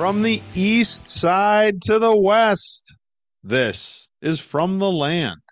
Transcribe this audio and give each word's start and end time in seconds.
From 0.00 0.22
the 0.22 0.40
east 0.54 1.06
side 1.06 1.82
to 1.82 1.98
the 1.98 2.16
west, 2.16 2.96
this 3.42 4.08
is 4.22 4.40
From 4.40 4.78
the 4.78 4.90
Land, 4.90 5.42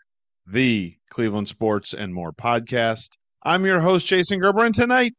the 0.46 0.94
Cleveland 1.10 1.48
Sports 1.48 1.92
and 1.92 2.14
More 2.14 2.32
podcast. 2.32 3.08
I'm 3.42 3.66
your 3.66 3.80
host, 3.80 4.06
Jason 4.06 4.40
Gerber, 4.40 4.64
and 4.64 4.74
tonight 4.74 5.12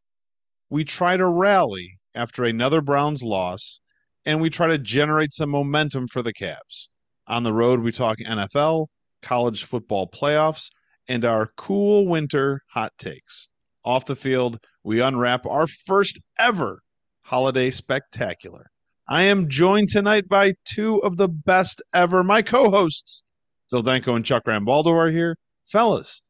we 0.71 0.83
try 0.83 1.15
to 1.15 1.27
rally 1.27 1.99
after 2.15 2.43
another 2.43 2.81
Browns 2.81 3.21
loss 3.21 3.79
and 4.25 4.41
we 4.41 4.49
try 4.49 4.65
to 4.65 4.79
generate 4.79 5.35
some 5.35 5.51
momentum 5.51 6.07
for 6.07 6.23
the 6.23 6.33
Cavs. 6.33 6.87
On 7.27 7.43
the 7.43 7.53
road, 7.53 7.81
we 7.81 7.91
talk 7.91 8.17
NFL, 8.17 8.87
college 9.21 9.63
football 9.63 10.09
playoffs, 10.09 10.69
and 11.07 11.23
our 11.23 11.51
cool 11.55 12.07
winter 12.07 12.61
hot 12.71 12.93
takes. 12.97 13.47
Off 13.85 14.05
the 14.05 14.15
field, 14.15 14.57
we 14.83 15.01
unwrap 15.01 15.45
our 15.45 15.67
first 15.67 16.19
ever 16.39 16.79
holiday 17.25 17.69
spectacular. 17.69 18.71
I 19.11 19.23
am 19.23 19.49
joined 19.49 19.89
tonight 19.89 20.29
by 20.29 20.53
two 20.65 20.99
of 20.99 21.17
the 21.17 21.27
best 21.27 21.81
ever. 21.95 22.23
My 22.23 22.43
co-hosts, 22.43 23.23
Phil 23.71 23.81
Danko 23.81 24.13
and 24.13 24.23
Chuck 24.23 24.45
Rambaldo, 24.45 24.93
are 24.93 25.09
here. 25.09 25.35
Fellas, 25.65 26.21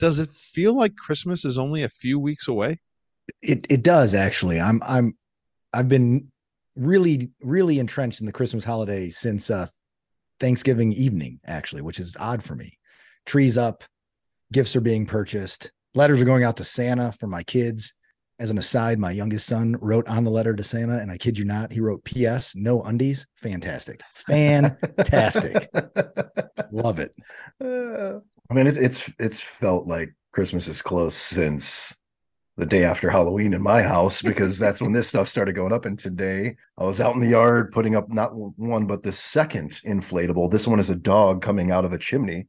does 0.00 0.18
it 0.18 0.30
feel 0.30 0.76
like 0.76 0.96
Christmas 0.96 1.44
is 1.44 1.56
only 1.56 1.84
a 1.84 1.88
few 1.88 2.18
weeks 2.18 2.48
away? 2.48 2.80
It 3.42 3.68
it 3.70 3.84
does 3.84 4.12
actually. 4.12 4.60
I'm 4.60 4.82
I'm 4.84 5.16
I've 5.72 5.88
been 5.88 6.32
really 6.74 7.30
really 7.40 7.78
entrenched 7.78 8.18
in 8.18 8.26
the 8.26 8.32
Christmas 8.32 8.64
holiday 8.64 9.08
since 9.10 9.48
uh 9.48 9.68
Thanksgiving 10.40 10.92
evening 10.92 11.38
actually, 11.46 11.82
which 11.82 12.00
is 12.00 12.16
odd 12.18 12.42
for 12.42 12.56
me. 12.56 12.76
Trees 13.24 13.56
up, 13.56 13.84
gifts 14.52 14.74
are 14.74 14.80
being 14.80 15.06
purchased, 15.06 15.70
letters 15.94 16.20
are 16.20 16.26
going 16.26 16.42
out 16.42 16.56
to 16.56 16.64
Santa 16.64 17.12
for 17.20 17.28
my 17.28 17.44
kids 17.44 17.94
as 18.38 18.50
an 18.50 18.58
aside, 18.58 18.98
my 18.98 19.10
youngest 19.10 19.46
son 19.46 19.76
wrote 19.80 20.08
on 20.08 20.24
the 20.24 20.30
letter 20.30 20.54
to 20.54 20.62
Santa, 20.62 20.98
and 20.98 21.10
I 21.10 21.16
kid 21.16 21.38
you 21.38 21.44
not, 21.44 21.72
he 21.72 21.80
wrote 21.80 22.04
P.S. 22.04 22.54
No 22.54 22.82
undies. 22.82 23.26
Fantastic, 23.36 24.00
fantastic. 24.14 25.70
Love 26.70 26.98
it. 26.98 27.14
Uh, 27.62 28.20
I 28.50 28.54
mean, 28.54 28.66
it's 28.66 28.76
it's 28.76 29.10
it's 29.18 29.40
felt 29.40 29.86
like 29.86 30.14
Christmas 30.32 30.68
is 30.68 30.82
close 30.82 31.14
since 31.14 31.98
the 32.58 32.66
day 32.66 32.84
after 32.84 33.10
Halloween 33.10 33.52
in 33.54 33.62
my 33.62 33.82
house 33.82 34.22
because 34.22 34.58
that's 34.58 34.80
when 34.80 34.92
this 34.92 35.08
stuff 35.08 35.28
started 35.28 35.54
going 35.54 35.72
up. 35.72 35.84
And 35.84 35.98
today 35.98 36.56
I 36.78 36.84
was 36.84 37.00
out 37.00 37.14
in 37.14 37.20
the 37.20 37.28
yard 37.28 37.70
putting 37.70 37.96
up 37.96 38.10
not 38.10 38.32
one 38.34 38.86
but 38.86 39.02
the 39.02 39.12
second 39.12 39.72
inflatable. 39.86 40.50
This 40.50 40.66
one 40.66 40.80
is 40.80 40.88
a 40.88 40.96
dog 40.96 41.42
coming 41.42 41.70
out 41.70 41.84
of 41.84 41.92
a 41.92 41.98
chimney 41.98 42.48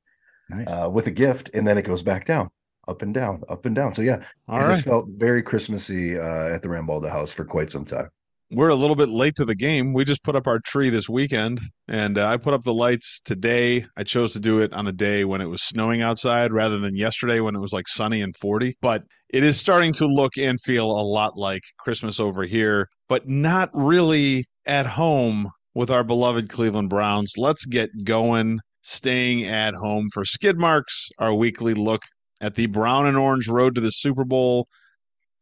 nice. 0.50 0.68
uh, 0.68 0.90
with 0.92 1.08
a 1.08 1.12
gift, 1.12 1.50
and 1.54 1.68
then 1.68 1.78
it 1.78 1.84
goes 1.84 2.04
back 2.04 2.26
down 2.26 2.50
up 2.88 3.02
and 3.02 3.14
down, 3.14 3.44
up 3.50 3.66
and 3.66 3.76
down. 3.76 3.94
So 3.94 4.02
yeah, 4.02 4.24
All 4.48 4.60
it 4.60 4.64
right. 4.64 4.72
just 4.72 4.86
felt 4.86 5.08
very 5.10 5.44
Christmassy 5.44 6.18
uh, 6.18 6.54
at 6.54 6.62
the 6.62 6.70
Rambaldo 6.70 7.10
house 7.10 7.32
for 7.32 7.46
quite 7.46 7.70
some 7.70 7.86
time. 7.86 8.10
We're 8.50 8.70
a 8.70 8.76
little 8.76 8.96
bit 8.96 9.10
late 9.10 9.36
to 9.36 9.46
the 9.46 9.56
game. 9.56 9.92
We 9.92 10.06
just 10.06 10.24
put 10.24 10.38
up 10.38 10.48
our 10.48 10.60
tree 10.60 10.90
this 10.90 11.10
weekend, 11.10 11.60
and 11.90 12.18
uh, 12.18 12.28
I 12.28 12.38
put 12.38 12.54
up 12.54 12.64
the 12.64 12.74
lights 12.74 13.20
today. 13.26 13.86
I 13.98 14.04
chose 14.04 14.32
to 14.34 14.40
do 14.40 14.62
it 14.62 14.72
on 14.72 14.88
a 14.88 14.94
day 14.94 15.26
when 15.26 15.42
it 15.42 15.50
was 15.50 15.62
snowing 15.64 16.02
outside 16.02 16.54
rather 16.54 16.80
than 16.80 16.96
yesterday 16.96 17.42
when 17.42 17.56
it 17.56 17.60
was 17.60 17.74
like 17.74 17.90
sunny 17.90 18.22
and 18.22 18.34
40. 18.38 18.78
But 18.82 19.04
it 19.30 19.44
is 19.44 19.60
starting 19.60 19.92
to 19.94 20.06
look 20.06 20.38
and 20.38 20.62
feel 20.62 20.90
a 20.90 21.04
lot 21.04 21.38
like 21.38 21.64
Christmas 21.78 22.22
over 22.22 22.44
here, 22.44 22.88
but 23.10 23.28
not 23.28 23.70
really 23.74 24.46
at 24.66 24.86
home 24.86 25.50
with 25.76 25.92
our 25.92 26.06
beloved 26.06 26.48
Cleveland 26.48 26.90
Browns. 26.90 27.34
Let's 27.38 27.66
get 27.66 27.90
going 28.06 28.60
staying 28.82 29.44
at 29.44 29.74
home 29.74 30.08
for 30.14 30.24
skid 30.24 30.58
marks, 30.58 31.10
our 31.20 31.34
weekly 31.34 31.74
look 31.74 32.04
at 32.42 32.56
the 32.56 32.68
brown 32.68 33.06
and 33.08 33.18
orange 33.18 33.48
road 33.48 33.76
to 33.76 33.82
the 33.82 33.92
Super 33.92 34.24
Bowl. 34.24 34.68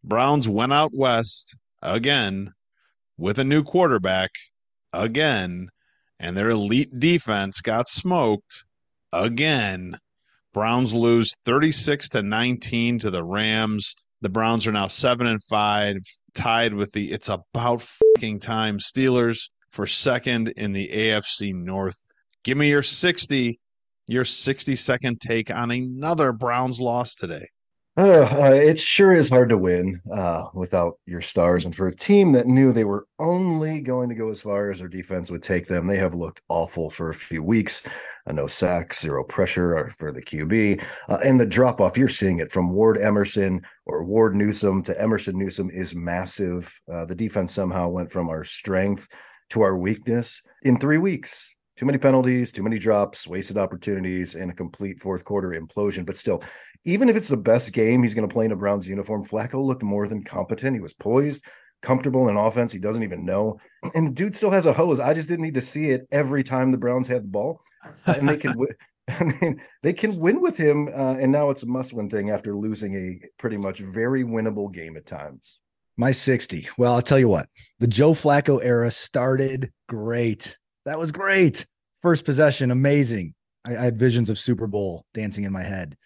Browns 0.03 0.47
went 0.47 0.73
out 0.73 0.91
west 0.93 1.57
again 1.81 2.51
with 3.17 3.39
a 3.39 3.43
new 3.43 3.63
quarterback 3.63 4.31
again, 4.93 5.69
and 6.19 6.37
their 6.37 6.49
elite 6.49 6.99
defense 6.99 7.61
got 7.61 7.89
smoked 7.89 8.63
again. 9.11 9.97
Browns 10.53 10.93
lose 10.93 11.33
36 11.45 12.09
to 12.09 12.23
19 12.23 12.99
to 12.99 13.11
the 13.11 13.23
Rams. 13.23 13.95
The 14.21 14.29
Browns 14.29 14.65
are 14.65 14.71
now 14.71 14.87
7 14.87 15.27
and 15.27 15.43
5, 15.43 15.97
tied 16.33 16.73
with 16.73 16.93
the 16.93 17.11
it's 17.11 17.29
about 17.29 17.81
fucking 17.81 18.39
time 18.39 18.79
Steelers 18.79 19.49
for 19.71 19.85
second 19.85 20.49
in 20.55 20.71
the 20.71 20.87
AFC 20.87 21.53
North. 21.53 21.97
Give 22.43 22.57
me 22.57 22.69
your 22.69 22.83
60 22.83 23.59
your 24.07 24.25
60 24.25 24.75
second 24.75 25.21
take 25.21 25.49
on 25.51 25.71
another 25.71 26.31
Browns 26.31 26.79
loss 26.79 27.15
today. 27.15 27.47
Uh, 27.97 28.27
uh, 28.29 28.51
it 28.51 28.77
sure 28.77 29.13
is 29.13 29.29
hard 29.29 29.47
to 29.47 29.57
win 29.57 30.01
uh, 30.11 30.43
without 30.53 30.99
your 31.05 31.21
stars. 31.21 31.63
And 31.63 31.73
for 31.73 31.87
a 31.87 31.95
team 31.95 32.33
that 32.33 32.45
knew 32.45 32.73
they 32.73 32.83
were 32.83 33.07
only 33.19 33.79
going 33.79 34.09
to 34.09 34.15
go 34.15 34.29
as 34.29 34.41
far 34.41 34.69
as 34.69 34.79
their 34.79 34.89
defense 34.89 35.31
would 35.31 35.43
take 35.43 35.65
them, 35.67 35.87
they 35.87 35.95
have 35.95 36.13
looked 36.13 36.41
awful 36.49 36.89
for 36.89 37.09
a 37.09 37.13
few 37.13 37.41
weeks. 37.41 37.87
Uh, 38.27 38.33
no 38.33 38.47
sacks, 38.47 38.99
zero 38.99 39.23
pressure 39.23 39.89
for 39.97 40.11
the 40.11 40.21
QB. 40.21 40.83
Uh, 41.07 41.19
and 41.23 41.39
the 41.39 41.45
drop 41.45 41.79
off, 41.79 41.97
you're 41.97 42.09
seeing 42.09 42.39
it 42.39 42.51
from 42.51 42.73
Ward 42.73 42.97
Emerson 42.97 43.61
or 43.85 44.03
Ward 44.03 44.35
Newsome 44.35 44.83
to 44.83 45.01
Emerson 45.01 45.39
Newsome 45.39 45.69
is 45.69 45.95
massive. 45.95 46.77
Uh, 46.91 47.05
the 47.05 47.15
defense 47.15 47.53
somehow 47.53 47.87
went 47.87 48.11
from 48.11 48.27
our 48.27 48.43
strength 48.43 49.07
to 49.51 49.61
our 49.61 49.77
weakness 49.77 50.41
in 50.63 50.77
three 50.77 50.97
weeks 50.97 51.54
too 51.75 51.85
many 51.85 51.97
penalties, 51.97 52.51
too 52.51 52.63
many 52.63 52.79
drops, 52.79 53.27
wasted 53.27 53.57
opportunities, 53.57 54.35
and 54.35 54.51
a 54.51 54.53
complete 54.53 54.99
fourth 54.99 55.25
quarter 55.25 55.49
implosion. 55.49 56.05
But 56.05 56.17
still, 56.17 56.43
even 56.85 57.09
if 57.09 57.15
it's 57.15 57.27
the 57.27 57.37
best 57.37 57.73
game 57.73 58.03
he's 58.03 58.13
going 58.13 58.27
to 58.27 58.33
play 58.33 58.45
in 58.45 58.51
a 58.51 58.55
Browns 58.55 58.87
uniform, 58.87 59.25
Flacco 59.25 59.63
looked 59.63 59.83
more 59.83 60.07
than 60.07 60.23
competent. 60.23 60.75
He 60.75 60.81
was 60.81 60.93
poised, 60.93 61.43
comfortable 61.81 62.29
in 62.29 62.37
offense. 62.37 62.71
He 62.71 62.79
doesn't 62.79 63.03
even 63.03 63.25
know. 63.25 63.59
And 63.93 64.15
dude 64.15 64.35
still 64.35 64.51
has 64.51 64.65
a 64.65 64.73
hose. 64.73 64.99
I 64.99 65.13
just 65.13 65.27
didn't 65.27 65.43
need 65.43 65.55
to 65.55 65.61
see 65.61 65.89
it 65.89 66.07
every 66.11 66.43
time 66.43 66.71
the 66.71 66.77
Browns 66.77 67.07
had 67.07 67.23
the 67.23 67.27
ball. 67.27 67.61
And 68.05 68.27
they 68.27 68.37
can 68.37 68.55
I 69.07 69.23
mean, 69.23 69.61
they 69.83 69.93
can 69.93 70.17
win 70.17 70.41
with 70.41 70.57
him. 70.57 70.87
Uh, 70.87 71.15
and 71.19 71.31
now 71.31 71.49
it's 71.49 71.63
a 71.63 71.67
must 71.67 71.93
win 71.93 72.09
thing 72.09 72.31
after 72.31 72.55
losing 72.55 72.95
a 72.95 73.19
pretty 73.37 73.57
much 73.57 73.79
very 73.79 74.23
winnable 74.23 74.71
game 74.71 74.97
at 74.97 75.05
times. 75.05 75.59
My 75.97 76.11
60. 76.11 76.67
Well, 76.77 76.93
I'll 76.93 77.01
tell 77.01 77.19
you 77.19 77.29
what, 77.29 77.47
the 77.79 77.87
Joe 77.87 78.11
Flacco 78.11 78.59
era 78.61 78.91
started 78.91 79.71
great. 79.87 80.57
That 80.85 80.99
was 80.99 81.11
great. 81.11 81.65
First 82.01 82.25
possession, 82.25 82.71
amazing. 82.71 83.33
I, 83.65 83.77
I 83.77 83.81
had 83.81 83.97
visions 83.97 84.29
of 84.29 84.39
Super 84.39 84.67
Bowl 84.67 85.05
dancing 85.13 85.43
in 85.43 85.51
my 85.51 85.63
head. 85.63 85.97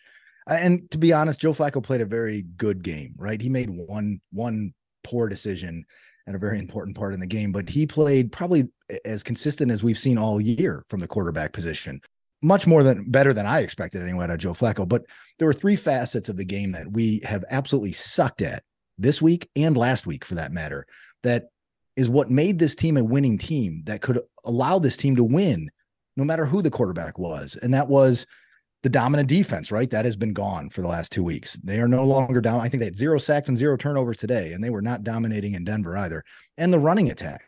And 0.47 0.89
to 0.91 0.97
be 0.97 1.13
honest, 1.13 1.39
Joe 1.39 1.53
Flacco 1.53 1.83
played 1.83 2.01
a 2.01 2.05
very 2.05 2.43
good 2.57 2.81
game, 2.83 3.13
right? 3.17 3.39
He 3.39 3.49
made 3.49 3.69
one 3.69 4.19
one 4.31 4.73
poor 5.03 5.29
decision 5.29 5.85
at 6.27 6.35
a 6.35 6.39
very 6.39 6.59
important 6.59 6.97
part 6.97 7.13
in 7.13 7.19
the 7.19 7.27
game, 7.27 7.51
but 7.51 7.69
he 7.69 7.85
played 7.85 8.31
probably 8.31 8.69
as 9.05 9.21
consistent 9.23 9.71
as 9.71 9.83
we've 9.83 9.99
seen 9.99 10.17
all 10.17 10.41
year 10.41 10.83
from 10.89 10.99
the 10.99 11.07
quarterback 11.07 11.53
position. 11.53 12.01
Much 12.41 12.65
more 12.65 12.83
than 12.83 13.11
better 13.11 13.33
than 13.33 13.45
I 13.45 13.59
expected 13.59 14.01
anyway 14.01 14.23
out 14.23 14.29
of 14.29 14.37
Joe 14.37 14.53
Flacco. 14.53 14.87
But 14.87 15.03
there 15.37 15.45
were 15.45 15.53
three 15.53 15.75
facets 15.75 16.29
of 16.29 16.37
the 16.37 16.45
game 16.45 16.71
that 16.71 16.89
we 16.89 17.19
have 17.25 17.43
absolutely 17.49 17.91
sucked 17.91 18.41
at 18.41 18.63
this 18.97 19.21
week 19.21 19.49
and 19.57 19.75
last 19.75 20.07
week 20.07 20.23
for 20.23 20.35
that 20.35 20.53
matter. 20.53 20.85
That 21.23 21.49
is 21.99 22.09
what 22.09 22.31
made 22.31 22.57
this 22.57 22.75
team 22.75 22.95
a 22.95 23.03
winning 23.03 23.37
team 23.37 23.83
that 23.85 24.01
could 24.01 24.21
allow 24.45 24.79
this 24.79 24.95
team 24.95 25.17
to 25.17 25.23
win 25.23 25.69
no 26.15 26.23
matter 26.23 26.45
who 26.45 26.61
the 26.61 26.71
quarterback 26.71 27.19
was. 27.19 27.57
And 27.61 27.73
that 27.73 27.89
was 27.89 28.25
the 28.83 28.89
dominant 28.89 29.27
defense, 29.27 29.69
right? 29.69 29.89
That 29.89 30.05
has 30.05 30.15
been 30.15 30.31
gone 30.31 30.69
for 30.69 30.81
the 30.81 30.87
last 30.87 31.11
two 31.11 31.25
weeks. 31.25 31.59
They 31.61 31.81
are 31.81 31.89
no 31.89 32.05
longer 32.05 32.39
down. 32.39 32.61
I 32.61 32.69
think 32.69 32.79
they 32.79 32.85
had 32.85 32.95
zero 32.95 33.17
sacks 33.17 33.49
and 33.49 33.57
zero 33.57 33.75
turnovers 33.75 34.15
today, 34.15 34.53
and 34.53 34.63
they 34.63 34.69
were 34.69 34.81
not 34.81 35.03
dominating 35.03 35.55
in 35.55 35.65
Denver 35.65 35.97
either. 35.97 36.23
And 36.57 36.71
the 36.71 36.79
running 36.79 37.11
attack. 37.11 37.43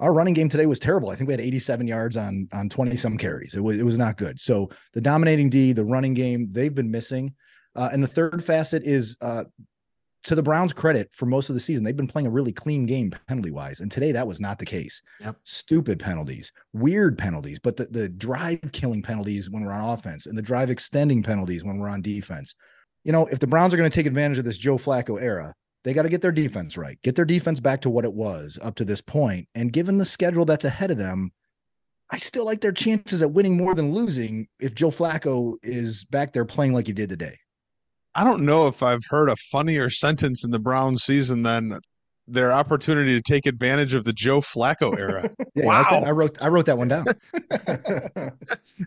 Our 0.00 0.14
running 0.14 0.32
game 0.32 0.48
today 0.48 0.64
was 0.64 0.78
terrible. 0.78 1.10
I 1.10 1.14
think 1.14 1.28
we 1.28 1.34
had 1.34 1.40
87 1.40 1.86
yards 1.86 2.16
on 2.16 2.48
on 2.54 2.70
20 2.70 2.96
some 2.96 3.18
carries. 3.18 3.54
It 3.54 3.60
was 3.60 3.78
it 3.78 3.84
was 3.84 3.98
not 3.98 4.16
good. 4.16 4.40
So 4.40 4.70
the 4.94 5.02
dominating 5.02 5.50
D, 5.50 5.72
the 5.72 5.84
running 5.84 6.14
game, 6.14 6.48
they've 6.50 6.74
been 6.74 6.90
missing. 6.90 7.34
Uh, 7.74 7.90
and 7.92 8.02
the 8.02 8.08
third 8.08 8.42
facet 8.42 8.84
is 8.84 9.18
uh, 9.20 9.44
to 10.26 10.34
the 10.34 10.42
Browns' 10.42 10.72
credit, 10.72 11.08
for 11.12 11.24
most 11.24 11.48
of 11.48 11.54
the 11.54 11.60
season, 11.60 11.84
they've 11.84 11.96
been 11.96 12.08
playing 12.08 12.26
a 12.26 12.30
really 12.30 12.52
clean 12.52 12.84
game 12.84 13.12
penalty 13.28 13.52
wise. 13.52 13.80
And 13.80 13.90
today 13.90 14.10
that 14.10 14.26
was 14.26 14.40
not 14.40 14.58
the 14.58 14.66
case. 14.66 15.00
Yep. 15.20 15.36
Stupid 15.44 16.00
penalties, 16.00 16.52
weird 16.72 17.16
penalties, 17.16 17.60
but 17.60 17.76
the, 17.76 17.84
the 17.86 18.08
drive 18.08 18.60
killing 18.72 19.02
penalties 19.02 19.48
when 19.48 19.64
we're 19.64 19.72
on 19.72 19.96
offense 19.96 20.26
and 20.26 20.36
the 20.36 20.42
drive 20.42 20.68
extending 20.68 21.22
penalties 21.22 21.62
when 21.64 21.78
we're 21.78 21.88
on 21.88 22.02
defense. 22.02 22.56
You 23.04 23.12
know, 23.12 23.26
if 23.26 23.38
the 23.38 23.46
Browns 23.46 23.72
are 23.72 23.76
going 23.76 23.88
to 23.88 23.94
take 23.94 24.06
advantage 24.06 24.38
of 24.38 24.44
this 24.44 24.58
Joe 24.58 24.78
Flacco 24.78 25.20
era, 25.22 25.54
they 25.84 25.94
got 25.94 26.02
to 26.02 26.08
get 26.08 26.22
their 26.22 26.32
defense 26.32 26.76
right, 26.76 27.00
get 27.02 27.14
their 27.14 27.24
defense 27.24 27.60
back 27.60 27.80
to 27.82 27.90
what 27.90 28.04
it 28.04 28.12
was 28.12 28.58
up 28.62 28.74
to 28.76 28.84
this 28.84 29.00
point. 29.00 29.48
And 29.54 29.72
given 29.72 29.96
the 29.96 30.04
schedule 30.04 30.44
that's 30.44 30.64
ahead 30.64 30.90
of 30.90 30.98
them, 30.98 31.30
I 32.10 32.16
still 32.16 32.44
like 32.44 32.60
their 32.60 32.72
chances 32.72 33.22
at 33.22 33.30
winning 33.30 33.56
more 33.56 33.74
than 33.76 33.92
losing 33.94 34.48
if 34.58 34.74
Joe 34.74 34.90
Flacco 34.90 35.54
is 35.62 36.04
back 36.04 36.32
there 36.32 36.44
playing 36.44 36.72
like 36.72 36.88
he 36.88 36.92
did 36.92 37.10
today. 37.10 37.38
I 38.16 38.24
don't 38.24 38.46
know 38.46 38.66
if 38.66 38.82
I've 38.82 39.04
heard 39.10 39.28
a 39.28 39.36
funnier 39.36 39.90
sentence 39.90 40.42
in 40.42 40.50
the 40.50 40.58
Browns 40.58 41.04
season 41.04 41.42
than 41.42 41.78
their 42.26 42.50
opportunity 42.50 43.12
to 43.14 43.20
take 43.20 43.44
advantage 43.44 43.92
of 43.92 44.04
the 44.04 44.12
Joe 44.12 44.40
Flacco 44.40 44.98
era. 44.98 45.28
yeah, 45.54 45.66
wow. 45.66 45.82
I, 45.82 46.08
I, 46.08 46.10
wrote 46.12 46.42
I 46.42 46.48
wrote 46.48 46.64
that 46.64 46.78
one 46.78 46.88
down. 46.88 47.04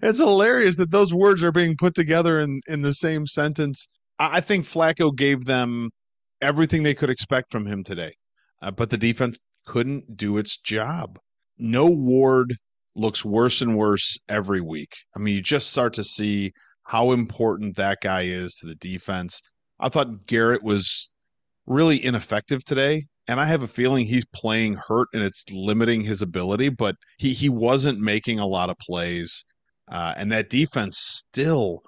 it's 0.02 0.18
hilarious 0.18 0.78
that 0.78 0.90
those 0.90 1.14
words 1.14 1.44
are 1.44 1.52
being 1.52 1.78
put 1.78 1.94
together 1.94 2.40
in 2.40 2.60
in 2.68 2.82
the 2.82 2.94
same 2.94 3.28
sentence. 3.28 3.88
I 4.18 4.42
think 4.42 4.66
Flacco 4.66 5.16
gave 5.16 5.46
them 5.46 5.92
everything 6.42 6.82
they 6.82 6.96
could 6.96 7.12
expect 7.12 7.52
from 7.52 7.68
him 7.68 7.84
today, 7.84 8.14
uh, 8.64 8.72
but 8.72 8.90
the 8.90 8.98
defense 8.98 9.38
couldn't 9.66 10.18
do 10.18 10.40
its 10.40 10.58
job. 10.58 11.20
no 11.60 11.86
Ward 11.86 12.58
looks 12.96 13.24
worse 13.24 13.62
and 13.62 13.78
worse 13.78 14.18
every 14.28 14.60
week. 14.60 14.96
I 15.16 15.20
mean, 15.20 15.36
you 15.36 15.42
just 15.42 15.70
start 15.70 15.94
to 15.94 16.04
see 16.04 16.52
how 16.90 17.12
important 17.12 17.76
that 17.76 18.00
guy 18.02 18.24
is 18.24 18.56
to 18.56 18.66
the 18.66 18.74
defense. 18.74 19.44
I 19.80 19.90
thought 19.90 20.26
Garrett 20.26 20.64
was 20.64 21.12
really 21.68 22.04
ineffective 22.04 22.66
today. 22.66 23.06
And 23.28 23.40
I 23.40 23.46
have 23.46 23.62
a 23.62 23.68
feeling 23.68 24.08
he's 24.08 24.26
playing 24.34 24.74
hurt 24.88 25.08
and 25.14 25.22
it's 25.22 25.46
limiting 25.52 26.02
his 26.02 26.24
ability, 26.24 26.70
but 26.70 26.96
he, 27.20 27.32
he 27.32 27.48
wasn't 27.48 28.00
making 28.00 28.40
a 28.40 28.48
lot 28.48 28.72
of 28.72 28.78
plays. 28.80 29.46
Uh, 29.88 30.16
and 30.18 30.32
that 30.32 30.50
defense 30.50 30.98
still 30.98 31.84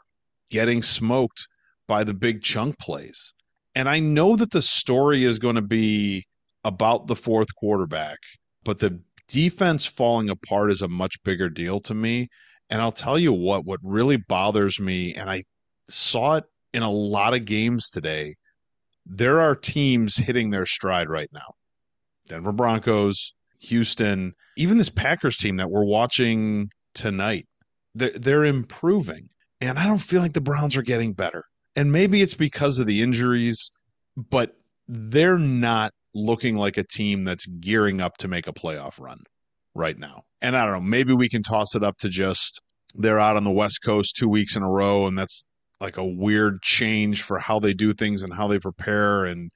getting 0.51 0.83
smoked 0.83 1.47
by 1.87 2.03
the 2.03 2.13
big 2.13 2.43
chunk 2.43 2.77
plays. 2.77 3.33
And 3.73 3.89
I 3.89 3.99
know 3.99 4.35
that 4.35 4.51
the 4.51 4.61
story 4.61 5.23
is 5.23 5.39
going 5.39 5.55
to 5.55 5.63
be 5.63 6.25
about 6.63 7.07
the 7.07 7.15
fourth 7.15 7.47
quarterback, 7.55 8.19
but 8.63 8.77
the 8.77 9.01
defense 9.27 9.87
falling 9.87 10.29
apart 10.29 10.69
is 10.69 10.83
a 10.83 10.87
much 10.87 11.15
bigger 11.23 11.49
deal 11.49 11.79
to 11.79 11.95
me. 11.95 12.29
And 12.71 12.81
I'll 12.81 12.93
tell 12.93 13.19
you 13.19 13.33
what, 13.33 13.65
what 13.65 13.81
really 13.83 14.15
bothers 14.15 14.79
me, 14.79 15.13
and 15.13 15.29
I 15.29 15.43
saw 15.89 16.35
it 16.35 16.45
in 16.73 16.83
a 16.83 16.89
lot 16.89 17.33
of 17.33 17.43
games 17.43 17.89
today, 17.89 18.35
there 19.05 19.41
are 19.41 19.55
teams 19.55 20.15
hitting 20.15 20.51
their 20.51 20.65
stride 20.65 21.09
right 21.09 21.29
now. 21.33 21.51
Denver 22.29 22.53
Broncos, 22.53 23.33
Houston, 23.63 24.33
even 24.55 24.77
this 24.77 24.89
Packers 24.89 25.35
team 25.35 25.57
that 25.57 25.69
we're 25.69 25.83
watching 25.83 26.69
tonight, 26.93 27.45
they're, 27.93 28.11
they're 28.11 28.45
improving. 28.45 29.27
And 29.59 29.77
I 29.77 29.85
don't 29.85 29.99
feel 29.99 30.21
like 30.21 30.33
the 30.33 30.39
Browns 30.39 30.77
are 30.77 30.81
getting 30.81 31.11
better. 31.11 31.43
And 31.75 31.91
maybe 31.91 32.21
it's 32.21 32.35
because 32.35 32.79
of 32.79 32.87
the 32.87 33.01
injuries, 33.01 33.69
but 34.15 34.53
they're 34.87 35.37
not 35.37 35.93
looking 36.13 36.55
like 36.55 36.77
a 36.77 36.83
team 36.83 37.25
that's 37.25 37.45
gearing 37.45 37.99
up 37.99 38.17
to 38.17 38.29
make 38.29 38.47
a 38.47 38.53
playoff 38.53 38.97
run 38.97 39.19
right 39.73 39.97
now. 39.97 40.23
And 40.41 40.57
I 40.57 40.65
don't 40.65 40.73
know, 40.73 40.81
maybe 40.81 41.13
we 41.13 41.29
can 41.29 41.43
toss 41.43 41.75
it 41.75 41.83
up 41.83 41.97
to 41.99 42.09
just 42.09 42.61
they're 42.95 43.19
out 43.19 43.37
on 43.37 43.43
the 43.43 43.51
West 43.51 43.79
Coast 43.83 44.15
two 44.15 44.27
weeks 44.27 44.55
in 44.55 44.63
a 44.63 44.69
row, 44.69 45.07
and 45.07 45.17
that's 45.17 45.45
like 45.79 45.97
a 45.97 46.05
weird 46.05 46.61
change 46.61 47.23
for 47.23 47.39
how 47.39 47.59
they 47.59 47.73
do 47.73 47.93
things 47.93 48.21
and 48.23 48.33
how 48.33 48.47
they 48.47 48.59
prepare. 48.59 49.25
And 49.25 49.49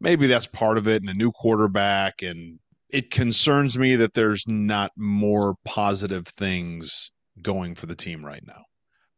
maybe 0.00 0.26
that's 0.26 0.46
part 0.46 0.78
of 0.78 0.86
it, 0.86 1.02
and 1.02 1.10
a 1.10 1.14
new 1.14 1.32
quarterback. 1.32 2.22
And 2.22 2.58
it 2.90 3.10
concerns 3.10 3.78
me 3.78 3.96
that 3.96 4.14
there's 4.14 4.44
not 4.46 4.92
more 4.96 5.54
positive 5.64 6.26
things 6.26 7.10
going 7.40 7.74
for 7.74 7.86
the 7.86 7.96
team 7.96 8.24
right 8.24 8.42
now. 8.46 8.64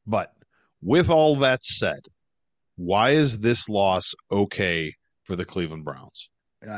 But 0.07 0.33
with 0.81 1.11
all 1.11 1.37
that 1.37 1.65
said, 1.65 2.01
why 2.77 3.11
is 3.11 3.39
this 3.39 3.69
loss 3.69 4.15
okay 4.31 4.95
for 5.25 5.37
the 5.37 5.45
Cleveland 5.45 5.85
Browns? 5.85 6.29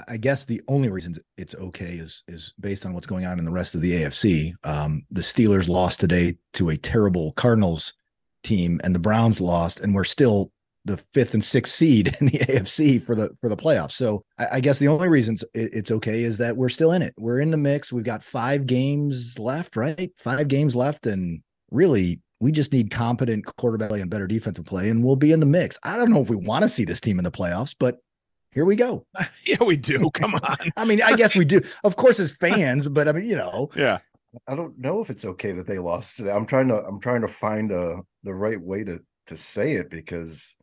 I 0.09 0.17
guess 0.17 0.45
the 0.45 0.61
only 0.69 0.89
reason 0.89 1.15
it's 1.37 1.55
okay 1.55 1.95
is 1.95 2.23
is 2.29 2.53
based 2.61 2.87
on 2.87 2.93
what's 2.93 3.07
going 3.07 3.27
on 3.27 3.39
in 3.39 3.45
the 3.45 3.53
rest 3.53 3.75
of 3.75 3.81
the 3.81 3.93
AFC. 4.03 4.53
Um, 4.65 5.05
the 5.11 5.21
Steelers 5.21 5.69
lost 5.69 6.01
today 6.01 6.37
to 6.55 6.71
a 6.71 6.77
terrible 6.77 7.33
Cardinals 7.33 7.95
team, 8.43 8.81
and 8.85 8.95
the 8.95 9.01
Browns 9.01 9.41
lost, 9.41 9.81
and 9.81 9.95
we're 9.95 10.05
still 10.05 10.51
the 10.85 10.97
fifth 11.13 11.35
and 11.35 11.45
sixth 11.45 11.75
seed 11.75 12.17
in 12.21 12.29
the 12.29 12.39
AFC 12.39 13.03
for 13.03 13.15
the 13.15 13.31
for 13.41 13.49
the 13.49 13.57
playoffs. 13.57 13.93
So 13.93 14.25
I, 14.39 14.47
I 14.55 14.61
guess 14.61 14.79
the 14.79 14.89
only 14.89 15.09
reason 15.09 15.37
it's 15.55 15.91
okay 15.91 16.23
is 16.23 16.39
that 16.39 16.57
we're 16.57 16.69
still 16.69 16.93
in 16.93 17.03
it. 17.03 17.15
We're 17.19 17.41
in 17.41 17.51
the 17.51 17.57
mix. 17.57 17.93
We've 17.93 18.05
got 18.05 18.23
five 18.23 18.67
games 18.67 19.39
left, 19.39 19.77
right? 19.77 20.11
Five 20.17 20.49
games 20.49 20.75
left, 20.75 21.07
and 21.07 21.43
really 21.71 22.21
we 22.41 22.53
just 22.53 22.73
need 22.73 22.91
competent 22.91 23.47
quarterback 23.57 23.89
play 23.89 24.01
and 24.01 24.11
better 24.11 24.27
defensive 24.27 24.65
play, 24.65 24.91
and 24.91 25.03
we'll 25.03 25.17
be 25.17 25.33
in 25.33 25.41
the 25.41 25.47
mix. 25.47 25.79
I 25.83 25.97
don't 25.97 26.11
know 26.11 26.21
if 26.21 26.29
we 26.29 26.37
want 26.37 26.63
to 26.63 26.69
see 26.69 26.85
this 26.85 27.01
team 27.01 27.19
in 27.19 27.25
the 27.25 27.31
playoffs, 27.31 27.75
but 27.79 27.99
here 28.57 28.65
we 28.65 28.75
go. 28.75 29.05
yeah, 29.45 29.63
we 29.63 29.77
do. 29.77 30.11
Come 30.15 30.35
on. 30.35 30.57
I 30.79 30.87
mean, 30.87 31.03
I 31.03 31.15
guess 31.15 31.37
we 31.37 31.45
do. 31.45 31.61
Of 31.85 31.97
course, 31.97 32.19
as 32.19 32.33
fans, 32.33 32.89
but 32.89 33.07
I 33.07 33.13
mean, 33.13 33.27
you 33.27 33.37
know. 33.37 33.71
Yeah. 33.77 33.99
I 34.49 34.55
don't 34.55 34.79
know 34.79 35.01
if 35.01 35.11
it's 35.11 35.27
okay 35.27 35.53
that 35.53 35.67
they 35.67 35.79
lost 35.79 36.17
today. 36.17 36.31
I'm 36.31 36.47
trying 36.47 36.69
to 36.69 36.77
I'm 36.77 36.99
trying 36.99 37.21
to 37.21 37.29
find 37.29 37.71
a 37.71 37.81
uh, 37.81 38.01
the 38.23 38.35
right 38.35 38.61
way 38.61 38.83
to 38.85 39.01
to 39.27 39.37
say 39.37 39.75
it 39.75 39.91
because 39.91 40.57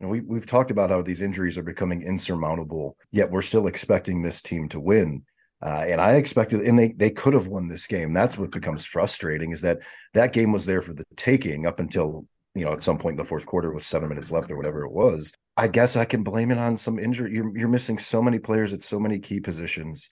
you 0.00 0.06
know, 0.06 0.10
we 0.10 0.20
we've 0.20 0.46
talked 0.46 0.72
about 0.72 0.90
how 0.90 1.00
these 1.00 1.22
injuries 1.22 1.56
are 1.56 1.62
becoming 1.62 2.02
insurmountable, 2.02 2.96
yet 3.12 3.30
we're 3.30 3.42
still 3.42 3.68
expecting 3.68 4.20
this 4.20 4.42
team 4.42 4.68
to 4.70 4.80
win. 4.80 5.24
Uh, 5.62 5.84
and 5.88 6.00
I 6.00 6.14
expected, 6.14 6.62
and 6.62 6.76
they 6.76 6.88
they 6.88 7.10
could 7.10 7.34
have 7.34 7.46
won 7.46 7.68
this 7.68 7.86
game. 7.86 8.12
That's 8.12 8.36
what 8.36 8.50
becomes 8.50 8.84
frustrating 8.84 9.52
is 9.52 9.60
that 9.60 9.78
that 10.14 10.32
game 10.32 10.50
was 10.50 10.66
there 10.66 10.82
for 10.82 10.92
the 10.92 11.04
taking 11.16 11.66
up 11.66 11.78
until 11.78 12.26
you 12.58 12.64
know 12.64 12.72
at 12.72 12.82
some 12.82 12.98
point 12.98 13.14
in 13.14 13.18
the 13.18 13.24
fourth 13.24 13.46
quarter 13.46 13.72
with 13.72 13.82
seven 13.82 14.08
minutes 14.08 14.30
left 14.30 14.50
or 14.50 14.56
whatever 14.56 14.84
it 14.84 14.92
was. 14.92 15.32
I 15.56 15.68
guess 15.68 15.96
I 15.96 16.04
can 16.04 16.22
blame 16.22 16.50
it 16.50 16.58
on 16.58 16.76
some 16.76 16.98
injury. 16.98 17.32
You're, 17.32 17.56
you're 17.56 17.68
missing 17.68 17.98
so 17.98 18.22
many 18.22 18.38
players 18.38 18.72
at 18.72 18.82
so 18.82 19.00
many 19.00 19.18
key 19.18 19.40
positions. 19.40 20.08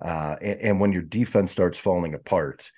Uh, 0.00 0.36
and, 0.40 0.60
and, 0.60 0.80
when 0.80 0.92
your 0.92 1.02
defense 1.02 1.50
starts 1.50 1.78
falling 1.78 2.14
apart, 2.14 2.70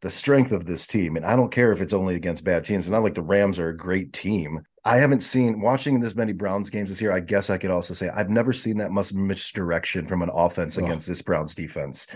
the 0.00 0.10
strength 0.10 0.52
of 0.52 0.66
this 0.66 0.86
team, 0.86 1.16
and 1.16 1.24
I 1.24 1.36
don't 1.36 1.50
care 1.50 1.72
if 1.72 1.80
it's 1.80 1.92
only 1.92 2.14
against 2.16 2.44
bad 2.44 2.64
teams, 2.64 2.84
it's 2.84 2.90
not 2.90 3.02
like 3.02 3.14
the 3.14 3.22
Rams 3.22 3.58
are 3.58 3.68
a 3.68 3.76
great 3.76 4.12
team. 4.12 4.60
I 4.84 4.98
haven't 4.98 5.20
seen 5.20 5.60
watching 5.60 5.98
this 5.98 6.14
many 6.14 6.32
Browns 6.32 6.70
games 6.70 6.90
this 6.90 7.00
year. 7.00 7.12
I 7.12 7.20
guess 7.20 7.50
I 7.50 7.58
could 7.58 7.70
also 7.70 7.94
say 7.94 8.08
I've 8.08 8.30
never 8.30 8.52
seen 8.52 8.78
that 8.78 8.90
much 8.90 9.12
misdirection 9.12 10.06
from 10.06 10.22
an 10.22 10.30
offense 10.32 10.76
oh. 10.76 10.84
against 10.84 11.06
this 11.06 11.22
Browns 11.22 11.54
defense, 11.54 12.06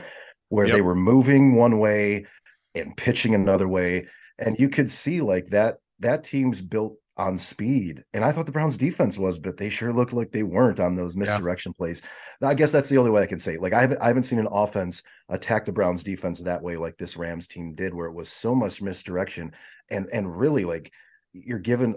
where 0.48 0.66
yep. 0.66 0.74
they 0.74 0.80
were 0.82 0.94
moving 0.94 1.54
one 1.54 1.78
way 1.78 2.26
and 2.74 2.96
pitching 2.96 3.34
another 3.34 3.66
way, 3.66 4.06
and 4.38 4.58
you 4.58 4.68
could 4.68 4.90
see 4.90 5.20
like 5.20 5.46
that 5.46 5.78
that 6.00 6.24
team's 6.24 6.60
built 6.60 6.98
on 7.18 7.36
speed. 7.36 8.04
And 8.14 8.24
I 8.24 8.30
thought 8.30 8.46
the 8.46 8.52
Browns 8.52 8.78
defense 8.78 9.18
was, 9.18 9.38
but 9.38 9.56
they 9.56 9.68
sure 9.68 9.92
looked 9.92 10.12
like 10.12 10.30
they 10.30 10.44
weren't 10.44 10.78
on 10.78 10.94
those 10.94 11.16
misdirection 11.16 11.72
yeah. 11.74 11.78
plays. 11.78 12.02
I 12.40 12.54
guess 12.54 12.70
that's 12.70 12.88
the 12.88 12.98
only 12.98 13.10
way 13.10 13.22
I 13.22 13.26
can 13.26 13.40
say 13.40 13.54
it. 13.54 13.62
Like 13.62 13.72
I 13.72 13.80
haven't 13.80 14.00
I 14.00 14.06
haven't 14.06 14.22
seen 14.22 14.38
an 14.38 14.48
offense 14.50 15.02
attack 15.28 15.66
the 15.66 15.72
Browns 15.72 16.04
defense 16.04 16.38
that 16.40 16.62
way 16.62 16.76
like 16.76 16.96
this 16.96 17.16
Rams 17.16 17.48
team 17.48 17.74
did, 17.74 17.92
where 17.92 18.06
it 18.06 18.14
was 18.14 18.28
so 18.28 18.54
much 18.54 18.80
misdirection 18.80 19.52
and 19.90 20.06
and 20.12 20.38
really 20.38 20.64
like 20.64 20.92
you're 21.32 21.58
given 21.58 21.96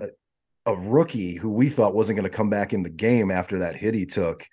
a, 0.66 0.72
a 0.72 0.76
rookie 0.76 1.36
who 1.36 1.52
we 1.52 1.70
thought 1.70 1.94
wasn't 1.94 2.18
going 2.18 2.30
to 2.30 2.36
come 2.36 2.50
back 2.50 2.74
in 2.74 2.82
the 2.82 2.90
game 2.90 3.30
after 3.30 3.60
that 3.60 3.76
hit 3.76 3.94
he 3.94 4.08
took. 4.08 4.48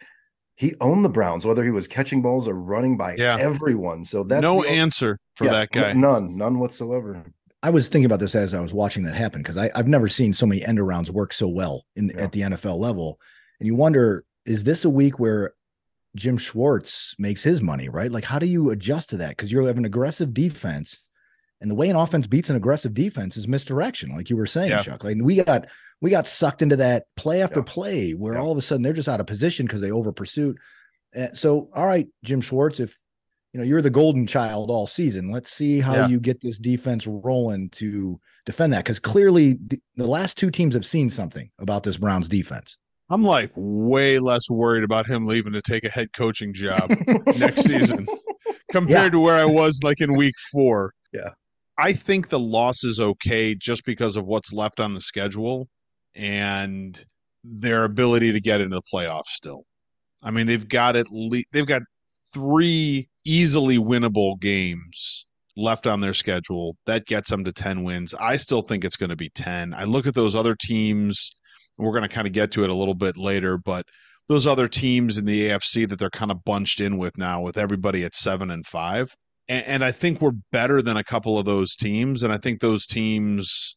He 0.57 0.75
owned 0.81 1.05
the 1.05 1.09
Browns, 1.09 1.47
whether 1.47 1.63
he 1.63 1.71
was 1.71 1.87
catching 1.87 2.21
balls 2.21 2.49
or 2.49 2.55
running 2.55 2.97
by 2.97 3.15
yeah. 3.17 3.37
everyone. 3.39 4.05
So 4.05 4.25
that's 4.25 4.43
no 4.43 4.65
answer 4.65 5.21
for 5.37 5.45
yeah, 5.45 5.53
that 5.53 5.71
guy. 5.71 5.93
None, 5.93 6.37
none 6.37 6.59
whatsoever. 6.59 7.25
I 7.63 7.71
was 7.71 7.89
thinking 7.89 8.07
about 8.07 8.21
this 8.21 8.35
as 8.35 8.55
I 8.55 8.61
was 8.61 8.73
watching 8.73 9.03
that 9.05 9.17
happen 9.17 9.43
because 9.43 9.57
I've 9.57 9.89
never 9.89 10.09
seen 10.09 10.33
so 10.33 10.47
many 10.47 10.65
end 10.65 10.79
arounds 10.79 11.11
work 11.11 11.33
so 11.33 11.49
well 11.49 11.85
in 11.97 12.09
yeah. 12.09 12.23
at 12.23 12.33
the 12.33 12.43
NFL 12.43 12.79
level. 12.79 13.19
And 13.59 13.67
you 13.67 13.75
wonder, 13.75 14.25
is 14.47 14.65
this 14.65 14.85
a 14.85 14.91
week 14.91 15.19
where 15.19 15.55
Jim 16.15 16.39
Schwartz 16.39 17.15
makes 17.19 17.43
his 17.43 17.61
money, 17.61 17.89
right? 17.89 18.13
Like, 18.13 18.25
how 18.25 18.39
do 18.39 18.47
you 18.47 18.71
adjust 18.71 19.11
to 19.11 19.17
that? 19.19 19.31
Because 19.31 19.51
you 19.51 19.65
have 19.65 19.77
an 19.77 19.85
aggressive 19.85 20.33
defense, 20.33 21.01
and 21.61 21.71
the 21.71 21.75
way 21.75 21.91
an 21.91 21.97
offense 21.97 22.29
beats 22.29 22.51
an 22.51 22.57
aggressive 22.57 22.95
defense 22.95 23.37
is 23.37 23.49
misdirection, 23.49 24.15
like 24.15 24.31
you 24.31 24.37
were 24.37 24.47
saying, 24.47 24.71
yeah. 24.71 24.83
Chuck. 24.83 25.03
Like 25.03 25.17
we 25.21 25.43
got 25.43 25.67
we 26.01 26.11
got 26.11 26.29
sucked 26.29 26.63
into 26.63 26.77
that 26.77 27.05
play 27.17 27.43
after 27.43 27.61
yeah. 27.61 27.67
play 27.67 28.11
where 28.13 28.39
all 28.39 28.53
of 28.53 28.59
a 28.59 28.63
sudden 28.63 28.83
they're 28.83 28.93
just 28.93 29.09
out 29.09 29.21
of 29.21 29.27
position 29.27 29.67
because 29.67 29.81
they 29.81 29.91
over 29.91 30.13
pursued. 30.13 30.59
Uh, 31.17 31.33
so, 31.33 31.69
all 31.75 31.87
right, 31.87 32.07
Jim 32.23 32.41
Schwartz, 32.41 32.79
if 32.79 32.97
you 33.59 33.65
know 33.65 33.69
you're 33.69 33.83
the 33.83 33.91
golden 33.91 34.25
child 34.25 34.71
all 34.71 34.87
season. 34.87 35.33
Let's 35.33 35.51
see 35.51 35.81
how 35.81 35.95
yeah. 35.95 36.07
you 36.07 36.21
get 36.21 36.41
this 36.41 36.59
defense 36.59 37.09
rolling 37.09 37.71
to 37.71 38.21
defend 38.47 38.73
that 38.73 38.85
because 38.85 39.01
clearly 39.01 39.55
the, 39.55 39.81
the, 39.97 40.07
last 40.07 40.39
two 40.39 40.51
teams 40.51 40.75
have 40.75 40.87
seen 40.87 41.11
something 41.11 41.51
about 41.59 41.83
this 41.83 41.97
browns 41.97 42.29
defense. 42.29 42.77
I'm 43.11 43.25
like 43.25 43.51
way 43.57 44.21
less 44.21 44.49
worried 44.49 44.85
about 44.85 45.09
him 45.09 45.27
leaving 45.27 45.55
to 45.55 45.63
take 45.63 45.83
a 45.83 45.89
head 45.89 46.13
coaching 46.13 46.55
job 46.55 46.91
next 47.37 47.63
season 47.67 48.07
compared 48.71 49.07
yeah. 49.07 49.11
to 49.11 49.21
where 49.21 49.37
i 49.37 49.45
was 49.45 49.81
like 49.83 50.01
in 50.01 50.13
week 50.13 50.35
four. 50.53 50.93
Yeah. 51.13 51.31
I 51.79 51.95
think 51.95 52.29
the 52.29 52.39
loss 52.39 52.85
is 52.85 53.01
okay 53.01 53.57
just 53.57 53.85
because 53.85 54.17
of 54.17 54.25
what's 54.25 54.53
left 54.53 54.79
on 54.79 54.95
the 54.95 55.01
schedule 55.01 55.69
and 56.15 57.05
their 57.43 57.85
ability 57.85 58.33
to 58.33 58.41
get 58.41 58.61
into 58.61 58.77
the 58.77 58.83
playoffs 58.93 59.31
still. 59.31 59.65
I 60.23 60.31
mean 60.31 60.47
they've 60.47 60.69
got 60.69 60.95
at 60.95 61.11
least 61.11 61.49
they've 61.51 61.67
got 61.67 61.83
three 62.33 63.09
easily 63.29 63.79
winnable 63.79 64.41
games 64.41 65.27
left 65.57 65.87
on 65.87 66.01
their 66.01 66.15
schedule. 66.15 66.77
That 66.87 67.07
gets 67.07 67.31
them 67.31 67.45
to 67.45 67.53
10 67.53 67.85
wins. 67.85 68.15
I 68.15 68.37
still 68.37 68.63
think 68.63 68.85
it's 68.85 68.97
going 68.97 69.11
to 69.11 69.17
be 69.17 69.29
10. 69.29 69.75
I 69.75 69.85
look 69.85 70.07
at 70.07 70.15
those 70.15 70.35
other 70.35 70.57
teams, 70.59 71.33
we're 71.79 71.93
going 71.93 72.03
to 72.03 72.09
kind 72.09 72.27
of 72.27 72.33
get 72.33 72.53
to 72.53 72.65
it 72.65 72.71
a 72.71 72.75
little 72.75 72.95
bit 72.95 73.17
later, 73.17 73.59
but 73.59 73.85
those 74.29 74.47
other 74.47 74.69
teams 74.69 75.19
in 75.19 75.25
the 75.25 75.49
AFC 75.49 75.89
that 75.89 75.99
they're 75.99 76.11
kind 76.11 76.31
of 76.31 76.45
bunched 76.45 76.81
in 76.81 76.97
with 76.99 77.17
now, 77.19 77.41
with 77.41 77.59
everybody 77.59 78.05
at 78.05 78.15
seven 78.15 78.51
and 78.51 78.67
five. 78.67 79.15
And, 79.49 79.67
and 79.67 79.85
I 79.85 79.93
think 79.93 80.21
we're 80.21 80.33
better 80.53 80.81
than 80.81 80.97
a 80.97 81.05
couple 81.05 81.39
of 81.39 81.45
those 81.45 81.77
teams. 81.77 82.23
And 82.23 82.33
I 82.33 82.39
think 82.39 82.61
those 82.61 82.87
teams, 82.87 83.75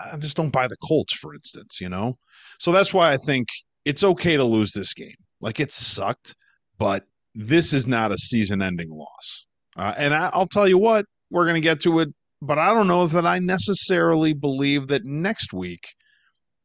I 0.00 0.16
just 0.16 0.36
don't 0.36 0.52
buy 0.52 0.68
the 0.68 0.76
Colts, 0.76 1.14
for 1.14 1.34
instance, 1.34 1.80
you 1.80 1.88
know? 1.88 2.16
So 2.58 2.72
that's 2.72 2.94
why 2.94 3.12
I 3.12 3.18
think 3.18 3.48
it's 3.84 4.04
okay 4.04 4.36
to 4.36 4.44
lose 4.44 4.72
this 4.72 4.94
game. 4.94 5.16
Like 5.40 5.60
it 5.60 5.70
sucked, 5.70 6.34
but 6.78 7.04
this 7.38 7.72
is 7.72 7.86
not 7.86 8.10
a 8.10 8.16
season 8.18 8.60
ending 8.60 8.90
loss. 8.90 9.46
Uh, 9.76 9.94
and 9.96 10.12
I, 10.12 10.28
I'll 10.32 10.48
tell 10.48 10.66
you 10.68 10.76
what, 10.76 11.06
we're 11.30 11.44
going 11.44 11.54
to 11.54 11.60
get 11.60 11.80
to 11.82 12.00
it, 12.00 12.08
but 12.42 12.58
I 12.58 12.74
don't 12.74 12.88
know 12.88 13.06
that 13.06 13.24
I 13.24 13.38
necessarily 13.38 14.32
believe 14.32 14.88
that 14.88 15.04
next 15.04 15.52
week 15.52 15.86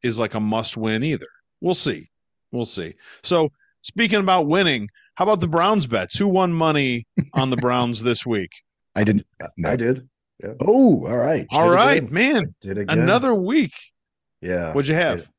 is 0.04 0.18
like 0.18 0.34
a 0.34 0.40
must 0.40 0.76
win 0.76 1.04
either. 1.04 1.28
We'll 1.62 1.76
see. 1.76 2.08
We'll 2.52 2.66
see. 2.66 2.96
So, 3.22 3.50
speaking 3.82 4.20
about 4.20 4.48
winning, 4.48 4.88
How 5.16 5.26
about 5.26 5.42
the 5.42 5.48
Browns 5.48 5.86
bets? 5.86 6.18
Who 6.18 6.28
won 6.28 6.52
money 6.54 7.06
on 7.34 7.52
the 7.52 7.58
Browns 7.58 8.02
this 8.02 8.26
week? 8.26 8.50
I 8.96 9.04
didn't. 9.04 9.26
No. 9.58 9.70
I 9.70 9.76
did. 9.76 10.08
Oh, 10.60 11.08
all 11.08 11.18
right. 11.18 11.46
All 11.52 11.70
Did 11.70 11.76
right, 11.76 11.98
again. 12.00 12.14
man. 12.14 12.56
Did 12.62 12.78
again. 12.80 13.00
Another 13.00 13.34
week. 13.34 13.74
Yeah. 14.42 14.74
What'd 14.74 14.90
you 14.90 14.96
have? 14.96 15.30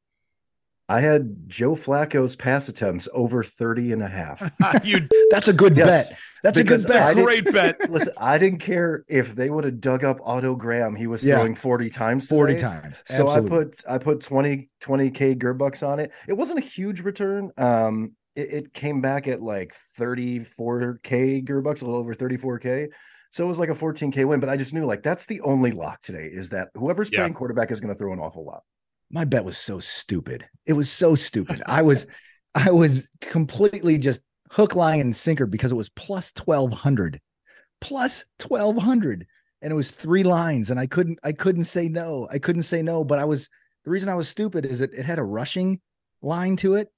I 0.88 1.00
had 1.00 1.48
Joe 1.48 1.74
Flacco's 1.74 2.36
pass 2.36 2.68
attempts 2.68 3.08
over 3.14 3.42
30 3.42 3.92
and 3.92 4.02
a 4.02 4.08
half. 4.08 4.42
you 4.84 4.98
That's 5.30 5.48
a 5.48 5.52
good 5.52 5.76
Yes, 5.76 6.10
bet. 6.10 6.18
That's 6.42 6.58
a 6.58 6.64
good 6.64 6.86
bet. 6.86 7.14
Great 7.16 7.44
bet. 7.52 7.76
Listen, 7.90 8.12
I 8.18 8.36
didn't 8.36 8.58
care 8.58 9.02
if 9.08 9.34
they 9.34 9.48
would 9.48 9.64
have 9.64 9.80
dug 9.80 10.04
up 10.04 10.18
Otto 10.22 10.54
Graham. 10.56 10.94
He 10.94 11.06
was 11.06 11.24
Yeah. 11.24 11.36
throwing 11.36 11.54
40 11.54 11.88
times. 11.88 12.26
40 12.28 12.56
times. 12.56 13.02
So 13.06 13.26
Absolutely. 13.28 13.56
I 13.58 13.64
put 13.64 13.84
I 13.88 13.98
put 13.98 14.20
20 14.20 14.68
20k 14.82 15.36
Gerbucks 15.38 15.86
on 15.86 16.00
it. 16.00 16.10
It 16.28 16.34
wasn't 16.34 16.58
a 16.58 16.62
huge 16.62 17.00
return. 17.00 17.50
Um 17.56 18.12
it, 18.36 18.52
it 18.52 18.74
came 18.74 19.00
back 19.00 19.26
at 19.26 19.40
like 19.40 19.72
34k 19.98 21.44
Gerbucks, 21.46 21.80
a 21.82 21.84
little 21.86 22.00
over 22.00 22.14
34k. 22.14 22.88
So 23.30 23.44
it 23.44 23.48
was 23.48 23.58
like 23.58 23.70
a 23.70 23.74
14k 23.74 24.24
win, 24.26 24.40
but 24.40 24.48
I 24.48 24.56
just 24.56 24.74
knew 24.74 24.84
like 24.84 25.02
that's 25.02 25.26
the 25.26 25.40
only 25.40 25.72
lock 25.72 26.02
today 26.02 26.28
is 26.30 26.50
that 26.50 26.68
whoever's 26.74 27.10
Yeah. 27.10 27.20
playing 27.20 27.34
quarterback 27.34 27.70
is 27.70 27.80
going 27.80 27.92
to 27.92 27.98
throw 27.98 28.12
an 28.12 28.20
awful 28.20 28.44
lot. 28.44 28.62
My 29.14 29.24
bet 29.24 29.44
was 29.44 29.56
so 29.56 29.78
stupid. 29.78 30.46
It 30.66 30.72
was 30.72 30.90
so 30.90 31.14
stupid. 31.14 31.62
I 31.66 31.82
was 31.82 32.06
I 32.54 32.70
was 32.70 33.10
completely 33.20 33.96
just 33.96 34.20
hook, 34.50 34.74
line, 34.74 35.00
and 35.00 35.16
sinker 35.16 35.46
because 35.46 35.72
it 35.72 35.76
was 35.76 35.88
plus 35.90 36.32
twelve 36.32 36.72
hundred. 36.72 37.20
Plus 37.80 38.26
twelve 38.38 38.76
hundred. 38.76 39.26
And 39.62 39.72
it 39.72 39.76
was 39.76 39.90
three 39.90 40.24
lines. 40.24 40.70
And 40.70 40.78
I 40.78 40.86
couldn't 40.86 41.20
I 41.22 41.32
couldn't 41.32 41.64
say 41.64 41.88
no. 41.88 42.28
I 42.30 42.38
couldn't 42.38 42.64
say 42.64 42.82
no. 42.82 43.04
But 43.04 43.20
I 43.20 43.24
was 43.24 43.48
the 43.84 43.90
reason 43.90 44.08
I 44.08 44.14
was 44.16 44.28
stupid 44.28 44.66
is 44.66 44.80
that 44.80 44.92
it 44.92 45.04
had 45.04 45.20
a 45.20 45.24
rushing 45.24 45.80
line 46.20 46.56
to 46.56 46.74
it. 46.74 46.88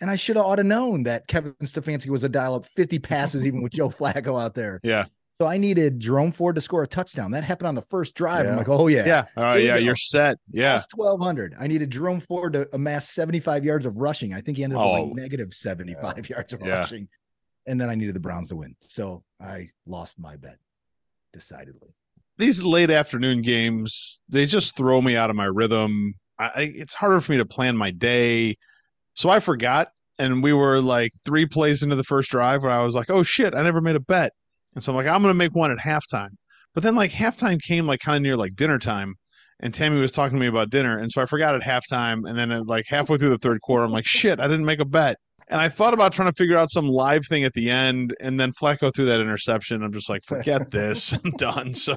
And 0.00 0.10
I 0.10 0.16
should 0.16 0.36
have 0.36 0.44
ought 0.44 0.56
to 0.56 0.64
known 0.64 1.04
that 1.04 1.26
Kevin 1.26 1.54
Stefanski 1.62 2.08
was 2.08 2.24
a 2.24 2.28
dial 2.28 2.56
up 2.56 2.66
50 2.66 2.98
passes 2.98 3.46
even 3.46 3.62
with 3.62 3.72
Joe 3.72 3.88
Flacco 3.98 4.40
out 4.40 4.54
there. 4.54 4.78
Yeah. 4.82 5.06
So 5.42 5.48
I 5.48 5.56
needed 5.56 5.98
Jerome 5.98 6.30
Ford 6.30 6.54
to 6.54 6.60
score 6.60 6.84
a 6.84 6.86
touchdown. 6.86 7.32
That 7.32 7.42
happened 7.42 7.66
on 7.66 7.74
the 7.74 7.82
first 7.90 8.14
drive. 8.14 8.46
I'm 8.46 8.56
like, 8.56 8.68
oh 8.68 8.86
yeah. 8.86 9.04
Yeah. 9.04 9.24
All 9.36 9.42
right. 9.42 9.58
Here 9.58 9.74
Yeah. 9.74 9.78
You're 9.78 9.96
set. 9.96 10.38
Yeah. 10.52 10.74
Plus 10.74 10.86
1200. 10.94 11.56
I 11.58 11.66
needed 11.66 11.90
Jerome 11.90 12.20
Ford 12.20 12.52
to 12.52 12.68
amass 12.72 13.10
75 13.10 13.64
yards 13.64 13.84
of 13.84 13.96
rushing. 13.96 14.32
I 14.34 14.40
think 14.40 14.56
he 14.58 14.62
ended 14.62 14.78
up 14.78 14.84
Oh. 14.84 15.02
like 15.02 15.14
negative 15.16 15.52
75 15.52 16.28
yards 16.28 16.52
of 16.52 16.60
Yeah. 16.64 16.78
rushing. 16.78 17.08
And 17.66 17.80
then 17.80 17.90
I 17.90 17.96
needed 17.96 18.14
the 18.14 18.20
Browns 18.20 18.50
to 18.50 18.54
win. 18.56 18.76
So 18.86 19.24
I 19.40 19.70
lost 19.84 20.16
my 20.20 20.36
bet 20.36 20.58
decidedly. 21.32 21.88
These 22.38 22.62
late 22.62 22.90
afternoon 22.90 23.42
games, 23.42 24.22
they 24.28 24.46
just 24.46 24.76
throw 24.76 25.02
me 25.02 25.16
out 25.16 25.28
of 25.28 25.34
my 25.34 25.46
rhythm. 25.46 26.14
I, 26.38 26.44
I, 26.54 26.72
it's 26.72 26.94
harder 26.94 27.20
for 27.20 27.32
me 27.32 27.38
to 27.38 27.44
plan 27.46 27.76
my 27.76 27.90
day. 27.90 28.54
So 29.14 29.28
I 29.28 29.40
forgot. 29.40 29.90
And 30.20 30.40
we 30.40 30.52
were 30.52 30.80
like 30.80 31.10
three 31.24 31.46
plays 31.46 31.82
into 31.82 31.96
the 31.96 32.04
first 32.04 32.30
drive 32.30 32.62
where 32.62 32.70
I 32.70 32.84
was 32.84 32.94
like, 32.94 33.10
oh 33.10 33.24
shit, 33.24 33.56
I 33.56 33.62
never 33.62 33.80
made 33.80 33.96
a 33.96 34.00
bet. 34.00 34.30
And 34.74 34.82
so 34.82 34.92
I'm 34.92 34.96
like, 34.96 35.06
I'm 35.06 35.22
going 35.22 35.32
to 35.32 35.38
make 35.38 35.54
one 35.54 35.70
at 35.70 35.78
halftime. 35.78 36.30
But 36.74 36.82
then 36.82 36.94
like 36.94 37.10
halftime 37.10 37.60
came 37.60 37.86
like 37.86 38.00
kind 38.00 38.16
of 38.16 38.22
near 38.22 38.36
like 38.36 38.56
dinner 38.56 38.78
time. 38.78 39.14
And 39.60 39.72
Tammy 39.72 40.00
was 40.00 40.10
talking 40.10 40.36
to 40.36 40.40
me 40.40 40.48
about 40.48 40.70
dinner. 40.70 40.98
And 40.98 41.10
so 41.12 41.22
I 41.22 41.26
forgot 41.26 41.54
at 41.54 41.62
halftime. 41.62 42.28
And 42.28 42.36
then 42.36 42.50
like 42.64 42.84
halfway 42.88 43.18
through 43.18 43.30
the 43.30 43.38
third 43.38 43.60
quarter, 43.60 43.84
I'm 43.84 43.92
like, 43.92 44.06
shit, 44.06 44.40
I 44.40 44.48
didn't 44.48 44.64
make 44.64 44.80
a 44.80 44.84
bet. 44.84 45.16
And 45.48 45.60
I 45.60 45.68
thought 45.68 45.92
about 45.92 46.12
trying 46.12 46.30
to 46.30 46.34
figure 46.34 46.56
out 46.56 46.70
some 46.70 46.88
live 46.88 47.26
thing 47.28 47.44
at 47.44 47.52
the 47.52 47.70
end. 47.70 48.14
And 48.20 48.40
then 48.40 48.52
Flacco 48.52 48.92
threw 48.94 49.04
that 49.04 49.20
interception. 49.20 49.82
I'm 49.82 49.92
just 49.92 50.08
like, 50.08 50.22
forget 50.24 50.70
this. 50.70 51.12
I'm 51.12 51.30
done. 51.32 51.74
So 51.74 51.94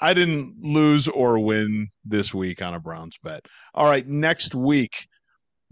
I 0.00 0.14
didn't 0.14 0.54
lose 0.60 1.08
or 1.08 1.40
win 1.40 1.88
this 2.04 2.32
week 2.32 2.62
on 2.62 2.74
a 2.74 2.80
Browns 2.80 3.16
bet. 3.22 3.40
All 3.74 3.86
right. 3.86 4.06
Next 4.06 4.54
week, 4.54 5.06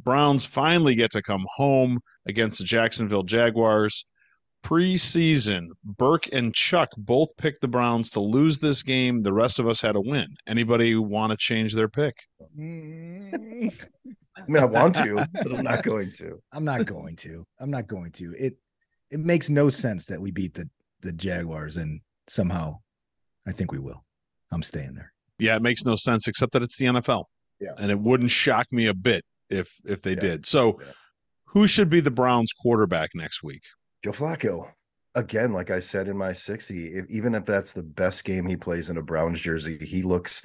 Browns 0.02 0.44
finally 0.44 0.94
get 0.94 1.12
to 1.12 1.22
come 1.22 1.44
home 1.56 2.00
against 2.26 2.58
the 2.58 2.64
Jacksonville 2.64 3.22
Jaguars. 3.22 4.04
Preseason, 4.64 5.68
Burke 5.84 6.32
and 6.32 6.54
Chuck 6.54 6.88
both 6.96 7.28
picked 7.36 7.60
the 7.60 7.68
Browns 7.68 8.10
to 8.12 8.20
lose 8.20 8.58
this 8.58 8.82
game. 8.82 9.22
The 9.22 9.32
rest 9.32 9.58
of 9.58 9.68
us 9.68 9.80
had 9.80 9.94
a 9.94 10.00
win. 10.00 10.26
Anybody 10.46 10.96
want 10.96 11.32
to 11.32 11.36
change 11.36 11.74
their 11.74 11.88
pick? 11.88 12.14
Mm. 12.58 13.72
I 14.36 14.42
mean, 14.48 14.62
I 14.62 14.64
want 14.64 14.96
to, 14.96 15.28
but 15.34 15.52
I'm 15.54 15.62
not 15.64 15.82
going 15.84 16.10
to. 16.12 16.40
I'm 16.52 16.64
not 16.64 16.86
going 16.86 17.14
to. 17.16 17.44
I'm 17.60 17.70
not 17.70 17.86
going 17.86 18.10
to. 18.12 18.34
It 18.38 18.54
it 19.10 19.20
makes 19.20 19.50
no 19.50 19.68
sense 19.70 20.06
that 20.06 20.20
we 20.20 20.30
beat 20.30 20.54
the 20.54 20.68
the 21.02 21.12
Jaguars 21.12 21.76
and 21.76 22.00
somehow 22.28 22.78
I 23.46 23.52
think 23.52 23.70
we 23.70 23.78
will. 23.78 24.02
I'm 24.50 24.62
staying 24.62 24.94
there. 24.94 25.12
Yeah, 25.38 25.56
it 25.56 25.62
makes 25.62 25.84
no 25.84 25.94
sense 25.94 26.26
except 26.26 26.52
that 26.52 26.62
it's 26.62 26.78
the 26.78 26.86
NFL. 26.86 27.24
Yeah. 27.60 27.74
And 27.78 27.90
it 27.90 27.98
wouldn't 28.00 28.30
shock 28.30 28.66
me 28.72 28.86
a 28.86 28.94
bit 28.94 29.22
if 29.50 29.70
if 29.84 30.00
they 30.00 30.12
Yeah. 30.14 30.20
did. 30.20 30.46
So 30.46 30.80
Yeah. 30.80 30.92
who 31.48 31.66
should 31.66 31.90
be 31.90 32.00
the 32.00 32.10
Browns 32.10 32.50
quarterback 32.62 33.10
next 33.14 33.42
week? 33.42 33.62
Joe 34.04 34.12
Flacco. 34.12 34.70
Again, 35.14 35.54
like 35.54 35.70
I 35.70 35.80
said 35.80 36.08
in 36.08 36.18
my 36.18 36.34
60, 36.34 36.88
if, 36.88 37.06
even 37.08 37.34
if 37.34 37.46
that's 37.46 37.72
the 37.72 37.82
best 37.82 38.22
game 38.24 38.44
he 38.44 38.54
plays 38.54 38.90
in 38.90 38.98
a 38.98 39.02
Browns 39.02 39.40
jersey, 39.40 39.78
he 39.78 40.02
looks 40.02 40.42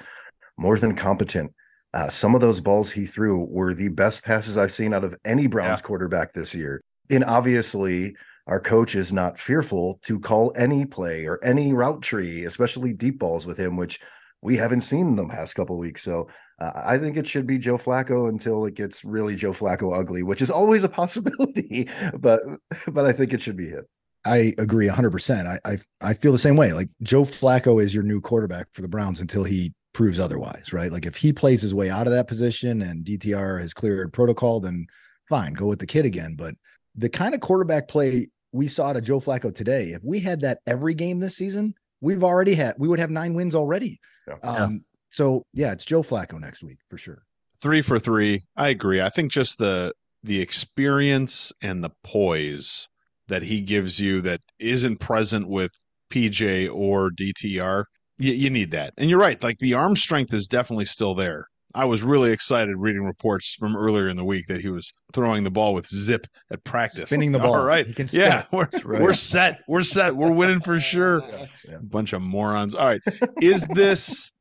more 0.58 0.80
than 0.80 0.96
competent. 0.96 1.52
Uh, 1.94 2.08
some 2.08 2.36
of 2.36 2.40
those 2.40 2.62
balls 2.62 2.90
he 2.90 3.06
threw 3.06 3.44
were 3.44 3.74
the 3.74 3.90
best 3.90 4.24
passes 4.24 4.58
I've 4.58 4.72
seen 4.72 4.94
out 4.94 5.04
of 5.04 5.18
any 5.26 5.46
Browns 5.48 5.82
quarterback 5.82 6.32
this 6.32 6.56
year. 6.56 6.82
And 7.10 7.26
obviously, 7.26 8.16
our 8.48 8.62
coach 8.62 8.96
is 8.96 9.12
not 9.12 9.38
fearful 9.38 10.00
to 10.04 10.22
call 10.22 10.54
any 10.56 10.86
play 10.86 11.26
or 11.26 11.44
any 11.44 11.74
route 11.74 12.02
tree, 12.02 12.46
especially 12.46 12.94
deep 12.94 13.20
balls 13.20 13.46
with 13.46 13.58
him, 13.58 13.76
which 13.76 14.00
we 14.42 14.56
haven't 14.56 14.82
seen 14.82 15.08
in 15.08 15.16
the 15.18 15.28
past 15.28 15.56
couple 15.56 15.78
weeks. 15.78 16.02
So 16.02 16.30
uh, 16.60 16.72
I 16.76 16.98
think 16.98 17.18
it 17.18 17.28
should 17.28 17.48
be 17.48 17.58
Joe 17.58 17.78
Flacco 17.78 18.30
until 18.30 18.66
it 18.66 18.76
gets 18.76 19.06
really 19.06 19.36
Joe 19.36 19.54
Flacco 19.54 19.98
ugly, 19.98 20.24
which 20.24 20.42
is 20.42 20.52
always 20.52 20.84
a 20.84 20.90
possibility. 21.02 21.90
But 22.18 22.42
but 22.88 23.06
I 23.06 23.12
think 23.12 23.34
it 23.34 23.42
should 23.42 23.58
be 23.58 23.70
him. 23.70 23.86
I 24.26 24.54
agree 24.58 24.88
100%. 24.88 25.48
I, 25.48 25.60
I 25.70 25.78
I 26.02 26.14
feel 26.14 26.32
the 26.32 26.38
same 26.38 26.58
way. 26.58 26.74
Like 26.74 26.90
Joe 27.02 27.24
Flacco 27.24 27.82
is 27.82 27.94
your 27.94 28.04
new 28.04 28.20
quarterback 28.20 28.68
for 28.74 28.82
the 28.82 28.90
Browns 28.90 29.22
until 29.22 29.44
he 29.44 29.74
proves 29.94 30.20
otherwise, 30.20 30.74
right? 30.74 30.92
Like 30.92 31.06
if 31.06 31.16
he 31.16 31.34
plays 31.34 31.62
his 31.62 31.74
way 31.74 31.90
out 31.90 32.08
of 32.08 32.14
that 32.14 32.28
position 32.28 32.82
and 32.82 33.06
DTR 33.06 33.62
has 33.62 33.74
cleared 33.74 34.14
protocol, 34.14 34.60
then 34.60 34.86
fine, 35.28 35.54
go 35.54 35.68
with 35.68 35.80
the 35.80 35.88
kid 35.88 36.06
again. 36.06 36.36
But 36.38 36.56
the 36.96 37.10
kind 37.10 37.34
of 37.34 37.40
quarterback 37.40 37.88
play 37.88 38.28
we 38.52 38.68
saw 38.68 38.92
to 38.94 39.02
Joe 39.02 39.20
Flacco 39.20 39.54
today, 39.54 39.92
if 39.92 40.04
we 40.04 40.20
had 40.20 40.42
that 40.42 40.60
every 40.68 40.94
game 40.94 41.20
this 41.20 41.38
season, 41.38 41.74
we've 42.02 42.24
already 42.24 42.56
had 42.56 42.76
we 42.78 42.88
would 42.88 43.00
have 43.00 43.12
nine 43.12 43.34
wins 43.34 43.56
already. 43.56 44.00
Yeah. 44.28 44.36
Um, 44.44 44.84
so 45.10 45.44
yeah, 45.54 45.72
it's 45.72 45.86
Joe 45.86 46.04
Flacco 46.04 46.40
next 46.40 46.64
week 46.64 46.80
for 46.90 46.98
sure. 46.98 47.20
Three 47.62 47.82
for 47.82 48.00
three. 48.00 48.44
I 48.56 48.70
agree. 48.70 49.02
I 49.02 49.10
think 49.10 49.32
just 49.32 49.58
the 49.58 49.94
the 50.24 50.42
experience 50.42 51.52
and 51.62 51.84
the 51.84 51.92
poise 52.04 52.88
that 53.28 53.44
he 53.44 53.62
gives 53.62 54.00
you 54.00 54.22
that 54.22 54.42
isn't 54.60 55.00
present 55.00 55.48
with 55.48 55.72
PJ 56.12 56.74
or 56.74 57.12
DTR. 57.12 57.86
You, 58.18 58.34
you 58.34 58.50
need 58.50 58.72
that. 58.72 58.94
And 58.98 59.10
you're 59.10 59.20
right. 59.20 59.42
Like 59.42 59.60
the 59.60 59.76
arm 59.76 59.96
strength 59.96 60.34
is 60.34 60.48
definitely 60.48 60.86
still 60.86 61.16
there. 61.16 61.46
I 61.76 61.86
was 61.86 62.02
really 62.02 62.32
excited 62.32 62.76
reading 62.78 63.04
reports 63.04 63.54
from 63.54 63.78
earlier 63.78 64.10
in 64.10 64.18
the 64.18 64.26
week 64.26 64.48
that 64.48 64.62
he 64.62 64.70
was 64.70 64.92
throwing 65.14 65.44
the 65.44 65.52
ball 65.52 65.76
with 65.76 65.88
zip 65.88 66.26
at 66.52 66.64
practice. 66.64 67.10
Spinning 67.10 67.32
the 67.32 67.40
ball. 67.40 67.56
All 67.56 67.66
right. 67.66 67.88
Yeah, 68.12 68.46
we're, 68.52 68.68
right. 68.84 69.02
we're 69.02 69.14
set. 69.14 69.62
We're 69.68 69.84
set. 69.84 70.16
We're 70.16 70.32
winning 70.32 70.62
for 70.62 70.80
sure. 70.80 71.24
Yeah. 71.68 71.78
Bunch 71.84 72.14
of 72.14 72.24
morons. 72.24 72.74
All 72.74 72.88
right. 72.88 73.02
Is 73.40 73.68
this 73.68 74.32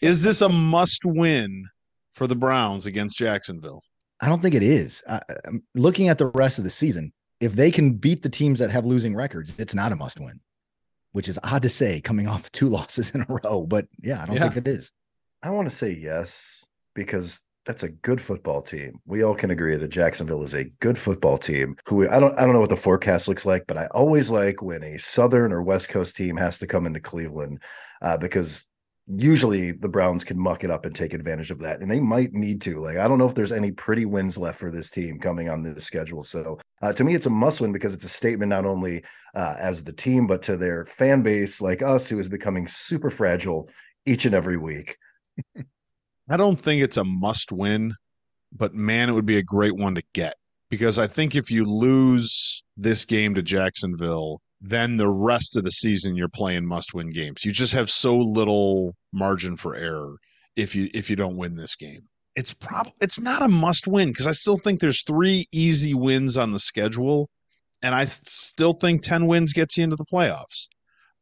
is 0.00 0.22
this 0.22 0.40
a 0.40 0.48
must 0.48 1.00
win 1.04 1.64
for 2.14 2.26
the 2.26 2.34
Browns 2.34 2.86
against 2.86 3.16
Jacksonville? 3.16 3.82
I 4.20 4.28
don't 4.28 4.42
think 4.42 4.54
it 4.54 4.62
is. 4.62 5.02
I, 5.08 5.20
I'm 5.46 5.62
looking 5.74 6.08
at 6.08 6.18
the 6.18 6.26
rest 6.26 6.58
of 6.58 6.64
the 6.64 6.70
season. 6.70 7.12
If 7.40 7.54
they 7.54 7.70
can 7.70 7.94
beat 7.94 8.22
the 8.22 8.28
teams 8.28 8.58
that 8.58 8.70
have 8.70 8.84
losing 8.84 9.14
records, 9.14 9.52
it's 9.58 9.74
not 9.74 9.92
a 9.92 9.96
must 9.96 10.20
win, 10.20 10.40
which 11.12 11.28
is 11.28 11.38
odd 11.42 11.62
to 11.62 11.70
say 11.70 12.00
coming 12.02 12.26
off 12.28 12.50
two 12.52 12.68
losses 12.76 13.10
in 13.10 13.22
a 13.22 13.26
row. 13.44 13.66
But 13.66 13.86
yeah, 14.02 14.22
I 14.22 14.26
don't 14.26 14.36
Yeah. 14.36 14.50
think 14.50 14.66
it 14.66 14.68
is. 14.68 14.92
I 15.42 15.50
want 15.50 15.68
to 15.68 15.74
say 15.74 15.92
yes 15.92 16.66
because 16.94 17.40
that's 17.64 17.82
a 17.82 17.88
good 17.88 18.20
football 18.20 18.60
team. 18.60 19.00
We 19.06 19.22
all 19.22 19.34
can 19.34 19.50
agree 19.50 19.76
that 19.76 19.88
Jacksonville 19.88 20.42
is 20.42 20.54
a 20.54 20.64
good 20.80 20.98
football 20.98 21.38
team. 21.38 21.76
Who 21.86 22.06
I 22.08 22.20
don't 22.20 22.38
I 22.38 22.44
don't 22.44 22.52
know 22.52 22.60
what 22.60 22.68
the 22.70 22.76
forecast 22.76 23.26
looks 23.28 23.46
like, 23.46 23.64
but 23.66 23.78
I 23.78 23.86
always 23.86 24.30
like 24.30 24.60
when 24.60 24.82
a 24.82 24.98
Southern 24.98 25.52
or 25.52 25.62
West 25.62 25.88
Coast 25.88 26.16
team 26.16 26.36
has 26.36 26.58
to 26.58 26.66
come 26.66 26.84
into 26.86 27.00
Cleveland 27.00 27.62
uh, 28.02 28.16
because 28.18 28.64
usually 29.16 29.72
the 29.72 29.88
Browns 29.88 30.24
can 30.24 30.38
muck 30.38 30.64
it 30.64 30.70
up 30.70 30.84
and 30.84 30.94
take 30.94 31.14
advantage 31.14 31.50
of 31.50 31.58
that, 31.60 31.80
and 31.80 31.90
they 31.90 32.00
might 32.00 32.32
need 32.32 32.60
to. 32.62 32.80
Like 32.80 32.96
I 32.96 33.08
don't 33.08 33.18
know 33.18 33.28
if 33.28 33.34
there's 33.34 33.52
any 33.52 33.72
pretty 33.72 34.04
wins 34.04 34.38
left 34.38 34.58
for 34.58 34.70
this 34.70 34.90
team 34.90 35.18
coming 35.18 35.48
on 35.48 35.62
this 35.62 35.84
schedule. 35.84 36.22
So 36.22 36.58
uh, 36.82 36.92
to 36.92 37.04
me, 37.04 37.14
it's 37.14 37.26
a 37.26 37.30
must 37.30 37.60
win 37.60 37.72
because 37.72 37.94
it's 37.94 38.04
a 38.04 38.08
statement 38.08 38.50
not 38.50 38.66
only 38.66 39.02
uh, 39.34 39.56
as 39.58 39.84
the 39.84 39.92
team 39.92 40.26
but 40.26 40.42
to 40.42 40.56
their 40.56 40.84
fan 40.86 41.22
base 41.22 41.60
like 41.60 41.82
us, 41.82 42.08
who 42.08 42.18
is 42.18 42.28
becoming 42.28 42.66
super 42.66 43.10
fragile 43.10 43.68
each 44.06 44.24
and 44.24 44.34
every 44.34 44.56
week. 44.56 44.96
I 46.28 46.36
don't 46.36 46.60
think 46.60 46.82
it's 46.82 46.96
a 46.96 47.04
must 47.04 47.50
win, 47.50 47.94
but 48.52 48.74
man, 48.74 49.08
it 49.08 49.12
would 49.12 49.26
be 49.26 49.38
a 49.38 49.42
great 49.42 49.76
one 49.76 49.96
to 49.96 50.02
get 50.12 50.34
because 50.68 50.98
I 50.98 51.06
think 51.06 51.34
if 51.34 51.50
you 51.50 51.64
lose 51.64 52.62
this 52.76 53.04
game 53.04 53.34
to 53.34 53.42
Jacksonville, 53.42 54.40
then 54.60 54.96
the 54.96 55.08
rest 55.08 55.56
of 55.56 55.64
the 55.64 55.70
season 55.70 56.16
you're 56.16 56.28
playing 56.28 56.66
must 56.66 56.92
win 56.92 57.10
games. 57.10 57.44
You 57.44 57.52
just 57.52 57.72
have 57.72 57.90
so 57.90 58.16
little 58.16 58.94
margin 59.12 59.56
for 59.56 59.74
error 59.74 60.16
if 60.56 60.74
you 60.74 60.88
if 60.92 61.08
you 61.08 61.16
don't 61.16 61.36
win 61.36 61.56
this 61.56 61.76
game. 61.76 62.02
It's 62.36 62.52
probably 62.52 62.92
it's 63.00 63.18
not 63.18 63.42
a 63.42 63.48
must 63.48 63.86
win 63.86 64.08
because 64.08 64.26
I 64.26 64.32
still 64.32 64.58
think 64.58 64.80
there's 64.80 65.02
three 65.02 65.46
easy 65.52 65.94
wins 65.94 66.36
on 66.36 66.52
the 66.52 66.60
schedule 66.60 67.28
and 67.82 67.94
I 67.94 68.04
still 68.04 68.74
think 68.74 69.02
10 69.02 69.26
wins 69.26 69.52
gets 69.52 69.76
you 69.76 69.84
into 69.84 69.96
the 69.96 70.04
playoffs. 70.04 70.68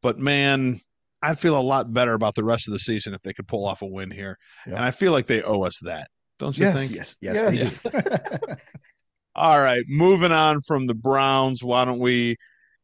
But 0.02 0.18
man, 0.18 0.80
I 1.22 1.34
feel 1.34 1.58
a 1.58 1.62
lot 1.62 1.92
better 1.92 2.14
about 2.14 2.34
the 2.34 2.44
rest 2.44 2.68
of 2.68 2.72
the 2.72 2.78
season 2.78 3.14
if 3.14 3.22
they 3.22 3.32
could 3.32 3.48
pull 3.48 3.66
off 3.66 3.82
a 3.82 3.86
win 3.86 4.10
here. 4.10 4.36
Yeah. 4.66 4.74
And 4.74 4.84
I 4.84 4.90
feel 4.90 5.12
like 5.12 5.26
they 5.26 5.42
owe 5.42 5.62
us 5.62 5.78
that. 5.82 6.08
Don't 6.38 6.56
you 6.56 6.66
yes, 6.66 6.78
think? 6.78 6.94
Yes, 6.94 7.16
yes, 7.20 7.84
yes. 7.84 8.60
All 9.34 9.60
right, 9.60 9.84
moving 9.88 10.32
on 10.32 10.60
from 10.62 10.86
the 10.86 10.94
Browns, 10.94 11.62
why 11.62 11.84
don't 11.84 12.00
we 12.00 12.36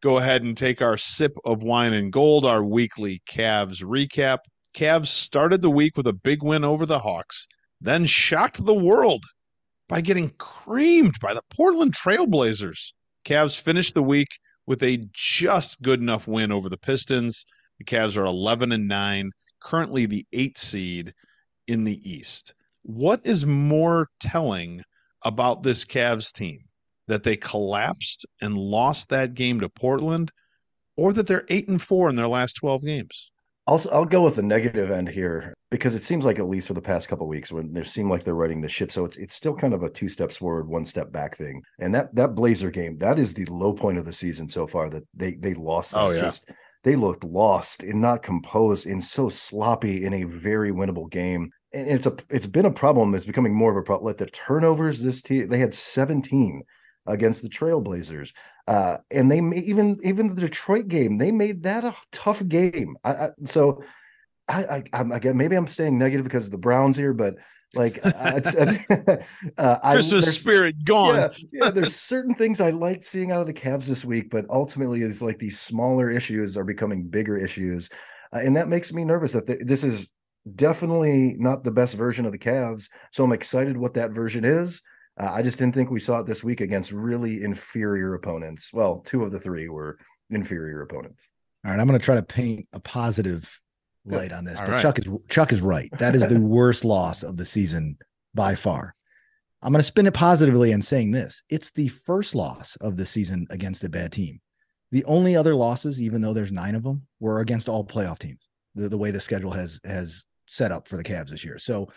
go 0.04 0.18
ahead 0.18 0.42
and 0.42 0.54
take 0.54 0.82
our 0.82 0.98
sip 0.98 1.34
of 1.46 1.62
wine 1.62 1.94
and 1.94 2.12
gold, 2.12 2.44
our 2.44 2.62
weekly 2.62 3.22
Cavs 3.26 3.82
recap. 3.82 4.40
Cavs 4.74 5.06
started 5.06 5.62
the 5.62 5.70
week 5.70 5.96
with 5.96 6.06
a 6.06 6.12
big 6.12 6.42
win 6.42 6.62
over 6.62 6.84
the 6.84 6.98
Hawks, 6.98 7.48
then 7.80 8.04
shocked 8.04 8.66
the 8.66 8.74
world 8.74 9.24
by 9.88 10.02
getting 10.02 10.28
creamed 10.36 11.14
by 11.22 11.32
the 11.32 11.40
Portland 11.48 11.94
Trailblazers. 11.94 12.92
Cavs 13.24 13.58
finished 13.58 13.94
the 13.94 14.02
week 14.02 14.28
with 14.66 14.82
a 14.82 15.06
just 15.14 15.80
good 15.80 16.00
enough 16.00 16.28
win 16.28 16.52
over 16.52 16.68
the 16.68 16.76
Pistons. 16.76 17.46
The 17.78 17.84
Cavs 17.84 18.18
are 18.18 18.26
11 18.26 18.72
and 18.72 18.86
9, 18.86 19.30
currently 19.62 20.04
the 20.04 20.26
8th 20.34 20.58
seed 20.58 21.14
in 21.66 21.84
the 21.84 21.98
East. 22.04 22.52
What 22.82 23.22
is 23.24 23.46
more 23.46 24.08
telling 24.20 24.82
about 25.22 25.62
this 25.62 25.86
Cavs 25.86 26.30
team? 26.30 26.58
That 27.06 27.22
they 27.22 27.36
collapsed 27.36 28.24
and 28.40 28.56
lost 28.56 29.10
that 29.10 29.34
game 29.34 29.60
to 29.60 29.68
Portland 29.68 30.32
or 30.96 31.12
that 31.12 31.26
they're 31.26 31.44
8 31.48 31.68
and 31.68 31.82
4 31.82 32.10
in 32.10 32.16
their 32.16 32.28
last 32.28 32.54
12 32.54 32.84
games? 32.84 33.30
I'll 33.66 33.80
I'll 33.92 34.04
go 34.04 34.22
with 34.22 34.36
the 34.36 34.42
negative 34.42 34.90
end 34.90 35.08
here 35.08 35.54
because 35.70 35.94
it 35.94 36.04
seems 36.04 36.26
like 36.26 36.38
at 36.38 36.48
least 36.48 36.68
for 36.68 36.74
the 36.74 36.82
past 36.82 37.08
couple 37.08 37.26
weeks 37.26 37.50
when 37.50 37.72
they 37.72 37.82
seem 37.84 38.10
like 38.10 38.22
they're 38.22 38.34
running 38.34 38.60
the 38.60 38.68
ship, 38.68 38.92
so 38.92 39.06
it's 39.06 39.16
it's 39.16 39.34
still 39.34 39.54
kind 39.54 39.72
of 39.72 39.82
a 39.82 39.88
two 39.88 40.08
steps 40.08 40.36
forward, 40.36 40.68
one 40.68 40.84
step 40.84 41.10
back 41.10 41.36
thing. 41.36 41.62
And 41.78 41.94
that 41.94 42.14
that 42.14 42.34
Blazer 42.34 42.70
game, 42.70 42.98
that 42.98 43.18
is 43.18 43.32
the 43.32 43.46
low 43.46 43.72
point 43.72 43.96
of 43.96 44.04
the 44.04 44.12
season 44.12 44.48
so 44.48 44.66
far. 44.66 44.90
That 44.90 45.04
they 45.14 45.34
they 45.36 45.54
lost. 45.54 45.94
Oh 45.96 46.10
yeah. 46.10 46.20
Just, 46.20 46.50
they 46.82 46.96
looked 46.96 47.24
lost 47.24 47.82
and 47.82 48.02
not 48.02 48.22
composed 48.22 48.86
and 48.86 49.02
so 49.02 49.30
sloppy 49.30 50.04
in 50.04 50.12
a 50.12 50.24
very 50.24 50.70
winnable 50.70 51.10
game. 51.10 51.50
And 51.72 51.88
it's 51.88 52.04
a 52.04 52.14
it's 52.28 52.46
been 52.46 52.66
a 52.66 52.70
problem. 52.70 53.14
It's 53.14 53.24
becoming 53.24 53.54
more 53.54 53.70
of 53.70 53.78
a 53.78 53.82
problem. 53.82 54.06
Like 54.06 54.18
the 54.18 54.26
turnovers 54.26 55.00
this 55.00 55.22
team, 55.22 55.48
they 55.48 55.58
had 55.58 55.74
17 55.74 56.62
against 57.06 57.42
the 57.42 57.48
Trailblazers. 57.48 58.32
Uh, 58.66 58.98
and 59.10 59.30
they 59.30 59.40
may, 59.40 59.58
even 59.58 59.98
even 60.02 60.34
the 60.34 60.40
Detroit 60.40 60.88
game, 60.88 61.18
they 61.18 61.30
made 61.30 61.62
that 61.64 61.84
a 61.84 61.94
tough 62.12 62.46
game. 62.48 62.96
I, 63.04 63.12
I, 63.12 63.30
so 63.44 63.82
I, 64.48 64.64
I, 64.64 64.82
I'm 64.92 65.12
again 65.12 65.36
maybe 65.36 65.56
I'm 65.56 65.66
staying 65.66 65.98
negative 65.98 66.24
because 66.24 66.46
of 66.46 66.52
the 66.52 66.58
Browns 66.58 66.96
here, 66.96 67.12
but 67.12 67.36
like 67.74 67.98
uh, 68.06 69.20
uh, 69.58 69.92
Christmas 69.92 70.34
spirit 70.34 70.84
gone. 70.84 71.16
Yeah, 71.16 71.28
yeah, 71.52 71.70
there's 71.70 71.94
certain 71.94 72.34
things 72.34 72.60
I 72.60 72.70
liked 72.70 73.04
seeing 73.04 73.32
out 73.32 73.42
of 73.42 73.46
the 73.46 73.54
Cavs 73.54 73.86
this 73.86 74.04
week, 74.04 74.30
but 74.30 74.46
ultimately 74.48 75.02
it's 75.02 75.22
like 75.22 75.38
these 75.38 75.60
smaller 75.60 76.10
issues 76.10 76.56
are 76.56 76.64
becoming 76.64 77.08
bigger 77.08 77.36
issues, 77.36 77.90
uh, 78.32 78.38
and 78.38 78.56
that 78.56 78.68
makes 78.68 78.92
me 78.92 79.04
nervous 79.04 79.32
that 79.32 79.46
th- 79.46 79.60
this 79.62 79.84
is 79.84 80.10
definitely 80.56 81.36
not 81.38 81.64
the 81.64 81.70
best 81.70 81.96
version 81.96 82.26
of 82.26 82.32
the 82.32 82.38
Cavs. 82.38 82.88
So 83.12 83.24
I'm 83.24 83.32
excited 83.32 83.76
what 83.76 83.94
that 83.94 84.10
version 84.10 84.44
is. 84.44 84.82
Uh, 85.18 85.30
I 85.32 85.42
just 85.42 85.58
didn't 85.58 85.74
think 85.74 85.90
we 85.90 86.00
saw 86.00 86.20
it 86.20 86.26
this 86.26 86.42
week 86.42 86.60
against 86.60 86.92
really 86.92 87.42
inferior 87.42 88.14
opponents. 88.14 88.72
Well, 88.72 88.98
two 88.98 89.22
of 89.22 89.30
the 89.30 89.38
three 89.38 89.68
were 89.68 89.98
inferior 90.30 90.82
opponents. 90.82 91.30
All 91.64 91.70
right, 91.70 91.80
I'm 91.80 91.86
going 91.86 91.98
to 91.98 92.04
try 92.04 92.16
to 92.16 92.22
paint 92.22 92.68
a 92.72 92.80
positive 92.80 93.60
light 94.04 94.32
on 94.32 94.44
this, 94.44 94.58
All 94.58 94.66
but 94.66 94.72
right. 94.72 94.82
Chuck 94.82 94.98
is 94.98 95.08
Chuck 95.28 95.52
is 95.52 95.60
right. 95.60 95.90
That 95.98 96.14
is 96.14 96.26
the 96.26 96.40
worst 96.46 96.84
loss 96.84 97.22
of 97.22 97.36
the 97.36 97.46
season 97.46 97.96
by 98.34 98.54
far. 98.54 98.94
I'm 99.62 99.72
going 99.72 99.80
to 99.80 99.84
spin 99.84 100.06
it 100.06 100.14
positively 100.14 100.72
and 100.72 100.84
saying 100.84 101.12
this: 101.12 101.42
it's 101.48 101.70
the 101.70 101.88
first 101.88 102.34
loss 102.34 102.76
of 102.76 102.96
the 102.96 103.06
season 103.06 103.46
against 103.50 103.84
a 103.84 103.88
bad 103.88 104.12
team. 104.12 104.40
The 104.90 105.04
only 105.06 105.36
other 105.36 105.54
losses, 105.54 106.00
even 106.00 106.20
though 106.20 106.34
there's 106.34 106.52
nine 106.52 106.74
of 106.74 106.82
them, 106.82 107.02
were 107.18 107.40
against 107.40 107.68
all 107.68 107.84
playoff 107.84 108.18
teams. 108.18 108.46
The, 108.74 108.88
the 108.88 108.98
way 108.98 109.10
the 109.10 109.20
schedule 109.20 109.52
has 109.52 109.80
has 109.84 110.26
set 110.46 110.72
up 110.72 110.88
for 110.88 110.96
the 110.96 111.04
Cavs 111.04 111.30
this 111.30 111.44
year. 111.44 111.58
So, 111.58 111.88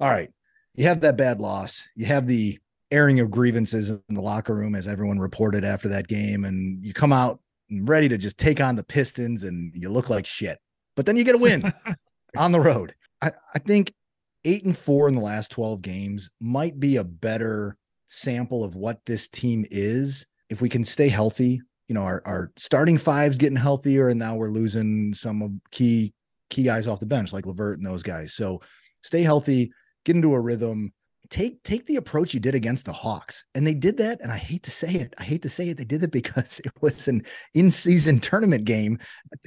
all 0.00 0.10
right, 0.10 0.30
you 0.74 0.84
have 0.86 1.00
that 1.02 1.16
bad 1.18 1.40
loss. 1.40 1.86
You 1.94 2.06
have 2.06 2.26
the 2.26 2.58
airing 2.92 3.18
of 3.20 3.30
grievances 3.30 3.90
in 3.90 4.02
the 4.10 4.20
locker 4.20 4.54
room, 4.54 4.74
as 4.74 4.86
everyone 4.86 5.18
reported 5.18 5.64
after 5.64 5.88
that 5.88 6.06
game, 6.06 6.44
and 6.44 6.84
you 6.84 6.92
come 6.92 7.12
out 7.12 7.40
ready 7.80 8.08
to 8.08 8.18
just 8.18 8.38
take 8.38 8.60
on 8.60 8.76
the 8.76 8.84
Pistons, 8.84 9.42
and 9.42 9.72
you 9.74 9.88
look 9.88 10.10
like 10.10 10.26
shit. 10.26 10.58
But 10.94 11.06
then 11.06 11.16
you 11.16 11.24
get 11.24 11.34
a 11.34 11.38
win 11.38 11.64
on 12.36 12.52
the 12.52 12.60
road. 12.60 12.94
I, 13.20 13.32
I 13.54 13.58
think 13.58 13.92
eight 14.44 14.64
and 14.64 14.76
four 14.76 15.08
in 15.08 15.14
the 15.14 15.20
last 15.20 15.50
12 15.52 15.80
games 15.82 16.28
might 16.40 16.78
be 16.78 16.96
a 16.96 17.04
better 17.04 17.76
sample 18.08 18.62
of 18.62 18.74
what 18.74 19.00
this 19.06 19.28
team 19.28 19.64
is 19.70 20.26
if 20.50 20.60
we 20.60 20.68
can 20.68 20.84
stay 20.84 21.08
healthy. 21.08 21.60
You 21.88 21.94
know, 21.94 22.02
our, 22.02 22.22
our 22.26 22.52
starting 22.56 22.98
fives 22.98 23.38
getting 23.38 23.56
healthier, 23.56 24.08
and 24.08 24.18
now 24.18 24.36
we're 24.36 24.50
losing 24.50 25.14
some 25.14 25.60
key 25.70 26.12
key 26.50 26.62
guys 26.62 26.86
off 26.86 27.00
the 27.00 27.06
bench 27.06 27.32
like 27.32 27.46
LeVert 27.46 27.78
and 27.78 27.86
those 27.86 28.02
guys. 28.02 28.34
So 28.34 28.60
stay 29.02 29.22
healthy, 29.22 29.72
get 30.04 30.16
into 30.16 30.34
a 30.34 30.40
rhythm, 30.40 30.92
take 31.32 31.62
take 31.62 31.86
the 31.86 31.96
approach 31.96 32.34
you 32.34 32.40
did 32.40 32.54
against 32.54 32.84
the 32.84 32.92
Hawks. 32.92 33.44
And 33.54 33.66
they 33.66 33.74
did 33.74 33.96
that. 33.96 34.20
And 34.20 34.30
I 34.30 34.36
hate 34.36 34.62
to 34.64 34.70
say 34.70 34.92
it. 34.92 35.14
I 35.18 35.24
hate 35.24 35.42
to 35.42 35.48
say 35.48 35.68
it. 35.68 35.78
They 35.78 35.84
did 35.84 36.04
it 36.04 36.12
because 36.12 36.60
it 36.60 36.72
was 36.80 37.08
an 37.08 37.24
in-season 37.54 38.20
tournament 38.20 38.64
game. 38.64 38.98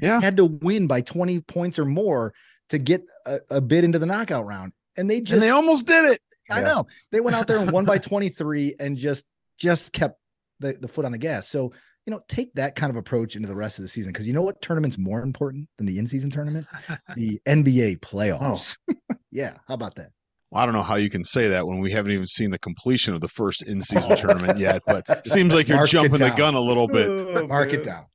Yeah. 0.02 0.20
They 0.20 0.26
had 0.26 0.38
to 0.38 0.46
win 0.46 0.88
by 0.88 1.02
20 1.02 1.40
points 1.42 1.80
or 1.80 1.86
more 1.86 2.34
to 2.70 2.80
get 2.80 3.06
a, 3.26 3.38
a 3.52 3.62
bid 3.62 3.84
into 3.84 4.00
the 4.00 4.08
knockout 4.08 4.46
round. 4.46 4.74
And 4.98 5.10
they 5.10 5.22
just 5.22 5.34
and 5.34 5.42
they 5.42 5.52
almost 5.52 5.86
did 5.86 6.06
it. 6.06 6.22
I 6.50 6.60
yeah. 6.60 6.66
know. 6.66 6.88
They 7.12 7.22
went 7.22 7.36
out 7.36 7.48
there 7.48 7.60
and 7.60 7.72
won 7.72 7.86
by 7.86 7.98
23 8.00 8.76
and 8.80 8.98
just 8.98 9.24
just 9.58 9.94
kept 9.94 10.20
the, 10.60 10.74
the 10.74 10.88
foot 10.88 11.06
on 11.06 11.12
the 11.12 11.18
gas. 11.18 11.48
So 11.48 11.72
you 12.06 12.12
know, 12.12 12.22
take 12.28 12.54
that 12.54 12.76
kind 12.76 12.92
of 12.92 12.98
approach 12.98 13.36
into 13.36 13.48
the 13.48 13.56
rest 13.56 13.80
of 13.80 13.84
the 13.84 13.90
season 13.90 14.12
because 14.12 14.28
you 14.28 14.34
know 14.34 14.44
what 14.44 14.62
tournament's 14.62 14.98
more 14.98 15.22
important 15.22 15.68
than 15.78 15.88
the 15.88 15.98
in-season 15.98 16.30
tournament? 16.30 16.68
the 17.16 17.42
NBA 17.48 18.00
playoffs. 18.00 18.78
Oh. 18.92 19.16
yeah, 19.32 19.58
how 19.68 19.74
about 19.74 19.96
that? 19.96 20.12
Well, 20.56 20.64
I 20.64 20.66
don't 20.68 20.74
know 20.74 20.84
how 20.84 20.96
you 20.96 21.10
can 21.10 21.26
say 21.26 21.50
that 21.50 21.68
when 21.68 21.80
we 21.80 21.92
haven't 21.92 22.14
even 22.14 22.28
seen 22.28 22.50
the 22.50 22.58
completion 22.58 23.14
of 23.14 23.20
the 23.20 23.28
first 23.28 23.62
in-season 23.64 24.14
oh. 24.14 24.16
tournament 24.16 24.58
yet, 24.58 24.84
but 24.88 25.28
seems 25.28 25.54
like 25.54 25.68
you're 25.68 25.76
Mark 25.76 25.90
jumping 25.90 26.20
the 26.20 26.30
gun 26.30 26.54
a 26.54 26.62
little 26.62 26.88
bit. 26.88 27.10
Oh, 27.10 27.46
Mark 27.46 27.74
it 27.74 27.84
down. 27.84 28.06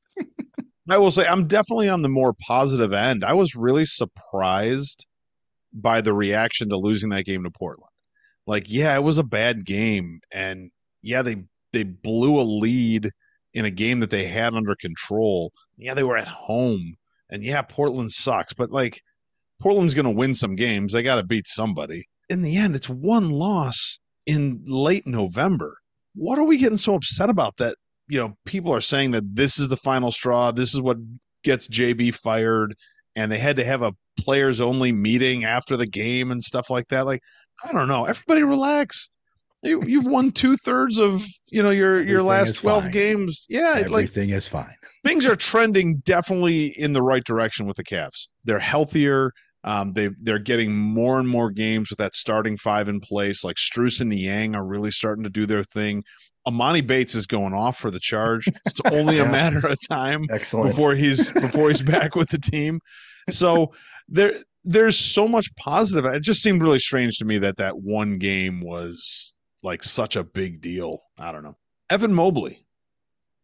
I 0.88 0.96
will 0.96 1.11
say 1.11 1.26
I'm 1.26 1.46
definitely 1.46 1.90
on 1.90 2.00
the 2.00 2.09
more 2.09 2.33
positive 2.33 2.94
end. 2.94 3.24
I 3.24 3.35
was 3.35 3.55
really 3.55 3.85
surprised 3.85 5.05
by 5.74 6.00
the 6.00 6.14
reaction 6.14 6.70
to 6.70 6.79
losing 6.79 7.11
that 7.11 7.26
game 7.26 7.44
to 7.44 7.50
Portland. 7.50 7.92
Like, 8.46 8.64
yeah, 8.68 8.96
it 8.96 9.03
was 9.03 9.18
a 9.18 9.22
bad 9.22 9.66
game, 9.66 10.20
and 10.33 10.70
yeah, 11.03 11.20
they 11.20 11.44
they 11.74 11.83
blew 11.83 12.40
a 12.40 12.42
lead 12.42 13.11
in 13.53 13.66
a 13.66 13.70
game 13.70 14.00
that 14.00 14.09
they 14.09 14.24
had 14.24 14.55
under 14.55 14.74
control. 14.76 15.53
Yeah, 15.76 15.92
they 15.92 16.05
were 16.05 16.16
at 16.16 16.26
home, 16.26 16.94
and 17.29 17.42
yeah, 17.42 17.61
Portland 17.61 18.12
sucks, 18.12 18.55
but 18.55 18.70
like 18.70 19.03
Portland's 19.61 19.92
going 19.92 20.07
to 20.07 20.11
win 20.11 20.35
some 20.35 20.57
games. 20.57 20.94
They 20.94 21.03
got 21.03 21.16
to 21.16 21.22
beat 21.22 21.46
somebody 21.46 22.07
in 22.31 22.43
the 22.43 22.57
end, 22.57 22.75
it's 22.75 22.88
one 22.88 23.31
loss 23.31 23.99
in 24.25 24.62
late 24.66 25.07
November. 25.07 25.77
What 26.14 26.38
are 26.38 26.45
we 26.47 26.57
getting 26.57 26.79
so 26.79 26.95
upset 26.95 27.29
about 27.29 27.57
that? 27.59 27.75
You 28.09 28.21
know, 28.21 28.37
people 28.47 28.73
are 28.73 28.81
saying 28.81 29.11
that 29.11 29.35
this 29.35 29.59
is 29.59 29.69
the 29.69 29.77
final 29.77 30.11
straw. 30.11 30.51
This 30.51 30.73
is 30.75 30.81
what 30.81 30.97
gets 31.45 31.69
JB 31.69 32.14
fired. 32.14 32.75
And 33.16 33.31
they 33.31 33.38
had 33.38 33.57
to 33.57 33.64
have 33.64 33.83
a 33.83 33.93
players 34.16 34.61
only 34.61 34.93
meeting 34.93 35.45
after 35.45 35.77
the 35.77 35.87
game 35.87 36.31
and 36.31 36.43
stuff 36.43 36.71
like 36.71 36.88
that. 36.88 37.07
Like, 37.07 37.21
I 37.69 37.73
don't 37.73 37.88
know. 37.88 38.05
Everybody 38.05 38.43
relax. 38.43 39.11
You, 39.62 39.83
you've 39.87 40.07
won 40.07 40.31
two 40.33 40.57
thirds 40.57 40.99
of 40.99 41.23
you 41.49 41.62
know 41.62 41.69
your 41.69 41.97
Everything 41.97 42.11
your 42.12 42.23
last 42.23 42.57
twelve 42.57 42.85
fine. 42.85 42.93
games. 42.93 43.45
Yeah, 43.51 43.75
everything 43.77 44.31
like, 44.31 44.37
is 44.38 44.49
fine. 44.49 44.75
things 45.05 45.27
are 45.27 45.37
trending 45.37 45.99
definitely 45.99 46.69
in 46.79 46.95
the 46.95 47.03
right 47.03 47.23
direction 47.25 47.66
with 47.66 47.77
the 47.77 47.85
Cavs. 47.85 48.29
They're 48.45 48.59
healthier. 48.59 49.33
Um, 49.62 49.92
they 49.92 50.11
they're 50.23 50.38
getting 50.38 50.75
more 50.75 51.18
and 51.18 51.29
more 51.29 51.51
games 51.51 51.90
with 51.90 51.99
that 51.99 52.14
starting 52.14 52.57
five 52.57 52.88
in 52.88 53.01
place. 53.01 53.44
Like 53.44 53.57
Strus 53.57 54.01
and 54.01 54.11
Niang 54.11 54.55
are 54.55 54.66
really 54.66 54.90
starting 54.90 55.25
to 55.25 55.31
do 55.31 55.46
their 55.46 55.62
thing. 55.62 56.03
Emoni 56.49 56.87
Bates 56.87 57.14
is 57.14 57.27
going 57.27 57.53
off 57.53 57.77
for 57.77 57.90
the 57.90 58.01
charge. 58.01 58.49
It's 58.64 58.81
only 58.92 59.16
yeah. 59.16 59.29
a 59.29 59.33
matter 59.33 59.66
of 59.66 59.79
time 59.88 60.25
Excellent. 60.31 60.70
before 60.70 60.94
he's 60.94 61.31
before 61.31 61.68
he's 61.68 61.83
back 61.96 62.14
with 62.14 62.31
the 62.31 62.38
team. 62.38 62.81
So 63.29 63.73
there 64.09 64.35
there's 64.64 64.99
so 64.99 65.29
much 65.29 65.49
positive. 65.57 66.07
It 66.07 66.23
just 66.23 66.42
seemed 66.42 66.62
really 66.62 66.79
strange 66.79 67.18
to 67.18 67.25
me 67.25 67.38
that 67.38 67.57
that 67.59 67.81
one 67.81 68.18
game 68.18 68.61
was 68.62 69.35
like 69.62 69.83
such 69.83 70.16
a 70.16 70.25
big 70.25 70.62
deal. 70.62 71.01
I 71.18 71.33
don't 71.33 71.42
know. 71.42 71.57
Evan 71.90 72.14
Mobley 72.14 72.66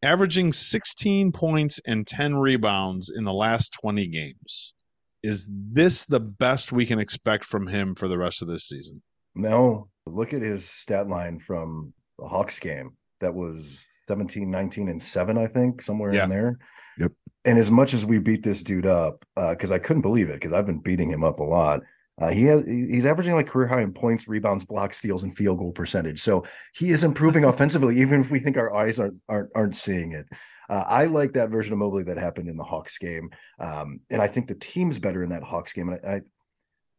averaging 0.03 0.53
16 0.53 1.33
points 1.33 1.81
and 1.87 2.07
10 2.07 2.37
rebounds 2.37 3.11
in 3.15 3.25
the 3.25 3.33
last 3.33 3.77
20 3.81 4.07
games 4.09 4.75
is 5.27 5.47
this 5.51 6.05
the 6.05 6.21
best 6.21 6.71
we 6.73 6.87
can 6.87 6.99
expect 6.99 7.45
from 7.45 7.67
him 7.67 7.95
for 7.95 8.07
the 8.07 8.17
rest 8.17 8.43
of 8.43 8.49
this 8.49 8.69
season? 8.69 9.03
No. 9.35 9.89
Look 10.07 10.33
at 10.33 10.43
his 10.43 10.69
stat 10.69 11.09
line 11.09 11.41
from 11.41 11.93
the 12.19 12.27
Hawks 12.27 12.61
game. 12.61 12.97
That 13.21 13.35
was 13.35 13.87
17, 14.09 14.49
19, 14.49 14.89
and 14.89 15.03
7, 15.03 15.37
I 15.37 15.49
think, 15.49 15.83
somewhere 15.83 16.15
yeah. 16.15 16.25
in 16.25 16.31
there. 16.31 16.59
Yep. 16.99 17.13
And 17.45 17.59
as 17.59 17.71
much 17.71 17.93
as 17.93 18.07
we 18.07 18.19
beat 18.19 18.45
this 18.45 18.63
dude 18.63 18.87
up, 18.87 19.25
because 19.35 19.73
uh, 19.73 19.75
I 19.75 19.79
couldn't 19.79 20.03
believe 20.03 20.31
it, 20.31 20.35
because 20.35 20.53
I've 20.53 20.67
been 20.67 20.79
beating 20.79 21.11
him 21.11 21.25
up 21.25 21.41
a 21.41 21.45
lot. 21.45 21.81
Uh, 22.19 22.31
he 22.31 22.45
has 22.45 22.65
he's 22.67 23.05
averaging 23.05 23.35
like 23.35 23.47
career 23.47 23.69
high 23.69 23.83
in 23.83 23.93
points, 23.93 24.27
rebounds, 24.27 24.65
blocks, 24.65 24.97
steals, 24.97 25.23
and 25.23 25.37
field 25.37 25.59
goal 25.59 25.73
percentage. 25.73 26.23
So 26.23 26.47
he 26.75 26.91
is 26.91 27.05
improving 27.05 27.45
offensively, 27.53 28.01
even 28.01 28.21
if 28.21 28.31
we 28.31 28.39
think 28.39 28.57
our 28.57 28.75
eyes 28.75 28.99
aren't 28.99 29.21
aren't, 29.29 29.51
aren't 29.55 29.77
seeing 29.77 30.13
it. 30.13 30.27
Uh, 30.69 30.85
I 30.87 31.05
like 31.05 31.33
that 31.35 31.51
version 31.51 31.73
of 31.73 31.79
Mobley 31.79 32.05
that 32.05 32.17
happened 32.17 32.49
in 32.49 32.57
the 32.57 32.65
Hawks 32.65 32.99
game, 32.99 33.31
um, 33.59 34.01
and 34.11 34.21
I 34.21 34.27
think 34.27 34.49
the 34.49 34.55
team's 34.55 34.99
better 34.99 35.23
in 35.23 35.31
that 35.31 35.43
Hawks 35.43 35.73
game. 35.73 35.89
And 35.89 36.01
I, 36.05 36.15
I 36.17 36.21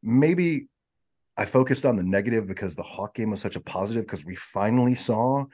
maybe 0.02 0.68
I 1.38 1.46
focused 1.46 1.86
on 1.86 1.96
the 1.96 2.04
negative 2.04 2.48
because 2.48 2.76
the 2.76 2.84
Hawk 2.84 3.16
game 3.16 3.32
was 3.32 3.42
such 3.42 3.56
a 3.56 3.62
positive 3.62 4.06
because 4.06 4.26
we 4.26 4.36
finally 4.36 4.96
saw 4.96 5.46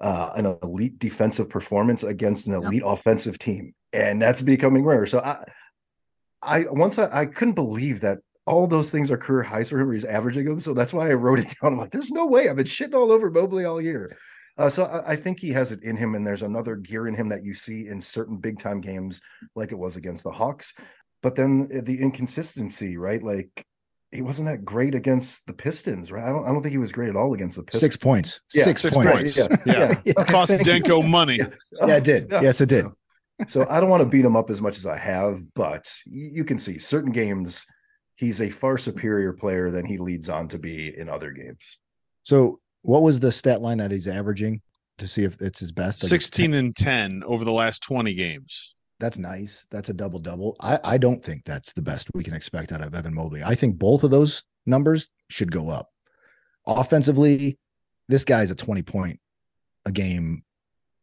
uh, 0.00 0.30
an 0.34 0.46
elite 0.62 0.98
defensive 0.98 1.48
performance 1.48 2.02
against 2.02 2.46
an 2.46 2.54
elite 2.54 2.82
yeah. 2.84 2.92
offensive 2.92 3.38
team, 3.38 3.74
and 3.92 4.20
that's 4.20 4.42
becoming 4.42 4.84
rare. 4.84 5.06
So 5.06 5.20
I, 5.20 5.44
I 6.42 6.64
once 6.70 6.98
I, 6.98 7.20
I 7.20 7.26
couldn't 7.26 7.54
believe 7.54 8.00
that 8.00 8.18
all 8.46 8.66
those 8.66 8.90
things 8.90 9.10
are 9.10 9.18
career 9.18 9.42
highs 9.42 9.70
for 9.70 9.78
him. 9.78 9.92
He's 9.92 10.04
averaging 10.04 10.46
them, 10.46 10.60
so 10.60 10.74
that's 10.74 10.92
why 10.92 11.10
I 11.10 11.14
wrote 11.14 11.38
it 11.38 11.54
down. 11.60 11.74
I'm 11.74 11.78
like, 11.78 11.90
there's 11.90 12.10
no 12.10 12.26
way. 12.26 12.48
I've 12.48 12.56
been 12.56 12.66
shitting 12.66 12.94
all 12.94 13.12
over 13.12 13.30
Mobley 13.30 13.64
all 13.64 13.80
year. 13.80 14.16
Uh, 14.58 14.68
so 14.68 14.84
I, 14.84 15.12
I, 15.12 15.16
think 15.16 15.40
he 15.40 15.50
has 15.50 15.72
it 15.72 15.82
in 15.82 15.96
him, 15.96 16.14
and 16.14 16.26
there's 16.26 16.42
another 16.42 16.76
gear 16.76 17.06
in 17.08 17.14
him 17.14 17.28
that 17.28 17.44
you 17.44 17.54
see 17.54 17.88
in 17.88 18.00
certain 18.00 18.36
big 18.36 18.58
time 18.58 18.80
games, 18.80 19.20
like 19.54 19.72
it 19.72 19.78
was 19.78 19.96
against 19.96 20.24
the 20.24 20.30
Hawks. 20.30 20.74
But 21.22 21.36
then 21.36 21.68
the 21.84 22.00
inconsistency, 22.00 22.96
right? 22.96 23.22
Like 23.22 23.64
he 24.10 24.22
wasn't 24.22 24.48
that 24.48 24.64
great 24.64 24.94
against 24.94 25.46
the 25.46 25.52
Pistons, 25.52 26.10
right? 26.10 26.24
I 26.24 26.28
don't, 26.30 26.44
I 26.44 26.48
don't 26.48 26.62
think 26.62 26.72
he 26.72 26.78
was 26.78 26.92
great 26.92 27.10
at 27.10 27.16
all 27.16 27.32
against 27.34 27.56
the 27.56 27.62
Pistons. 27.62 27.80
Six 27.80 27.96
points. 27.96 28.40
Yeah, 28.52 28.64
six, 28.64 28.82
six 28.82 28.94
points. 28.94 29.12
points. 29.12 29.38
Yeah, 29.38 29.56
yeah. 29.66 30.00
yeah. 30.04 30.12
cost 30.24 30.56
Danko 30.58 31.02
money. 31.02 31.36
Yeah. 31.36 31.46
yeah, 31.86 31.96
it 31.96 32.04
did. 32.04 32.28
Yes, 32.30 32.60
it 32.60 32.68
did. 32.68 32.86
So, 33.46 33.62
so, 33.62 33.66
I 33.70 33.80
don't 33.80 33.88
want 33.88 34.02
to 34.02 34.08
beat 34.08 34.24
him 34.24 34.36
up 34.36 34.50
as 34.50 34.60
much 34.60 34.76
as 34.76 34.86
I 34.86 34.98
have, 34.98 35.42
but 35.54 35.90
you 36.04 36.44
can 36.44 36.58
see 36.58 36.78
certain 36.78 37.12
games 37.12 37.64
he's 38.16 38.42
a 38.42 38.50
far 38.50 38.76
superior 38.76 39.32
player 39.32 39.70
than 39.70 39.86
he 39.86 39.96
leads 39.96 40.28
on 40.28 40.48
to 40.48 40.58
be 40.58 40.94
in 40.96 41.08
other 41.08 41.30
games. 41.30 41.78
So, 42.22 42.60
what 42.82 43.02
was 43.02 43.20
the 43.20 43.32
stat 43.32 43.62
line 43.62 43.78
that 43.78 43.90
he's 43.90 44.08
averaging 44.08 44.60
to 44.98 45.06
see 45.06 45.24
if 45.24 45.40
it's 45.40 45.60
his 45.60 45.72
best? 45.72 46.02
Like 46.02 46.10
16 46.10 46.54
and 46.54 46.74
10 46.74 47.22
over 47.26 47.44
the 47.44 47.52
last 47.52 47.82
20 47.82 48.14
games 48.14 48.74
that's 49.00 49.18
nice. 49.18 49.66
That's 49.70 49.88
a 49.88 49.94
double 49.94 50.20
double. 50.20 50.54
I, 50.60 50.78
I 50.84 50.98
don't 50.98 51.24
think 51.24 51.44
that's 51.44 51.72
the 51.72 51.82
best 51.82 52.08
we 52.14 52.22
can 52.22 52.34
expect 52.34 52.70
out 52.70 52.82
of 52.82 52.94
Evan 52.94 53.14
Mobley. 53.14 53.42
I 53.42 53.54
think 53.54 53.78
both 53.78 54.04
of 54.04 54.10
those 54.10 54.44
numbers 54.66 55.08
should 55.30 55.50
go 55.50 55.70
up. 55.70 55.88
Offensively, 56.66 57.58
this 58.08 58.24
guy's 58.24 58.50
a 58.50 58.54
20 58.54 58.82
point 58.82 59.18
a 59.86 59.90
game 59.90 60.44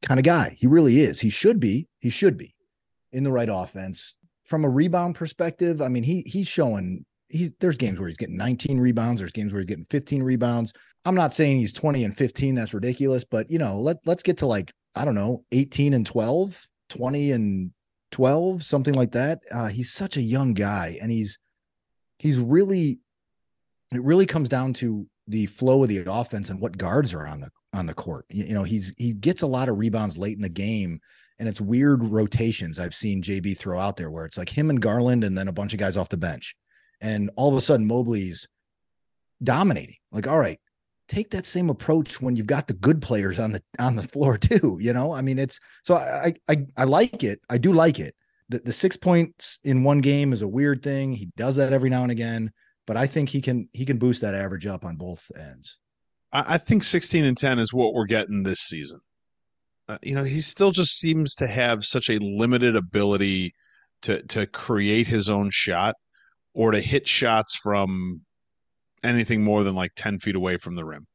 kind 0.04 0.20
of 0.20 0.24
guy. 0.24 0.56
He 0.58 0.68
really 0.68 1.02
is. 1.02 1.20
He 1.20 1.32
should 1.32 1.60
be. 1.60 1.88
He 2.00 2.12
should 2.12 2.38
be 2.38 2.56
in 3.12 3.24
the 3.24 3.32
right 3.32 3.50
offense. 3.52 4.16
From 4.46 4.64
a 4.64 4.70
rebound 4.70 5.16
perspective, 5.16 5.82
I 5.82 5.90
mean, 5.90 6.04
he 6.04 6.22
he's 6.26 6.48
showing 6.48 7.04
he's 7.28 7.52
there's 7.60 7.76
games 7.76 8.00
where 8.00 8.08
he's 8.08 8.18
getting 8.18 8.38
19 8.38 8.80
rebounds, 8.80 9.20
there's 9.20 9.32
games 9.32 9.52
where 9.52 9.60
he's 9.60 9.68
getting 9.68 9.88
15 9.90 10.24
rebounds. 10.24 10.72
I'm 11.08 11.16
not 11.16 11.34
saying 11.34 11.60
he's 11.60 11.72
20 11.72 12.04
and 12.04 12.18
15, 12.18 12.56
that's 12.56 12.74
ridiculous, 12.74 13.24
but 13.24 13.50
you 13.50 13.60
know, 13.60 13.80
let 13.80 13.98
let's 14.06 14.24
get 14.24 14.40
to 14.40 14.46
like, 14.46 14.74
I 14.94 15.06
don't 15.06 15.16
know, 15.16 15.46
18 15.54 15.94
and 15.94 16.06
12, 16.06 16.68
20 16.90 17.32
and 17.32 17.72
12, 18.12 18.62
something 18.64 18.94
like 18.94 19.14
that. 19.14 19.40
Uh, 19.50 19.68
he's 19.68 19.94
such 19.94 20.18
a 20.18 20.22
young 20.22 20.54
guy, 20.54 20.98
and 21.02 21.10
he's 21.10 21.40
he's 22.20 22.38
really 22.38 23.00
it 23.94 24.04
really 24.04 24.26
comes 24.26 24.50
down 24.50 24.74
to 24.74 25.08
the 25.30 25.46
flow 25.46 25.82
of 25.82 25.88
the 25.88 26.04
offense 26.12 26.50
and 26.50 26.60
what 26.60 26.78
guards 26.78 27.14
are 27.14 27.26
on 27.26 27.40
the 27.40 27.50
on 27.74 27.86
the 27.86 27.94
court. 27.94 28.26
You, 28.30 28.44
you 28.44 28.54
know, 28.54 28.64
he's 28.64 28.94
he 28.98 29.14
gets 29.14 29.44
a 29.44 29.48
lot 29.48 29.70
of 29.70 29.78
rebounds 29.78 30.18
late 30.18 30.36
in 30.36 30.42
the 30.42 30.50
game, 30.50 31.00
and 31.40 31.48
it's 31.48 31.62
weird 31.62 32.04
rotations 32.04 32.80
I've 32.80 32.94
seen 32.94 33.24
JB 33.24 33.58
throw 33.58 33.80
out 33.80 33.96
there 33.96 34.12
where 34.12 34.26
it's 34.26 34.38
like 34.38 34.50
him 34.50 34.70
and 34.70 34.82
Garland 34.82 35.24
and 35.24 35.38
then 35.38 35.48
a 35.48 35.54
bunch 35.54 35.72
of 35.72 35.80
guys 35.80 35.96
off 35.96 36.10
the 36.10 36.18
bench, 36.18 36.54
and 37.00 37.32
all 37.38 37.48
of 37.48 37.56
a 37.56 37.62
sudden 37.62 37.88
Mobley's 37.88 38.46
dominating. 39.42 39.96
Like, 40.12 40.28
all 40.28 40.40
right, 40.40 40.60
take 41.08 41.32
that 41.32 41.46
same 41.46 41.70
approach 41.70 42.22
when 42.22 42.36
you've 42.36 42.48
got 42.48 42.68
the 42.68 42.74
good 42.74 43.02
players 43.02 43.40
on 43.40 43.52
the 43.52 43.62
on 43.80 43.96
the 43.96 44.08
floor 44.08 44.38
too. 44.38 44.78
You 44.82 44.94
know, 44.94 45.14
I 45.14 45.22
mean, 45.22 45.40
it's 45.40 45.60
so 45.84 45.96
I 45.96 46.34
I 46.50 46.66
I 46.76 46.84
like 46.84 47.24
it. 47.24 47.40
I 47.50 47.58
do 47.58 47.74
like 47.74 48.00
it. 48.00 48.16
The 48.50 48.60
the 48.60 48.74
six 48.74 48.96
points 48.96 49.60
in 49.64 49.84
one 49.84 50.00
game 50.00 50.34
is 50.34 50.42
a 50.42 50.48
weird 50.48 50.84
thing. 50.84 51.14
He 51.14 51.30
does 51.38 51.56
that 51.58 51.74
every 51.74 51.90
now 51.90 52.04
and 52.04 52.12
again, 52.12 52.52
but 52.86 52.98
I 52.98 53.08
think 53.08 53.30
he 53.30 53.42
can 53.42 53.70
he 53.74 53.86
can 53.86 53.98
boost 53.98 54.22
that 54.22 54.36
average 54.36 54.66
up 54.66 54.86
on 54.86 54.96
both 54.96 55.30
ends. 55.38 55.78
I 56.34 56.58
think 56.58 56.84
16 56.84 57.24
and 57.24 57.38
10 57.38 57.58
is 57.58 57.74
what 57.74 57.94
we're 57.94 58.06
getting 58.06 58.44
this 58.44 58.60
season. 58.60 59.00
Uh, 59.88 59.98
you 60.04 60.14
know, 60.14 60.26
he 60.26 60.42
still 60.42 60.72
just 60.72 61.00
seems 61.00 61.36
to 61.36 61.48
have 61.48 61.86
such 61.86 62.10
a 62.10 62.20
limited 62.20 62.76
ability 62.76 63.54
to 64.02 64.22
to 64.28 64.46
create 64.46 65.08
his 65.08 65.30
own 65.30 65.50
shot 65.52 65.96
or 66.54 66.72
to 66.72 66.82
hit 66.82 67.08
shots 67.08 67.56
from 67.56 68.22
anything 69.04 69.44
more 69.44 69.64
than 69.64 69.76
like 69.76 69.92
10 69.96 70.20
feet 70.20 70.36
away 70.36 70.58
from 70.58 70.76
the 70.76 70.86
rim. 70.86 71.06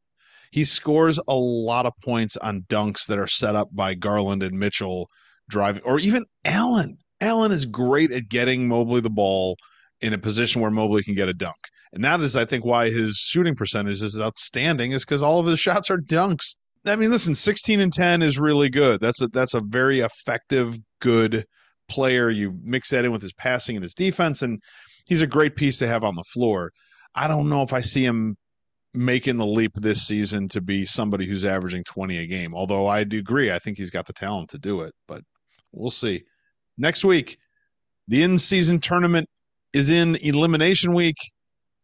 He 0.51 0.65
scores 0.65 1.19
a 1.27 1.35
lot 1.35 1.87
of 1.87 1.95
points 2.05 2.37
on 2.37 2.63
dunks 2.69 3.07
that 3.07 3.19
are 3.19 3.27
set 3.27 3.55
up 3.55 3.69
by 3.73 3.95
Garland 3.95 4.43
and 4.43 4.59
Mitchell 4.59 5.09
driving, 5.49 5.83
or 5.85 5.99
even 5.99 6.25
Allen. 6.45 6.99
Allen 7.21 7.53
is 7.53 7.67
great 7.67 8.13
at 8.13 8.29
getting 8.29 8.69
Mobley 8.69 9.01
the 9.01 9.11
ball 9.11 9.57
in 10.01 10.13
a 10.13 10.19
position 10.19 10.61
where 10.61 10.71
Mobley 10.71 11.03
can 11.03 11.15
get 11.15 11.29
a 11.29 11.35
dunk. 11.35 11.57
And 11.93 12.05
that 12.05 12.21
is, 12.21 12.37
I 12.37 12.45
think, 12.45 12.65
why 12.65 12.91
his 12.91 13.17
shooting 13.17 13.55
percentage 13.55 14.03
is 14.03 14.21
outstanding, 14.21 14.93
is 14.93 15.05
because 15.05 15.23
all 15.23 15.41
of 15.41 15.47
his 15.47 15.61
shots 15.61 15.91
are 15.91 15.99
dunks. 15.99 16.55
I 16.85 16.97
mean, 16.97 17.11
listen, 17.11 17.35
16 17.35 17.81
and 17.81 17.93
10 17.93 18.23
is 18.23 18.39
really 18.39 18.69
good. 18.69 19.01
That's 19.01 19.23
a 19.23 19.29
that's 19.29 19.55
a 19.55 19.61
very 19.61 20.01
effective, 20.01 20.79
good 21.01 21.45
player. 21.89 22.29
You 22.29 22.59
mix 22.63 22.91
that 22.91 23.05
in 23.05 23.13
with 23.13 23.23
his 23.23 23.35
passing 23.35 23.77
and 23.77 23.83
his 23.83 23.95
defense, 23.95 24.43
and 24.43 24.61
he's 25.07 25.23
a 25.23 25.27
great 25.27 25.55
piece 25.55 25.79
to 25.79 25.87
have 25.87 26.03
on 26.03 26.17
the 26.17 26.25
floor. 26.33 26.73
I 27.15 27.29
don't 27.29 27.49
know 27.49 27.63
if 27.63 27.73
I 27.73 27.81
see 27.81 28.05
him 28.05 28.37
making 28.95 29.39
the 29.39 29.47
leap 29.47 29.75
this 29.75 30.07
season 30.07 30.49
to 30.49 30.61
be 30.61 30.85
somebody 30.85 31.27
who's 31.27 31.45
averaging 31.45 31.85
20 31.85 32.19
a 32.19 32.27
game. 32.27 32.55
Although 32.55 32.87
I 32.87 33.05
do 33.05 33.19
agree, 33.19 33.51
I 33.51 33.59
think 33.59 33.79
he's 33.79 33.91
got 33.91 34.07
the 34.07 34.13
talent 34.13 34.51
to 34.51 34.59
do 34.59 34.83
it, 34.83 34.95
but 35.09 35.23
we'll 35.73 35.91
see. 35.91 36.25
Next 36.77 37.05
week, 37.05 37.39
the 38.09 38.23
in 38.23 38.39
season 38.39 38.81
tournament 38.81 39.29
is 39.73 39.91
in 39.91 40.17
elimination 40.17 40.93
week, 40.95 41.17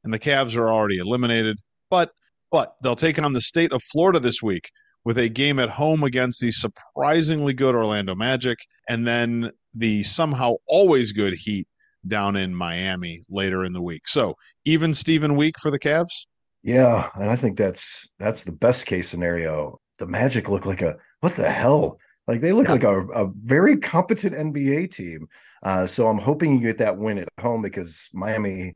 and 0.04 0.12
the 0.12 0.18
Cavs 0.18 0.56
are 0.56 0.68
already 0.68 0.98
eliminated. 0.98 1.58
But 1.90 2.10
but 2.50 2.74
they'll 2.82 2.96
take 2.96 3.18
on 3.18 3.34
the 3.34 3.40
state 3.40 3.72
of 3.72 3.82
Florida 3.82 4.20
this 4.20 4.42
week 4.42 4.70
with 5.04 5.18
a 5.18 5.28
game 5.28 5.58
at 5.58 5.68
home 5.68 6.02
against 6.02 6.40
the 6.40 6.50
surprisingly 6.50 7.52
good 7.52 7.74
Orlando 7.74 8.14
Magic, 8.14 8.58
and 8.88 9.06
then 9.06 9.50
the 9.74 10.02
somehow 10.02 10.54
always 10.66 11.12
good 11.12 11.34
Heat 11.34 11.66
down 12.08 12.36
in 12.36 12.54
Miami 12.54 13.20
later 13.28 13.64
in 13.64 13.72
the 13.72 13.82
week. 13.82 14.08
So 14.08 14.34
even 14.64 14.94
Steven 14.94 15.36
week 15.36 15.54
for 15.60 15.70
the 15.70 15.78
Cavs. 15.78 16.26
Yeah, 16.62 17.08
and 17.14 17.30
I 17.30 17.36
think 17.36 17.56
that's 17.56 18.08
that's 18.18 18.44
the 18.44 18.52
best 18.52 18.86
case 18.86 19.08
scenario. 19.08 19.80
The 19.98 20.06
Magic 20.06 20.48
look 20.48 20.66
like 20.66 20.82
a 20.82 20.96
what 21.20 21.36
the 21.36 21.50
hell? 21.50 21.98
Like 22.26 22.40
they 22.40 22.52
look 22.52 22.66
yeah. 22.66 22.72
like 22.72 22.84
a, 22.84 23.06
a 23.08 23.30
very 23.42 23.76
competent 23.76 24.34
NBA 24.34 24.92
team. 24.92 25.28
Uh, 25.62 25.86
so 25.86 26.08
I'm 26.08 26.18
hoping 26.18 26.52
you 26.52 26.60
get 26.60 26.78
that 26.78 26.96
win 26.96 27.18
at 27.18 27.28
home 27.40 27.62
because 27.62 28.10
Miami 28.12 28.74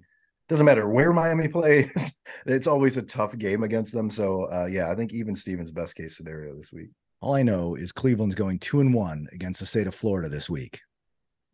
doesn't 0.49 0.67
matter 0.67 0.89
where 0.89 1.13
Miami 1.13 1.49
plays, 1.49 2.13
it's 2.47 2.67
always 2.67 2.97
a 2.97 3.03
tough 3.03 3.37
game 3.39 3.63
against 3.63 3.93
them. 3.93 4.11
So 4.11 4.45
uh, 4.53 4.67
yeah, 4.67 4.91
I 4.91 4.95
think 4.95 5.13
even 5.13 5.37
Steven's 5.37 5.73
best 5.73 5.97
case 5.97 6.17
scenario 6.17 6.57
this 6.57 6.73
week. 6.73 6.89
All 7.21 7.35
I 7.35 7.43
know 7.43 7.77
is 7.77 7.93
Cleveland's 7.93 8.35
going 8.35 8.59
two 8.59 8.81
and 8.81 8.93
one 8.93 9.29
against 9.33 9.61
the 9.61 9.67
state 9.67 9.87
of 9.87 9.95
Florida 9.95 10.29
this 10.29 10.51
week. 10.51 10.81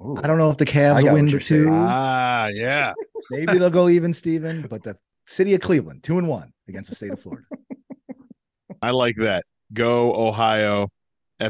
Ooh. 0.00 0.16
I 0.22 0.26
don't 0.26 0.38
know 0.38 0.50
if 0.50 0.56
the 0.56 0.64
Cavs 0.64 1.10
win 1.12 1.26
the 1.26 1.32
two. 1.32 1.64
Saying. 1.64 1.68
Ah, 1.70 2.46
yeah. 2.48 2.92
Maybe 3.30 3.58
they'll 3.58 3.70
go 3.70 3.88
even, 3.88 4.12
Steven. 4.14 4.66
But 4.68 4.82
the 4.84 4.96
city 5.26 5.54
of 5.54 5.60
Cleveland, 5.60 6.02
two 6.02 6.18
and 6.18 6.28
one 6.28 6.52
against 6.68 6.90
the 6.90 6.96
state 6.96 7.10
of 7.10 7.20
Florida. 7.20 7.46
I 8.82 8.90
like 8.90 9.16
that. 9.16 9.44
Go 9.72 10.14
Ohio, 10.14 10.88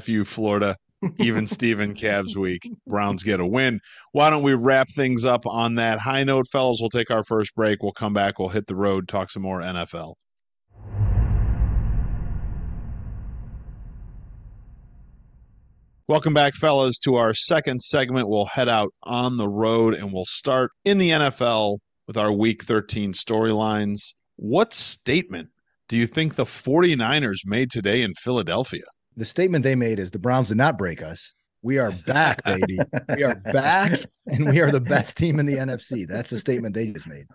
fu 0.01 0.25
Florida. 0.25 0.77
Even 1.19 1.47
Steven 1.47 1.95
Cavs 1.95 2.37
week. 2.37 2.69
Browns 2.87 3.23
get 3.23 3.39
a 3.39 3.47
win. 3.47 3.81
Why 4.13 4.31
don't 4.31 4.43
we 4.43 4.55
wrap 4.55 4.89
things 4.91 5.25
up 5.25 5.47
on 5.47 5.77
that 5.77 5.99
high 5.99 6.25
note, 6.25 6.49
fellas? 6.51 6.79
We'll 6.81 6.91
take 6.91 7.11
our 7.11 7.23
first 7.23 7.55
break. 7.55 7.83
We'll 7.83 7.93
come 7.93 8.15
back. 8.15 8.39
We'll 8.39 8.49
hit 8.49 8.67
the 8.67 8.75
road, 8.75 9.09
talk 9.09 9.31
some 9.31 9.43
more 9.43 9.61
NFL. 9.61 10.15
Welcome 16.09 16.33
back, 16.33 16.55
fellas, 16.55 16.99
to 17.01 17.17
our 17.17 17.35
second 17.35 17.83
segment. 17.83 18.31
We'll 18.31 18.47
head 18.47 18.67
out 18.67 18.95
on 19.03 19.37
the 19.37 19.47
road 19.47 19.93
and 19.93 20.11
we'll 20.11 20.25
start 20.25 20.71
in 20.87 20.97
the 20.97 21.11
NFL 21.11 21.81
with 22.07 22.17
our 22.17 22.33
week 22.33 22.65
13 22.65 23.13
storylines. 23.13 24.15
What 24.37 24.73
statement 24.73 25.51
do 25.87 25.99
you 25.99 26.07
think 26.07 26.35
the 26.35 26.47
49ers 26.47 27.41
made 27.45 27.71
today 27.71 28.01
in 28.01 28.15
Philadelphia? 28.15 28.85
The 29.19 29.27
statement 29.27 29.65
they 29.65 29.75
made 29.75 29.99
is 29.99 30.11
the 30.11 30.19
Browns 30.19 30.49
did 30.49 30.57
not 30.57 30.79
break 30.79 31.03
us. 31.03 31.35
We 31.61 31.77
are 31.77 31.93
back, 32.07 32.43
baby. 32.43 32.79
we 33.15 33.25
are 33.25 33.35
back, 33.35 34.01
and 34.29 34.49
we 34.49 34.61
are 34.63 34.71
the 34.71 34.81
best 34.81 35.15
team 35.15 35.39
in 35.39 35.45
the 35.45 35.57
NFC. 35.57 36.09
That's 36.09 36.31
the 36.31 36.39
statement 36.39 36.75
they 36.75 36.91
just 36.91 37.07
made. 37.07 37.27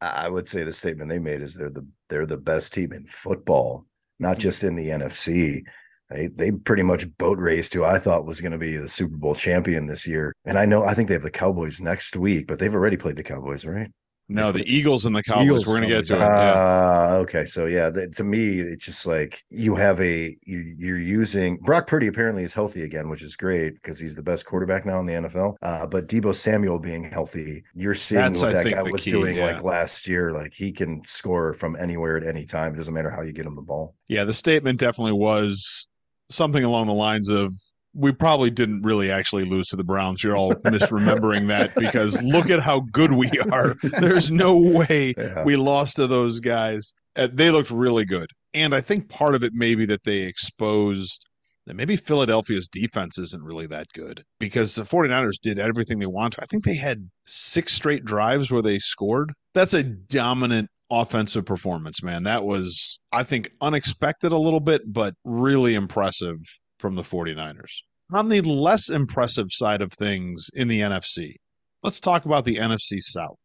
I 0.00 0.28
would 0.28 0.46
say 0.46 0.62
the 0.62 0.72
statement 0.72 1.10
they 1.10 1.18
made 1.18 1.42
is 1.42 1.54
they're 1.54 1.68
the 1.68 1.84
they're 2.10 2.26
the 2.26 2.36
best 2.36 2.72
team 2.72 2.92
in 2.92 3.06
football, 3.06 3.86
not 4.20 4.38
just 4.38 4.62
in 4.62 4.76
the 4.76 4.90
NFC 4.90 5.64
they 6.10 6.28
they 6.28 6.52
pretty 6.52 6.82
much 6.82 7.08
boat 7.18 7.38
raced 7.38 7.74
who 7.74 7.84
I 7.84 7.98
thought 7.98 8.26
was 8.26 8.40
going 8.40 8.52
to 8.52 8.58
be 8.58 8.76
the 8.76 8.88
Super 8.88 9.16
Bowl 9.16 9.34
champion 9.34 9.86
this 9.86 10.06
year. 10.06 10.32
And 10.44 10.58
I 10.58 10.64
know 10.64 10.84
I 10.84 10.94
think 10.94 11.08
they 11.08 11.14
have 11.14 11.22
the 11.22 11.30
Cowboys 11.30 11.80
next 11.80 12.16
week, 12.16 12.46
but 12.46 12.58
they've 12.58 12.74
already 12.74 12.96
played 12.96 13.16
the 13.16 13.24
Cowboys, 13.24 13.64
right? 13.64 13.90
No, 14.28 14.50
the 14.50 14.64
Eagles 14.66 15.04
and 15.06 15.14
the 15.14 15.22
Cowboys. 15.22 15.44
Eagles 15.44 15.66
We're 15.66 15.74
gonna 15.74 15.86
get 15.86 16.04
to 16.06 16.14
it. 16.14 16.18
Yeah. 16.18 16.26
Uh, 16.26 17.18
okay, 17.22 17.44
so 17.44 17.66
yeah, 17.66 17.90
th- 17.90 18.16
to 18.16 18.24
me, 18.24 18.58
it's 18.58 18.84
just 18.84 19.06
like 19.06 19.44
you 19.50 19.76
have 19.76 20.00
a 20.00 20.36
you, 20.42 20.74
you're 20.76 20.98
using 20.98 21.58
Brock 21.58 21.86
Purdy 21.86 22.08
apparently 22.08 22.42
is 22.42 22.52
healthy 22.52 22.82
again, 22.82 23.08
which 23.08 23.22
is 23.22 23.36
great 23.36 23.74
because 23.74 24.00
he's 24.00 24.16
the 24.16 24.22
best 24.22 24.44
quarterback 24.44 24.84
now 24.84 24.98
in 24.98 25.06
the 25.06 25.12
NFL. 25.12 25.56
Uh, 25.62 25.86
but 25.86 26.08
Deebo 26.08 26.34
Samuel 26.34 26.80
being 26.80 27.04
healthy, 27.04 27.62
you're 27.74 27.94
seeing 27.94 28.20
That's, 28.20 28.42
what 28.42 28.56
I 28.56 28.64
that 28.64 28.70
guy 28.70 28.82
was 28.82 29.04
key, 29.04 29.12
doing 29.12 29.36
yeah. 29.36 29.54
like 29.54 29.62
last 29.62 30.08
year. 30.08 30.32
Like 30.32 30.52
he 30.52 30.72
can 30.72 31.04
score 31.04 31.52
from 31.52 31.76
anywhere 31.76 32.16
at 32.16 32.24
any 32.24 32.46
time. 32.46 32.74
It 32.74 32.78
doesn't 32.78 32.94
matter 32.94 33.10
how 33.10 33.22
you 33.22 33.32
get 33.32 33.46
him 33.46 33.54
the 33.54 33.62
ball. 33.62 33.94
Yeah, 34.08 34.24
the 34.24 34.34
statement 34.34 34.80
definitely 34.80 35.12
was 35.12 35.86
something 36.28 36.64
along 36.64 36.86
the 36.86 36.92
lines 36.94 37.28
of 37.28 37.52
we 37.94 38.12
probably 38.12 38.50
didn't 38.50 38.82
really 38.82 39.10
actually 39.10 39.44
lose 39.46 39.68
to 39.68 39.76
the 39.76 39.84
Browns. 39.84 40.22
You're 40.22 40.36
all 40.36 40.52
misremembering 40.66 41.48
that 41.48 41.74
because 41.76 42.22
look 42.22 42.50
at 42.50 42.60
how 42.60 42.80
good 42.92 43.12
we 43.12 43.30
are. 43.50 43.74
There's 43.82 44.30
no 44.30 44.56
way 44.56 45.14
Yeah. 45.16 45.44
we 45.44 45.56
lost 45.56 45.96
to 45.96 46.06
those 46.06 46.38
guys. 46.40 46.92
Uh, 47.16 47.28
they 47.32 47.50
looked 47.50 47.70
really 47.70 48.04
good. 48.04 48.28
And 48.52 48.74
I 48.74 48.80
think 48.82 49.08
part 49.08 49.34
of 49.34 49.42
it 49.42 49.52
may 49.54 49.74
be 49.74 49.86
that 49.86 50.04
they 50.04 50.18
exposed 50.22 51.26
that 51.66 51.74
maybe 51.74 51.96
Philadelphia's 51.96 52.68
defense 52.68 53.18
isn't 53.18 53.42
really 53.42 53.66
that 53.66 53.86
good 53.94 54.22
because 54.38 54.74
the 54.74 54.82
49ers 54.84 55.40
did 55.42 55.58
everything 55.58 55.98
they 55.98 56.06
want 56.06 56.34
to. 56.34 56.42
I 56.42 56.46
think 56.46 56.64
they 56.64 56.76
had 56.76 57.08
six 57.26 57.72
straight 57.72 58.04
drives 58.04 58.50
where 58.52 58.62
they 58.62 58.78
scored. 58.78 59.32
That's 59.54 59.74
a 59.74 59.82
dominant 59.82 60.68
offensive 60.90 61.44
performance, 61.44 62.02
man. 62.02 62.22
That 62.24 62.44
was, 62.44 63.00
I 63.12 63.22
think, 63.22 63.50
unexpected 63.60 64.32
a 64.32 64.38
little 64.38 64.60
bit, 64.60 64.82
but 64.92 65.14
really 65.24 65.74
impressive 65.74 66.36
from 66.78 66.94
the 66.94 67.02
49ers. 67.02 67.82
On 68.12 68.28
the 68.28 68.40
less 68.42 68.88
impressive 68.88 69.48
side 69.50 69.82
of 69.82 69.92
things 69.92 70.48
in 70.54 70.68
the 70.68 70.80
NFC, 70.80 71.34
let's 71.82 72.00
talk 72.00 72.24
about 72.24 72.44
the 72.44 72.56
NFC 72.56 73.00
South. 73.00 73.36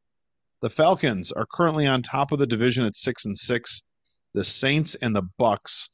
The 0.61 0.69
Falcons 0.69 1.31
are 1.31 1.47
currently 1.51 1.87
on 1.87 2.03
top 2.03 2.31
of 2.31 2.37
the 2.37 2.45
division 2.45 2.85
at 2.85 2.95
6 2.95 3.25
and 3.25 3.37
6. 3.37 3.81
The 4.35 4.43
Saints 4.43 4.95
and 4.95 5.15
the 5.15 5.23
Bucks 5.39 5.89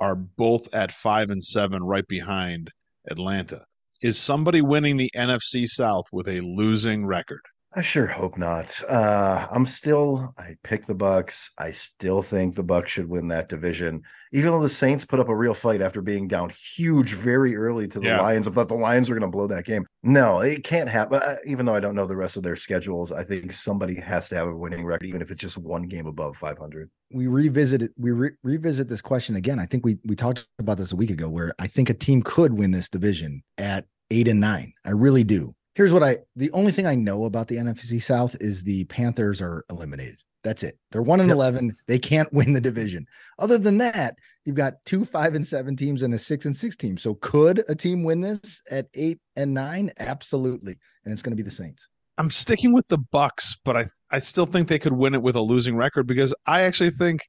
are 0.00 0.16
both 0.16 0.74
at 0.74 0.90
5 0.90 1.28
and 1.28 1.44
7 1.44 1.82
right 1.82 2.06
behind 2.08 2.70
Atlanta. 3.10 3.64
Is 4.02 4.18
somebody 4.18 4.62
winning 4.62 4.96
the 4.96 5.10
NFC 5.14 5.66
South 5.66 6.06
with 6.12 6.28
a 6.28 6.40
losing 6.40 7.06
record? 7.06 7.42
I 7.78 7.82
sure 7.82 8.06
hope 8.06 8.38
not. 8.38 8.80
Uh, 8.88 9.46
I'm 9.50 9.66
still. 9.66 10.32
I 10.38 10.56
pick 10.62 10.86
the 10.86 10.94
Bucks. 10.94 11.50
I 11.58 11.72
still 11.72 12.22
think 12.22 12.54
the 12.54 12.62
Bucks 12.62 12.90
should 12.90 13.06
win 13.06 13.28
that 13.28 13.50
division, 13.50 14.00
even 14.32 14.50
though 14.52 14.62
the 14.62 14.68
Saints 14.70 15.04
put 15.04 15.20
up 15.20 15.28
a 15.28 15.36
real 15.36 15.52
fight 15.52 15.82
after 15.82 16.00
being 16.00 16.26
down 16.26 16.50
huge 16.74 17.12
very 17.12 17.54
early 17.54 17.86
to 17.88 18.00
the 18.00 18.06
Yeah. 18.06 18.22
Lions. 18.22 18.48
I 18.48 18.50
thought 18.52 18.68
the 18.68 18.74
Lions 18.76 19.10
were 19.10 19.14
going 19.18 19.30
to 19.30 19.36
blow 19.36 19.46
that 19.48 19.66
game. 19.66 19.84
No, 20.02 20.40
it 20.40 20.64
can't 20.64 20.88
happen. 20.88 21.20
Uh, 21.22 21.36
Even 21.44 21.66
though 21.66 21.74
I 21.74 21.80
don't 21.80 21.94
know 21.94 22.06
the 22.06 22.16
rest 22.16 22.38
of 22.38 22.42
their 22.42 22.56
schedules, 22.56 23.12
I 23.12 23.24
think 23.24 23.52
somebody 23.52 23.96
has 24.00 24.30
to 24.30 24.36
have 24.36 24.48
a 24.48 24.56
winning 24.56 24.86
record, 24.86 25.04
even 25.08 25.20
if 25.20 25.30
it's 25.30 25.40
just 25.42 25.58
one 25.58 25.82
game 25.82 26.06
above 26.06 26.38
500. 26.38 26.88
we 27.12 27.26
revisit 27.26 27.82
it 27.82 27.92
we 27.98 28.10
re- 28.10 28.30
revisit 28.42 28.88
this 28.88 29.00
question 29.02 29.36
again 29.36 29.60
i 29.60 29.66
think 29.66 29.84
we 29.84 29.96
we 30.06 30.16
talked 30.16 30.44
about 30.58 30.76
this 30.76 30.90
a 30.90 30.96
week 30.96 31.10
ago 31.10 31.28
where 31.30 31.52
i 31.60 31.66
think 31.68 31.88
a 31.88 31.94
team 31.94 32.20
could 32.20 32.54
win 32.58 32.72
this 32.72 32.88
division 32.88 33.44
at 33.58 33.84
eight 34.10 34.26
and 34.26 34.40
nine 34.40 34.72
i 34.84 34.90
really 34.90 35.22
do 35.22 35.52
here's 35.76 35.92
what 35.92 36.02
i 36.02 36.16
the 36.34 36.50
only 36.50 36.72
thing 36.72 36.86
i 36.86 36.94
know 36.94 37.24
about 37.26 37.46
the 37.46 37.56
nfc 37.56 38.02
south 38.02 38.34
is 38.40 38.62
the 38.64 38.84
panthers 38.84 39.40
are 39.40 39.64
eliminated. 39.70 40.18
That's 40.42 40.62
it. 40.62 40.78
They're 40.92 41.02
one 41.02 41.18
and 41.18 41.28
Yep. 41.28 41.34
11 41.34 41.76
they 41.88 41.98
can't 41.98 42.32
win 42.32 42.52
the 42.52 42.60
division. 42.60 43.04
Other 43.40 43.58
than 43.58 43.78
that 43.78 44.14
you've 44.44 44.54
got 44.54 44.74
two 44.84 45.04
five 45.04 45.34
and 45.34 45.44
seven 45.44 45.74
teams 45.76 46.02
and 46.02 46.14
a 46.14 46.18
six 46.20 46.46
and 46.46 46.56
six 46.56 46.76
team. 46.76 46.96
So 46.96 47.14
could 47.14 47.64
a 47.68 47.74
team 47.74 48.04
win 48.04 48.20
this 48.20 48.62
at 48.70 48.86
eight 48.94 49.18
and 49.34 49.52
nine? 49.52 49.90
Absolutely. 49.98 50.76
And 51.04 51.12
it's 51.12 51.20
going 51.22 51.32
to 51.36 51.42
be 51.42 51.48
the 51.48 51.50
saints. 51.50 51.88
I'm 52.16 52.30
sticking 52.30 52.72
with 52.72 52.86
the 52.86 52.98
Bucks, 52.98 53.58
but 53.64 53.76
I 53.76 53.86
I 54.12 54.20
still 54.20 54.46
think 54.46 54.68
they 54.68 54.78
could 54.78 54.92
win 54.92 55.14
it 55.14 55.22
with 55.22 55.34
a 55.34 55.40
losing 55.40 55.74
record 55.74 56.06
because 56.06 56.32
I 56.46 56.62
actually 56.62 56.90
think 56.90 57.22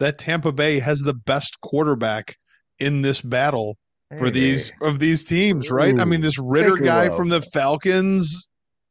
that 0.00 0.16
Tampa 0.16 0.50
Bay 0.50 0.78
has 0.78 1.00
the 1.00 1.14
best 1.14 1.60
quarterback 1.60 2.36
in 2.78 3.02
this 3.02 3.20
battle 3.20 3.76
for 4.18 4.26
Hey, 4.26 4.30
these 4.30 4.72
of 4.82 4.98
these 4.98 5.24
teams, 5.24 5.70
right? 5.70 5.98
I 5.98 6.04
mean, 6.04 6.20
this 6.20 6.38
Ridder 6.38 6.76
guy 6.76 7.08
from 7.10 7.28
the 7.28 7.40
Falcons 7.40 8.48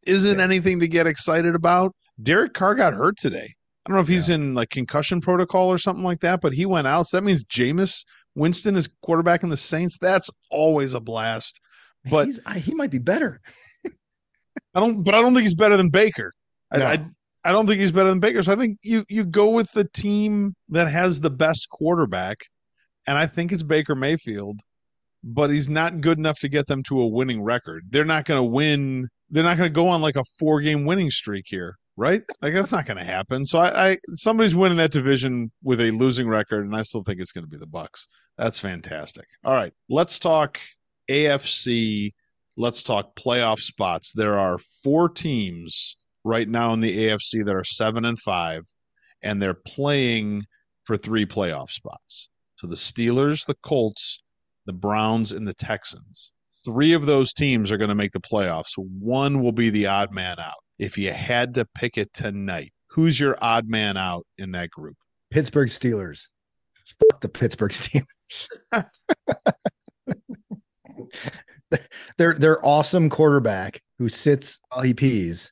isn't 0.07 0.37
Yeah. 0.39 0.43
anything 0.43 0.79
to 0.79 0.87
get 0.87 1.07
excited 1.07 1.55
about. 1.55 1.93
Derek 2.21 2.53
Carr 2.53 2.75
got 2.75 2.93
hurt 2.93 3.17
today. 3.17 3.53
I 3.85 3.89
don't 3.89 3.95
know 3.95 4.01
if 4.01 4.07
he's 4.07 4.29
in 4.29 4.53
like 4.53 4.69
concussion 4.69 5.21
protocol 5.21 5.69
or 5.69 5.77
something 5.77 6.03
like 6.03 6.19
that, 6.21 6.41
but 6.41 6.53
he 6.53 6.65
went 6.65 6.87
out. 6.87 7.07
So 7.07 7.17
that 7.17 7.23
means 7.23 7.43
Jameis 7.45 8.03
Winston 8.35 8.75
is 8.75 8.87
quarterback 9.01 9.43
in 9.43 9.49
the 9.49 9.57
Saints. 9.57 9.97
That's 9.99 10.29
always 10.49 10.93
a 10.93 10.99
blast. 10.99 11.59
But- 12.09 12.27
He's, 12.27 12.39
I, 12.45 12.59
he 12.59 12.73
might 12.73 12.91
be 12.91 12.99
better 12.99 13.41
I 14.73 14.79
don't, 14.79 15.03
but 15.03 15.13
I 15.15 15.21
don't 15.21 15.33
think 15.33 15.43
he's 15.43 15.53
better 15.55 15.77
than 15.77 15.89
Baker. 15.89 16.33
I, 16.71 16.81
I, 16.81 17.05
I 17.43 17.51
don't 17.51 17.67
think 17.67 17.79
he's 17.79 17.91
better 17.91 18.09
than 18.09 18.19
Baker. 18.19 18.41
So 18.43 18.51
I 18.53 18.55
think 18.55 18.77
you 18.83 19.03
you 19.09 19.25
go 19.25 19.49
with 19.49 19.69
the 19.73 19.83
team 19.83 20.53
that 20.69 20.87
has 20.87 21.19
the 21.19 21.29
best 21.29 21.67
quarterback, 21.69 22.37
and 23.07 23.17
I 23.17 23.27
think 23.27 23.51
it's 23.51 23.63
Baker 23.63 23.95
Mayfield. 23.95 24.61
But 25.23 25.51
he's 25.51 25.69
not 25.69 26.01
good 26.01 26.17
enough 26.17 26.39
to 26.39 26.49
get 26.49 26.67
them 26.67 26.81
to 26.83 27.01
a 27.01 27.07
winning 27.07 27.43
record. 27.43 27.85
They're 27.89 28.05
not 28.05 28.25
going 28.25 28.39
to 28.39 28.43
win. 28.43 29.07
They're 29.29 29.43
not 29.43 29.57
going 29.57 29.69
to 29.69 29.73
go 29.73 29.87
on 29.87 30.01
like 30.01 30.15
a 30.15 30.23
four 30.39 30.61
game 30.61 30.85
winning 30.85 31.11
streak 31.11 31.45
here, 31.47 31.75
right? 31.95 32.23
Like 32.41 32.53
that's 32.53 32.71
not 32.71 32.85
going 32.85 32.97
to 32.97 33.03
happen. 33.03 33.45
So 33.45 33.59
I, 33.59 33.91
I 33.91 33.97
somebody's 34.13 34.55
winning 34.55 34.79
that 34.79 34.91
division 34.91 35.51
with 35.63 35.79
a 35.79 35.91
losing 35.91 36.27
record, 36.27 36.65
and 36.65 36.75
I 36.75 36.81
still 36.83 37.03
think 37.03 37.19
it's 37.19 37.31
going 37.31 37.45
to 37.45 37.49
be 37.49 37.57
the 37.57 37.67
Bucks. 37.67 38.07
That's 38.37 38.57
fantastic. 38.57 39.25
All 39.43 39.53
right, 39.53 39.73
let's 39.89 40.17
talk 40.17 40.59
AFC 41.09 42.11
let's 42.57 42.83
talk 42.83 43.15
playoff 43.15 43.59
spots. 43.59 44.11
There 44.13 44.37
are 44.37 44.59
four 44.83 45.09
teams 45.09 45.97
right 46.23 46.47
now 46.47 46.73
in 46.73 46.79
the 46.79 47.07
AFC 47.07 47.45
that 47.45 47.55
are 47.55 47.63
seven 47.63 48.05
and 48.05 48.19
five, 48.19 48.63
and 49.23 49.41
they're 49.41 49.53
playing 49.53 50.43
for 50.83 50.97
three 50.97 51.25
playoff 51.25 51.69
spots. 51.69 52.29
So 52.57 52.67
the 52.67 52.75
Steelers, 52.75 53.45
the 53.45 53.55
Colts, 53.63 54.21
the 54.71 54.77
Browns, 54.77 55.33
and 55.33 55.45
the 55.45 55.53
Texans. 55.53 56.31
Three 56.63 56.93
of 56.93 57.05
those 57.05 57.33
teams 57.33 57.71
are 57.71 57.77
going 57.77 57.89
to 57.89 57.95
make 57.95 58.13
the 58.13 58.21
playoffs. 58.21 58.77
One 58.77 59.41
will 59.41 59.51
be 59.51 59.69
the 59.69 59.87
odd 59.87 60.13
man 60.13 60.39
out. 60.39 60.55
If 60.79 60.97
you 60.97 61.11
had 61.11 61.55
to 61.55 61.67
pick 61.75 61.97
it 61.97 62.13
tonight, 62.13 62.71
who's 62.87 63.19
your 63.19 63.37
odd 63.41 63.67
man 63.67 63.97
out 63.97 64.25
in 64.37 64.51
that 64.51 64.69
group? 64.69 64.95
Pittsburgh 65.29 65.67
Steelers. 65.67 66.27
Fuck 66.85 67.19
the 67.19 67.27
Pittsburgh 67.27 67.71
Steelers. 67.73 68.47
their 72.17 72.33
their 72.33 72.65
awesome 72.65 73.09
quarterback 73.09 73.81
who 73.97 74.07
sits 74.07 74.57
while 74.69 74.83
he 74.83 74.93
pees 74.93 75.51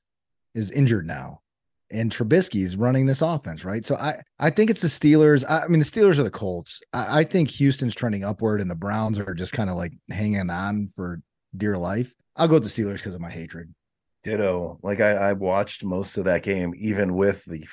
is 0.55 0.71
injured 0.71 1.05
now. 1.05 1.41
And 1.91 2.11
Trubisky's 2.11 2.75
running 2.75 3.07
this 3.07 3.21
offense, 3.21 3.65
right? 3.65 3.83
So 3.85 3.95
I 3.95 4.21
I 4.39 4.51
think 4.51 4.69
it's 4.69 4.81
the 4.81 4.87
Steelers. 4.87 5.43
I, 5.49 5.63
I 5.63 5.67
mean, 5.67 5.79
the 5.79 5.85
Steelers 5.85 6.19
are 6.19 6.23
the 6.23 6.29
Colts. 6.29 6.81
I, 6.93 7.21
I 7.21 7.23
think 7.23 7.49
Houston's 7.51 7.95
trending 7.95 8.23
upward, 8.23 8.61
and 8.61 8.69
the 8.69 8.75
Browns 8.75 9.17
are 9.17 9.33
just 9.33 9.53
kind 9.53 9.69
of 9.69 9.75
like 9.75 9.93
hanging 10.09 10.49
on 10.49 10.89
for 10.95 11.21
dear 11.57 11.77
life. 11.77 12.13
I'll 12.35 12.47
go 12.47 12.55
with 12.55 12.63
the 12.63 12.69
Steelers 12.69 12.97
because 12.97 13.15
of 13.15 13.21
my 13.21 13.29
hatred. 13.29 13.73
Ditto. 14.23 14.79
Like 14.83 14.99
I, 15.01 15.11
I 15.11 15.33
watched 15.33 15.83
most 15.83 16.17
of 16.17 16.25
that 16.25 16.43
game, 16.43 16.73
even 16.77 17.15
with 17.15 17.43
the 17.45 17.65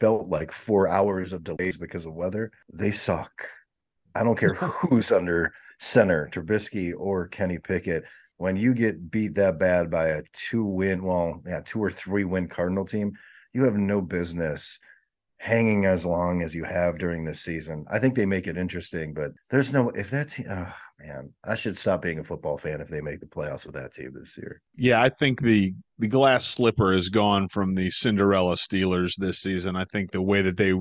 felt 0.00 0.28
like 0.28 0.52
four 0.52 0.88
hours 0.88 1.32
of 1.32 1.44
delays 1.44 1.76
because 1.76 2.06
of 2.06 2.14
weather. 2.14 2.50
They 2.72 2.92
suck. 2.92 3.46
I 4.14 4.22
don't 4.22 4.38
care 4.38 4.54
who's 4.54 5.12
under 5.12 5.54
center, 5.78 6.28
Trubisky 6.32 6.92
or 6.96 7.28
Kenny 7.28 7.58
Pickett. 7.58 8.04
When 8.36 8.56
you 8.56 8.74
get 8.74 9.10
beat 9.10 9.34
that 9.34 9.58
bad 9.58 9.90
by 9.90 10.08
a 10.08 10.22
two 10.32 10.64
win, 10.64 11.04
well, 11.04 11.42
yeah, 11.46 11.60
two 11.64 11.82
or 11.82 11.90
three 11.90 12.24
win 12.24 12.48
Cardinal 12.48 12.84
team, 12.84 13.12
you 13.54 13.64
have 13.64 13.76
no 13.76 14.00
business 14.00 14.78
hanging 15.38 15.84
as 15.84 16.06
long 16.06 16.40
as 16.42 16.54
you 16.54 16.64
have 16.64 16.98
during 16.98 17.24
this 17.24 17.42
season. 17.42 17.84
I 17.90 17.98
think 17.98 18.14
they 18.14 18.24
make 18.24 18.46
it 18.46 18.56
interesting, 18.56 19.12
but 19.12 19.32
there's 19.50 19.72
no 19.72 19.90
if 19.90 20.10
that 20.10 20.30
team. 20.30 20.46
Oh 20.48 20.74
man, 20.98 21.32
I 21.44 21.54
should 21.54 21.76
stop 21.76 22.02
being 22.02 22.18
a 22.18 22.24
football 22.24 22.56
fan 22.56 22.80
if 22.80 22.88
they 22.88 23.00
make 23.00 23.20
the 23.20 23.26
playoffs 23.26 23.66
with 23.66 23.74
that 23.74 23.92
team 23.92 24.12
this 24.14 24.36
year. 24.36 24.60
Yeah, 24.76 25.02
I 25.02 25.08
think 25.08 25.40
the 25.40 25.74
the 25.98 26.08
glass 26.08 26.44
slipper 26.44 26.92
has 26.92 27.08
gone 27.08 27.48
from 27.48 27.74
the 27.74 27.90
Cinderella 27.90 28.56
Steelers 28.56 29.16
this 29.16 29.40
season. 29.40 29.76
I 29.76 29.84
think 29.92 30.10
the 30.10 30.22
way 30.22 30.42
that 30.42 30.56
they 30.56 30.74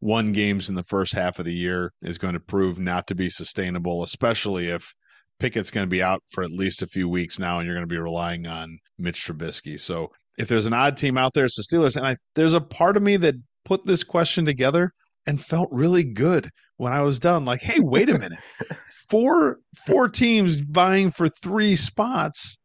won 0.00 0.32
games 0.32 0.68
in 0.68 0.74
the 0.74 0.84
first 0.84 1.12
half 1.12 1.38
of 1.38 1.44
the 1.44 1.54
year 1.54 1.92
is 2.02 2.18
going 2.18 2.34
to 2.34 2.40
prove 2.40 2.78
not 2.78 3.06
to 3.06 3.14
be 3.14 3.28
sustainable, 3.28 4.02
especially 4.02 4.68
if 4.68 4.94
Pickett's 5.38 5.70
going 5.70 5.86
to 5.86 5.90
be 5.90 6.02
out 6.02 6.22
for 6.30 6.44
at 6.44 6.50
least 6.50 6.82
a 6.82 6.86
few 6.86 7.08
weeks 7.08 7.38
now, 7.38 7.58
and 7.58 7.66
you're 7.66 7.74
going 7.74 7.88
to 7.88 7.94
be 7.94 7.98
relying 7.98 8.46
on 8.46 8.78
Mitch 8.98 9.26
Trubisky. 9.26 9.80
So 9.80 10.10
if 10.40 10.48
there's 10.48 10.66
an 10.66 10.72
odd 10.72 10.96
team 10.96 11.16
out 11.16 11.34
there, 11.34 11.44
it's 11.44 11.56
the 11.56 11.62
Steelers. 11.62 11.96
And 11.96 12.06
I, 12.06 12.16
there's 12.34 12.54
a 12.54 12.60
part 12.60 12.96
of 12.96 13.02
me 13.02 13.16
that 13.18 13.34
put 13.64 13.86
this 13.86 14.02
question 14.02 14.44
together 14.44 14.92
and 15.26 15.40
felt 15.40 15.68
really 15.70 16.04
good 16.04 16.48
when 16.76 16.92
I 16.92 17.02
was 17.02 17.20
done. 17.20 17.44
Like, 17.44 17.60
hey, 17.62 17.78
wait 17.78 18.08
a 18.08 18.18
minute, 18.18 18.38
four 19.10 19.58
four 19.86 20.08
teams 20.08 20.60
vying 20.60 21.10
for 21.10 21.28
three 21.28 21.76
spots 21.76 22.58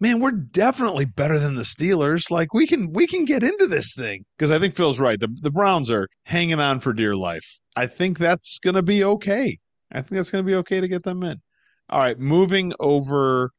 man, 0.00 0.20
we're 0.20 0.32
definitely 0.32 1.06
better 1.06 1.38
than 1.38 1.54
the 1.54 1.62
Steelers. 1.62 2.30
Like 2.30 2.52
we 2.52 2.66
can 2.66 2.92
we 2.92 3.06
can 3.06 3.24
get 3.24 3.42
into 3.42 3.66
this 3.66 3.94
thing 3.94 4.24
because 4.36 4.50
I 4.50 4.58
think 4.58 4.74
Phil's 4.74 5.00
right. 5.00 5.18
The 5.18 5.34
the 5.40 5.50
Browns 5.50 5.90
are 5.90 6.08
hanging 6.24 6.60
on 6.60 6.80
for 6.80 6.92
dear 6.92 7.14
life. 7.14 7.58
I 7.74 7.86
think 7.86 8.18
that's 8.18 8.58
going 8.58 8.74
to 8.74 8.82
be 8.82 9.02
okay. 9.02 9.58
I 9.90 10.00
think 10.00 10.10
that's 10.12 10.30
going 10.30 10.44
to 10.44 10.46
be 10.46 10.56
okay 10.56 10.80
to 10.80 10.88
get 10.88 11.04
them 11.04 11.22
in. 11.22 11.40
All 11.88 12.00
right, 12.00 12.18
moving 12.18 12.72
over 12.80 13.50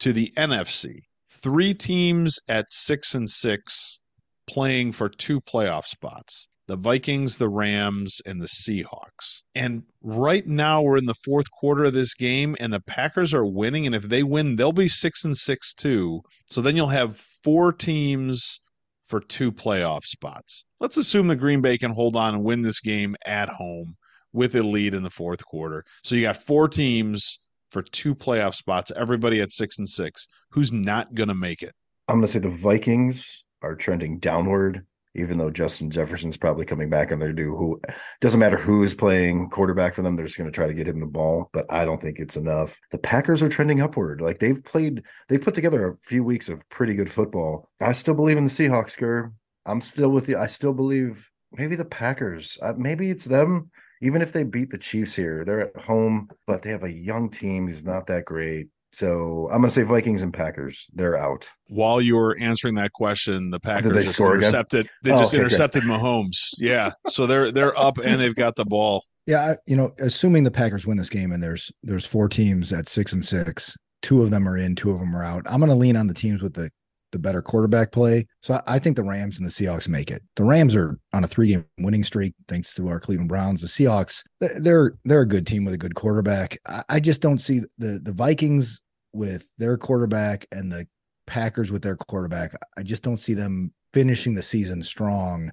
to 0.00 0.12
the 0.12 0.32
NFC. 0.36 1.00
Three 1.42 1.74
teams 1.74 2.38
at 2.48 2.70
6 2.70 3.14
and 3.14 3.28
6 3.28 4.00
playing 4.46 4.92
for 4.92 5.08
two 5.08 5.40
playoff 5.40 5.84
spots 5.84 6.48
the 6.68 6.76
Vikings, 6.76 7.38
the 7.38 7.48
Rams, 7.48 8.20
and 8.26 8.42
the 8.42 8.46
Seahawks. 8.46 9.42
And 9.54 9.84
right 10.02 10.46
now 10.46 10.82
we're 10.82 10.98
in 10.98 11.06
the 11.06 11.14
fourth 11.14 11.50
quarter 11.50 11.84
of 11.84 11.94
this 11.94 12.12
game, 12.12 12.54
and 12.60 12.72
the 12.72 12.80
Packers 12.80 13.32
are 13.32 13.46
winning. 13.46 13.86
And 13.86 13.94
if 13.94 14.02
they 14.02 14.22
win, 14.22 14.56
they'll 14.56 14.72
be 14.72 14.88
six 14.88 15.24
and 15.24 15.36
six 15.36 15.72
too. 15.72 16.20
So 16.46 16.60
then 16.60 16.76
you'll 16.76 16.88
have 16.88 17.16
four 17.42 17.72
teams 17.72 18.60
for 19.06 19.20
two 19.20 19.50
playoff 19.50 20.04
spots. 20.04 20.64
Let's 20.78 20.98
assume 20.98 21.28
the 21.28 21.36
Green 21.36 21.62
Bay 21.62 21.78
can 21.78 21.92
hold 21.92 22.16
on 22.16 22.34
and 22.34 22.44
win 22.44 22.60
this 22.60 22.80
game 22.80 23.16
at 23.24 23.48
home 23.48 23.94
with 24.34 24.54
a 24.54 24.62
lead 24.62 24.92
in 24.92 25.02
the 25.02 25.10
fourth 25.10 25.42
quarter. 25.44 25.82
So 26.04 26.14
you 26.14 26.22
got 26.22 26.36
four 26.36 26.68
teams 26.68 27.38
for 27.70 27.82
two 27.82 28.14
playoff 28.14 28.54
spots, 28.54 28.92
everybody 28.96 29.40
at 29.40 29.52
six 29.52 29.78
and 29.78 29.88
six. 29.88 30.28
Who's 30.50 30.72
not 30.72 31.14
going 31.14 31.28
to 31.28 31.34
make 31.34 31.62
it? 31.62 31.74
I'm 32.08 32.16
going 32.16 32.26
to 32.26 32.32
say 32.32 32.38
the 32.38 32.50
Vikings 32.50 33.44
are 33.62 33.74
trending 33.74 34.18
downward 34.18 34.86
even 35.18 35.36
though 35.38 35.50
Justin 35.50 35.90
Jefferson's 35.90 36.36
probably 36.36 36.64
coming 36.64 36.88
back 36.88 37.10
and 37.10 37.20
they're 37.20 37.32
due 37.32 37.56
who 37.56 37.80
doesn't 38.20 38.40
matter 38.40 38.56
who 38.56 38.82
is 38.82 38.94
playing 38.94 39.50
quarterback 39.50 39.94
for 39.94 40.02
them, 40.02 40.16
they're 40.16 40.26
just 40.26 40.38
going 40.38 40.50
to 40.50 40.54
try 40.54 40.66
to 40.66 40.74
get 40.74 40.86
him 40.86 41.00
the 41.00 41.06
ball, 41.06 41.50
but 41.52 41.66
I 41.70 41.84
don't 41.84 42.00
think 42.00 42.18
it's 42.18 42.36
enough. 42.36 42.78
The 42.92 42.98
Packers 42.98 43.42
are 43.42 43.48
trending 43.48 43.80
upward. 43.80 44.20
Like 44.20 44.38
they've 44.38 44.62
played, 44.64 45.02
they've 45.28 45.42
put 45.42 45.54
together 45.54 45.86
a 45.86 45.96
few 45.96 46.22
weeks 46.22 46.48
of 46.48 46.66
pretty 46.68 46.94
good 46.94 47.10
football. 47.10 47.68
I 47.82 47.92
still 47.92 48.14
believe 48.14 48.36
in 48.36 48.44
the 48.44 48.50
Seahawks, 48.50 48.96
Gur. 48.96 49.32
I'm 49.66 49.80
still 49.80 50.10
with 50.10 50.28
you. 50.28 50.38
I 50.38 50.46
still 50.46 50.72
believe 50.72 51.28
maybe 51.52 51.76
the 51.76 51.84
Packers, 51.84 52.58
uh, 52.62 52.74
maybe 52.76 53.10
it's 53.10 53.24
them. 53.24 53.70
Even 54.00 54.22
if 54.22 54.32
they 54.32 54.44
beat 54.44 54.70
the 54.70 54.78
Chiefs 54.78 55.14
here, 55.14 55.44
they're 55.44 55.60
at 55.60 55.76
home, 55.76 56.28
but 56.46 56.62
they 56.62 56.70
have 56.70 56.84
a 56.84 56.92
young 56.92 57.30
team 57.30 57.66
who's 57.66 57.84
not 57.84 58.06
that 58.06 58.24
great. 58.24 58.68
So 58.92 59.48
I'm 59.52 59.58
going 59.60 59.68
to 59.68 59.70
say 59.70 59.82
Vikings 59.82 60.22
and 60.22 60.32
Packers. 60.32 60.86
They're 60.94 61.16
out. 61.16 61.48
While 61.68 62.00
you 62.00 62.16
were 62.16 62.36
answering 62.38 62.74
that 62.76 62.92
question, 62.92 63.50
the 63.50 63.60
Packers 63.60 63.92
they 63.92 64.02
just 64.02 64.14
score 64.14 64.34
again? 64.34 64.44
intercepted. 64.48 64.88
They 65.02 65.12
Oh, 65.12 65.18
just 65.18 65.34
okay, 65.34 65.42
intercepted 65.42 65.82
Mahomes. 65.82 66.36
Yeah, 66.58 66.92
so 67.06 67.26
they're 67.26 67.52
they're 67.52 67.78
up 67.78 67.98
and 67.98 68.20
they've 68.20 68.34
got 68.34 68.56
the 68.56 68.64
ball. 68.64 69.04
Yeah, 69.26 69.56
you 69.66 69.76
know, 69.76 69.92
assuming 69.98 70.44
the 70.44 70.50
Packers 70.50 70.86
win 70.86 70.96
this 70.96 71.10
game 71.10 71.32
and 71.32 71.42
there's 71.42 71.70
there's 71.82 72.06
four 72.06 72.30
teams 72.30 72.72
at 72.72 72.88
six 72.88 73.12
and 73.12 73.22
six, 73.24 73.76
two 74.00 74.22
of 74.22 74.30
them 74.30 74.48
are 74.48 74.56
in, 74.56 74.74
two 74.74 74.90
of 74.90 75.00
them 75.00 75.14
are 75.14 75.22
out. 75.22 75.42
I'm 75.44 75.60
going 75.60 75.70
to 75.70 75.76
lean 75.76 75.96
on 75.96 76.06
the 76.06 76.14
teams 76.14 76.40
with 76.40 76.54
the 76.54 76.70
the 77.12 77.18
better 77.18 77.42
quarterback 77.42 77.92
play. 77.92 78.26
So 78.42 78.60
I, 78.66 78.78
think 78.78 78.96
the 78.96 79.02
Rams 79.02 79.38
and 79.38 79.46
the 79.46 79.50
Seahawks 79.52 79.88
make 79.88 80.10
it. 80.10 80.22
The 80.36 80.44
Rams 80.44 80.74
are 80.74 80.98
on 81.12 81.24
a 81.24 81.28
three 81.28 81.48
game 81.48 81.64
winning 81.78 82.04
streak 82.04 82.34
thanks 82.48 82.74
to 82.74 82.88
our 82.88 83.00
Cleveland 83.00 83.28
Browns. 83.28 83.60
The 83.60 83.66
Seahawks, 83.66 84.22
they- 84.40 84.58
they're 84.58 84.94
they're 85.04 85.22
a 85.22 85.28
good 85.28 85.46
team 85.46 85.64
with 85.64 85.74
a 85.74 85.78
good 85.78 85.94
quarterback. 85.94 86.58
I, 86.66 86.82
I 86.88 87.00
just 87.00 87.20
don't 87.20 87.40
see 87.40 87.60
the 87.78 88.00
the 88.02 88.12
Vikings 88.12 88.82
with 89.12 89.44
their 89.58 89.76
quarterback 89.78 90.46
and 90.52 90.70
the 90.70 90.86
Packers 91.26 91.70
with 91.70 91.82
their 91.82 91.96
quarterback. 91.96 92.52
I 92.76 92.82
just 92.82 93.02
don't 93.02 93.20
see 93.20 93.34
them 93.34 93.72
finishing 93.92 94.34
the 94.34 94.42
season 94.42 94.82
strong. 94.82 95.50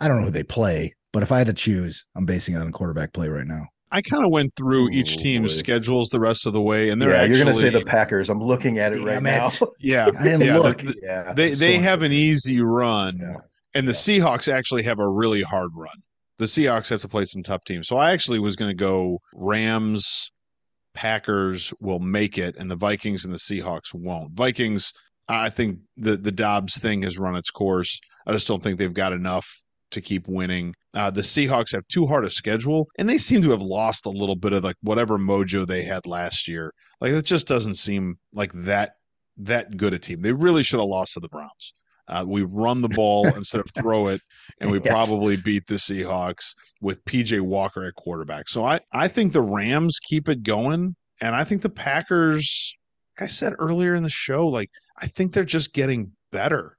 I 0.00 0.08
don't 0.08 0.18
know 0.18 0.26
who 0.26 0.30
they 0.30 0.44
play, 0.44 0.94
but 1.12 1.22
if 1.22 1.32
I 1.32 1.38
had 1.38 1.46
to 1.48 1.52
choose, 1.52 2.04
I'm 2.16 2.24
basing 2.24 2.54
it 2.54 2.60
on 2.60 2.70
quarterback 2.72 3.12
play 3.12 3.28
right 3.28 3.46
now. 3.46 3.66
I 3.90 4.02
kind 4.02 4.24
of 4.24 4.30
went 4.30 4.54
through 4.56 4.90
each 4.90 5.16
oh, 5.18 5.22
team's 5.22 5.54
boy. 5.54 5.58
schedules 5.58 6.08
the 6.10 6.20
rest 6.20 6.46
of 6.46 6.52
the 6.52 6.60
way, 6.60 6.90
and 6.90 7.00
they're 7.00 7.10
yeah, 7.10 7.22
actually 7.22 7.36
you're 7.36 7.44
going 7.44 7.56
to 7.56 7.60
say 7.60 7.70
the 7.70 7.84
Packers. 7.84 8.28
I'm 8.28 8.42
looking 8.42 8.78
at 8.78 8.92
it 8.92 8.98
right 8.98 9.14
Damn 9.14 9.24
now. 9.24 9.48
yeah 9.80 10.06
I 10.06 10.10
didn't 10.22 10.40
yeah, 10.42 10.52
the- 10.54 10.62
look. 10.62 10.78
the- 10.78 11.00
yeah, 11.02 11.32
they 11.32 11.50
they 11.54 11.76
so 11.76 11.82
have 11.82 12.02
an 12.02 12.12
easy 12.12 12.60
run, 12.60 13.18
Yeah. 13.20 13.36
and 13.74 13.88
the 13.88 13.92
Seahawks 13.92 14.52
actually 14.52 14.82
have 14.84 14.98
a 14.98 15.08
really 15.08 15.42
hard 15.42 15.70
run. 15.74 15.96
The 16.38 16.44
Seahawks 16.46 16.90
have 16.90 17.00
to 17.00 17.08
play 17.08 17.24
some 17.24 17.42
tough 17.42 17.64
teams, 17.64 17.88
so 17.88 17.96
I 17.96 18.12
actually 18.12 18.38
was 18.38 18.56
going 18.56 18.70
to 18.70 18.74
go 18.76 19.18
Rams, 19.34 20.30
Packers 20.94 21.72
will 21.80 21.98
make 22.00 22.38
it, 22.38 22.56
and 22.56 22.70
the 22.70 22.76
Vikings 22.76 23.24
and 23.24 23.32
the 23.32 23.38
Seahawks 23.38 23.94
won't. 23.94 24.32
Vikings, 24.34 24.92
I 25.28 25.48
think 25.50 25.78
the 25.96 26.16
the 26.16 26.32
Dobbs 26.32 26.78
thing 26.78 27.02
has 27.02 27.18
run 27.18 27.36
its 27.36 27.50
course. 27.50 28.00
I 28.26 28.32
just 28.32 28.48
don't 28.48 28.62
think 28.62 28.78
they've 28.78 28.92
got 28.92 29.12
enough 29.12 29.46
to 29.90 30.00
keep 30.00 30.26
winning. 30.28 30.74
Uh, 30.94 31.10
the 31.10 31.20
Seahawks 31.22 31.72
have 31.72 31.86
too 31.88 32.06
hard 32.06 32.24
a 32.24 32.30
schedule, 32.30 32.86
and 32.98 33.08
they 33.08 33.18
seem 33.18 33.42
to 33.42 33.50
have 33.50 33.62
lost 33.62 34.06
a 34.06 34.10
little 34.10 34.36
bit 34.36 34.52
of 34.52 34.64
like 34.64 34.76
whatever 34.82 35.18
mojo 35.18 35.66
they 35.66 35.82
had 35.82 36.06
last 36.06 36.48
year. 36.48 36.72
Like 37.00 37.12
it 37.12 37.24
just 37.24 37.46
doesn't 37.46 37.76
seem 37.76 38.16
like 38.32 38.52
that 38.54 38.92
that 39.38 39.76
good 39.76 39.94
a 39.94 39.98
team. 39.98 40.20
They 40.22 40.32
really 40.32 40.62
should 40.62 40.80
have 40.80 40.88
lost 40.88 41.14
to 41.14 41.20
the 41.20 41.28
Browns. 41.28 41.72
Uh, 42.08 42.24
we 42.26 42.42
run 42.42 42.80
the 42.80 42.88
ball 42.88 43.26
instead 43.36 43.60
of 43.60 43.66
throw 43.76 44.08
it, 44.08 44.20
and 44.60 44.70
we 44.70 44.78
Yes. 44.78 44.88
probably 44.88 45.36
beat 45.36 45.66
the 45.66 45.74
Seahawks 45.76 46.54
with 46.80 47.04
PJ 47.04 47.40
Walker 47.42 47.84
at 47.84 47.94
quarterback. 47.96 48.48
So 48.48 48.64
I, 48.64 48.80
I 48.92 49.08
think 49.08 49.32
the 49.32 49.42
Rams 49.42 49.98
keep 50.02 50.28
it 50.28 50.42
going, 50.42 50.94
and 51.20 51.34
I 51.36 51.44
think 51.44 51.60
the 51.62 51.68
Packers, 51.70 52.74
like 53.20 53.26
I 53.26 53.30
said 53.30 53.52
earlier 53.58 53.94
in 53.94 54.02
the 54.02 54.10
show, 54.10 54.48
like 54.48 54.70
I 55.00 55.06
think 55.06 55.32
they're 55.34 55.44
just 55.44 55.74
getting 55.74 56.12
better, 56.32 56.77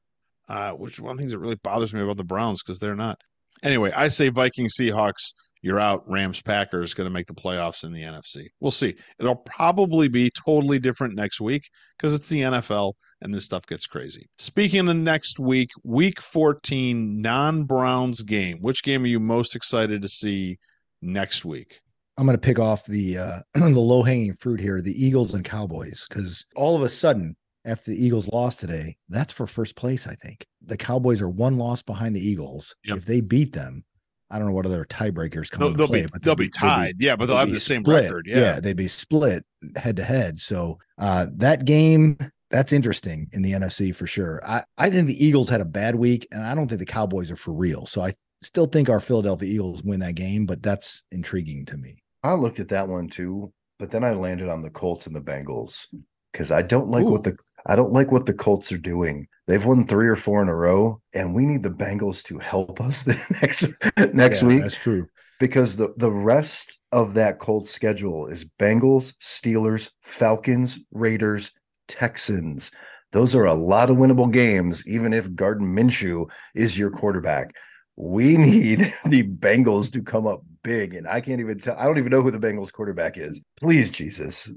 uh, 0.49 0.71
which 0.73 0.99
one 0.99 1.12
of 1.12 1.17
the 1.17 1.21
things 1.21 1.31
that 1.31 1.39
really 1.39 1.57
bothers 1.63 1.93
me 1.93 2.01
about 2.01 2.17
the 2.17 2.23
Browns 2.23 2.62
because 2.62 2.79
they're 2.79 2.95
not. 2.95 3.17
Anyway, 3.63 3.91
I 3.95 4.07
say 4.07 4.29
Vikings 4.29 4.73
Seahawks. 4.79 5.33
You're 5.62 5.79
out. 5.79 6.09
Rams 6.09 6.41
Packers 6.41 6.93
going 6.93 7.05
to 7.05 7.13
make 7.13 7.27
the 7.27 7.33
playoffs 7.33 7.83
in 7.83 7.91
the 7.91 8.01
NFC. 8.01 8.47
We'll 8.62 8.71
see. 8.71 8.95
It'll 9.19 9.35
probably 9.35 10.07
be 10.07 10.31
totally 10.45 10.79
different 10.79 11.15
next 11.15 11.41
week 11.41 11.63
because 11.97 12.13
it's 12.13 12.29
the 12.29 12.41
NFL 12.41 12.93
and 13.21 13.33
this 13.33 13.43
stuff 13.43 13.65
gets 13.65 13.85
crazy. 13.85 14.29
Speaking 14.38 14.88
of 14.88 14.95
next 14.95 15.38
week, 15.38 15.71
week 15.83 16.21
14, 16.21 17.21
non 17.21 17.63
Browns 17.65 18.21
game. 18.21 18.59
Which 18.62 18.83
game 18.83 19.03
are 19.03 19.07
you 19.07 19.19
most 19.19 19.53
excited 19.53 20.01
to 20.01 20.07
see 20.07 20.57
next 21.01 21.43
week? 21.43 21.81
I'm 22.17 22.25
going 22.25 22.38
to 22.38 22.41
pick 22.41 22.59
off 22.59 22.85
the 22.85 23.17
uh, 23.17 23.39
the 23.53 23.79
low 23.79 24.03
hanging 24.03 24.33
fruit 24.33 24.62
here, 24.62 24.81
the 24.81 24.91
Eagles 24.91 25.33
and 25.33 25.43
Cowboys, 25.43 26.05
because 26.07 26.45
all 26.55 26.75
of 26.75 26.83
a 26.83 26.89
sudden, 26.89 27.35
after 27.65 27.91
the 27.91 28.04
Eagles 28.06 28.28
lost 28.30 28.60
today, 28.60 28.95
that's 29.10 29.34
for 29.34 29.48
first 29.48 29.76
place. 29.76 30.08
I 30.08 30.15
think 30.15 30.45
the 30.65 30.78
Cowboys 30.78 31.22
are 31.22 31.30
one 31.30 31.58
loss 31.58 31.82
behind 31.82 32.15
the 32.15 32.26
Eagles. 32.26 32.76
Yep. 32.86 32.98
If 33.00 33.06
they 33.06 33.22
beat 33.22 33.54
them, 33.54 33.84
I 34.32 34.38
don't 34.38 34.48
know 34.48 34.54
what 34.54 34.65
other 34.65 34.86
tiebreakers 34.86 35.50
come 35.50 35.62
No, 35.62 35.69
they'll 35.72 35.88
play, 35.88 36.04
be 36.04 36.08
but 36.12 36.22
they'll 36.24 36.36
they'd 36.36 36.43
be 36.45 36.50
tied. 36.50 36.95
yeah, 37.00 37.15
but 37.15 37.26
they'll 37.26 37.36
they'd 37.36 37.39
have 37.41 37.48
be 37.50 37.54
the 37.56 37.60
same 37.60 37.84
split. 37.84 38.04
record. 38.06 38.28
Yeah. 38.28 38.60
they'd 38.60 38.78
be 38.78 38.88
split 38.88 39.43
head 39.76 39.95
to 39.98 40.04
head. 40.04 40.39
So 40.39 40.78
uh, 41.00 41.28
that 41.38 41.65
game, 41.65 42.17
that's 42.52 42.72
interesting 42.74 43.28
in 43.34 43.41
the 43.41 43.54
NFC 43.54 43.95
for 43.95 44.08
sure. 44.08 44.39
I, 44.45 44.63
I 44.78 44.89
think 44.89 45.08
the 45.08 45.26
Eagles 45.26 45.50
had 45.50 45.62
a 45.62 45.65
bad 45.65 45.95
week, 45.95 46.28
and 46.32 46.43
I 46.43 46.56
don't 46.56 46.67
think 46.67 46.80
the 46.80 46.86
Cowboys 46.86 47.30
are 47.32 47.36
for 47.36 47.54
real. 47.54 47.86
So 47.86 48.02
I 48.02 48.13
still 48.41 48.67
think 48.67 48.88
our 48.89 49.00
Philadelphia 49.00 49.52
Eagles 49.52 49.84
win 49.84 50.00
that 50.02 50.15
game, 50.15 50.45
but 50.45 50.62
that's 50.63 51.04
intriguing 51.12 51.65
to 51.65 51.78
me. 51.78 52.02
I 52.24 52.34
looked 52.34 52.60
at 52.60 52.69
that 52.69 52.88
one 52.88 53.08
too, 53.08 53.52
but 53.80 53.91
then 53.91 54.04
I 54.04 54.12
landed 54.13 54.48
on 54.50 54.62
the 54.62 54.69
Colts 54.69 55.08
and 55.08 55.15
the 55.15 55.22
Bengals 55.22 55.88
because 56.32 56.52
I 56.52 56.62
don't 56.62 56.89
like 56.89 57.06
what 57.06 57.24
the 57.24 57.36
I 57.69 57.75
don't 57.75 57.93
like 57.93 58.12
what 58.12 58.25
the 58.25 58.34
Colts 58.34 58.71
are 58.71 58.79
doing. 58.79 59.27
They've 59.45 59.63
won 59.63 59.86
three 59.86 60.08
or 60.08 60.15
four 60.15 60.41
in 60.41 60.49
a 60.49 60.55
row, 60.55 61.01
and 61.13 61.36
we 61.36 61.45
need 61.45 61.62
the 61.62 61.69
Bengals 61.69 62.23
to 62.25 62.39
help 62.39 62.82
us 62.82 63.03
the 63.03 63.13
next 63.41 63.67
next 64.13 64.41
Yeah, 64.41 64.47
week 64.47 64.62
That's 64.63 64.75
true. 64.77 65.08
because 65.39 65.75
the 65.75 65.93
the 65.97 66.12
rest 66.12 66.79
of 66.91 67.13
that 67.13 67.38
Colts 67.38 67.69
schedule 67.69 68.25
is 68.25 68.43
Bengals, 68.60 69.13
Steelers, 69.21 69.91
Falcons, 70.01 70.79
Raiders, 70.91 71.51
Texans. 71.88 72.71
Those 73.12 73.36
are 73.36 73.45
a 73.45 73.53
lot 73.53 73.91
of 73.91 73.97
winnable 73.97 74.32
games, 74.32 74.88
even 74.88 75.13
if 75.13 75.36
Garden 75.36 75.75
Minshew 75.75 76.27
is 76.55 76.75
your 76.77 76.89
quarterback. 76.89 77.53
We 77.95 78.36
need 78.49 78.79
the 79.05 79.23
Bengals 79.27 79.91
to 79.93 80.01
come 80.01 80.25
up 80.25 80.41
big, 80.63 80.95
and 80.95 81.08
I 81.08 81.21
can't 81.21 81.39
even 81.39 81.60
tell. 81.60 81.77
I 81.77 81.86
don't 81.86 81.99
even 81.99 82.12
know 82.12 82.23
who 82.23 82.32
the 82.32 82.39
Bengals 82.39 82.73
quarterback 82.73 83.17
is. 83.17 83.43
Please, 83.60 83.91
Jesus, 83.91 84.51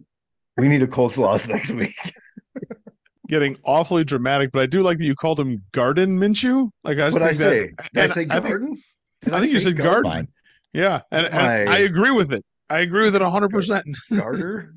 we 0.57 0.69
need 0.69 0.83
a 0.83 0.87
Colts 0.87 1.19
loss 1.19 1.47
next 1.55 1.73
week. 1.73 1.95
Getting 3.33 3.57
awfully 3.65 4.05
dramatic, 4.05 4.53
but 4.53 4.61
I 4.61 4.67
do 4.67 4.83
like 4.83 4.99
that 4.99 5.05
you 5.07 5.15
called 5.15 5.41
him 5.41 5.63
Garden 5.73 6.21
Minshew. 6.21 6.69
Like 6.85 6.99
I 6.99 7.09
What 7.09 7.23
I 7.23 7.33
say? 7.33 7.71
that, 7.79 7.91
Did 7.95 8.05
I 8.05 8.07
say 8.09 8.27
I 8.29 8.41
think- 8.41 8.43
Garden? 8.45 8.83
I 9.33 9.41
think 9.41 9.53
you 9.53 9.59
said 9.59 9.75
Garden. 9.79 10.29
Yeah, 10.75 11.01
and, 11.11 11.25
and 11.27 11.35
my- 11.67 11.75
I 11.75 11.79
agree 11.79 12.11
with 12.11 12.31
it. 12.31 12.45
I 12.69 12.81
agree 12.81 13.05
with 13.05 13.17
it 13.17 13.23
hundred 13.23 13.49
percent. 13.51 13.87
Gardner. 14.15 14.75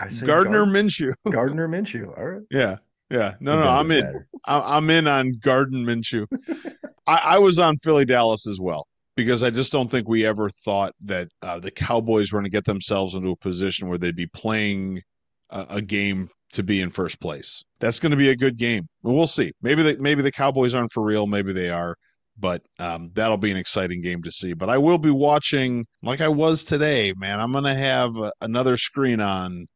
I 0.00 0.08
Gardner 0.24 0.64
Gar- 0.64 0.72
Minshew. 0.72 1.12
Gardner 1.28 1.66
Minshew. 1.66 2.16
All 2.16 2.24
right. 2.24 2.42
Yeah, 2.52 2.76
yeah. 3.10 3.34
No, 3.40 3.60
no, 3.60 3.66
I'm 3.68 3.90
in. 3.90 4.04
matter. 4.04 4.28
I- 4.44 4.76
I'm 4.76 4.88
in 4.90 5.08
on 5.08 5.32
Garden 5.40 5.84
Minshew. 5.84 6.26
I, 7.08 7.20
I 7.24 7.38
was 7.40 7.58
on 7.58 7.78
Philly 7.78 8.04
Dallas 8.04 8.46
as 8.46 8.60
well 8.60 8.86
because 9.16 9.42
I 9.42 9.50
just 9.50 9.72
don't 9.72 9.90
think 9.90 10.06
we 10.08 10.24
ever 10.24 10.50
thought 10.64 10.94
that 11.04 11.30
uh, 11.42 11.58
the 11.58 11.72
Cowboys 11.72 12.32
were 12.32 12.36
going 12.38 12.44
to 12.44 12.50
get 12.56 12.64
themselves 12.64 13.16
into 13.16 13.30
a 13.30 13.36
position 13.36 13.88
where 13.88 13.98
they'd 13.98 14.14
be 14.14 14.26
playing 14.28 15.02
a, 15.50 15.66
a 15.70 15.82
game 15.82 16.28
to 16.52 16.62
be 16.62 16.80
in 16.80 16.90
first 16.90 17.20
place. 17.20 17.62
That's 17.80 18.00
going 18.00 18.10
to 18.10 18.16
be 18.16 18.30
a 18.30 18.36
good 18.36 18.56
game. 18.56 18.84
We'll 19.02 19.26
see. 19.26 19.52
Maybe 19.62 19.82
the, 19.82 19.96
maybe 20.00 20.22
the 20.22 20.32
Cowboys 20.32 20.74
aren't 20.74 20.92
for 20.92 21.02
real. 21.02 21.26
Maybe 21.26 21.52
they 21.52 21.70
are. 21.70 21.94
But 22.40 22.62
um, 22.78 23.10
that'll 23.14 23.36
be 23.36 23.50
an 23.50 23.56
exciting 23.56 24.00
game 24.00 24.22
to 24.22 24.30
see. 24.30 24.52
But 24.54 24.70
I 24.70 24.78
will 24.78 24.98
be 24.98 25.10
watching 25.10 25.84
like 26.02 26.20
I 26.20 26.28
was 26.28 26.62
today, 26.64 27.12
man. 27.16 27.40
I'm 27.40 27.50
going 27.52 27.64
to 27.64 27.74
have 27.74 28.16
uh, 28.16 28.30
another 28.40 28.76
screen 28.76 29.20
on 29.20 29.66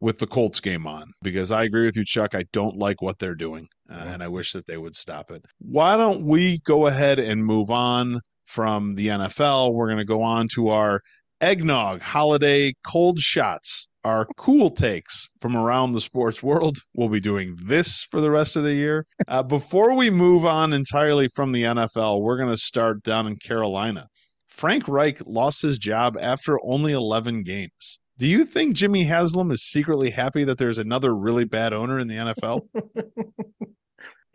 with 0.00 0.18
the 0.18 0.26
Colts 0.26 0.60
game 0.60 0.86
on 0.86 1.10
because 1.22 1.50
I 1.50 1.64
agree 1.64 1.84
with 1.84 1.96
you, 1.96 2.04
Chuck. 2.06 2.34
I 2.34 2.44
don't 2.52 2.76
like 2.76 3.02
what 3.02 3.18
they're 3.18 3.34
doing, 3.34 3.66
uh, 3.90 4.02
Yeah. 4.04 4.12
and 4.14 4.22
I 4.22 4.28
wish 4.28 4.52
that 4.52 4.66
they 4.66 4.78
would 4.78 4.94
stop 4.96 5.30
it. 5.30 5.42
Why 5.58 5.96
don't 5.96 6.24
we 6.24 6.58
go 6.60 6.86
ahead 6.86 7.18
and 7.18 7.44
move 7.44 7.70
on 7.70 8.20
from 8.46 8.94
the 8.94 9.08
NFL? 9.08 9.74
We're 9.74 9.86
going 9.88 9.98
to 9.98 10.04
go 10.04 10.22
on 10.22 10.48
to 10.54 10.68
our 10.68 11.00
eggnog 11.42 12.00
holiday 12.00 12.72
cold 12.86 13.20
shots. 13.20 13.88
Our 14.06 14.24
cool 14.36 14.70
takes 14.70 15.28
from 15.40 15.56
around 15.56 15.90
the 15.90 16.00
sports 16.00 16.40
world. 16.40 16.78
We'll 16.94 17.08
be 17.08 17.18
doing 17.18 17.56
this 17.66 18.06
for 18.08 18.20
the 18.20 18.30
rest 18.30 18.54
of 18.54 18.62
the 18.62 18.72
year. 18.72 19.04
Uh, 19.26 19.42
before 19.42 19.96
we 19.96 20.10
move 20.10 20.44
on 20.44 20.72
entirely 20.72 21.26
from 21.34 21.50
the 21.50 21.64
NFL, 21.64 22.22
we're 22.22 22.36
going 22.36 22.50
to 22.50 22.56
start 22.56 23.02
down 23.02 23.26
in 23.26 23.34
Carolina. 23.34 24.06
Frank 24.46 24.86
Reich 24.86 25.18
lost 25.26 25.60
his 25.60 25.76
job 25.76 26.16
after 26.20 26.56
only 26.64 26.92
11 26.92 27.42
games. 27.42 27.98
Do 28.16 28.28
you 28.28 28.44
think 28.44 28.76
Jimmy 28.76 29.02
Haslam 29.02 29.50
is 29.50 29.64
secretly 29.64 30.10
happy 30.10 30.44
that 30.44 30.56
there's 30.56 30.78
another 30.78 31.12
really 31.12 31.44
bad 31.44 31.72
owner 31.72 31.98
in 31.98 32.06
the 32.06 32.14
NFL? 32.14 32.60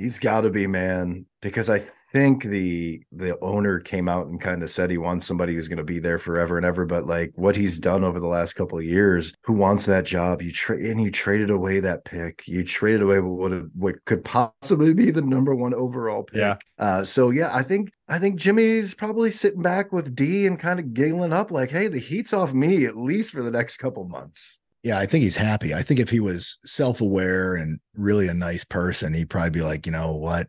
He's 0.02 0.20
got 0.20 0.42
to 0.42 0.50
be, 0.50 0.66
man, 0.66 1.26
because 1.42 1.70
I 1.70 1.80
think 2.12 2.44
the 2.44 3.02
the 3.12 3.40
owner 3.40 3.80
came 3.80 4.10
out 4.10 4.28
and 4.28 4.42
kind 4.42 4.64
of 4.64 4.70
said 4.70 4.90
he 4.90 4.98
wants 4.98 5.26
somebody 5.26 5.54
who's 5.54 5.68
going 5.68 5.78
to 5.78 5.84
be 5.84 6.00
there 6.00 6.18
forever 6.18 6.58
and 6.58 6.66
ever. 6.66 6.86
But 6.86 7.06
like 7.06 7.32
what 7.36 7.56
he's 7.56 7.80
done 7.80 8.04
over 8.04 8.20
the 8.20 8.28
last 8.28 8.54
couple 8.54 8.78
of 8.78 8.84
years, 8.84 9.34
who 9.44 9.54
wants 9.54 9.86
that 9.86 10.06
job? 10.06 10.42
You 10.42 10.52
trade 10.52 10.86
and 10.86 11.02
you 11.02 11.12
traded 11.12 11.50
away 11.50 11.80
that 11.80 12.04
pick. 12.04 12.48
You 12.48 12.64
traded 12.64 13.04
away 13.04 13.20
what 13.20 13.52
what 13.76 14.04
could 14.06 14.26
possibly 14.26 14.94
be 14.94 15.12
the 15.12 15.22
number 15.22 15.54
one 15.56 15.74
overall 15.74 16.24
pick. 16.24 16.40
Yeah. 16.40 16.58
Uh, 16.80 17.04
so 17.04 17.30
yeah, 17.30 17.56
I 17.56 17.64
think 17.64 17.92
I 18.08 18.20
think 18.20 18.38
Jimmy's 18.38 18.94
probably 18.94 19.32
sitting 19.32 19.62
back 19.62 19.92
with 19.92 20.16
D 20.16 20.48
and 20.48 20.60
kind 20.60 20.80
of 20.80 20.94
giggling 20.94 21.34
up 21.34 21.52
like, 21.52 21.72
"Hey, 21.72 21.88
the 21.88 22.00
heat's 22.00 22.34
off 22.34 22.54
me 22.54 22.86
at 22.86 22.98
least 22.98 23.32
for 23.32 23.44
the 23.44 23.52
next 23.52 23.78
couple 23.78 24.04
months." 24.08 24.58
Yeah, 24.84 24.98
I 24.98 25.06
think 25.06 25.24
he's 25.24 25.36
happy. 25.36 25.74
I 25.74 25.84
think 25.84 26.00
if 26.00 26.10
he 26.10 26.20
was 26.20 26.58
self 26.66 27.02
aware 27.02 27.56
and 27.56 27.80
really 27.96 28.28
a 28.28 28.34
nice 28.34 28.64
person, 28.64 29.14
he'd 29.14 29.30
probably 29.30 29.52
be 29.52 29.62
like, 29.62 29.86
you 29.86 29.92
know 29.92 30.14
what? 30.14 30.48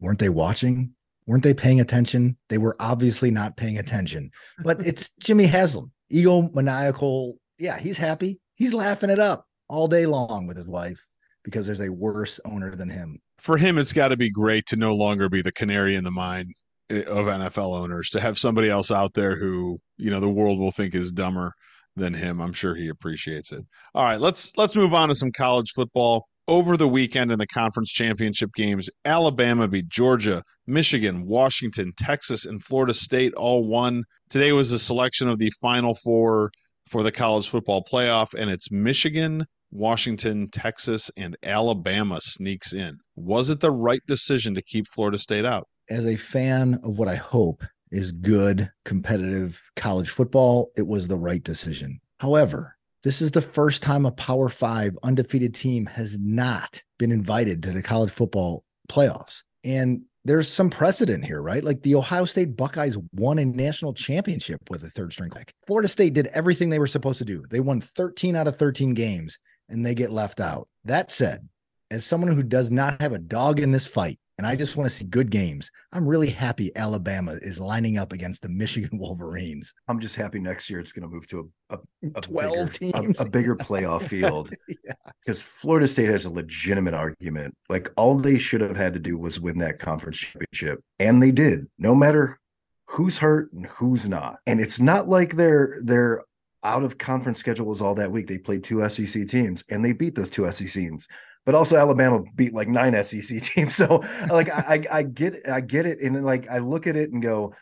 Weren't 0.00 0.18
they 0.18 0.28
watching? 0.28 0.94
Weren't 1.26 1.42
they 1.42 1.54
paying 1.54 1.80
attention? 1.80 2.36
They 2.48 2.58
were 2.58 2.76
obviously 2.80 3.30
not 3.30 3.56
paying 3.56 3.78
attention. 3.78 4.30
But 4.62 4.80
it's 4.86 5.10
Jimmy 5.20 5.46
Haslam, 5.46 5.90
egomaniacal. 6.12 7.34
Yeah, 7.58 7.78
he's 7.78 7.96
happy. 7.96 8.40
He's 8.56 8.74
laughing 8.74 9.10
it 9.10 9.20
up 9.20 9.46
all 9.68 9.88
day 9.88 10.04
long 10.04 10.46
with 10.46 10.56
his 10.56 10.68
wife 10.68 11.00
because 11.42 11.64
there's 11.64 11.80
a 11.80 11.88
worse 11.88 12.38
owner 12.44 12.74
than 12.74 12.90
him. 12.90 13.20
For 13.38 13.56
him, 13.56 13.78
it's 13.78 13.92
got 13.92 14.08
to 14.08 14.16
be 14.16 14.30
great 14.30 14.66
to 14.66 14.76
no 14.76 14.94
longer 14.94 15.28
be 15.28 15.42
the 15.42 15.50
canary 15.50 15.96
in 15.96 16.04
the 16.04 16.10
mine 16.10 16.52
eh, 16.90 17.02
of 17.08 17.26
NFL 17.26 17.76
owners, 17.76 18.10
to 18.10 18.20
have 18.20 18.38
somebody 18.38 18.68
else 18.68 18.90
out 18.90 19.14
there 19.14 19.36
who, 19.36 19.80
you 19.96 20.10
know, 20.10 20.20
the 20.20 20.28
world 20.28 20.58
will 20.58 20.72
think 20.72 20.94
is 20.94 21.10
dumber 21.10 21.54
than 21.96 22.14
him. 22.14 22.40
I'm 22.40 22.52
sure 22.52 22.74
he 22.74 22.88
appreciates 22.88 23.52
it. 23.52 23.64
All 23.94 24.04
right, 24.04 24.20
let's 24.20 24.52
let's 24.56 24.76
move 24.76 24.94
on 24.94 25.08
to 25.08 25.14
some 25.14 25.32
college 25.32 25.70
football. 25.74 26.26
Over 26.48 26.76
the 26.76 26.88
weekend 26.88 27.30
in 27.30 27.38
the 27.38 27.46
conference 27.46 27.90
championship 27.90 28.50
games, 28.56 28.88
Alabama 29.04 29.68
beat 29.68 29.88
Georgia, 29.88 30.42
Michigan, 30.66 31.24
Washington, 31.24 31.92
Texas, 31.96 32.44
and 32.44 32.62
Florida 32.64 32.94
State 32.94 33.32
all 33.34 33.68
won. 33.68 34.02
Today 34.28 34.50
was 34.52 34.70
the 34.70 34.78
selection 34.78 35.28
of 35.28 35.38
the 35.38 35.52
final 35.60 35.94
four 36.02 36.50
for 36.88 37.04
the 37.04 37.12
college 37.12 37.48
football 37.48 37.84
playoff, 37.90 38.34
and 38.34 38.50
it's 38.50 38.72
Michigan, 38.72 39.44
Washington, 39.70 40.48
Texas, 40.50 41.10
and 41.16 41.36
Alabama 41.44 42.18
sneaks 42.20 42.72
in. 42.72 42.96
Was 43.14 43.48
it 43.48 43.60
the 43.60 43.70
right 43.70 44.02
decision 44.08 44.54
to 44.56 44.62
keep 44.62 44.86
Florida 44.92 45.18
State 45.18 45.44
out? 45.44 45.68
As 45.88 46.04
a 46.04 46.16
fan 46.16 46.80
of 46.82 46.98
what 46.98 47.08
I 47.08 47.16
hope 47.16 47.62
is 47.92 48.12
good, 48.12 48.70
competitive 48.84 49.62
college 49.76 50.10
football, 50.10 50.72
it 50.76 50.86
was 50.86 51.06
the 51.06 51.18
right 51.18 51.42
decision. 51.42 52.00
However, 52.18 52.76
this 53.04 53.20
is 53.20 53.30
the 53.32 53.42
first 53.42 53.82
time 53.82 54.06
a 54.06 54.12
Power 54.12 54.48
Five 54.48 54.96
undefeated 55.02 55.54
team 55.54 55.86
has 55.86 56.16
not 56.18 56.82
been 56.98 57.12
invited 57.12 57.62
to 57.62 57.70
the 57.70 57.82
college 57.82 58.10
football 58.10 58.64
playoffs. 58.88 59.42
And 59.64 60.02
there's 60.24 60.48
some 60.48 60.70
precedent 60.70 61.24
here, 61.24 61.42
right? 61.42 61.64
Like 61.64 61.82
the 61.82 61.96
Ohio 61.96 62.24
State 62.24 62.56
Buckeyes 62.56 62.96
won 63.12 63.38
a 63.38 63.44
national 63.44 63.92
championship 63.92 64.60
with 64.70 64.84
a 64.84 64.90
third 64.90 65.12
string 65.12 65.30
pick. 65.30 65.52
Florida 65.66 65.88
State 65.88 66.14
did 66.14 66.28
everything 66.28 66.70
they 66.70 66.78
were 66.78 66.86
supposed 66.86 67.18
to 67.18 67.24
do. 67.24 67.42
They 67.50 67.60
won 67.60 67.80
13 67.80 68.36
out 68.36 68.46
of 68.46 68.56
13 68.56 68.94
games 68.94 69.38
and 69.68 69.84
they 69.84 69.94
get 69.94 70.12
left 70.12 70.38
out. 70.38 70.68
That 70.84 71.10
said, 71.10 71.48
as 71.90 72.06
someone 72.06 72.30
who 72.30 72.44
does 72.44 72.70
not 72.70 73.00
have 73.00 73.12
a 73.12 73.18
dog 73.18 73.58
in 73.58 73.72
this 73.72 73.86
fight, 73.86 74.18
and 74.38 74.46
I 74.46 74.56
just 74.56 74.76
want 74.76 74.88
to 74.88 74.96
see 74.96 75.04
good 75.04 75.30
games. 75.30 75.70
I'm 75.92 76.06
really 76.06 76.30
happy 76.30 76.70
Alabama 76.76 77.32
is 77.42 77.60
lining 77.60 77.98
up 77.98 78.12
against 78.12 78.42
the 78.42 78.48
Michigan 78.48 78.90
Wolverines. 78.98 79.74
I'm 79.88 80.00
just 80.00 80.16
happy 80.16 80.38
next 80.38 80.70
year 80.70 80.80
it's 80.80 80.92
going 80.92 81.08
to 81.08 81.14
move 81.14 81.26
to 81.28 81.50
a, 81.70 81.76
a, 81.76 81.78
a 82.16 82.20
12 82.22 82.52
bigger, 82.52 82.92
teams. 82.92 83.20
a, 83.20 83.22
a 83.22 83.28
bigger 83.28 83.56
playoff 83.56 84.02
field 84.02 84.50
yeah. 84.68 84.94
because 85.24 85.42
Florida 85.42 85.86
State 85.86 86.08
has 86.08 86.24
a 86.24 86.30
legitimate 86.30 86.94
argument. 86.94 87.54
Like 87.68 87.90
all 87.96 88.14
they 88.16 88.38
should 88.38 88.60
have 88.60 88.76
had 88.76 88.94
to 88.94 89.00
do 89.00 89.18
was 89.18 89.40
win 89.40 89.58
that 89.58 89.78
conference 89.78 90.18
championship, 90.18 90.82
and 90.98 91.22
they 91.22 91.30
did. 91.30 91.66
No 91.78 91.94
matter 91.94 92.38
who's 92.86 93.18
hurt 93.18 93.52
and 93.52 93.66
who's 93.66 94.08
not, 94.08 94.38
and 94.46 94.60
it's 94.60 94.80
not 94.80 95.08
like 95.08 95.36
they're 95.36 95.78
they're 95.82 96.24
out 96.64 96.84
of 96.84 96.98
conference 96.98 97.38
schedule 97.38 97.66
was 97.66 97.80
all 97.80 97.94
that 97.96 98.12
week. 98.12 98.28
They 98.28 98.38
played 98.38 98.62
two 98.62 98.88
SEC 98.88 99.26
teams 99.26 99.64
and 99.68 99.84
they 99.84 99.92
beat 99.92 100.14
those 100.14 100.30
two 100.30 100.50
SEC 100.52 100.68
teams 100.68 101.08
but 101.44 101.54
also 101.54 101.76
Alabama 101.76 102.22
beat 102.34 102.54
like 102.54 102.68
nine 102.68 103.02
SEC 103.02 103.42
teams. 103.42 103.74
So 103.74 104.02
like 104.28 104.50
I, 104.50 104.84
I 104.90 105.02
get 105.02 105.48
I 105.48 105.60
get 105.60 105.86
it, 105.86 106.00
and 106.00 106.24
like 106.24 106.48
I 106.48 106.58
look 106.58 106.86
at 106.86 106.96
it 106.96 107.12
and 107.12 107.22
go, 107.22 107.54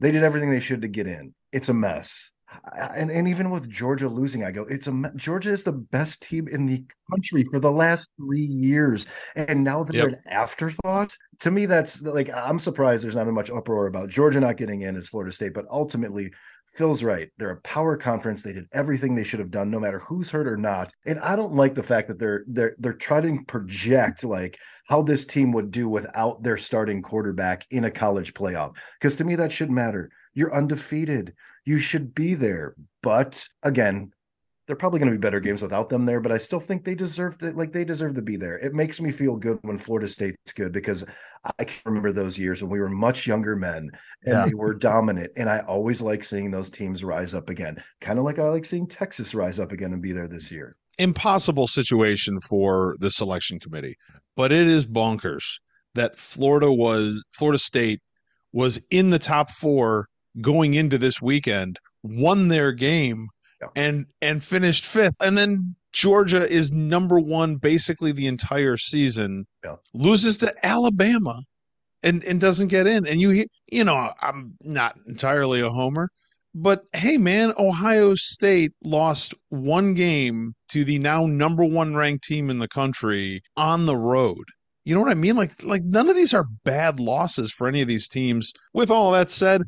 they 0.00 0.10
did 0.10 0.24
everything 0.24 0.50
they 0.50 0.60
should 0.60 0.82
to 0.82 0.88
get 0.88 1.06
in. 1.06 1.34
It's 1.52 1.68
a 1.68 1.74
mess. 1.74 2.30
And, 2.96 3.10
and 3.10 3.26
even 3.26 3.50
with 3.50 3.68
Georgia 3.68 4.08
losing, 4.08 4.44
I 4.44 4.52
go, 4.52 4.62
it's 4.62 4.86
a 4.86 5.12
Georgia 5.16 5.50
is 5.50 5.64
the 5.64 5.72
best 5.72 6.22
team 6.22 6.46
in 6.46 6.66
the 6.66 6.84
country 7.10 7.44
for 7.50 7.58
the 7.58 7.70
last 7.70 8.10
three 8.16 8.44
years, 8.44 9.06
and 9.34 9.64
now 9.64 9.82
they're 9.82 10.10
yep. 10.10 10.20
an 10.24 10.30
afterthought. 10.30 11.16
To 11.40 11.50
me, 11.50 11.66
that's 11.66 12.02
like 12.02 12.30
I'm 12.30 12.60
surprised 12.60 13.02
there's 13.02 13.16
not 13.16 13.26
much 13.26 13.50
uproar 13.50 13.86
about 13.86 14.08
Georgia 14.08 14.40
not 14.40 14.56
getting 14.56 14.82
in 14.82 14.94
as 14.94 15.08
Florida 15.08 15.32
State, 15.32 15.54
but 15.54 15.66
ultimately 15.68 16.32
Phil's 16.74 17.04
right. 17.04 17.30
They're 17.38 17.50
a 17.50 17.60
power 17.60 17.96
conference. 17.96 18.42
They 18.42 18.52
did 18.52 18.66
everything 18.72 19.14
they 19.14 19.24
should 19.24 19.38
have 19.38 19.50
done, 19.50 19.70
no 19.70 19.78
matter 19.78 20.00
who's 20.00 20.30
hurt 20.30 20.48
or 20.48 20.56
not. 20.56 20.92
And 21.06 21.20
I 21.20 21.36
don't 21.36 21.54
like 21.54 21.74
the 21.74 21.82
fact 21.82 22.08
that 22.08 22.18
they're 22.18 22.44
they're 22.48 22.74
they're 22.78 22.92
trying 22.92 23.38
to 23.38 23.44
project 23.44 24.24
like 24.24 24.58
how 24.86 25.02
this 25.02 25.24
team 25.24 25.52
would 25.52 25.70
do 25.70 25.88
without 25.88 26.42
their 26.42 26.58
starting 26.58 27.00
quarterback 27.00 27.64
in 27.70 27.84
a 27.84 27.90
college 27.90 28.34
playoff. 28.34 28.76
Because 28.98 29.16
to 29.16 29.24
me, 29.24 29.36
that 29.36 29.52
shouldn't 29.52 29.76
matter. 29.76 30.10
You're 30.34 30.54
undefeated. 30.54 31.34
You 31.64 31.78
should 31.78 32.14
be 32.14 32.34
there. 32.34 32.74
But 33.02 33.46
again, 33.62 34.10
they're 34.66 34.76
probably 34.76 34.98
going 34.98 35.10
to 35.10 35.18
be 35.18 35.20
better 35.20 35.40
games 35.40 35.60
without 35.60 35.88
them 35.88 36.06
there, 36.06 36.20
but 36.20 36.32
I 36.32 36.38
still 36.38 36.60
think 36.60 36.84
they 36.84 36.94
deserve 36.94 37.36
to, 37.38 37.52
like 37.52 37.72
they 37.72 37.84
deserve 37.84 38.14
to 38.14 38.22
be 38.22 38.36
there. 38.36 38.58
It 38.58 38.72
makes 38.72 39.00
me 39.00 39.10
feel 39.12 39.36
good 39.36 39.58
when 39.62 39.76
Florida 39.76 40.08
State's 40.08 40.52
good 40.52 40.72
because 40.72 41.04
I 41.58 41.64
can 41.64 41.80
remember 41.84 42.12
those 42.12 42.38
years 42.38 42.62
when 42.62 42.70
we 42.70 42.80
were 42.80 42.88
much 42.88 43.26
younger 43.26 43.56
men 43.56 43.90
and 44.24 44.34
yeah. 44.34 44.46
they 44.46 44.54
were 44.54 44.74
dominant. 44.74 45.32
And 45.36 45.50
I 45.50 45.60
always 45.60 46.00
like 46.00 46.24
seeing 46.24 46.50
those 46.50 46.70
teams 46.70 47.04
rise 47.04 47.34
up 47.34 47.50
again, 47.50 47.76
kind 48.00 48.18
of 48.18 48.24
like 48.24 48.38
I 48.38 48.48
like 48.48 48.64
seeing 48.64 48.86
Texas 48.86 49.34
rise 49.34 49.60
up 49.60 49.72
again 49.72 49.92
and 49.92 50.00
be 50.00 50.12
there 50.12 50.28
this 50.28 50.50
year. 50.50 50.76
Impossible 50.98 51.66
situation 51.66 52.40
for 52.40 52.96
the 53.00 53.10
selection 53.10 53.58
committee, 53.58 53.96
but 54.36 54.52
it 54.52 54.66
is 54.68 54.86
bonkers 54.86 55.44
that 55.94 56.16
Florida 56.16 56.72
was 56.72 57.22
Florida 57.32 57.58
State 57.58 58.00
was 58.52 58.80
in 58.90 59.10
the 59.10 59.18
top 59.18 59.50
four 59.50 60.06
going 60.40 60.74
into 60.74 60.96
this 60.96 61.20
weekend, 61.20 61.78
won 62.02 62.48
their 62.48 62.72
game 62.72 63.28
yeah. 63.64 63.82
and 63.82 64.06
and 64.20 64.42
finished 64.42 64.86
fifth. 64.86 65.16
And 65.20 65.36
then 65.36 65.76
Georgia 65.92 66.42
is 66.42 66.72
number 66.72 67.20
one 67.20 67.56
basically 67.56 68.12
the 68.12 68.26
entire 68.26 68.76
season. 68.76 69.46
Yeah. 69.64 69.76
Loses 69.92 70.36
to 70.38 70.54
Alabama 70.66 71.42
and 72.02 72.24
and 72.24 72.40
doesn't 72.40 72.68
get 72.68 72.86
in. 72.86 73.06
And 73.06 73.20
you 73.20 73.46
you 73.70 73.84
know, 73.84 74.12
I'm 74.20 74.56
not 74.60 74.96
entirely 75.06 75.60
a 75.60 75.70
homer, 75.70 76.08
but 76.54 76.84
hey 76.92 77.16
man, 77.16 77.52
Ohio 77.58 78.14
State 78.14 78.72
lost 78.82 79.34
one 79.48 79.94
game 79.94 80.52
to 80.68 80.84
the 80.84 80.98
now 80.98 81.26
number 81.26 81.64
1 81.64 81.96
ranked 81.96 82.24
team 82.24 82.50
in 82.50 82.58
the 82.58 82.68
country 82.68 83.40
on 83.56 83.86
the 83.86 83.96
road. 83.96 84.44
You 84.84 84.94
know 84.94 85.00
what 85.00 85.10
I 85.10 85.14
mean? 85.14 85.36
Like 85.36 85.62
like 85.62 85.82
none 85.84 86.08
of 86.08 86.16
these 86.16 86.34
are 86.34 86.46
bad 86.64 87.00
losses 87.00 87.52
for 87.52 87.66
any 87.66 87.80
of 87.80 87.88
these 87.88 88.08
teams. 88.08 88.52
With 88.74 88.90
all 88.90 89.12
that 89.12 89.30
said, 89.30 89.62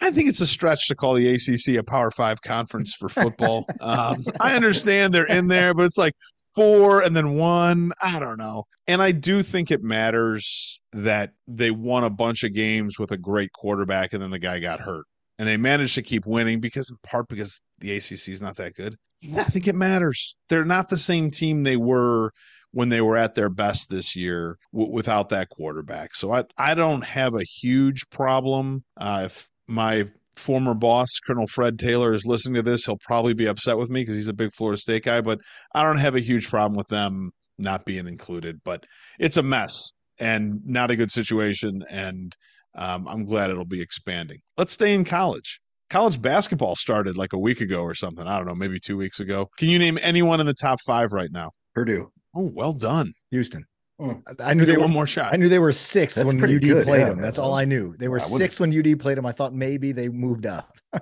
I 0.00 0.10
think 0.10 0.28
it's 0.28 0.40
a 0.40 0.46
stretch 0.46 0.88
to 0.88 0.94
call 0.94 1.14
the 1.14 1.34
ACC 1.34 1.78
a 1.78 1.82
Power 1.82 2.10
Five 2.10 2.42
conference 2.42 2.94
for 2.94 3.08
football. 3.08 3.66
um, 3.80 4.24
I 4.40 4.54
understand 4.54 5.14
they're 5.14 5.26
in 5.26 5.48
there, 5.48 5.74
but 5.74 5.86
it's 5.86 5.98
like 5.98 6.12
four 6.54 7.02
and 7.02 7.14
then 7.14 7.34
one. 7.34 7.92
I 8.02 8.18
don't 8.18 8.38
know. 8.38 8.64
And 8.86 9.02
I 9.02 9.12
do 9.12 9.42
think 9.42 9.70
it 9.70 9.82
matters 9.82 10.80
that 10.92 11.32
they 11.46 11.70
won 11.70 12.04
a 12.04 12.10
bunch 12.10 12.44
of 12.44 12.54
games 12.54 12.98
with 12.98 13.10
a 13.12 13.18
great 13.18 13.52
quarterback 13.52 14.12
and 14.12 14.22
then 14.22 14.30
the 14.30 14.38
guy 14.38 14.58
got 14.60 14.80
hurt. 14.80 15.04
And 15.38 15.46
they 15.46 15.56
managed 15.56 15.94
to 15.96 16.02
keep 16.02 16.24
winning 16.24 16.60
because, 16.60 16.88
in 16.88 16.96
part, 17.02 17.28
because 17.28 17.60
the 17.78 17.94
ACC 17.94 18.28
is 18.28 18.40
not 18.40 18.56
that 18.56 18.74
good. 18.74 18.96
I 19.36 19.44
think 19.44 19.66
it 19.66 19.74
matters. 19.74 20.36
They're 20.48 20.64
not 20.64 20.88
the 20.88 20.96
same 20.96 21.30
team 21.30 21.62
they 21.62 21.76
were 21.76 22.30
when 22.70 22.88
they 22.88 23.00
were 23.00 23.16
at 23.16 23.34
their 23.34 23.48
best 23.48 23.90
this 23.90 24.14
year 24.14 24.58
w- 24.72 24.92
without 24.92 25.30
that 25.30 25.48
quarterback. 25.48 26.14
So 26.14 26.32
I 26.32 26.44
I 26.56 26.74
don't 26.74 27.04
have 27.04 27.34
a 27.34 27.42
huge 27.42 28.08
problem 28.10 28.84
uh, 28.98 29.22
if 29.26 29.48
my 29.68 30.08
former 30.34 30.74
boss, 30.74 31.18
Colonel 31.26 31.46
Fred 31.46 31.78
Taylor, 31.78 32.12
is 32.12 32.26
listening 32.26 32.56
to 32.56 32.62
this, 32.62 32.84
he'll 32.84 32.98
probably 32.98 33.34
be 33.34 33.46
upset 33.46 33.78
with 33.78 33.90
me 33.90 34.02
because 34.02 34.16
he's 34.16 34.28
a 34.28 34.34
big 34.34 34.52
Florida 34.52 34.78
State 34.80 35.04
guy, 35.04 35.20
but 35.20 35.38
I 35.74 35.82
don't 35.82 35.98
have 35.98 36.14
a 36.14 36.20
huge 36.20 36.48
problem 36.48 36.76
with 36.76 36.88
them 36.88 37.30
not 37.58 37.84
being 37.84 38.06
included. 38.06 38.60
But 38.64 38.84
it's 39.18 39.36
a 39.36 39.42
mess 39.42 39.90
and 40.18 40.60
not 40.64 40.90
a 40.90 40.96
good 40.96 41.10
situation. 41.10 41.82
And 41.90 42.34
um, 42.74 43.08
I'm 43.08 43.24
glad 43.24 43.50
it'll 43.50 43.64
be 43.64 43.82
expanding. 43.82 44.38
Let's 44.56 44.72
stay 44.72 44.94
in 44.94 45.04
college. 45.04 45.58
college 45.88 46.20
basketball 46.20 46.76
started 46.76 47.16
like 47.16 47.32
a 47.32 47.38
week 47.38 47.60
ago 47.60 47.80
or 47.82 47.94
something. 47.94 48.26
I 48.26 48.36
don't 48.36 48.46
know, 48.46 48.54
maybe 48.54 48.78
two 48.78 48.96
weeks 48.96 49.20
ago. 49.20 49.48
Can 49.58 49.68
you 49.68 49.78
name 49.78 49.98
anyone 50.02 50.40
in 50.40 50.46
the 50.46 50.54
top 50.54 50.78
five 50.86 51.12
right 51.12 51.30
now? 51.32 51.50
Purdue. 51.74 52.10
Oh, 52.34 52.50
well 52.54 52.74
done. 52.74 53.12
Houston. 53.30 53.64
Mm. 54.00 54.22
I 54.44 54.52
knew 54.52 54.64
they 54.66 54.72
Get 54.72 54.78
were 54.78 54.84
one 54.84 54.92
more 54.92 55.06
shot. 55.06 55.32
I 55.32 55.36
knew 55.36 55.48
they 55.48 55.58
were 55.58 55.72
six 55.72 56.14
That's 56.14 56.34
when 56.34 56.44
UD 56.44 56.60
good, 56.60 56.84
played 56.86 56.98
yeah, 57.00 57.04
them. 57.06 57.16
man. 57.16 57.22
That's 57.22 57.38
all 57.38 57.54
I 57.54 57.64
knew. 57.64 57.96
They 57.96 58.08
were 58.08 58.20
I 58.20 58.26
would've- 58.28 58.60
when 58.60 58.76
UD 58.78 58.98
played 59.00 59.16
them. 59.16 59.24
I 59.24 59.32
thought 59.32 59.54
maybe 59.54 59.92
they 59.92 60.08
moved 60.08 60.44
up. 60.46 60.76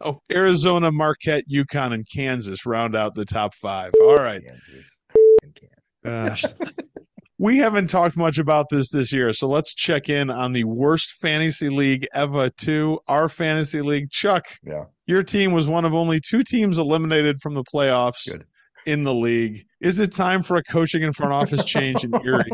No, 0.00 0.22
Arizona, 0.32 0.90
Marquette, 0.90 1.44
UConn, 1.52 1.92
and 1.92 2.06
Kansas 2.10 2.64
round 2.64 2.96
out 2.96 3.14
the 3.14 3.26
top 3.26 3.54
five. 3.54 3.92
All 4.00 4.16
right. 4.16 4.40
Kansas. 4.42 5.00
Uh, 6.02 6.34
we 7.38 7.58
haven't 7.58 7.88
talked 7.88 8.16
much 8.16 8.38
about 8.38 8.70
this 8.70 8.88
this 8.90 9.12
year, 9.12 9.34
so 9.34 9.46
let's 9.46 9.74
check 9.74 10.08
in 10.08 10.30
on 10.30 10.52
the 10.52 10.64
worst 10.64 11.12
fantasy 11.20 11.68
league 11.68 12.06
ever. 12.14 12.48
To 12.48 12.98
our 13.08 13.28
fantasy 13.28 13.82
league, 13.82 14.10
Chuck. 14.10 14.46
Yeah. 14.62 14.84
Your 15.06 15.22
team 15.22 15.52
was 15.52 15.66
one 15.66 15.84
of 15.84 15.92
only 15.92 16.18
two 16.18 16.42
teams 16.42 16.78
eliminated 16.78 17.42
from 17.42 17.52
the 17.52 17.62
playoffs 17.64 18.26
Good. 18.30 18.46
In 18.86 19.04
the 19.04 19.14
league. 19.14 19.66
Is 19.80 20.00
it 20.00 20.12
time 20.12 20.42
for 20.42 20.56
a 20.56 20.62
coaching 20.62 21.04
and 21.04 21.14
front 21.14 21.32
office 21.32 21.64
change 21.64 22.04
in 22.04 22.14
Erie? 22.24 22.44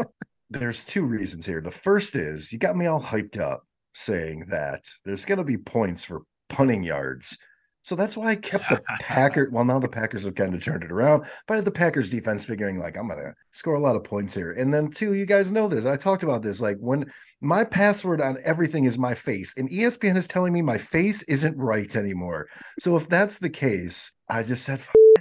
There's 0.50 0.84
two 0.84 1.04
reasons 1.04 1.46
here. 1.46 1.60
The 1.60 1.70
first 1.70 2.16
is 2.16 2.52
you 2.52 2.58
got 2.58 2.76
me 2.76 2.86
all 2.86 3.00
hyped 3.00 3.38
up 3.38 3.62
saying 3.94 4.46
that 4.48 4.84
there's 5.04 5.24
going 5.24 5.38
to 5.38 5.44
be 5.44 5.56
points 5.56 6.04
for 6.04 6.22
punting 6.48 6.82
yards. 6.82 7.38
So 7.82 7.96
that's 7.96 8.16
why 8.16 8.30
I 8.30 8.36
kept 8.36 8.68
the 8.68 8.82
Packers. 9.00 9.50
Well, 9.50 9.64
now 9.64 9.78
the 9.78 9.88
Packers 9.88 10.24
have 10.24 10.34
kind 10.34 10.54
of 10.54 10.62
turned 10.62 10.84
it 10.84 10.92
around, 10.92 11.24
but 11.46 11.64
the 11.64 11.70
Packers 11.70 12.10
defense 12.10 12.44
figuring 12.44 12.78
like 12.78 12.96
I'm 12.96 13.08
going 13.08 13.20
to 13.20 13.34
score 13.52 13.74
a 13.74 13.80
lot 13.80 13.96
of 13.96 14.04
points 14.04 14.34
here. 14.34 14.52
And 14.52 14.72
then 14.72 14.90
two, 14.90 15.14
you 15.14 15.24
guys 15.24 15.50
know 15.50 15.66
this. 15.66 15.86
I 15.86 15.96
talked 15.96 16.22
about 16.22 16.42
this. 16.42 16.60
Like 16.60 16.76
when 16.78 17.10
my 17.40 17.64
password 17.64 18.20
on 18.20 18.36
everything 18.44 18.84
is 18.84 18.98
my 18.98 19.14
face, 19.14 19.54
and 19.56 19.70
ESPN 19.70 20.16
is 20.16 20.26
telling 20.26 20.52
me 20.52 20.60
my 20.60 20.78
face 20.78 21.22
isn't 21.22 21.56
right 21.56 21.94
anymore. 21.96 22.48
So 22.78 22.96
if 22.96 23.08
that's 23.08 23.38
the 23.38 23.50
case, 23.50 24.12
I 24.28 24.42
just 24.42 24.64
said 24.64 24.80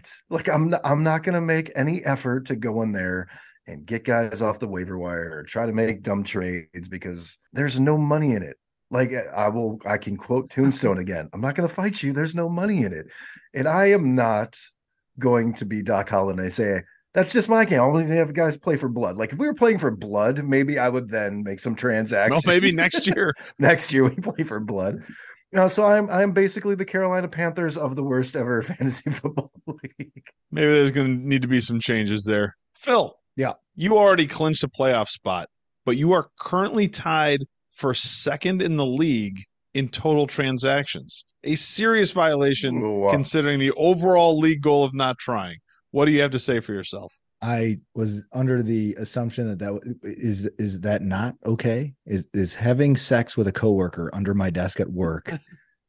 it. 0.10 0.34
Like 0.34 0.50
I'm 0.50 0.70
not, 0.70 0.82
I'm 0.84 1.04
not 1.04 1.24
going 1.24 1.36
to 1.36 1.42
make 1.42 1.72
any 1.76 2.04
effort 2.04 2.48
to 2.48 2.56
go 2.56 2.82
in 2.82 2.92
there 2.92 3.30
and 3.68 3.86
get 3.86 4.04
guys 4.04 4.42
off 4.42 4.60
the 4.60 4.68
waiver 4.68 4.98
wire 4.98 5.32
or 5.32 5.44
try 5.44 5.66
to 5.66 5.74
make 5.74 6.02
dumb 6.02 6.24
trades 6.24 6.90
because 6.90 7.40
there's 7.54 7.80
no 7.80 7.98
money 7.98 8.34
in 8.34 8.44
it. 8.44 8.58
Like 8.92 9.12
eh, 9.12 9.24
I 9.36 9.50
will, 9.50 9.80
I 9.86 9.98
can 9.98 10.18
quote 10.18 10.50
Tombstone 10.50 10.98
again. 10.98 11.30
I'm 11.34 11.42
not 11.42 11.56
going 11.56 11.68
to 11.68 11.74
fight 11.74 12.02
you. 12.02 12.14
There's 12.14 12.36
no 12.36 12.50
money 12.50 12.84
in 12.84 12.94
it, 12.94 13.08
and 13.54 13.68
I 13.68 13.92
am 13.92 14.16
not 14.16 14.58
going 15.20 15.54
to 15.56 15.66
be 15.66 15.84
Doc 15.84 16.10
Holliday 16.10 16.50
say 16.50 16.82
that's 17.14 17.34
just 17.34 17.50
my 17.50 17.66
game. 17.66 17.80
I 17.80 17.84
only 17.84 18.06
have 18.06 18.34
guys 18.34 18.58
play 18.58 18.78
for 18.78 18.88
blood. 18.88 19.18
Like 19.18 19.34
if 19.34 19.40
we 19.40 19.48
were 19.48 19.54
playing 19.54 19.80
for 19.80 19.92
blood, 19.92 20.44
maybe 20.44 20.78
I 20.78 20.90
would 20.90 21.10
then 21.10 21.44
make 21.44 21.60
some 21.60 21.74
well, 21.74 21.78
transactions. 21.78 22.46
maybe 22.46 22.72
next 22.74 23.08
year. 23.08 23.34
next 23.58 23.92
year 23.92 24.04
we 24.04 24.16
play 24.16 24.44
for 24.44 24.60
blood. 24.60 25.04
Uh, 25.56 25.68
so 25.68 25.86
I'm 25.86 26.10
I'm 26.10 26.32
basically 26.32 26.76
the 26.76 26.86
Carolina 26.86 27.28
Panthers 27.28 27.76
of 27.76 27.96
the 27.96 28.04
worst 28.04 28.36
ever 28.36 28.62
fantasy 28.64 29.10
football 29.10 29.52
league. 29.68 30.24
Maybe 30.52 30.72
there's 30.72 30.92
going 30.92 31.20
to 31.20 31.28
need 31.28 31.42
to 31.42 31.48
be 31.48 31.62
some 31.62 31.80
changes 31.80 32.24
there. 32.24 32.56
Phil. 32.76 33.16
Yeah. 33.36 33.54
You 33.76 33.98
already 33.98 34.28
clinched 34.28 34.64
a 34.64 34.68
playoff 34.68 35.08
spot, 35.08 35.48
but 35.86 35.96
you 35.96 36.12
are 36.12 36.30
currently 36.40 36.88
tied 36.88 37.46
for 37.72 37.94
second 37.94 38.62
in 38.62 38.76
the 38.76 38.86
league 38.86 39.40
in 39.74 39.88
total 39.88 40.28
transactions. 40.28 41.24
A 41.46 41.56
serious 41.56 42.12
violation 42.12 42.82
Ooh, 42.82 43.00
wow. 43.00 43.10
considering 43.10 43.60
the 43.60 43.72
overall 43.72 44.38
league 44.38 44.62
goal 44.62 44.84
of 44.84 44.94
not 44.94 45.18
trying. 45.18 45.58
What 45.92 46.06
do 46.06 46.12
you 46.12 46.22
have 46.22 46.32
to 46.32 46.40
say 46.40 46.60
for 46.60 46.74
yourself? 46.74 47.14
I 47.42 47.80
was 47.96 48.24
under 48.34 48.62
the 48.62 48.96
assumption 48.96 49.48
that 49.48 49.60
that 49.60 49.98
is 50.04 50.46
is 50.46 50.52
is 50.58 50.80
that 50.82 51.02
not 51.02 51.36
okay? 51.46 51.94
Is 52.06 52.28
is 52.34 52.56
having 52.56 52.96
sex 52.96 53.38
with 53.38 53.48
a 53.48 53.52
coworker 53.52 54.10
under 54.14 54.34
my 54.34 54.50
desk 54.50 54.80
at 54.80 54.90
work 54.90 55.34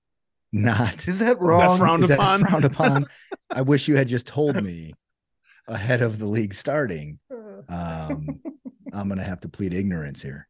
not 0.53 1.07
Is 1.09 1.19
that 1.19 1.41
wrong? 1.41 1.79
frowned 1.79 2.05
is 2.05 2.09
that 2.09 2.19
upon? 2.19 2.41
frowned 2.41 2.65
upon? 2.65 3.07
I 3.51 3.63
wish 3.63 3.89
you 3.89 3.97
had 3.97 4.09
just 4.09 4.27
told 4.27 4.63
me 4.63 4.95
ahead 5.67 6.03
of 6.03 6.19
the 6.19 6.27
league 6.27 6.55
starting. 6.55 7.19
Um, 7.69 8.41
I'm 8.93 9.09
gonna 9.09 9.23
have 9.23 9.41
to 9.41 9.49
plead 9.49 9.75
ignorance 9.75 10.23
here. 10.23 10.49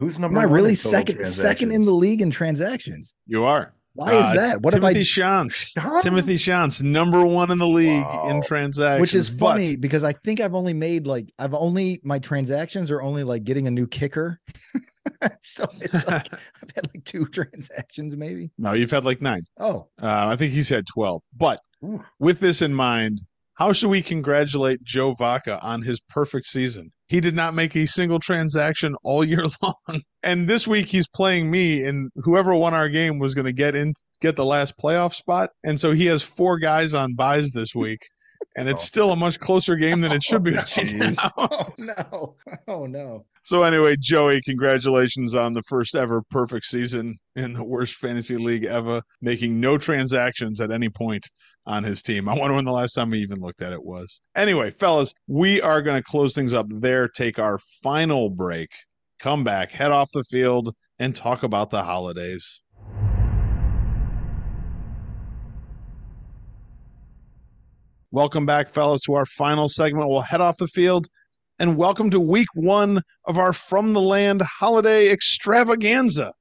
Who's 0.00 0.18
number? 0.18 0.38
Am 0.38 0.42
number 0.42 0.48
I 0.48 0.50
one 0.50 0.54
really 0.54 0.70
in 0.70 0.76
total 0.76 0.90
second 0.90 1.26
second 1.26 1.72
in 1.72 1.84
the 1.84 1.92
league 1.92 2.22
in 2.22 2.30
transactions? 2.30 3.14
You 3.26 3.44
are. 3.44 3.74
Why 3.98 4.12
is 4.14 4.24
Uh, 4.26 4.34
that? 4.34 4.62
What 4.62 4.74
Timothy 4.74 4.98
have 4.98 5.06
Shantz. 5.08 6.02
Timothy 6.02 6.36
Shantz, 6.36 6.80
number 6.84 7.24
one 7.26 7.50
in 7.50 7.58
the 7.58 7.66
league 7.66 7.88
in 8.28 8.36
Wow. 8.36 8.40
transactions. 8.44 9.00
Which 9.00 9.12
is 9.14 9.28
but- 9.28 9.38
funny 9.54 9.74
because 9.74 10.04
I 10.04 10.12
think 10.12 10.38
I've 10.40 10.54
only 10.54 10.72
made 10.72 11.08
like 11.08 11.32
I've 11.36 11.52
only 11.52 12.00
my 12.04 12.20
transactions 12.20 12.92
are 12.92 13.02
only 13.02 13.24
like 13.24 13.42
getting 13.42 13.66
a 13.66 13.72
new 13.72 13.88
kicker. 13.88 14.38
so 15.42 15.64
it's 15.80 15.92
like 15.94 16.06
I've 16.62 16.70
had 16.76 16.86
like 16.94 17.04
two 17.04 17.26
transactions 17.32 18.14
maybe. 18.16 18.52
no, 18.56 18.72
you've 18.72 18.92
had 18.92 19.04
like 19.04 19.20
nine. 19.20 19.42
Oh, 19.58 19.88
Uh, 20.00 20.28
I 20.28 20.36
think 20.36 20.52
he's 20.52 20.68
had 20.68 20.86
12. 20.86 21.20
But 21.36 21.60
Ooh. 21.84 22.04
with 22.20 22.38
this 22.38 22.62
in 22.62 22.72
mind, 22.74 23.22
how 23.54 23.72
should 23.72 23.88
we 23.90 24.00
congratulate 24.02 24.84
Joe 24.84 25.14
Vaca 25.18 25.58
on 25.60 25.82
his 25.82 25.98
perfect 25.98 26.46
season? 26.46 26.92
He 27.08 27.20
did 27.20 27.34
not 27.34 27.54
make 27.54 27.74
a 27.74 27.86
single 27.86 28.18
transaction 28.20 28.94
all 29.02 29.24
year 29.24 29.44
long. 29.62 30.02
And 30.22 30.46
this 30.48 30.66
week 30.66 30.86
he's 30.86 31.08
playing 31.08 31.50
me, 31.50 31.84
and 31.84 32.10
whoever 32.16 32.54
won 32.54 32.74
our 32.74 32.88
game 32.88 33.18
was 33.18 33.34
going 33.34 33.46
to 33.46 33.52
get 33.52 33.74
in, 33.74 33.94
get 34.20 34.36
the 34.36 34.44
last 34.44 34.76
playoff 34.78 35.14
spot. 35.14 35.50
And 35.64 35.80
so 35.80 35.92
he 35.92 36.06
has 36.06 36.22
four 36.22 36.58
guys 36.58 36.94
on 36.94 37.14
buys 37.14 37.52
this 37.52 37.74
week. 37.74 38.00
And 38.56 38.68
it's 38.68 38.82
Oh. 38.82 38.86
still 38.86 39.12
a 39.12 39.16
much 39.16 39.38
closer 39.40 39.76
game 39.76 40.00
than 40.00 40.12
it 40.12 40.22
should 40.22 40.42
be 40.42 40.52
oh, 40.56 40.62
right 40.76 40.94
now. 40.94 41.30
oh 41.38 41.66
no. 41.78 42.36
Oh 42.66 42.86
no. 42.86 43.24
So 43.44 43.62
anyway, 43.62 43.96
Joey, 43.98 44.40
congratulations 44.42 45.34
on 45.34 45.54
the 45.54 45.62
first 45.62 45.94
ever 45.94 46.22
perfect 46.30 46.66
season 46.66 47.16
in 47.34 47.52
the 47.54 47.64
worst 47.64 47.94
fantasy 47.94 48.36
league 48.36 48.64
ever, 48.64 49.00
making 49.22 49.58
no 49.60 49.78
transactions 49.78 50.60
at 50.60 50.70
any 50.70 50.88
point 50.90 51.26
on 51.66 51.84
his 51.84 52.02
team. 52.02 52.28
I 52.28 52.34
wonder 52.36 52.54
when 52.54 52.64
the 52.64 52.72
last 52.72 52.94
time 52.94 53.10
we 53.10 53.18
even 53.18 53.40
looked 53.40 53.62
at 53.62 53.72
it 53.72 53.84
was. 53.84 54.20
Anyway, 54.34 54.70
fellas, 54.70 55.12
we 55.26 55.60
are 55.60 55.82
going 55.82 56.00
to 56.00 56.02
close 56.02 56.34
things 56.34 56.54
up 56.54 56.66
there, 56.68 57.08
take 57.08 57.38
our 57.38 57.58
final 57.82 58.30
break, 58.30 58.70
come 59.18 59.44
back, 59.44 59.70
head 59.70 59.90
off 59.90 60.10
the 60.12 60.24
field, 60.24 60.74
and 60.98 61.14
talk 61.14 61.42
about 61.42 61.70
the 61.70 61.82
holidays. 61.82 62.62
Welcome 68.10 68.46
back, 68.46 68.70
fellas, 68.70 69.02
to 69.02 69.14
our 69.14 69.26
final 69.26 69.68
segment. 69.68 70.08
We'll 70.08 70.22
head 70.22 70.40
off 70.40 70.56
the 70.56 70.66
field 70.68 71.08
and 71.58 71.76
welcome 71.76 72.08
to 72.10 72.20
week 72.20 72.48
one 72.54 73.02
of 73.26 73.36
our 73.36 73.52
From 73.52 73.92
the 73.92 74.00
Land 74.00 74.40
holiday 74.42 75.10
extravaganza, 75.10 76.32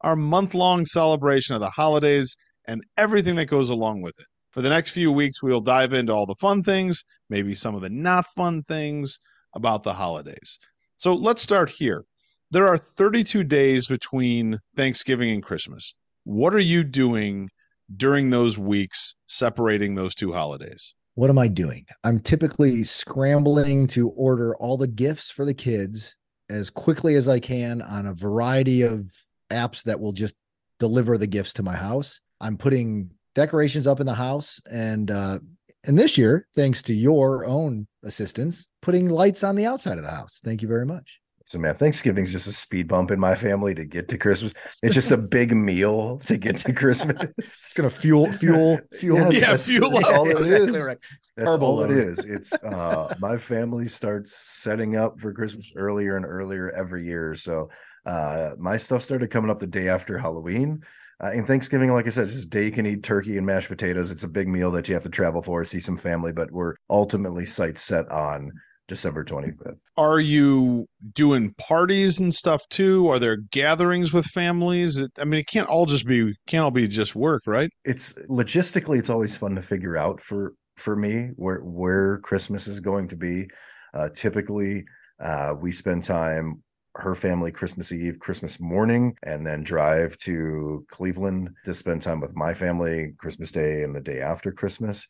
our 0.00 0.16
month 0.16 0.54
long 0.54 0.86
celebration 0.86 1.54
of 1.54 1.60
the 1.60 1.68
holidays 1.68 2.36
and 2.66 2.80
everything 2.96 3.34
that 3.34 3.46
goes 3.46 3.68
along 3.68 4.00
with 4.00 4.14
it. 4.18 4.26
For 4.50 4.62
the 4.62 4.68
next 4.68 4.90
few 4.90 5.12
weeks, 5.12 5.42
we'll 5.42 5.60
dive 5.60 5.92
into 5.92 6.12
all 6.12 6.26
the 6.26 6.34
fun 6.34 6.62
things, 6.62 7.04
maybe 7.28 7.54
some 7.54 7.74
of 7.74 7.82
the 7.82 7.90
not 7.90 8.26
fun 8.34 8.62
things 8.64 9.18
about 9.54 9.84
the 9.84 9.94
holidays. 9.94 10.58
So 10.96 11.12
let's 11.12 11.42
start 11.42 11.70
here. 11.70 12.04
There 12.50 12.66
are 12.66 12.76
32 12.76 13.44
days 13.44 13.86
between 13.86 14.58
Thanksgiving 14.74 15.30
and 15.30 15.42
Christmas. 15.42 15.94
What 16.24 16.52
are 16.52 16.58
you 16.58 16.82
doing 16.82 17.48
during 17.96 18.30
those 18.30 18.58
weeks 18.58 19.14
separating 19.28 19.94
those 19.94 20.14
two 20.14 20.32
holidays? 20.32 20.94
What 21.14 21.30
am 21.30 21.38
I 21.38 21.48
doing? 21.48 21.84
I'm 22.02 22.18
typically 22.18 22.82
scrambling 22.82 23.86
to 23.88 24.10
order 24.10 24.56
all 24.56 24.76
the 24.76 24.88
gifts 24.88 25.30
for 25.30 25.44
the 25.44 25.54
kids 25.54 26.14
as 26.48 26.70
quickly 26.70 27.14
as 27.14 27.28
I 27.28 27.38
can 27.38 27.82
on 27.82 28.06
a 28.06 28.14
variety 28.14 28.82
of 28.82 29.12
apps 29.50 29.84
that 29.84 30.00
will 30.00 30.12
just 30.12 30.34
deliver 30.80 31.16
the 31.16 31.26
gifts 31.26 31.52
to 31.54 31.62
my 31.62 31.76
house. 31.76 32.20
I'm 32.40 32.56
putting 32.56 33.10
decorations 33.34 33.86
up 33.86 34.00
in 34.00 34.06
the 34.06 34.14
house 34.14 34.60
and 34.70 35.10
uh 35.10 35.38
and 35.84 35.98
this 35.98 36.18
year, 36.18 36.46
thanks 36.54 36.82
to 36.82 36.92
your 36.92 37.46
own 37.46 37.86
assistance, 38.02 38.68
putting 38.82 39.08
lights 39.08 39.42
on 39.42 39.56
the 39.56 39.64
outside 39.64 39.96
of 39.96 40.04
the 40.04 40.10
house. 40.10 40.38
Thank 40.44 40.60
you 40.60 40.68
very 40.68 40.84
much. 40.84 41.20
So 41.46 41.58
man, 41.58 41.74
Thanksgiving's 41.74 42.30
just 42.30 42.46
a 42.46 42.52
speed 42.52 42.86
bump 42.86 43.10
in 43.10 43.18
my 43.18 43.34
family 43.34 43.74
to 43.74 43.84
get 43.84 44.06
to 44.10 44.18
Christmas. 44.18 44.52
It's 44.82 44.94
just 44.94 45.10
a 45.10 45.16
big 45.38 45.56
meal 45.56 46.18
to 46.26 46.36
get 46.36 46.58
to 46.58 46.72
Christmas. 46.72 47.32
It's 47.38 47.72
gonna 47.72 47.90
fuel, 47.90 48.30
fuel, 48.34 48.78
fuel. 48.92 49.32
Yeah, 49.32 49.52
that's 49.52 49.66
fuel 49.66 49.90
that's 49.90 50.10
all 50.10 50.28
it 50.28 50.32
Exactly 50.38 50.78
is. 50.78 50.86
right. 50.86 50.98
That's 51.36 51.56
all 51.56 51.82
it 51.82 51.90
is. 51.90 52.18
It's 52.24 52.52
uh 52.62 53.14
my 53.18 53.36
family 53.38 53.88
starts 53.88 54.36
setting 54.36 54.96
up 54.96 55.18
for 55.18 55.32
Christmas 55.32 55.72
earlier 55.74 56.16
and 56.16 56.26
earlier 56.26 56.70
every 56.70 57.04
year. 57.04 57.34
So 57.34 57.70
uh 58.06 58.50
my 58.58 58.76
stuff 58.76 59.02
started 59.02 59.30
coming 59.30 59.50
up 59.50 59.58
the 59.60 59.66
day 59.66 59.88
after 59.88 60.18
Halloween. 60.18 60.84
Uh, 61.22 61.30
and 61.32 61.46
Thanksgiving, 61.46 61.92
like 61.92 62.06
I 62.06 62.10
said, 62.10 62.24
it's 62.24 62.32
just 62.32 62.46
a 62.46 62.50
day 62.50 62.64
you 62.64 62.72
can 62.72 62.86
eat 62.86 63.02
turkey 63.02 63.36
and 63.36 63.46
mashed 63.46 63.68
potatoes. 63.68 64.10
It's 64.10 64.24
a 64.24 64.28
big 64.28 64.48
meal 64.48 64.70
that 64.70 64.88
you 64.88 64.94
have 64.94 65.02
to 65.02 65.10
travel 65.10 65.42
for, 65.42 65.64
see 65.64 65.80
some 65.80 65.96
family, 65.96 66.32
but 66.32 66.50
we're 66.50 66.76
ultimately 66.88 67.44
sights 67.44 67.82
set 67.82 68.10
on 68.10 68.50
December 68.88 69.24
25th. 69.24 69.78
are 69.96 70.18
you 70.18 70.84
doing 71.12 71.54
parties 71.58 72.18
and 72.18 72.34
stuff 72.34 72.60
too? 72.70 73.06
Are 73.06 73.20
there 73.20 73.36
gatherings 73.36 74.12
with 74.12 74.26
families? 74.26 75.00
I 75.18 75.24
mean, 75.24 75.40
it 75.40 75.46
can't 75.46 75.68
all 75.68 75.86
just 75.86 76.06
be 76.06 76.34
can't 76.48 76.64
all 76.64 76.72
be 76.72 76.88
just 76.88 77.14
work, 77.14 77.42
right? 77.46 77.70
it's 77.84 78.14
logistically 78.28 78.98
it's 78.98 79.10
always 79.10 79.36
fun 79.36 79.54
to 79.54 79.62
figure 79.62 79.96
out 79.96 80.20
for 80.20 80.54
for 80.76 80.96
me 80.96 81.30
where 81.36 81.58
where 81.58 82.18
christmas 82.18 82.66
is 82.66 82.80
going 82.80 83.06
to 83.08 83.16
be 83.16 83.46
uh 83.94 84.08
typically 84.14 84.84
uh 85.20 85.54
we 85.60 85.72
spend 85.72 86.02
time 86.02 86.62
her 86.96 87.14
family 87.14 87.52
Christmas 87.52 87.92
Eve, 87.92 88.18
Christmas 88.18 88.60
morning, 88.60 89.16
and 89.22 89.46
then 89.46 89.62
drive 89.62 90.16
to 90.18 90.84
Cleveland 90.90 91.50
to 91.64 91.74
spend 91.74 92.02
time 92.02 92.20
with 92.20 92.36
my 92.36 92.52
family 92.54 93.14
Christmas 93.18 93.50
Day 93.52 93.82
and 93.82 93.94
the 93.94 94.00
day 94.00 94.20
after 94.20 94.50
Christmas. 94.52 95.06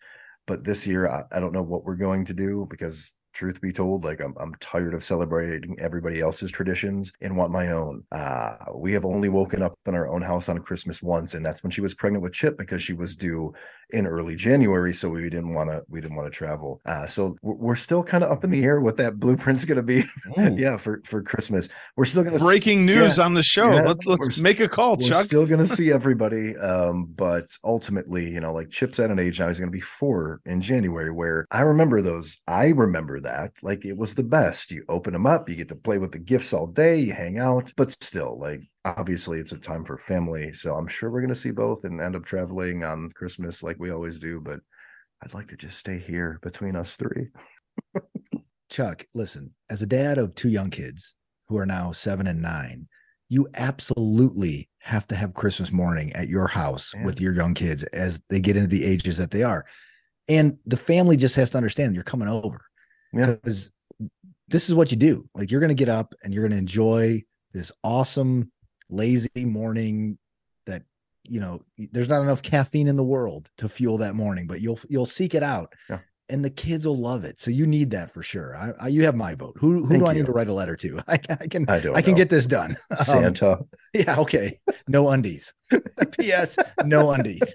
But 0.46 0.64
this 0.64 0.86
year, 0.86 1.08
I, 1.08 1.22
I 1.32 1.40
don't 1.40 1.52
know 1.52 1.62
what 1.62 1.84
we're 1.84 1.96
going 1.96 2.24
to 2.26 2.34
do 2.34 2.66
because 2.70 3.14
truth 3.32 3.60
be 3.60 3.72
told 3.72 4.04
like 4.04 4.20
I'm, 4.20 4.34
I'm 4.40 4.54
tired 4.56 4.94
of 4.94 5.04
celebrating 5.04 5.76
everybody 5.78 6.20
else's 6.20 6.50
traditions 6.50 7.12
and 7.20 7.36
want 7.36 7.52
my 7.52 7.70
own 7.70 8.02
uh 8.12 8.56
we 8.74 8.92
have 8.92 9.04
only 9.04 9.28
woken 9.28 9.62
up 9.62 9.78
in 9.86 9.94
our 9.94 10.08
own 10.08 10.22
house 10.22 10.48
on 10.48 10.58
christmas 10.58 11.00
once 11.00 11.34
and 11.34 11.46
that's 11.46 11.62
when 11.62 11.70
she 11.70 11.80
was 11.80 11.94
pregnant 11.94 12.22
with 12.22 12.32
chip 12.32 12.58
because 12.58 12.82
she 12.82 12.92
was 12.92 13.14
due 13.14 13.52
in 13.92 14.06
early 14.06 14.34
january 14.34 14.92
so 14.92 15.08
we 15.08 15.22
didn't 15.22 15.54
want 15.54 15.70
to 15.70 15.82
we 15.88 16.00
didn't 16.00 16.16
want 16.16 16.30
to 16.30 16.36
travel 16.36 16.80
uh 16.86 17.06
so 17.06 17.36
we're 17.42 17.76
still 17.76 18.02
kind 18.02 18.24
of 18.24 18.30
up 18.30 18.44
in 18.44 18.50
the 18.50 18.62
air 18.62 18.80
what 18.80 18.96
that 18.96 19.18
blueprint's 19.18 19.64
going 19.64 19.76
to 19.76 19.82
be 19.82 20.04
yeah 20.58 20.76
for 20.76 21.00
for 21.04 21.22
christmas 21.22 21.68
we're 21.96 22.04
still 22.04 22.22
going 22.22 22.36
to 22.36 22.44
breaking 22.44 22.84
news 22.84 23.18
yeah, 23.18 23.24
on 23.24 23.34
the 23.34 23.42
show 23.42 23.70
yeah, 23.72 23.82
let's 23.82 24.06
let's 24.06 24.40
make 24.40 24.60
a 24.60 24.68
call 24.68 24.96
we're 24.96 25.08
Chuck. 25.08 25.24
still 25.24 25.46
going 25.46 25.60
to 25.66 25.66
see 25.66 25.92
everybody 25.92 26.56
um 26.58 27.06
but 27.16 27.44
ultimately 27.64 28.28
you 28.28 28.40
know 28.40 28.52
like 28.52 28.70
chip's 28.70 28.98
at 28.98 29.10
an 29.10 29.18
age 29.18 29.40
now 29.40 29.48
he's 29.48 29.58
going 29.58 29.70
to 29.70 29.76
be 29.76 29.80
four 29.80 30.40
in 30.46 30.60
january 30.60 31.10
where 31.10 31.46
i 31.50 31.60
remember 31.60 32.02
those 32.02 32.42
i 32.46 32.68
remember 32.70 33.20
that. 33.20 33.52
Like 33.62 33.84
it 33.84 33.96
was 33.96 34.14
the 34.14 34.22
best. 34.22 34.70
You 34.70 34.84
open 34.88 35.12
them 35.12 35.26
up, 35.26 35.48
you 35.48 35.56
get 35.56 35.68
to 35.68 35.74
play 35.74 35.98
with 35.98 36.12
the 36.12 36.18
gifts 36.18 36.52
all 36.52 36.66
day, 36.66 36.98
you 36.98 37.12
hang 37.12 37.38
out, 37.38 37.72
but 37.76 37.92
still, 37.92 38.38
like 38.38 38.62
obviously 38.84 39.38
it's 39.38 39.52
a 39.52 39.60
time 39.60 39.84
for 39.84 39.98
family. 39.98 40.52
So 40.52 40.74
I'm 40.74 40.88
sure 40.88 41.10
we're 41.10 41.20
going 41.20 41.28
to 41.28 41.34
see 41.34 41.50
both 41.50 41.84
and 41.84 42.00
end 42.00 42.16
up 42.16 42.24
traveling 42.24 42.84
on 42.84 43.10
Christmas 43.10 43.62
like 43.62 43.78
we 43.80 43.90
always 43.90 44.20
do. 44.20 44.40
But 44.40 44.60
I'd 45.22 45.34
like 45.34 45.48
to 45.48 45.56
just 45.56 45.78
stay 45.78 45.98
here 45.98 46.38
between 46.42 46.76
us 46.76 46.96
three. 46.96 47.28
Chuck, 48.70 49.04
listen, 49.14 49.54
as 49.68 49.82
a 49.82 49.86
dad 49.86 50.18
of 50.18 50.34
two 50.34 50.48
young 50.48 50.70
kids 50.70 51.14
who 51.48 51.56
are 51.58 51.66
now 51.66 51.90
seven 51.90 52.28
and 52.28 52.40
nine, 52.40 52.86
you 53.28 53.48
absolutely 53.54 54.68
have 54.78 55.06
to 55.08 55.14
have 55.14 55.34
Christmas 55.34 55.72
morning 55.72 56.12
at 56.14 56.28
your 56.28 56.46
house 56.46 56.92
yeah. 56.94 57.04
with 57.04 57.20
your 57.20 57.32
young 57.32 57.54
kids 57.54 57.82
as 57.84 58.20
they 58.28 58.40
get 58.40 58.56
into 58.56 58.68
the 58.68 58.84
ages 58.84 59.16
that 59.16 59.30
they 59.30 59.42
are. 59.42 59.64
And 60.28 60.58
the 60.66 60.76
family 60.76 61.16
just 61.16 61.36
has 61.36 61.50
to 61.50 61.56
understand 61.56 61.94
you're 61.94 62.04
coming 62.04 62.28
over 62.28 62.60
because 63.12 63.72
yeah. 63.98 64.06
this 64.48 64.68
is 64.68 64.74
what 64.74 64.90
you 64.90 64.96
do. 64.96 65.24
Like 65.34 65.50
you're 65.50 65.60
going 65.60 65.68
to 65.68 65.74
get 65.74 65.88
up 65.88 66.14
and 66.22 66.32
you're 66.32 66.42
going 66.42 66.52
to 66.52 66.58
enjoy 66.58 67.22
this 67.52 67.72
awesome 67.82 68.52
lazy 68.88 69.44
morning 69.44 70.18
you 71.30 71.40
know 71.40 71.62
there's 71.92 72.08
not 72.08 72.22
enough 72.22 72.42
caffeine 72.42 72.88
in 72.88 72.96
the 72.96 73.04
world 73.04 73.50
to 73.58 73.68
fuel 73.68 73.96
that 73.98 74.14
morning, 74.14 74.46
but 74.46 74.60
you'll 74.60 74.80
you'll 74.88 75.06
seek 75.06 75.34
it 75.34 75.42
out. 75.42 75.72
Yeah. 75.88 76.00
And 76.28 76.44
the 76.44 76.50
kids 76.50 76.86
will 76.86 76.96
love 76.96 77.24
it, 77.24 77.40
so 77.40 77.50
you 77.50 77.66
need 77.66 77.90
that 77.90 78.12
for 78.12 78.22
sure. 78.22 78.54
I, 78.56 78.70
I 78.80 78.88
you 78.88 79.04
have 79.04 79.16
my 79.16 79.34
vote. 79.34 79.56
Who 79.58 79.82
who 79.84 79.88
Thank 79.88 80.00
do 80.00 80.06
I 80.06 80.12
you. 80.12 80.18
need 80.18 80.26
to 80.26 80.32
write 80.32 80.48
a 80.48 80.52
letter 80.52 80.76
to? 80.76 81.00
I, 81.08 81.14
I 81.40 81.46
can 81.46 81.68
I, 81.68 81.82
I 81.94 82.02
can 82.02 82.14
get 82.14 82.30
this 82.30 82.46
done. 82.46 82.76
Santa. 82.94 83.52
Um, 83.52 83.68
yeah. 83.94 84.16
Okay. 84.18 84.60
No 84.86 85.08
undies. 85.10 85.52
P.S. 86.18 86.56
No 86.84 87.10
undies. 87.10 87.54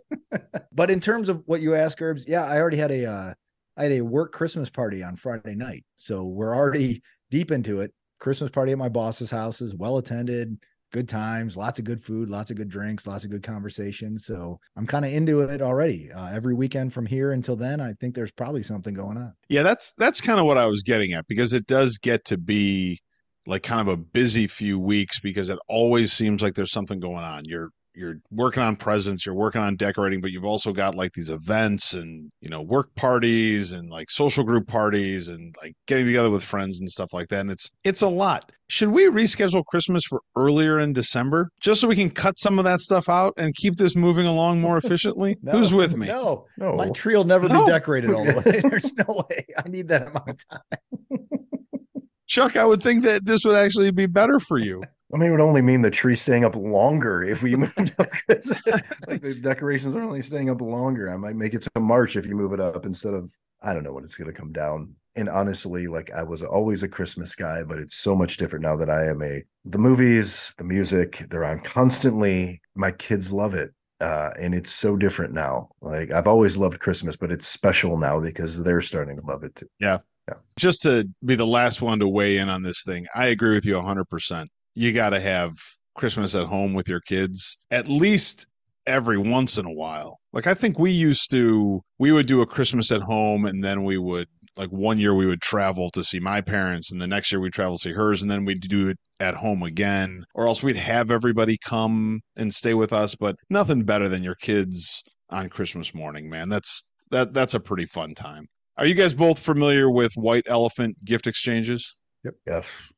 but 0.73 0.91
in 0.91 0.99
terms 0.99 1.29
of 1.29 1.43
what 1.45 1.61
you 1.61 1.75
ask, 1.75 2.01
Herbs, 2.01 2.25
yeah, 2.27 2.43
I 2.45 2.59
already 2.59 2.77
had 2.77 2.91
a 2.91 3.05
uh, 3.05 3.33
I 3.77 3.83
had 3.83 3.91
a 3.93 4.01
work 4.01 4.31
Christmas 4.33 4.69
party 4.69 5.03
on 5.03 5.15
Friday 5.15 5.55
night. 5.55 5.85
So 5.95 6.25
we're 6.25 6.55
already 6.55 7.01
deep 7.31 7.51
into 7.51 7.81
it. 7.81 7.93
Christmas 8.19 8.49
party 8.49 8.71
at 8.71 8.77
my 8.77 8.89
boss's 8.89 9.31
house 9.31 9.61
is 9.61 9.75
well 9.75 9.97
attended, 9.97 10.57
good 10.95 11.09
times, 11.09 11.57
lots 11.57 11.77
of 11.77 11.83
good 11.83 12.01
food, 12.01 12.29
lots 12.29 12.51
of 12.51 12.55
good 12.55 12.69
drinks, 12.69 13.05
lots 13.05 13.25
of 13.25 13.29
good 13.29 13.43
conversations. 13.43 14.25
So 14.25 14.61
I'm 14.77 14.87
kind 14.87 15.03
of 15.03 15.11
into 15.11 15.41
it 15.41 15.61
already. 15.61 16.09
Uh, 16.09 16.33
every 16.33 16.53
weekend 16.53 16.93
from 16.93 17.05
here 17.05 17.33
until 17.33 17.57
then, 17.57 17.81
I 17.81 17.91
think 17.99 18.15
there's 18.15 18.31
probably 18.31 18.63
something 18.63 18.93
going 18.93 19.17
on. 19.17 19.33
Yeah, 19.49 19.63
that's 19.63 19.93
that's 19.97 20.21
kind 20.21 20.39
of 20.39 20.45
what 20.45 20.57
I 20.57 20.67
was 20.67 20.83
getting 20.83 21.11
at 21.11 21.27
because 21.27 21.51
it 21.51 21.67
does 21.67 21.97
get 21.97 22.23
to 22.25 22.37
be 22.37 23.01
like 23.45 23.61
kind 23.61 23.81
of 23.81 23.89
a 23.89 23.97
busy 23.97 24.47
few 24.47 24.79
weeks 24.79 25.19
because 25.19 25.49
it 25.49 25.59
always 25.67 26.13
seems 26.13 26.41
like 26.41 26.55
there's 26.55 26.71
something 26.71 27.01
going 27.01 27.25
on. 27.25 27.43
You're 27.43 27.71
you're 27.95 28.17
working 28.31 28.63
on 28.63 28.75
presents, 28.75 29.25
you're 29.25 29.35
working 29.35 29.61
on 29.61 29.75
decorating, 29.75 30.21
but 30.21 30.31
you've 30.31 30.45
also 30.45 30.71
got 30.73 30.95
like 30.95 31.13
these 31.13 31.29
events 31.29 31.93
and 31.93 32.31
you 32.41 32.49
know 32.49 32.61
work 32.61 32.93
parties 32.95 33.71
and 33.71 33.89
like 33.89 34.09
social 34.09 34.43
group 34.43 34.67
parties 34.67 35.29
and 35.29 35.55
like 35.61 35.75
getting 35.87 36.05
together 36.05 36.29
with 36.29 36.43
friends 36.43 36.79
and 36.79 36.89
stuff 36.89 37.13
like 37.13 37.27
that. 37.29 37.41
And 37.41 37.51
it's 37.51 37.69
it's 37.83 38.01
a 38.01 38.07
lot. 38.07 38.51
Should 38.67 38.89
we 38.89 39.05
reschedule 39.05 39.63
Christmas 39.65 40.03
for 40.05 40.21
earlier 40.35 40.79
in 40.79 40.91
December 40.91 41.49
just 41.59 41.81
so 41.81 41.87
we 41.87 41.95
can 41.95 42.09
cut 42.09 42.37
some 42.37 42.57
of 42.57 42.65
that 42.65 42.79
stuff 42.79 43.09
out 43.09 43.33
and 43.37 43.53
keep 43.55 43.75
this 43.75 43.95
moving 43.95 44.25
along 44.25 44.59
more 44.59 44.77
efficiently? 44.77 45.37
no, 45.43 45.51
Who's 45.53 45.73
with 45.73 45.95
me? 45.95 46.07
No, 46.07 46.47
no, 46.57 46.75
my 46.75 46.89
tree 46.89 47.15
will 47.15 47.25
never 47.25 47.47
no. 47.47 47.65
be 47.65 47.71
decorated 47.71 48.11
all 48.11 48.25
the 48.25 48.33
way. 48.33 48.61
There's 48.69 48.91
no 48.93 49.25
way. 49.29 49.45
I 49.57 49.69
need 49.69 49.87
that 49.89 50.07
amount 50.07 50.29
of 50.29 50.47
time. 50.49 50.79
Chuck, 52.27 52.55
I 52.55 52.65
would 52.65 52.81
think 52.81 53.03
that 53.03 53.25
this 53.25 53.45
would 53.45 53.55
actually 53.55 53.91
be 53.91 54.07
better 54.07 54.39
for 54.39 54.57
you. 54.57 54.83
I 55.15 55.17
mean, 55.17 55.29
it 55.29 55.31
would 55.31 55.39
only 55.39 55.61
mean 55.61 55.81
the 55.81 55.89
tree 55.89 56.17
staying 56.17 56.43
up 56.43 56.57
longer 56.57 57.23
if 57.23 57.41
we 57.41 57.55
moved 57.55 57.95
up. 57.97 58.09
like 58.27 59.21
the 59.21 59.39
decorations 59.41 59.95
are 59.95 60.03
only 60.03 60.21
staying 60.21 60.49
up 60.49 60.59
longer. 60.59 61.09
I 61.09 61.15
might 61.15 61.37
make 61.37 61.53
it 61.53 61.61
to 61.61 61.79
March 61.79 62.17
if 62.17 62.25
you 62.25 62.35
move 62.35 62.51
it 62.51 62.59
up 62.59 62.85
instead 62.85 63.13
of 63.13 63.31
I 63.61 63.73
don't 63.73 63.83
know 63.83 63.93
when 63.93 64.03
it's 64.03 64.17
going 64.17 64.29
to 64.29 64.37
come 64.37 64.51
down. 64.51 64.93
And 65.15 65.29
honestly, 65.29 65.87
like 65.87 66.11
I 66.11 66.21
was 66.21 66.43
always 66.43 66.83
a 66.83 66.89
Christmas 66.89 67.33
guy, 67.33 67.63
but 67.63 67.77
it's 67.77 67.95
so 67.95 68.13
much 68.13 68.35
different 68.35 68.63
now 68.63 68.75
that 68.75 68.89
I 68.89 69.05
am 69.05 69.23
a 69.23 69.41
the 69.63 69.77
movies, 69.77 70.53
the 70.57 70.65
music, 70.65 71.25
they're 71.29 71.45
on 71.45 71.59
constantly. 71.59 72.61
My 72.75 72.91
kids 72.91 73.31
love 73.31 73.53
it. 73.53 73.73
Uh, 74.01 74.31
and 74.37 74.53
it's 74.53 74.71
so 74.71 74.97
different 74.97 75.33
now. 75.33 75.69
Like 75.79 76.11
I've 76.11 76.27
always 76.27 76.57
loved 76.57 76.81
Christmas, 76.81 77.15
but 77.15 77.31
it's 77.31 77.47
special 77.47 77.97
now 77.97 78.19
because 78.19 78.61
they're 78.61 78.81
starting 78.81 79.15
to 79.15 79.25
love 79.25 79.45
it 79.45 79.55
too. 79.55 79.69
Yeah. 79.79 79.99
Yeah. 80.27 80.35
Just 80.57 80.81
to 80.81 81.07
be 81.23 81.35
the 81.35 81.47
last 81.47 81.81
one 81.81 81.99
to 81.99 82.07
weigh 82.07 82.39
in 82.39 82.49
on 82.49 82.63
this 82.63 82.83
thing, 82.83 83.05
I 83.15 83.27
agree 83.27 83.53
with 83.53 83.63
you 83.63 83.75
100% 83.75 84.47
you 84.75 84.93
got 84.93 85.09
to 85.09 85.19
have 85.19 85.53
Christmas 85.95 86.35
at 86.35 86.45
home 86.45 86.73
with 86.73 86.87
your 86.87 87.01
kids 87.01 87.57
at 87.71 87.87
least 87.87 88.45
every 88.85 89.17
once 89.17 89.57
in 89.57 89.65
a 89.65 89.73
while. 89.73 90.19
Like 90.33 90.47
I 90.47 90.53
think 90.53 90.77
we 90.77 90.91
used 90.91 91.31
to 91.31 91.81
we 91.97 92.11
would 92.11 92.27
do 92.27 92.41
a 92.41 92.45
Christmas 92.45 92.91
at 92.91 93.01
home 93.01 93.45
and 93.45 93.63
then 93.63 93.83
we 93.83 93.97
would 93.97 94.27
like 94.57 94.69
one 94.69 94.99
year 94.99 95.13
we 95.13 95.25
would 95.25 95.41
travel 95.41 95.89
to 95.91 96.03
see 96.03 96.19
my 96.19 96.39
parents 96.41 96.91
and 96.91 97.01
the 97.01 97.07
next 97.07 97.31
year 97.31 97.41
we'd 97.41 97.53
travel 97.53 97.75
to 97.75 97.81
see 97.81 97.91
hers 97.91 98.21
and 98.21 98.29
then 98.29 98.45
we'd 98.45 98.61
do 98.61 98.89
it 98.89 98.97
at 99.19 99.35
home 99.35 99.63
again 99.63 100.23
or 100.33 100.47
else 100.47 100.63
we'd 100.63 100.77
have 100.77 101.11
everybody 101.11 101.57
come 101.57 102.21
and 102.37 102.53
stay 102.53 102.73
with 102.73 102.93
us 102.93 103.15
but 103.15 103.35
nothing 103.49 103.83
better 103.83 104.07
than 104.07 104.23
your 104.23 104.35
kids 104.35 105.03
on 105.29 105.49
Christmas 105.49 105.93
morning 105.93 106.29
man 106.29 106.47
that's 106.47 106.85
that 107.11 107.33
that's 107.33 107.53
a 107.53 107.59
pretty 107.59 107.85
fun 107.85 108.13
time. 108.13 108.47
Are 108.77 108.85
you 108.85 108.93
guys 108.93 109.13
both 109.13 109.39
familiar 109.39 109.89
with 109.89 110.13
white 110.15 110.43
elephant 110.47 110.97
gift 111.05 111.27
exchanges? 111.27 111.97
Yep. 112.23 112.33
Yes. 112.45 112.91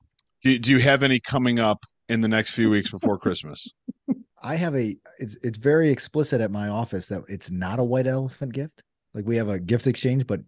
Do, 0.48 0.58
do 0.58 0.72
you 0.72 0.80
have 0.80 1.04
any 1.04 1.20
coming 1.20 1.60
up 1.60 1.84
in 2.08 2.22
the 2.22 2.30
next 2.30 2.52
few 2.52 2.70
weeks 2.70 2.90
before 2.90 3.18
Christmas? 3.18 3.68
I 4.42 4.56
have 4.56 4.76
a 4.76 4.96
it's 5.20 5.36
it's 5.44 5.58
very 5.58 5.90
explicit 5.90 6.40
at 6.40 6.52
my 6.52 6.70
office 6.70 7.08
that 7.08 7.24
it's 7.28 7.52
not 7.52 7.80
a 7.80 7.84
white 7.84 8.08
elephant 8.08 8.54
gift. 8.54 8.82
Like 9.14 9.26
we 9.26 9.36
have 9.36 9.50
a 9.50 9.60
gift 9.60 9.88
exchange, 9.88 10.26
but 10.26 10.40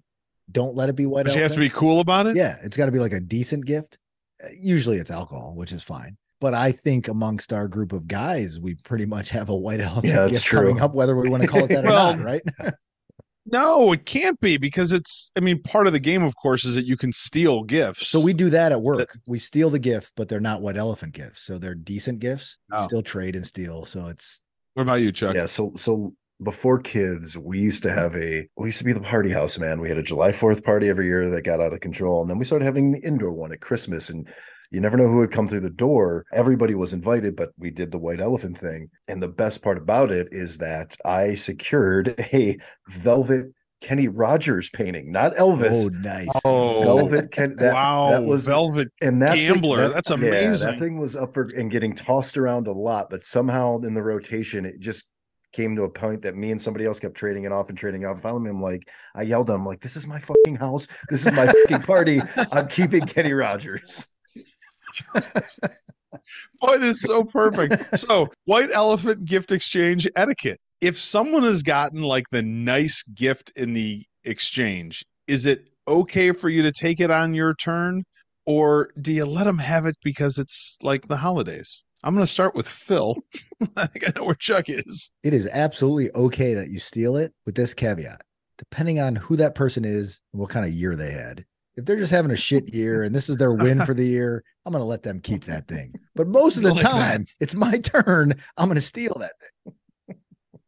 don't 0.53 0.73
let 0.73 0.87
it 0.87 0.95
be 0.95 1.05
white. 1.05 1.25
But 1.25 1.33
she 1.33 1.39
has 1.39 1.53
to 1.55 1.59
be 1.59 1.67
cool 1.67 1.99
about 1.99 2.27
it. 2.27 2.37
Yeah, 2.37 2.55
it's 2.63 2.77
got 2.77 2.85
to 2.85 2.93
be 2.93 2.99
like 2.99 3.11
a 3.11 3.19
decent 3.19 3.65
gift. 3.65 3.97
Uh, 4.41 4.47
usually 4.57 4.99
it's 4.99 5.11
alcohol, 5.11 5.53
which 5.57 5.73
is 5.73 5.83
fine. 5.83 6.15
But 6.39 6.53
I 6.53 6.71
think 6.71 7.09
amongst 7.09 7.51
our 7.51 7.67
group 7.67 7.91
of 7.91 8.07
guys, 8.07 8.57
we 8.57 8.75
pretty 8.75 9.05
much 9.05 9.31
have 9.31 9.49
a 9.49 9.55
white 9.55 9.81
elephant 9.81 10.05
yeah, 10.05 10.29
gift 10.29 10.45
true. 10.45 10.61
coming 10.61 10.81
up, 10.81 10.93
whether 10.93 11.17
we 11.17 11.27
want 11.27 11.43
to 11.43 11.49
call 11.49 11.65
it 11.65 11.69
that 11.71 11.83
well, 11.83 12.13
or 12.13 12.15
not, 12.15 12.25
right? 12.25 12.41
No, 13.51 13.91
it 13.93 14.05
can't 14.05 14.39
be 14.39 14.57
because 14.57 14.91
it's. 14.91 15.31
I 15.35 15.39
mean, 15.39 15.61
part 15.61 15.87
of 15.87 15.93
the 15.93 15.99
game, 15.99 16.23
of 16.23 16.35
course, 16.35 16.65
is 16.65 16.75
that 16.75 16.85
you 16.85 16.97
can 16.97 17.11
steal 17.11 17.63
gifts. 17.63 18.07
So 18.07 18.19
we 18.19 18.33
do 18.33 18.49
that 18.49 18.71
at 18.71 18.81
work. 18.81 18.97
That, 18.97 19.09
we 19.27 19.39
steal 19.39 19.69
the 19.69 19.79
gift, 19.79 20.13
but 20.15 20.29
they're 20.29 20.39
not 20.39 20.61
what 20.61 20.77
elephant 20.77 21.13
gifts. 21.13 21.43
So 21.43 21.57
they're 21.57 21.75
decent 21.75 22.19
gifts. 22.19 22.57
Oh. 22.71 22.85
Still 22.85 23.03
trade 23.03 23.35
and 23.35 23.45
steal. 23.45 23.85
So 23.85 24.07
it's. 24.07 24.41
What 24.73 24.83
about 24.83 25.01
you, 25.01 25.11
Chuck? 25.11 25.35
Yeah. 25.35 25.45
So 25.45 25.73
so 25.75 26.13
before 26.41 26.79
kids, 26.79 27.37
we 27.37 27.59
used 27.59 27.83
to 27.83 27.91
have 27.91 28.15
a 28.15 28.47
we 28.57 28.69
used 28.69 28.79
to 28.79 28.85
be 28.85 28.93
the 28.93 29.01
party 29.01 29.29
house, 29.29 29.57
man. 29.57 29.81
We 29.81 29.89
had 29.89 29.97
a 29.97 30.03
July 30.03 30.31
4th 30.31 30.63
party 30.63 30.89
every 30.89 31.07
year 31.07 31.29
that 31.29 31.41
got 31.41 31.59
out 31.59 31.73
of 31.73 31.79
control. 31.81 32.21
And 32.21 32.29
then 32.29 32.37
we 32.37 32.45
started 32.45 32.65
having 32.65 32.91
the 32.91 32.99
indoor 32.99 33.31
one 33.31 33.51
at 33.51 33.61
Christmas. 33.61 34.09
And 34.09 34.27
you 34.71 34.81
never 34.81 34.97
know 34.97 35.07
who 35.07 35.17
would 35.17 35.31
come 35.31 35.47
through 35.47 35.61
the 35.61 35.69
door. 35.69 36.25
Everybody 36.31 36.75
was 36.75 36.93
invited, 36.93 37.35
but 37.35 37.49
we 37.57 37.71
did 37.71 37.91
the 37.91 37.97
white 37.97 38.19
elephant 38.19 38.57
thing. 38.57 38.89
And 39.07 39.21
the 39.21 39.27
best 39.27 39.63
part 39.63 39.77
about 39.77 40.11
it 40.11 40.29
is 40.31 40.57
that 40.59 40.95
I 41.05 41.35
secured 41.35 42.15
a 42.33 42.57
velvet 42.87 43.53
Kenny 43.81 44.09
Rogers 44.09 44.69
painting, 44.69 45.11
not 45.11 45.35
Elvis. 45.35 45.85
Oh, 45.85 45.87
nice. 45.87 46.27
Oh, 46.43 46.81
Velvet. 46.83 47.31
Ken, 47.31 47.55
that, 47.55 47.73
wow, 47.73 48.11
that 48.11 48.23
was 48.23 48.45
Velvet 48.45 48.89
and 49.01 49.21
that 49.21 49.35
Gambler. 49.35 49.77
Thing, 49.77 49.87
that, 49.87 49.93
That's 49.93 50.09
amazing. 50.09 50.67
Yeah, 50.67 50.71
that 50.73 50.79
thing 50.79 50.99
was 50.99 51.15
up 51.15 51.33
for 51.33 51.49
and 51.55 51.71
getting 51.71 51.95
tossed 51.95 52.37
around 52.37 52.67
a 52.67 52.73
lot, 52.73 53.09
but 53.09 53.23
somehow 53.23 53.79
in 53.79 53.93
the 53.93 54.03
rotation, 54.03 54.65
it 54.65 54.79
just 54.79 55.07
came 55.53 55.75
to 55.75 55.83
a 55.83 55.89
point 55.89 56.21
that 56.23 56.35
me 56.35 56.51
and 56.51 56.61
somebody 56.61 56.85
else 56.85 56.99
kept 56.99 57.15
trading 57.15 57.45
it 57.45 57.51
off 57.51 57.69
and 57.69 57.77
trading 57.77 58.05
off. 58.05 58.21
Finally, 58.21 58.49
I'm 58.49 58.61
like, 58.61 58.87
I 59.15 59.23
yelled 59.23 59.49
at 59.49 59.55
him, 59.55 59.65
like, 59.65 59.79
this 59.79 59.95
is 59.95 60.07
my 60.07 60.19
fucking 60.19 60.57
house. 60.57 60.87
This 61.09 61.25
is 61.25 61.31
my 61.31 61.47
fucking 61.47 61.81
party. 61.81 62.21
I'm 62.51 62.67
keeping 62.67 63.05
Kenny 63.05 63.33
Rogers. 63.33 64.07
Boy, 66.59 66.77
this 66.77 66.97
is 66.97 67.01
so 67.01 67.23
perfect. 67.23 67.97
So, 67.97 68.29
white 68.45 68.69
elephant 68.73 69.25
gift 69.25 69.51
exchange 69.51 70.07
etiquette 70.15 70.59
if 70.81 70.97
someone 70.99 71.43
has 71.43 71.61
gotten 71.61 71.99
like 71.99 72.25
the 72.31 72.41
nice 72.41 73.03
gift 73.13 73.51
in 73.55 73.73
the 73.73 74.05
exchange, 74.23 75.03
is 75.27 75.45
it 75.45 75.69
okay 75.87 76.31
for 76.31 76.49
you 76.49 76.61
to 76.63 76.71
take 76.71 76.99
it 76.99 77.11
on 77.11 77.33
your 77.33 77.53
turn? 77.53 78.03
or 78.49 78.89
do 78.99 79.13
you 79.13 79.25
let 79.25 79.43
them 79.43 79.59
have 79.59 79.85
it 79.85 79.95
because 80.03 80.39
it's 80.39 80.79
like 80.81 81.07
the 81.07 81.17
holidays? 81.17 81.83
I'm 82.03 82.15
going 82.15 82.25
to 82.25 82.31
start 82.31 82.55
with 82.55 82.67
Phil. 82.67 83.15
I 83.77 83.85
think 83.85 84.07
I 84.07 84.11
know 84.15 84.25
where 84.25 84.33
Chuck 84.33 84.69
is. 84.69 85.11
It 85.23 85.35
is 85.35 85.47
absolutely 85.51 86.09
okay 86.15 86.55
that 86.55 86.69
you 86.69 86.79
steal 86.79 87.15
it 87.15 87.31
with 87.45 87.53
this 87.53 87.75
caveat. 87.75 88.23
Depending 88.57 88.99
on 88.99 89.15
who 89.15 89.35
that 89.35 89.53
person 89.53 89.85
is 89.85 90.19
and 90.33 90.39
what 90.41 90.49
kind 90.49 90.65
of 90.65 90.73
year 90.73 90.95
they 90.95 91.11
had. 91.11 91.45
If 91.79 91.85
they're 91.85 91.97
just 91.97 92.11
having 92.11 92.31
a 92.31 92.35
shit 92.37 92.73
year 92.73 93.03
and 93.03 93.15
this 93.15 93.29
is 93.29 93.37
their 93.37 93.53
win 93.53 93.83
for 93.85 93.93
the 93.93 94.05
year, 94.05 94.43
I'm 94.65 94.73
going 94.73 94.81
to 94.81 94.85
let 94.87 95.01
them 95.03 95.21
keep 95.21 95.45
that 95.45 95.67
thing. 95.67 95.93
But 96.13 96.27
most 96.27 96.57
of 96.57 96.63
the 96.63 96.73
Like 96.73 96.83
that. 96.83 96.91
time, 96.91 97.25
it's 97.39 97.55
my 97.55 97.77
turn. 97.79 98.33
I'm 98.57 98.67
going 98.67 98.75
to 98.75 98.81
steal 98.81 99.15
that 99.19 99.31
thing. 99.39 100.17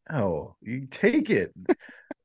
Oh, 0.09 0.55
you 0.61 0.87
take 0.89 1.29
it 1.29 1.53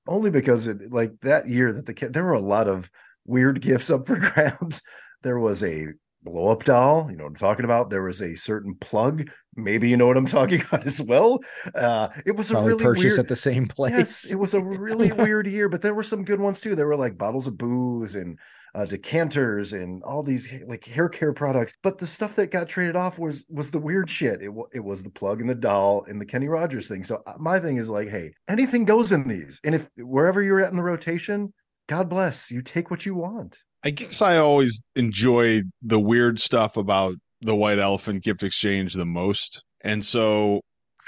only 0.09 0.31
because 0.31 0.67
it 0.69 0.93
like 0.93 1.13
that 1.23 1.49
year 1.49 1.73
that 1.73 1.87
the 1.87 1.95
kid 1.95 2.13
there 2.13 2.25
were 2.25 2.33
a 2.33 2.41
lot 2.41 2.69
of 2.69 2.91
weird 3.27 3.61
gifts 3.61 3.91
up 3.91 4.07
for 4.07 4.17
grabs. 4.21 4.83
There 5.23 5.39
was 5.39 5.63
a 5.63 5.89
blow 6.27 6.49
up 6.49 6.65
doll, 6.65 7.11
you 7.11 7.17
know 7.17 7.25
what 7.25 7.31
I'm 7.31 7.37
talking 7.37 7.65
about. 7.65 7.89
There 7.89 8.03
was 8.03 8.21
a 8.21 8.35
certain 8.35 8.75
plug, 8.75 9.31
maybe 9.55 9.89
you 9.89 9.97
know 9.97 10.07
what 10.07 10.17
I'm 10.19 10.27
talking 10.39 10.61
about 10.61 10.87
as 10.87 11.01
well. 11.01 11.39
Uh, 11.75 12.09
it 12.27 12.37
was 12.37 12.51
Probably 12.51 12.73
a 12.73 12.77
really 12.77 12.85
purchased 12.85 13.05
weird. 13.17 13.21
at 13.21 13.29
the 13.29 13.37
same 13.37 13.67
place. 13.67 13.93
Yes, 13.97 14.25
it 14.25 14.35
was 14.35 14.53
a 14.55 14.61
really 14.63 15.13
weird 15.25 15.47
year, 15.47 15.69
but 15.69 15.81
there 15.83 15.95
were 15.95 16.03
some 16.03 16.25
good 16.25 16.41
ones 16.41 16.61
too. 16.61 16.75
There 16.75 16.87
were 16.87 16.97
like 16.97 17.17
bottles 17.17 17.47
of 17.47 17.57
booze 17.57 18.17
and 18.17 18.39
uh, 18.75 18.85
decanters 18.85 19.73
and 19.73 20.03
all 20.03 20.23
these 20.23 20.53
like 20.67 20.85
hair 20.85 21.09
care 21.09 21.33
products. 21.33 21.75
But 21.83 21.97
the 21.97 22.07
stuff 22.07 22.35
that 22.35 22.51
got 22.51 22.69
traded 22.69 22.97
off 22.97 23.19
was 23.19 23.47
was 23.49 23.71
the 23.71 23.79
weird 23.79 24.11
shit. 24.11 24.43
It 24.43 24.51
it 24.75 24.85
was 24.85 25.03
the 25.03 25.11
plug 25.11 25.41
and 25.41 25.49
the 25.49 25.55
doll 25.55 26.05
and 26.09 26.21
the 26.21 26.27
Kenny 26.27 26.49
Rogers 26.49 26.89
thing. 26.89 27.03
So 27.03 27.23
uh, 27.27 27.35
my 27.39 27.59
thing 27.59 27.79
is 27.79 27.89
like, 27.89 28.09
hey, 28.09 28.35
anything 28.49 28.85
goes 28.85 29.13
in 29.13 29.27
these, 29.27 29.61
and 29.65 29.75
if 29.75 29.89
wherever 29.97 30.43
you're 30.43 30.61
at 30.61 30.71
in 30.71 30.77
the 30.77 30.83
rotation, 30.83 31.55
God 31.89 32.09
bless 32.11 32.51
you. 32.51 32.61
Take 32.61 32.91
what 32.91 33.07
you 33.07 33.15
want. 33.15 33.59
I 33.85 33.91
guess 33.91 34.21
I 34.23 34.39
always 34.39 34.83
enjoy 34.97 35.63
the 35.83 36.01
weird 36.01 36.41
stuff 36.41 36.77
about 36.77 37.15
the 37.41 37.55
white 37.55 37.79
elephant 37.79 38.25
gift 38.25 38.43
exchange 38.43 38.95
the 38.95 39.07
most. 39.07 39.65
And 39.83 40.05
so 40.05 40.61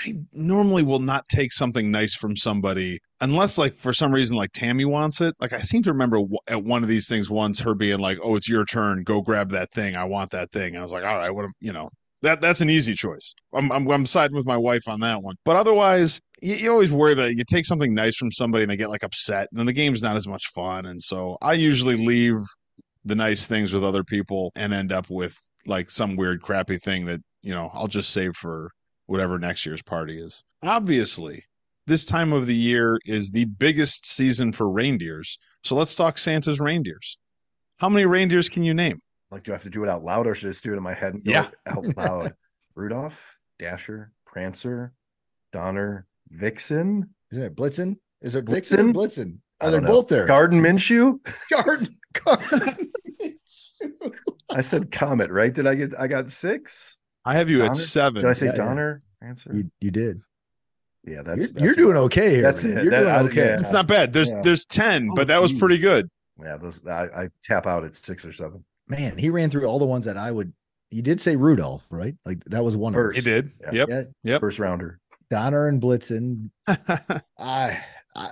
I 0.07 0.15
normally 0.33 0.85
will 0.85 1.01
not 1.01 1.29
take 1.29 1.53
something 1.53 1.91
nice 1.91 2.15
from 2.15 2.37
somebody 2.37 2.99
unless 3.21 3.59
like 3.59 3.75
for 3.75 3.93
some 3.93 4.13
reason 4.13 4.37
like 4.37 4.53
Tammy 4.53 4.85
wants 4.85 5.21
it. 5.21 5.35
Like 5.41 5.53
I 5.53 5.61
seem 5.61 5.83
to 5.85 5.93
remember 5.93 6.21
at 6.49 6.65
one 6.65 6.83
of 6.83 6.89
these 6.89 7.09
things 7.09 7.29
once 7.31 7.59
her 7.61 7.75
being 7.75 7.99
like, 7.99 8.19
"Oh, 8.23 8.37
it's 8.37 8.49
your 8.49 8.65
turn. 8.65 9.03
Go 9.03 9.21
grab 9.23 9.51
that 9.51 9.73
thing. 9.73 9.97
I 9.97 10.05
want 10.05 10.31
that 10.31 10.53
thing." 10.53 10.77
I 10.77 10.83
was 10.83 10.93
like, 10.93 11.05
"All 11.05 11.17
right, 11.17 11.31
what 11.31 11.45
am 11.45 11.53
you 11.61 11.73
know, 11.73 11.91
that 12.23 12.41
that's 12.41 12.61
an 12.61 12.71
easy 12.71 12.95
choice. 12.95 13.35
I'm, 13.55 13.71
I'm 13.71 13.89
I'm 13.91 14.07
siding 14.07 14.37
with 14.37 14.47
my 14.47 14.57
wife 14.57 14.89
on 14.89 15.01
that 15.01 15.23
one. 15.23 15.37
But 15.45 15.57
otherwise, 15.57 16.21
you, 16.43 16.55
you 16.55 16.71
always 16.71 16.91
worry 16.91 17.15
that 17.15 17.35
you 17.35 17.45
take 17.45 17.65
something 17.65 17.95
nice 17.95 18.17
from 18.17 18.33
somebody 18.33 18.65
and 18.65 18.71
they 18.71 18.77
get 18.77 18.91
like 18.91 19.05
upset, 19.05 19.49
and 19.51 19.59
then 19.59 19.67
the 19.67 19.73
game's 19.73 20.03
not 20.03 20.17
as 20.17 20.27
much 20.27 20.49
fun. 20.55 20.87
And 20.87 21.03
so 21.03 21.39
I 21.43 21.53
usually 21.55 21.97
leave 21.97 22.39
the 23.05 23.15
nice 23.15 23.47
things 23.47 23.73
with 23.73 23.85
other 23.85 24.05
people 24.05 24.53
and 24.57 24.73
end 24.73 24.93
up 24.93 25.09
with 25.09 25.37
like 25.67 25.91
some 25.91 26.17
weird 26.17 26.43
crappy 26.43 26.79
thing 26.79 27.07
that 27.07 27.21
you 27.43 27.55
know 27.55 27.71
I'll 27.73 27.89
just 27.89 28.11
save 28.11 28.35
for 28.37 28.71
whatever 29.07 29.39
next 29.39 29.65
year's 29.65 29.83
party 29.83 30.21
is. 30.21 30.43
Obviously, 30.63 31.45
this 31.87 32.05
time 32.05 32.33
of 32.33 32.47
the 32.47 32.55
year 32.55 32.99
is 33.07 33.31
the 33.31 33.47
biggest 33.47 34.07
season 34.07 34.53
for 34.53 34.71
reindeers. 34.71 35.39
So 35.63 35.77
let's 35.77 35.95
talk 35.95 36.19
Santa's 36.19 36.61
reindeers. 36.61 37.19
How 37.79 37.89
many 37.89 38.07
reindeers 38.07 38.49
can 38.49 38.65
you 38.65 38.75
name? 38.75 39.01
Like, 39.31 39.43
do 39.43 39.53
I 39.53 39.55
have 39.55 39.63
to 39.65 39.71
do 39.71 39.83
it 39.85 39.89
out 39.91 40.05
loud 40.05 40.27
or 40.27 40.35
should 40.35 40.49
I 40.49 40.51
just 40.53 40.65
do 40.65 40.73
it 40.73 40.77
in 40.77 40.83
my 40.83 40.95
head? 40.95 41.15
and 41.15 41.23
Yeah. 41.27 41.49
out 41.67 41.85
loud. 41.97 42.35
Rudolph, 42.75 43.39
Dasher, 43.59 44.13
Prancer, 44.27 44.93
Donner, 45.53 46.07
Vixen, 46.31 47.15
Is 47.31 47.39
it 47.39 47.57
Blitzen? 47.57 47.97
Is 48.23 48.35
it 48.35 48.45
Vixen 48.47 48.91
or 48.91 48.93
Blitzen? 48.93 49.39
I 49.61 49.67
Oh, 49.67 49.71
they're 49.73 49.81
both 49.81 50.09
there. 50.09 50.27
Garden 50.27 50.61
Minshew. 50.61 51.19
Garden. 51.51 51.89
Garden. 52.25 52.91
I 54.51 54.61
said 54.61 54.91
Comet, 54.91 55.31
right? 55.31 55.53
Did 55.53 55.67
I 55.67 55.75
get? 55.75 55.99
I 55.99 56.07
got 56.07 56.29
six. 56.31 56.97
I 57.25 57.37
have 57.37 57.49
you 57.51 57.63
at 57.65 57.77
seven. 57.77 58.23
Did 58.23 58.31
I 58.31 58.33
say 58.33 58.47
Yeah, 58.47 58.53
yeah. 58.53 58.57
Donner? 58.65 59.03
Answer. 59.21 59.51
you, 59.53 59.71
you 59.81 59.91
did. 59.91 60.21
yeah, 61.05 61.15
You're, 61.15 61.23
that's, 61.25 61.51
that's 61.53 61.65
you're 61.65 61.75
doing 61.75 61.97
okay 61.97 62.31
here. 62.37 62.43
that's 62.43 62.63
man. 62.65 62.79
it. 62.79 62.83
You're 62.85 62.91
That- 62.93 63.01
doing 63.01 63.13
I- 63.13 63.21
okay. 63.23 63.47
yeah. 63.49 63.55
It's 63.55 63.73
not 63.73 63.87
bad. 63.89 64.13
There's 64.13 64.33
Yeah. 64.33 64.43
there's 64.43 64.65
ten, 64.65 65.09
Oh, 65.11 65.15
but 65.17 65.27
that 65.27 65.43
was 65.43 65.53
pretty 65.53 65.79
good. 65.79 66.09
Yeah, 66.41 66.57
those 66.57 66.87
I, 66.87 67.05
I 67.25 67.29
tap 67.43 67.67
out 67.67 67.85
at 67.85 67.97
six 67.97 68.25
or 68.25 68.33
seven. 68.33 68.65
Man, 68.89 69.19
he 69.19 69.31
ran 69.31 69.51
through 69.51 69.67
all 69.67 69.79
the 69.79 69.87
ones 69.87 70.05
that 70.07 70.17
I 70.17 70.31
would. 70.31 70.53
You 70.91 71.03
did 71.03 71.21
say 71.21 71.37
Rudolph, 71.37 71.85
right? 71.91 72.15
Like 72.25 72.43
that 72.47 72.65
was 72.65 72.77
one 72.77 72.95
of 72.95 72.97
First. 72.97 73.19
He 73.19 73.25
did. 73.25 73.53
Yeah. 73.61 73.71
Yep. 73.73 73.89
Yeah, 73.89 74.03
Yep. 74.25 74.41
First 74.41 74.59
rounder. 74.59 75.01
Donner 75.31 75.69
and 75.69 75.81
Blitzen. 75.81 76.51
I, 77.39 77.83
I, 78.17 78.31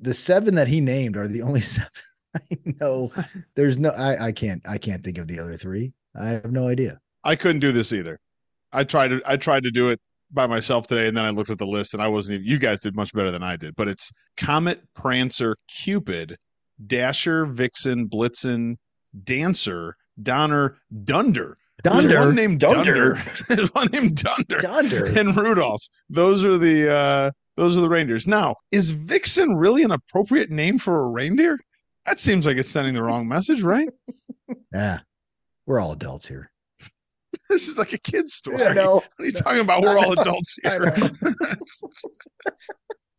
the 0.00 0.14
seven 0.14 0.56
that 0.56 0.66
he 0.66 0.80
named 0.80 1.16
are 1.16 1.28
the 1.28 1.42
only 1.42 1.60
seven 1.62 1.88
I 2.34 2.58
know. 2.80 3.12
There's 3.54 3.78
no, 3.78 3.90
I, 3.90 4.26
I 4.26 4.32
can't, 4.32 4.62
I 4.66 4.78
can't 4.78 5.04
think 5.04 5.18
of 5.18 5.28
the 5.28 5.38
other 5.38 5.56
three. 5.56 5.92
I 6.18 6.28
have 6.28 6.50
no 6.50 6.68
idea. 6.68 6.98
I 7.24 7.36
couldn't 7.36 7.60
do 7.60 7.72
this 7.72 7.92
either. 7.92 8.18
I 8.72 8.84
tried 8.84 9.08
to 9.08 9.22
I 9.26 9.36
tried 9.36 9.64
to 9.64 9.70
do 9.70 9.90
it 9.90 10.00
by 10.30 10.46
myself 10.46 10.86
today, 10.86 11.08
and 11.08 11.16
then 11.16 11.26
I 11.26 11.30
looked 11.30 11.50
at 11.50 11.58
the 11.58 11.66
list, 11.66 11.92
and 11.94 12.02
I 12.02 12.08
wasn't. 12.08 12.36
Even, 12.40 12.46
you 12.46 12.58
guys 12.58 12.80
did 12.80 12.96
much 12.96 13.12
better 13.12 13.30
than 13.30 13.42
I 13.42 13.56
did. 13.56 13.76
But 13.76 13.88
it's 13.88 14.10
Comet, 14.36 14.82
Prancer, 14.94 15.56
Cupid, 15.68 16.36
Dasher, 16.86 17.46
Vixen, 17.46 18.08
Blitzen, 18.08 18.76
Dancer, 19.24 19.96
Donner, 20.22 20.78
Dunder. 21.04 21.56
There's 21.82 21.96
Dunder, 21.96 22.20
one 22.20 22.34
named 22.34 22.60
Dunder. 22.60 23.14
Dunder. 23.14 23.22
There's 23.48 23.68
one 23.74 23.88
named 23.88 24.22
Dunder. 24.22 24.60
Dunder. 24.60 25.18
and 25.18 25.36
Rudolph. 25.36 25.82
Those 26.08 26.44
are 26.44 26.56
the 26.58 26.92
uh 26.92 27.30
those 27.56 27.76
are 27.76 27.80
the 27.80 27.88
reindeers. 27.88 28.26
Now, 28.26 28.56
is 28.70 28.90
Vixen 28.90 29.54
really 29.56 29.82
an 29.82 29.90
appropriate 29.90 30.50
name 30.50 30.78
for 30.78 31.00
a 31.00 31.06
reindeer? 31.06 31.58
That 32.06 32.18
seems 32.18 32.46
like 32.46 32.56
it's 32.56 32.68
sending 32.68 32.94
the 32.94 33.02
wrong 33.02 33.28
message, 33.28 33.62
right? 33.62 33.88
Yeah, 34.72 34.98
we're 35.66 35.80
all 35.80 35.92
adults 35.92 36.26
here. 36.26 36.50
This 37.48 37.68
is 37.68 37.78
like 37.78 37.92
a 37.94 37.98
kid's 37.98 38.34
story. 38.34 38.62
I 38.62 38.74
know. 38.74 38.96
What 38.96 39.08
are 39.18 39.24
you 39.24 39.30
talking 39.32 39.60
about? 39.62 39.80
We're 39.82 39.98
all 39.98 40.12
adults 40.18 40.58
here. 40.62 40.94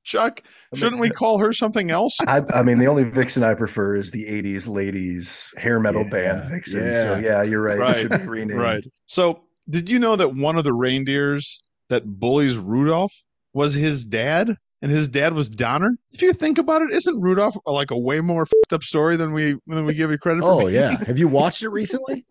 know. 0.05 0.19
Chuck, 0.21 0.43
shouldn't 0.75 1.01
we 1.01 1.09
call 1.09 1.39
her 1.39 1.53
something 1.53 1.91
else? 1.91 2.15
I, 2.27 2.41
I 2.53 2.63
mean, 2.63 2.77
the 2.77 2.87
only 2.87 3.03
Vixen 3.03 3.43
I 3.43 3.53
prefer 3.53 3.95
is 3.95 4.11
the 4.11 4.25
'80s 4.25 4.67
ladies 4.67 5.53
hair 5.57 5.79
metal 5.79 6.03
Yeah, 6.03 6.09
band 6.09 6.49
Vixen. 6.51 6.93
So 6.93 7.15
yeah. 7.15 7.19
yeah, 7.19 7.43
you're 7.43 7.61
right. 7.61 7.77
Right, 7.77 7.97
It 7.97 8.01
should 8.11 8.21
be 8.21 8.27
renamed. 8.27 8.59
Right. 8.59 8.83
So, 9.05 9.41
did 9.69 9.89
you 9.89 9.99
know 9.99 10.15
that 10.15 10.35
one 10.35 10.57
of 10.57 10.63
the 10.63 10.73
reindeers 10.73 11.59
that 11.89 12.05
bullies 12.19 12.57
Rudolph 12.57 13.13
was 13.53 13.73
his 13.73 14.05
dad? 14.05 14.57
And 14.81 14.91
his 14.91 15.07
dad 15.07 15.31
was 15.31 15.47
Donner. 15.49 15.95
If 16.11 16.21
you 16.21 16.33
think 16.33 16.57
about 16.57 16.81
it, 16.81 16.91
isn't 16.91 17.21
Rudolph 17.21 17.55
like 17.65 17.89
a 17.89 17.97
way 17.97 18.19
more 18.19 18.45
fucked 18.45 18.73
up 18.73 18.83
story 18.83 19.15
than 19.15 19.31
we 19.31 19.55
than 19.67 19.85
we 19.85 19.93
give 19.93 20.11
you 20.11 20.17
credit 20.17 20.41
for? 20.41 20.49
Oh 20.51 20.59
being? 20.59 20.73
yeah. 20.73 21.01
Have 21.05 21.17
you 21.17 21.29
watched 21.29 21.61
it 21.63 21.69
recently? 21.69 22.25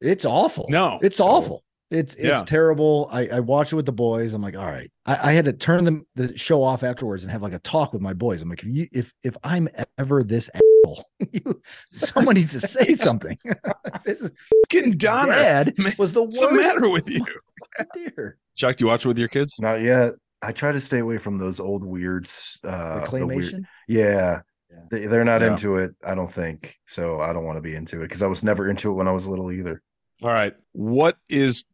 It's 0.00 0.24
awful. 0.24 0.64
No. 0.70 0.98
It's 1.02 1.20
awful. 1.20 1.62
It's 1.94 2.14
it's 2.14 2.24
Yeah. 2.24 2.44
terrible. 2.44 3.08
I, 3.12 3.26
I 3.28 3.40
watched 3.40 3.72
it 3.72 3.76
with 3.76 3.86
the 3.86 3.92
boys. 3.92 4.34
I'm 4.34 4.42
like, 4.42 4.56
all 4.56 4.66
right. 4.66 4.90
I, 5.06 5.30
I 5.30 5.32
had 5.32 5.44
to 5.46 5.52
turn 5.52 5.84
them 5.84 6.06
the 6.14 6.36
show 6.36 6.62
off 6.62 6.82
afterwards 6.82 7.22
and 7.22 7.30
have 7.32 7.42
like 7.42 7.52
a 7.52 7.58
talk 7.60 7.92
with 7.92 8.02
my 8.02 8.12
boys. 8.14 8.42
I'm 8.42 8.48
like, 8.48 8.62
if 8.62 8.68
you 8.68 8.86
if 8.92 9.12
if 9.22 9.36
I'm 9.44 9.68
ever 9.98 10.22
this 10.24 10.50
asshole, 10.54 11.04
you 11.32 11.62
someone 11.92 12.34
needs 12.34 12.52
to 12.52 12.60
say 12.66 12.94
something. 12.96 13.38
this 14.04 14.20
is 14.20 14.32
Fucking 14.72 14.92
Donner. 14.98 15.32
dad 15.32 15.74
Man, 15.78 15.94
was 15.98 16.12
the 16.12 16.22
What's 16.22 16.40
the 16.40 16.52
matter 16.52 16.88
with 16.88 17.08
you? 17.08 17.24
dear. 17.94 18.38
Chuck, 18.56 18.76
do 18.76 18.84
you 18.84 18.88
watch 18.88 19.04
it 19.04 19.08
with 19.08 19.18
your 19.18 19.28
kids? 19.28 19.56
Not 19.58 19.80
yet. 19.82 20.14
I 20.42 20.52
try 20.52 20.72
to 20.72 20.80
stay 20.80 20.98
away 20.98 21.18
from 21.18 21.36
those 21.38 21.58
old 21.58 21.84
weirds. 21.84 22.58
Uh, 22.62 23.08
the 23.08 23.26
weird- 23.26 23.64
yeah. 23.88 24.40
Yeah. 24.70 24.78
They, 24.90 25.06
they're 25.06 25.24
not 25.24 25.40
Yeah. 25.40 25.52
into 25.52 25.76
it. 25.76 25.92
I 26.04 26.14
don't 26.14 26.30
think 26.30 26.76
so. 26.86 27.20
I 27.20 27.32
don't 27.32 27.44
want 27.44 27.56
to 27.56 27.62
be 27.62 27.74
into 27.74 28.00
it 28.00 28.08
because 28.08 28.22
I 28.22 28.26
was 28.26 28.42
never 28.42 28.68
into 28.68 28.90
it 28.90 28.94
when 28.94 29.08
I 29.08 29.12
was 29.12 29.26
little 29.26 29.50
either. 29.52 29.80
All 30.22 30.30
right. 30.30 30.54
What 30.72 31.16
is 31.28 31.64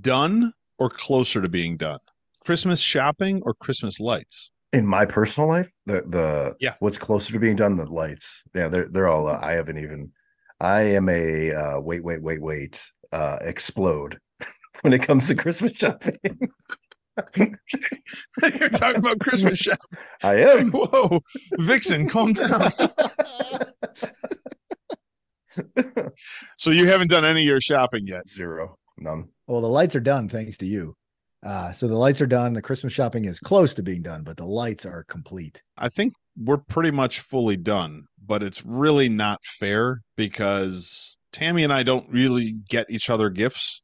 done 0.00 0.52
or 0.78 0.90
closer 0.90 1.40
to 1.42 1.48
being 1.48 1.76
done? 1.76 1.98
Christmas 2.44 2.80
shopping 2.80 3.42
or 3.44 3.54
Christmas 3.54 3.98
lights? 4.00 4.50
In 4.72 4.86
my 4.86 5.04
personal 5.06 5.48
life, 5.48 5.72
the 5.86 6.02
the 6.06 6.54
Yeah. 6.60 6.74
what's 6.80 6.98
closer 6.98 7.32
to 7.32 7.38
being 7.38 7.56
done? 7.56 7.76
The 7.76 7.86
lights. 7.86 8.42
Yeah, 8.54 8.68
they're 8.68 8.88
they're 8.88 9.08
all. 9.08 9.26
Uh, 9.28 9.38
I 9.42 9.52
haven't 9.52 9.78
even. 9.78 10.12
I 10.60 10.80
am 10.82 11.08
a 11.08 11.52
uh, 11.52 11.80
wait, 11.80 12.02
wait, 12.04 12.22
wait, 12.22 12.40
wait. 12.42 12.84
Uh, 13.12 13.38
explode 13.42 14.18
when 14.82 14.92
it 14.92 15.02
comes 15.02 15.28
to 15.28 15.34
Christmas 15.34 15.72
shopping. 15.72 16.16
You're 17.36 18.68
talking 18.70 18.96
about 18.98 19.20
Christmas 19.20 19.58
shopping. 19.66 19.98
I 20.22 20.34
am. 20.42 20.70
Whoa, 20.72 21.20
Vixen, 21.58 22.08
calm 22.08 22.32
down. 22.34 22.72
So 26.58 26.70
you 26.70 26.86
haven't 26.88 27.08
done 27.08 27.24
any 27.24 27.40
of 27.40 27.46
your 27.46 27.60
shopping 27.60 28.06
yet. 28.06 28.28
Zero. 28.28 28.76
None. 28.98 29.28
Well, 29.46 29.60
the 29.60 29.68
lights 29.68 29.96
are 29.96 30.00
done 30.00 30.28
thanks 30.28 30.56
to 30.58 30.66
you. 30.66 30.94
Uh, 31.44 31.72
so 31.72 31.86
the 31.86 31.94
lights 31.94 32.20
are 32.20 32.26
done. 32.26 32.52
The 32.52 32.62
Christmas 32.62 32.92
shopping 32.92 33.24
is 33.24 33.38
close 33.38 33.74
to 33.74 33.82
being 33.82 34.02
done, 34.02 34.22
but 34.22 34.36
the 34.36 34.46
lights 34.46 34.84
are 34.84 35.04
complete. 35.04 35.62
I 35.76 35.88
think 35.88 36.14
we're 36.36 36.58
pretty 36.58 36.90
much 36.90 37.20
fully 37.20 37.56
done, 37.56 38.06
but 38.24 38.42
it's 38.42 38.64
really 38.64 39.08
not 39.08 39.44
fair 39.44 40.02
because 40.16 41.18
Tammy 41.32 41.62
and 41.62 41.72
I 41.72 41.82
don't 41.82 42.08
really 42.10 42.56
get 42.68 42.90
each 42.90 43.10
other 43.10 43.30
gifts. 43.30 43.82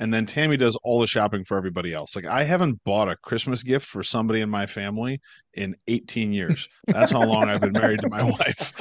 And 0.00 0.12
then 0.12 0.24
Tammy 0.24 0.56
does 0.56 0.76
all 0.82 0.98
the 0.98 1.06
shopping 1.06 1.44
for 1.44 1.58
everybody 1.58 1.92
else. 1.92 2.16
Like 2.16 2.26
I 2.26 2.42
haven't 2.42 2.82
bought 2.84 3.08
a 3.08 3.16
Christmas 3.16 3.62
gift 3.62 3.86
for 3.86 4.02
somebody 4.02 4.40
in 4.40 4.48
my 4.48 4.64
family 4.64 5.20
in 5.54 5.76
18 5.88 6.32
years. 6.32 6.66
That's 6.86 7.10
how 7.10 7.22
long 7.22 7.50
I've 7.50 7.60
been 7.60 7.74
married 7.74 8.00
to 8.00 8.08
my 8.08 8.22
wife. 8.38 8.72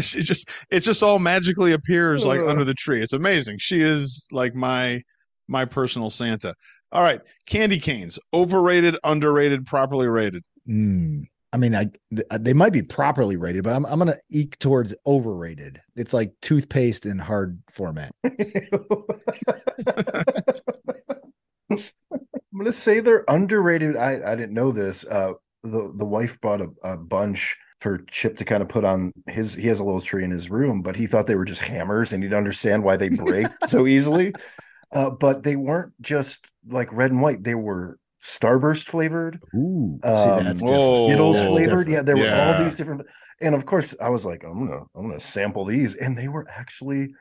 she 0.04 0.20
just 0.20 0.50
it 0.70 0.80
just 0.80 1.02
all 1.02 1.18
magically 1.18 1.72
appears 1.72 2.24
like 2.24 2.40
under 2.40 2.64
the 2.64 2.74
tree. 2.74 3.00
It's 3.02 3.14
amazing. 3.14 3.56
She 3.58 3.80
is 3.80 4.28
like 4.30 4.54
my 4.54 5.00
my 5.48 5.64
personal 5.64 6.10
Santa. 6.10 6.54
All 6.92 7.02
right, 7.02 7.20
candy 7.46 7.80
canes, 7.80 8.18
overrated, 8.34 8.98
underrated, 9.04 9.64
properly 9.64 10.06
rated. 10.06 10.44
Mm. 10.68 11.24
I 11.54 11.56
mean, 11.56 11.76
I 11.76 11.88
they 12.36 12.52
might 12.52 12.72
be 12.72 12.82
properly 12.82 13.36
rated, 13.36 13.62
but 13.62 13.74
I'm 13.74 13.86
I'm 13.86 14.00
gonna 14.00 14.16
eke 14.28 14.58
towards 14.58 14.92
overrated. 15.06 15.80
It's 15.94 16.12
like 16.12 16.32
toothpaste 16.42 17.06
in 17.06 17.16
hard 17.16 17.62
format. 17.70 18.10
I'm 18.24 18.58
gonna 22.58 22.72
say 22.72 22.98
they're 22.98 23.24
underrated. 23.28 23.96
I 23.96 24.32
I 24.32 24.34
didn't 24.34 24.54
know 24.54 24.72
this. 24.72 25.06
Uh, 25.06 25.34
the 25.62 25.92
the 25.94 26.04
wife 26.04 26.40
bought 26.40 26.60
a, 26.60 26.70
a 26.82 26.96
bunch 26.96 27.56
for 27.78 27.98
Chip 28.10 28.36
to 28.38 28.44
kind 28.44 28.60
of 28.60 28.68
put 28.68 28.84
on 28.84 29.12
his. 29.28 29.54
He 29.54 29.68
has 29.68 29.78
a 29.78 29.84
little 29.84 30.00
tree 30.00 30.24
in 30.24 30.32
his 30.32 30.50
room, 30.50 30.82
but 30.82 30.96
he 30.96 31.06
thought 31.06 31.28
they 31.28 31.36
were 31.36 31.44
just 31.44 31.60
hammers, 31.60 32.12
and 32.12 32.20
he'd 32.24 32.34
understand 32.34 32.82
why 32.82 32.96
they 32.96 33.10
break 33.10 33.46
so 33.66 33.86
easily. 33.86 34.34
Uh, 34.90 35.10
but 35.10 35.44
they 35.44 35.54
weren't 35.54 35.92
just 36.00 36.52
like 36.66 36.92
red 36.92 37.12
and 37.12 37.22
white; 37.22 37.44
they 37.44 37.54
were 37.54 37.96
starburst 38.24 38.86
flavored 38.86 39.38
Ooh, 39.54 40.00
um, 40.02 40.56
Whoa. 40.58 41.06
skittles 41.06 41.36
That's 41.36 41.48
flavored 41.48 41.88
yeah 41.90 42.00
there 42.02 42.16
were 42.16 42.24
Yeah. 42.24 42.40
all 42.54 42.64
these 42.64 42.74
different 42.74 43.02
and 43.42 43.54
of 43.54 43.66
course 43.66 43.94
i 44.00 44.08
was 44.08 44.24
like 44.24 44.42
i'm 44.44 44.66
gonna 44.66 44.80
i'm 44.96 45.08
gonna 45.08 45.20
sample 45.20 45.66
these 45.66 45.94
and 45.96 46.16
they 46.16 46.28
were 46.28 46.46
actually 46.50 47.12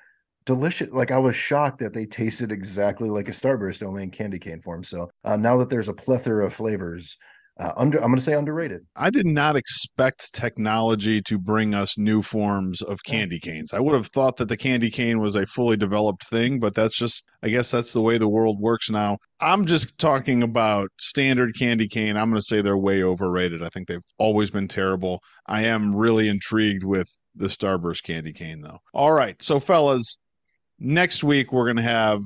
delicious 0.45 0.89
like 0.91 1.11
i 1.11 1.17
was 1.17 1.35
shocked 1.35 1.79
that 1.79 1.91
they 1.93 2.05
tasted 2.05 2.53
exactly 2.53 3.09
like 3.09 3.27
a 3.27 3.31
starburst 3.31 3.83
only 3.85 4.03
in 4.03 4.11
candy 4.11 4.39
cane 4.39 4.61
form 4.61 4.81
so 4.83 5.09
uh, 5.25 5.35
now 5.35 5.57
that 5.57 5.69
there's 5.69 5.89
a 5.89 5.93
plethora 5.93 6.45
of 6.45 6.53
flavors 6.53 7.17
uh, 7.59 7.71
under 7.75 7.97
i'm 8.03 8.09
gonna 8.09 8.21
say 8.21 8.33
underrated 8.33 8.81
I 8.95 9.09
did 9.09 9.25
not 9.25 9.55
expect 9.55 10.33
technology 10.33 11.21
to 11.23 11.39
bring 11.39 11.73
us 11.73 11.97
new 11.97 12.21
forms 12.21 12.81
of 12.81 13.03
candy 13.03 13.39
canes. 13.39 13.73
I 13.73 13.79
would 13.79 13.95
have 13.95 14.07
thought 14.07 14.37
that 14.37 14.47
the 14.47 14.57
candy 14.57 14.89
cane 14.89 15.19
was 15.19 15.35
a 15.35 15.45
fully 15.45 15.77
developed 15.77 16.27
thing, 16.29 16.59
but 16.59 16.75
that's 16.75 16.97
just, 16.97 17.23
I 17.41 17.49
guess 17.49 17.71
that's 17.71 17.91
the 17.91 18.01
way 18.01 18.17
the 18.17 18.29
world 18.29 18.59
works 18.59 18.89
now. 18.89 19.17
I'm 19.39 19.65
just 19.65 19.97
talking 19.97 20.43
about 20.43 20.89
standard 20.99 21.57
candy 21.57 21.87
cane. 21.87 22.17
I'm 22.17 22.29
going 22.29 22.39
to 22.39 22.45
say 22.45 22.61
they're 22.61 22.77
way 22.77 23.03
overrated. 23.03 23.63
I 23.63 23.69
think 23.69 23.87
they've 23.87 23.99
always 24.19 24.51
been 24.51 24.67
terrible. 24.67 25.19
I 25.47 25.65
am 25.65 25.95
really 25.95 26.29
intrigued 26.29 26.83
with 26.83 27.09
the 27.35 27.47
Starburst 27.47 28.03
candy 28.03 28.31
cane, 28.31 28.61
though. 28.61 28.77
All 28.93 29.11
right. 29.11 29.41
So, 29.41 29.59
fellas, 29.59 30.17
next 30.79 31.23
week 31.23 31.51
we're 31.51 31.65
going 31.65 31.77
to 31.77 31.81
have 31.83 32.21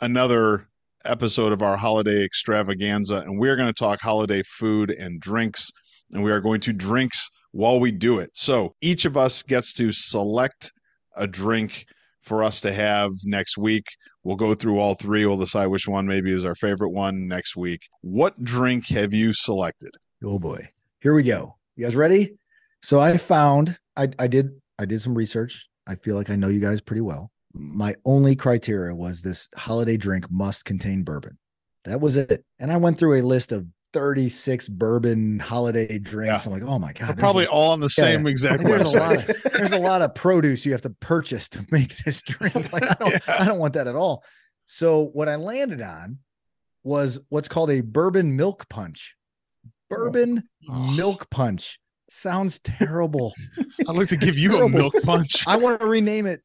another 0.00 0.66
episode 1.04 1.52
of 1.52 1.62
our 1.62 1.76
holiday 1.76 2.24
extravaganza, 2.24 3.16
and 3.16 3.38
we're 3.38 3.56
going 3.56 3.68
to 3.68 3.72
talk 3.72 4.00
holiday 4.00 4.42
food 4.44 4.90
and 4.90 5.20
drinks, 5.20 5.70
and 6.12 6.22
we 6.22 6.30
are 6.30 6.40
going 6.40 6.60
to 6.60 6.72
drinks 6.72 7.28
while 7.52 7.80
we 7.80 7.90
do 7.90 8.18
it. 8.18 8.30
So 8.34 8.74
each 8.80 9.04
of 9.04 9.16
us 9.16 9.42
gets 9.42 9.72
to 9.74 9.92
select 9.92 10.72
a 11.16 11.26
drink 11.26 11.84
for 12.22 12.44
us 12.44 12.60
to 12.60 12.72
have 12.72 13.10
next 13.24 13.58
week. 13.58 13.84
We'll 14.22 14.36
go 14.36 14.54
through 14.54 14.78
all 14.78 14.94
three. 14.94 15.26
We'll 15.26 15.36
decide 15.36 15.66
which 15.66 15.88
one 15.88 16.06
maybe 16.06 16.30
is 16.30 16.44
our 16.44 16.54
favorite 16.54 16.90
one 16.90 17.26
next 17.26 17.56
week. 17.56 17.80
What 18.02 18.42
drink 18.44 18.86
have 18.88 19.12
you 19.12 19.32
selected? 19.32 19.90
Oh 20.24 20.38
boy. 20.38 20.68
Here 21.00 21.14
we 21.14 21.24
go. 21.24 21.56
You 21.74 21.84
guys 21.84 21.96
ready? 21.96 22.36
So 22.82 23.00
I 23.00 23.18
found 23.18 23.76
I 23.96 24.08
I 24.18 24.28
did 24.28 24.60
I 24.78 24.84
did 24.84 25.02
some 25.02 25.14
research. 25.14 25.68
I 25.86 25.96
feel 25.96 26.14
like 26.14 26.30
I 26.30 26.36
know 26.36 26.48
you 26.48 26.60
guys 26.60 26.80
pretty 26.80 27.00
well. 27.00 27.31
My 27.54 27.94
only 28.04 28.34
criteria 28.36 28.94
was 28.94 29.22
this 29.22 29.48
holiday 29.54 29.96
drink 29.96 30.30
must 30.30 30.64
contain 30.64 31.02
bourbon. 31.02 31.38
That 31.84 32.00
was 32.00 32.16
it. 32.16 32.44
And 32.58 32.72
I 32.72 32.76
went 32.76 32.98
through 32.98 33.20
a 33.20 33.22
list 33.22 33.52
of 33.52 33.66
36 33.92 34.68
bourbon 34.70 35.38
holiday 35.38 35.98
drinks. 35.98 36.46
I'm 36.46 36.52
like, 36.52 36.62
oh 36.62 36.78
my 36.78 36.92
God. 36.94 37.18
Probably 37.18 37.44
a- 37.44 37.50
all 37.50 37.72
on 37.72 37.80
the 37.80 37.92
Yeah, 37.98 38.04
same 38.04 38.26
exact 38.26 38.62
there's 38.64 38.94
a 38.94 38.98
lot 38.98 39.16
of 39.28 39.42
there's 39.52 39.72
a 39.72 39.78
lot 39.78 40.00
of 40.02 40.14
produce 40.14 40.64
you 40.64 40.72
have 40.72 40.82
to 40.82 40.90
purchase 40.90 41.48
to 41.50 41.66
make 41.70 41.96
this 42.04 42.22
drink. 42.22 42.54
Like 42.72 42.90
I 42.90 42.94
don't 42.98 43.12
Yeah. 43.12 43.18
I 43.40 43.44
don't 43.44 43.58
want 43.58 43.74
that 43.74 43.86
at 43.86 43.96
all. 43.96 44.22
So 44.64 45.10
what 45.12 45.28
I 45.28 45.36
landed 45.36 45.82
on 45.82 46.18
was 46.84 47.18
what's 47.28 47.48
called 47.48 47.70
a 47.70 47.80
bourbon 47.82 48.34
milk 48.36 48.68
punch. 48.68 49.14
Bourbon 49.90 50.42
Oh. 50.70 50.92
milk 50.92 51.28
punch. 51.30 51.78
Sounds 52.10 52.60
terrible. 52.64 53.34
I'd 53.88 53.96
like 53.96 54.08
to 54.08 54.16
give 54.16 54.38
you 54.38 54.64
a 54.64 54.68
milk 54.68 54.94
punch. 55.02 55.46
I 55.46 55.56
want 55.56 55.80
to 55.80 55.86
rename 55.86 56.26
it 56.26 56.40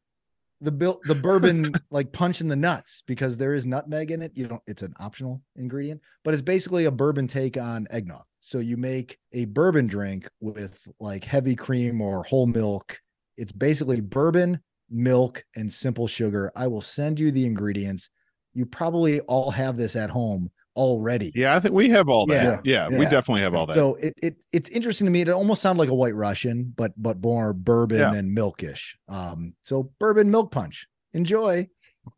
the 0.61 0.71
bil- 0.71 0.99
the 1.03 1.15
bourbon 1.15 1.65
like 1.91 2.11
punch 2.11 2.41
in 2.41 2.47
the 2.47 2.55
nuts 2.55 3.03
because 3.05 3.37
there 3.37 3.53
is 3.53 3.65
nutmeg 3.65 4.11
in 4.11 4.21
it. 4.21 4.31
You 4.35 4.47
don't 4.47 4.61
it's 4.67 4.81
an 4.81 4.93
optional 4.99 5.41
ingredient, 5.55 6.01
but 6.23 6.33
it's 6.33 6.43
basically 6.43 6.85
a 6.85 6.91
bourbon 6.91 7.27
take 7.27 7.57
on 7.57 7.87
eggnog. 7.91 8.23
So 8.41 8.59
you 8.59 8.77
make 8.77 9.19
a 9.33 9.45
bourbon 9.45 9.87
drink 9.87 10.29
with 10.39 10.87
like 10.99 11.23
heavy 11.23 11.55
cream 11.55 12.01
or 12.01 12.23
whole 12.23 12.47
milk. 12.47 12.97
It's 13.37 13.51
basically 13.51 14.01
bourbon, 14.01 14.59
milk, 14.89 15.43
and 15.55 15.71
simple 15.71 16.07
sugar. 16.07 16.51
I 16.55 16.67
will 16.67 16.81
send 16.81 17.19
you 17.19 17.29
the 17.29 17.45
ingredients. 17.45 18.09
You 18.53 18.65
probably 18.65 19.19
all 19.21 19.51
have 19.51 19.77
this 19.77 19.95
at 19.95 20.09
home 20.09 20.49
already. 20.77 21.31
Yeah, 21.35 21.55
I 21.55 21.59
think 21.59 21.73
we 21.73 21.89
have 21.89 22.07
all 22.07 22.25
that. 22.27 22.65
Yeah, 22.65 22.87
we 22.87 22.99
Yeah. 22.99 23.09
definitely 23.09 23.41
have 23.41 23.53
all 23.55 23.65
that. 23.65 23.75
So 23.75 23.95
it, 23.95 24.13
it 24.21 24.37
it's 24.53 24.69
interesting 24.69 25.05
to 25.05 25.11
me. 25.11 25.21
It 25.21 25.29
almost 25.29 25.61
sounded 25.61 25.79
like 25.81 25.89
a 25.89 25.95
white 25.95 26.15
Russian, 26.15 26.73
but 26.77 26.93
but 26.95 27.21
more 27.21 27.51
bourbon 27.51 27.97
Yeah. 27.97 28.13
and 28.13 28.37
milkish. 28.37 28.95
Um, 29.09 29.55
so 29.63 29.91
bourbon 29.99 30.31
milk 30.31 30.51
punch. 30.51 30.87
Enjoy. 31.13 31.67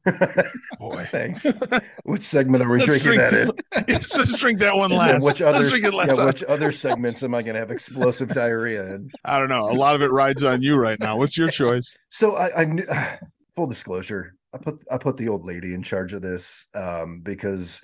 Boy. 0.80 1.08
thanks 1.10 1.48
which 2.04 2.22
segment 2.22 2.64
are 2.64 2.70
we 2.70 2.78
Let's 2.80 3.00
drinking 3.00 3.18
that 3.18 3.34
in 3.34 3.52
Let's 3.96 4.10
just 4.12 4.38
drink 4.38 4.60
that 4.60 4.76
one 4.76 4.92
last. 4.92 5.26
which 5.26 5.42
Let's 5.42 5.58
other 5.58 5.68
drink 5.68 5.84
it 5.84 5.96
last 5.96 6.20
yeah, 6.20 6.26
which 6.26 6.44
other 6.44 6.72
segments 6.72 7.24
am 7.24 7.34
i 7.34 7.42
gonna 7.42 7.58
have 7.58 7.72
explosive 7.72 8.30
diarrhea 8.30 8.84
in 8.96 9.10
I 9.26 9.40
don't 9.40 9.50
know. 9.50 9.64
A 9.64 9.74
lot 9.74 9.96
of 9.96 10.04
it 10.04 10.12
rides 10.12 10.44
on 10.44 10.62
you 10.62 10.76
right 10.78 11.00
now. 11.00 11.18
What's 11.18 11.36
your 11.40 11.50
choice? 11.50 11.92
So 12.10 12.36
I, 12.36 12.62
I 12.62 12.66
knew, 12.66 12.86
full 13.56 13.66
disclosure, 13.66 14.36
I 14.54 14.60
put 14.60 14.84
I 14.92 14.98
put 15.00 15.18
the 15.18 15.28
old 15.28 15.44
lady 15.44 15.74
in 15.74 15.82
charge 15.82 16.14
of 16.14 16.22
this 16.22 16.68
um, 16.76 17.22
because 17.22 17.82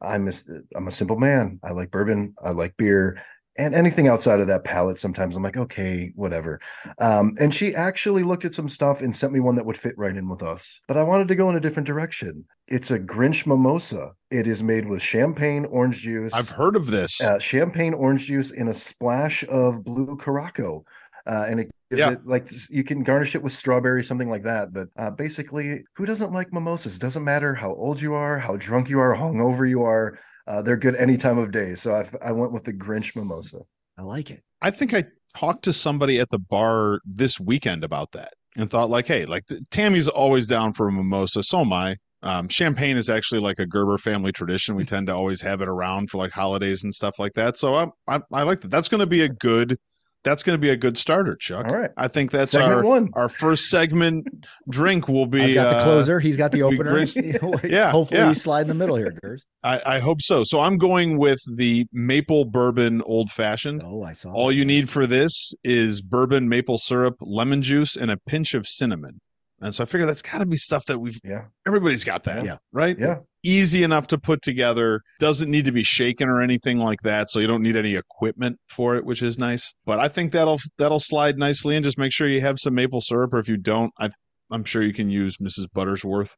I'm 0.00 0.28
a, 0.28 0.32
I'm 0.74 0.88
a 0.88 0.92
simple 0.92 1.18
man. 1.18 1.60
I 1.62 1.72
like 1.72 1.90
bourbon, 1.90 2.34
I 2.42 2.50
like 2.50 2.76
beer, 2.76 3.22
and 3.58 3.74
anything 3.74 4.08
outside 4.08 4.40
of 4.40 4.46
that 4.46 4.64
palette. 4.64 4.98
Sometimes 4.98 5.36
I'm 5.36 5.42
like, 5.42 5.56
okay, 5.56 6.12
whatever. 6.14 6.60
Um, 6.98 7.34
and 7.38 7.54
she 7.54 7.74
actually 7.74 8.22
looked 8.22 8.44
at 8.44 8.54
some 8.54 8.68
stuff 8.68 9.02
and 9.02 9.14
sent 9.14 9.32
me 9.32 9.40
one 9.40 9.56
that 9.56 9.66
would 9.66 9.76
fit 9.76 9.98
right 9.98 10.16
in 10.16 10.28
with 10.28 10.42
us. 10.42 10.80
But 10.88 10.96
I 10.96 11.02
wanted 11.02 11.28
to 11.28 11.34
go 11.34 11.50
in 11.50 11.56
a 11.56 11.60
different 11.60 11.86
direction. 11.86 12.44
It's 12.68 12.90
a 12.90 12.98
Grinch 12.98 13.46
mimosa. 13.46 14.12
It 14.30 14.46
is 14.46 14.62
made 14.62 14.88
with 14.88 15.02
champagne, 15.02 15.66
orange 15.66 15.98
juice, 16.02 16.32
I've 16.32 16.48
heard 16.48 16.76
of 16.76 16.86
this. 16.86 17.20
uh, 17.20 17.38
champagne 17.38 17.92
orange 17.94 18.26
juice 18.26 18.52
in 18.52 18.68
a 18.68 18.74
splash 18.74 19.44
of 19.48 19.84
blue 19.84 20.16
Curaçao. 20.16 20.84
Uh, 21.26 21.46
and 21.48 21.60
it 21.60 21.70
gives 21.90 22.00
Yeah. 22.00 22.12
it 22.12 22.26
like 22.26 22.50
you 22.70 22.84
can 22.84 23.02
garnish 23.02 23.34
it 23.34 23.42
with 23.42 23.52
strawberry, 23.52 24.02
something 24.04 24.30
like 24.30 24.42
that. 24.44 24.72
But 24.72 24.88
uh, 24.96 25.10
basically, 25.10 25.84
who 25.96 26.06
doesn't 26.06 26.32
like 26.32 26.52
mimosas? 26.52 26.98
Doesn't 26.98 27.24
matter 27.24 27.54
how 27.54 27.74
old 27.74 28.00
you 28.00 28.14
are, 28.14 28.38
how 28.38 28.56
drunk 28.56 28.88
you 28.88 29.00
are, 29.00 29.14
how 29.14 29.30
hungover 29.30 29.68
you 29.68 29.82
are. 29.82 30.18
Uh, 30.46 30.62
they're 30.62 30.76
good 30.76 30.96
any 30.96 31.16
time 31.16 31.38
of 31.38 31.50
day. 31.52 31.74
So 31.74 31.94
I, 31.94 32.28
I 32.28 32.32
went 32.32 32.52
with 32.52 32.64
the 32.64 32.72
Grinch 32.72 33.14
mimosa. 33.14 33.58
I 33.98 34.02
like 34.02 34.30
it. 34.30 34.42
I 34.62 34.70
think 34.70 34.94
I 34.94 35.04
talked 35.36 35.64
to 35.64 35.72
somebody 35.72 36.18
at 36.18 36.30
the 36.30 36.38
bar 36.38 37.00
this 37.04 37.38
weekend 37.38 37.84
about 37.84 38.10
that 38.12 38.32
and 38.56 38.68
thought 38.68 38.90
like, 38.90 39.06
hey, 39.06 39.26
like 39.26 39.46
the, 39.46 39.60
Tammy's 39.70 40.08
always 40.08 40.48
down 40.48 40.72
for 40.72 40.88
a 40.88 40.92
mimosa. 40.92 41.42
So 41.42 41.60
am 41.60 41.72
I. 41.72 41.96
Um, 42.22 42.48
champagne 42.48 42.96
is 42.96 43.08
actually 43.08 43.40
like 43.40 43.58
a 43.58 43.66
Gerber 43.66 43.96
family 43.96 44.32
tradition. 44.32 44.74
We 44.74 44.84
tend 44.84 45.06
to 45.06 45.14
always 45.14 45.40
have 45.40 45.62
it 45.62 45.68
around 45.68 46.10
for 46.10 46.18
like 46.18 46.32
holidays 46.32 46.84
and 46.84 46.94
stuff 46.94 47.18
like 47.18 47.32
that. 47.34 47.56
So 47.56 47.74
I, 47.74 47.86
I, 48.08 48.20
I 48.32 48.42
like 48.42 48.60
that. 48.60 48.70
That's 48.70 48.88
going 48.88 49.00
to 49.00 49.06
be 49.06 49.22
a 49.22 49.28
good. 49.28 49.76
That's 50.22 50.42
going 50.42 50.54
to 50.54 50.58
be 50.60 50.68
a 50.68 50.76
good 50.76 50.98
starter, 50.98 51.34
Chuck. 51.34 51.66
All 51.68 51.76
right. 51.78 51.90
I 51.96 52.06
think 52.06 52.30
that's 52.30 52.50
Segment 52.50 52.72
our 52.74 52.84
one. 52.84 53.08
our 53.14 53.30
first 53.30 53.70
segment 53.70 54.26
drink 54.68 55.08
will 55.08 55.24
be. 55.26 55.40
I've 55.42 55.54
got 55.54 55.70
the 55.70 55.76
uh, 55.78 55.84
closer. 55.84 56.20
He's 56.20 56.36
got 56.36 56.52
the 56.52 56.62
opener. 56.62 57.06
Yeah, 57.64 57.90
Hopefully 57.90 58.20
yeah. 58.20 58.28
you 58.28 58.34
slide 58.34 58.62
in 58.62 58.68
the 58.68 58.74
middle 58.74 58.96
here, 58.96 59.12
Gers. 59.22 59.44
I, 59.62 59.80
I 59.86 59.98
hope 59.98 60.20
so. 60.20 60.44
So 60.44 60.60
I'm 60.60 60.76
going 60.76 61.16
with 61.18 61.40
the 61.56 61.86
maple 61.92 62.44
bourbon 62.44 63.00
old 63.02 63.30
fashioned. 63.30 63.82
Oh, 63.84 64.02
I 64.02 64.12
saw. 64.12 64.30
All 64.32 64.48
that. 64.48 64.54
you 64.54 64.64
need 64.64 64.90
for 64.90 65.06
this 65.06 65.54
is 65.64 66.02
bourbon, 66.02 66.48
maple 66.48 66.76
syrup, 66.78 67.16
lemon 67.20 67.62
juice, 67.62 67.96
and 67.96 68.10
a 68.10 68.16
pinch 68.16 68.52
of 68.54 68.66
cinnamon. 68.66 69.20
And 69.62 69.74
so 69.74 69.84
I 69.84 69.86
figure 69.86 70.06
that's 70.06 70.22
got 70.22 70.38
to 70.38 70.46
be 70.46 70.56
stuff 70.56 70.84
that 70.86 70.98
we've 70.98 71.18
Yeah. 71.24 71.44
everybody's 71.66 72.04
got 72.04 72.24
that, 72.24 72.44
Yeah. 72.44 72.56
right? 72.72 72.98
Yeah. 72.98 73.16
Easy 73.42 73.82
enough 73.82 74.06
to 74.08 74.18
put 74.18 74.42
together. 74.42 75.00
Doesn't 75.18 75.50
need 75.50 75.64
to 75.64 75.72
be 75.72 75.82
shaken 75.82 76.28
or 76.28 76.42
anything 76.42 76.78
like 76.78 77.00
that, 77.02 77.30
so 77.30 77.38
you 77.38 77.46
don't 77.46 77.62
need 77.62 77.76
any 77.76 77.94
equipment 77.94 78.58
for 78.68 78.96
it, 78.96 79.04
which 79.04 79.22
is 79.22 79.38
nice. 79.38 79.72
But 79.86 79.98
I 79.98 80.08
think 80.08 80.32
that'll 80.32 80.58
that'll 80.78 81.00
slide 81.00 81.38
nicely 81.38 81.76
and 81.76 81.84
Just 81.84 81.98
make 81.98 82.12
sure 82.12 82.28
you 82.28 82.40
have 82.42 82.58
some 82.58 82.74
maple 82.74 83.00
syrup, 83.00 83.32
or 83.32 83.38
if 83.38 83.48
you 83.48 83.56
don't, 83.56 83.92
I 83.98 84.10
I'm 84.52 84.64
sure 84.64 84.82
you 84.82 84.92
can 84.92 85.08
use 85.08 85.36
Mrs. 85.38 85.66
Buttersworth 85.74 86.34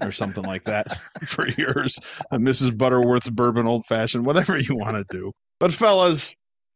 or 0.00 0.12
something 0.12 0.44
like 0.44 0.64
that 0.64 0.98
for 1.24 1.48
yours. 1.48 1.98
A 2.30 2.38
Mrs. 2.38 2.76
Butterworth 2.76 3.30
bourbon 3.32 3.66
old 3.66 3.86
fashioned, 3.86 4.26
whatever 4.26 4.58
you 4.58 4.76
want 4.76 4.96
to 4.96 5.04
do. 5.10 5.32
But 5.60 5.72
fellas, 5.72 6.34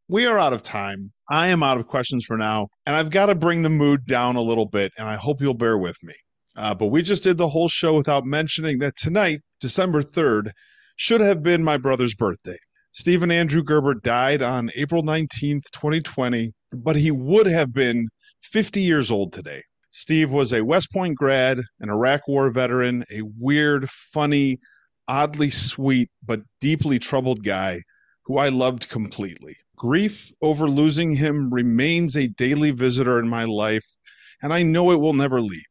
we 0.08 0.26
are 0.26 0.38
out 0.38 0.52
of 0.52 0.62
time. 0.62 1.12
I 1.28 1.48
am 1.48 1.62
out 1.62 1.78
of 1.78 1.86
questions 1.86 2.24
for 2.24 2.38
now, 2.38 2.68
and 2.86 2.96
I've 2.96 3.10
got 3.10 3.26
to 3.26 3.34
bring 3.34 3.62
the 3.62 3.68
mood 3.68 4.06
down 4.06 4.36
a 4.36 4.40
little 4.40 4.66
bit, 4.66 4.92
and 4.96 5.06
I 5.08 5.16
hope 5.16 5.40
you'll 5.40 5.54
bear 5.54 5.76
with 5.76 5.96
me. 6.02 6.14
Uh, 6.56 6.74
but 6.74 6.86
we 6.86 7.02
just 7.02 7.22
did 7.22 7.36
the 7.36 7.48
whole 7.48 7.68
show 7.68 7.94
without 7.96 8.24
mentioning 8.24 8.78
that 8.78 8.96
tonight, 8.96 9.40
December 9.60 10.02
3rd, 10.02 10.50
should 10.96 11.20
have 11.20 11.42
been 11.42 11.62
my 11.62 11.76
brother's 11.76 12.14
birthday. 12.14 12.56
Stephen 12.90 13.30
Andrew 13.30 13.62
Gerber 13.62 13.94
died 13.94 14.42
on 14.42 14.70
April 14.74 15.02
19th, 15.02 15.64
2020, 15.72 16.52
but 16.72 16.96
he 16.96 17.10
would 17.10 17.46
have 17.46 17.72
been 17.72 18.08
50 18.42 18.80
years 18.80 19.10
old 19.10 19.32
today. 19.32 19.62
Steve 19.90 20.30
was 20.30 20.52
a 20.52 20.64
West 20.64 20.92
Point 20.92 21.16
grad, 21.16 21.60
an 21.80 21.90
Iraq 21.90 22.26
War 22.28 22.50
veteran, 22.50 23.04
a 23.10 23.22
weird, 23.38 23.88
funny, 23.90 24.58
oddly 25.06 25.50
sweet, 25.50 26.10
but 26.24 26.40
deeply 26.60 26.98
troubled 26.98 27.42
guy 27.44 27.82
who 28.24 28.38
I 28.38 28.50
loved 28.50 28.88
completely. 28.88 29.56
Grief 29.76 30.30
over 30.42 30.68
losing 30.68 31.14
him 31.14 31.52
remains 31.52 32.16
a 32.16 32.28
daily 32.28 32.70
visitor 32.70 33.18
in 33.18 33.28
my 33.28 33.44
life, 33.44 33.86
and 34.42 34.52
I 34.52 34.62
know 34.62 34.90
it 34.90 35.00
will 35.00 35.14
never 35.14 35.40
leave. 35.40 35.62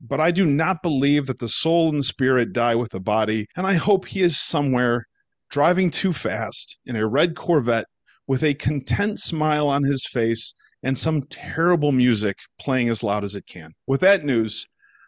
But 0.00 0.20
I 0.20 0.30
do 0.30 0.44
not 0.46 0.82
believe 0.82 1.26
that 1.26 1.38
the 1.38 1.48
soul 1.48 1.90
and 1.90 2.04
spirit 2.04 2.52
die 2.52 2.74
with 2.74 2.90
the 2.90 3.00
body, 3.00 3.46
and 3.56 3.66
I 3.66 3.74
hope 3.74 4.06
he 4.06 4.22
is 4.22 4.40
somewhere 4.40 5.06
driving 5.50 5.90
too 5.90 6.12
fast 6.12 6.78
in 6.86 6.96
a 6.96 7.06
red 7.06 7.36
Corvette 7.36 7.86
with 8.26 8.42
a 8.42 8.54
content 8.54 9.18
smile 9.18 9.68
on 9.68 9.82
his 9.82 10.06
face 10.06 10.54
and 10.82 10.96
some 10.96 11.22
terrible 11.24 11.92
music 11.92 12.38
playing 12.58 12.88
as 12.88 13.02
loud 13.02 13.24
as 13.24 13.34
it 13.34 13.44
can. 13.46 13.72
With 13.86 14.00
that 14.00 14.24
news, 14.24 14.64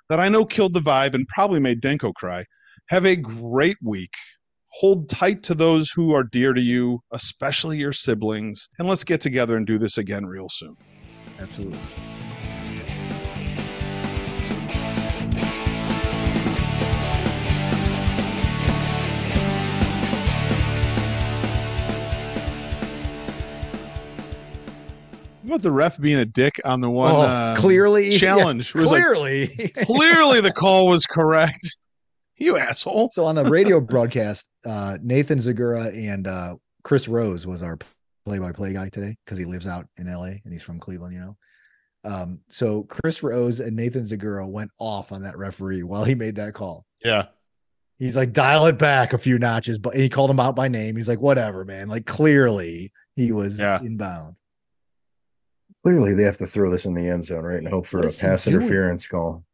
that 0.08 0.20
I 0.20 0.28
know 0.28 0.44
killed 0.44 0.74
the 0.74 0.80
vibe 0.80 1.14
and 1.14 1.26
probably 1.28 1.60
made 1.60 1.80
Danko 1.80 2.12
cry, 2.12 2.44
have 2.88 3.06
a 3.06 3.16
great 3.16 3.78
week. 3.82 4.12
Hold 4.80 5.08
tight 5.08 5.42
to 5.44 5.54
those 5.54 5.90
who 5.90 6.12
are 6.12 6.24
dear 6.24 6.52
to 6.52 6.60
you, 6.60 7.00
especially 7.12 7.78
your 7.78 7.92
siblings, 7.92 8.68
and 8.78 8.88
let's 8.88 9.04
get 9.04 9.20
together 9.20 9.56
and 9.56 9.66
do 9.66 9.78
this 9.78 9.98
again 9.98 10.26
real 10.26 10.48
soon. 10.50 10.74
Absolutely. 11.38 11.78
About 25.52 25.62
the 25.62 25.70
ref 25.70 26.00
being 26.00 26.18
a 26.18 26.24
dick 26.24 26.54
on 26.64 26.80
the 26.80 26.88
one 26.88 27.12
Oh, 27.12 27.20
uh, 27.20 27.56
clearly 27.56 28.10
challenge? 28.18 28.74
yeah, 28.74 28.80
It 28.80 28.84
was 28.84 28.90
like, 28.92 29.02
clearly. 29.04 29.46
clearly 29.84 30.40
the 30.40 30.52
call 30.52 30.86
was 30.86 31.04
correct. 31.06 31.76
You 32.38 32.56
asshole. 32.56 33.10
so 33.12 33.24
on 33.26 33.36
the 33.36 33.44
radio 33.44 33.80
broadcast, 33.80 34.46
uh, 34.64 34.98
Nathan 35.00 35.38
Zegura 35.38 35.94
and 35.94 36.26
uh, 36.26 36.56
Chris 36.82 37.06
Rose 37.06 37.46
was 37.46 37.62
our 37.62 37.78
play-by-play 38.26 38.72
guy 38.72 38.88
today 38.88 39.14
because 39.24 39.38
he 39.38 39.44
lives 39.44 39.66
out 39.66 39.86
in 39.98 40.12
LA 40.12 40.24
and 40.42 40.50
he's 40.52 40.62
from 40.62 40.80
Cleveland, 40.80 41.14
you 41.14 41.20
know. 41.20 41.36
Um, 42.04 42.40
so 42.48 42.82
Chris 42.84 43.22
Rose 43.22 43.60
and 43.60 43.76
Nathan 43.76 44.06
Zegura 44.06 44.48
went 44.50 44.70
off 44.80 45.12
on 45.12 45.22
that 45.22 45.36
referee 45.38 45.84
while 45.84 46.02
he 46.02 46.16
made 46.16 46.34
that 46.36 46.54
call. 46.54 46.84
Yeah. 47.04 47.26
He's 48.00 48.16
like, 48.16 48.32
dial 48.32 48.66
it 48.66 48.78
back 48.78 49.12
a 49.12 49.18
few 49.18 49.38
notches, 49.38 49.78
but 49.78 49.94
he 49.94 50.08
called 50.08 50.30
him 50.30 50.40
out 50.40 50.56
by 50.56 50.66
name. 50.66 50.96
He's 50.96 51.06
like, 51.08 51.20
whatever, 51.20 51.64
man. 51.64 51.88
Like 51.88 52.06
clearly 52.06 52.90
he 53.14 53.30
was 53.30 53.56
Yeah. 53.58 53.78
inbound. 53.80 54.34
Clearly, 55.84 56.14
they 56.14 56.22
have 56.22 56.38
to 56.38 56.46
throw 56.46 56.70
this 56.70 56.84
in 56.84 56.94
the 56.94 57.08
end 57.08 57.24
zone, 57.24 57.42
right, 57.44 57.58
and 57.58 57.68
hope 57.68 57.86
for 57.86 58.00
What 58.00 58.14
a 58.16 58.18
pass 58.20 58.46
interference 58.46 59.06
call. 59.08 59.44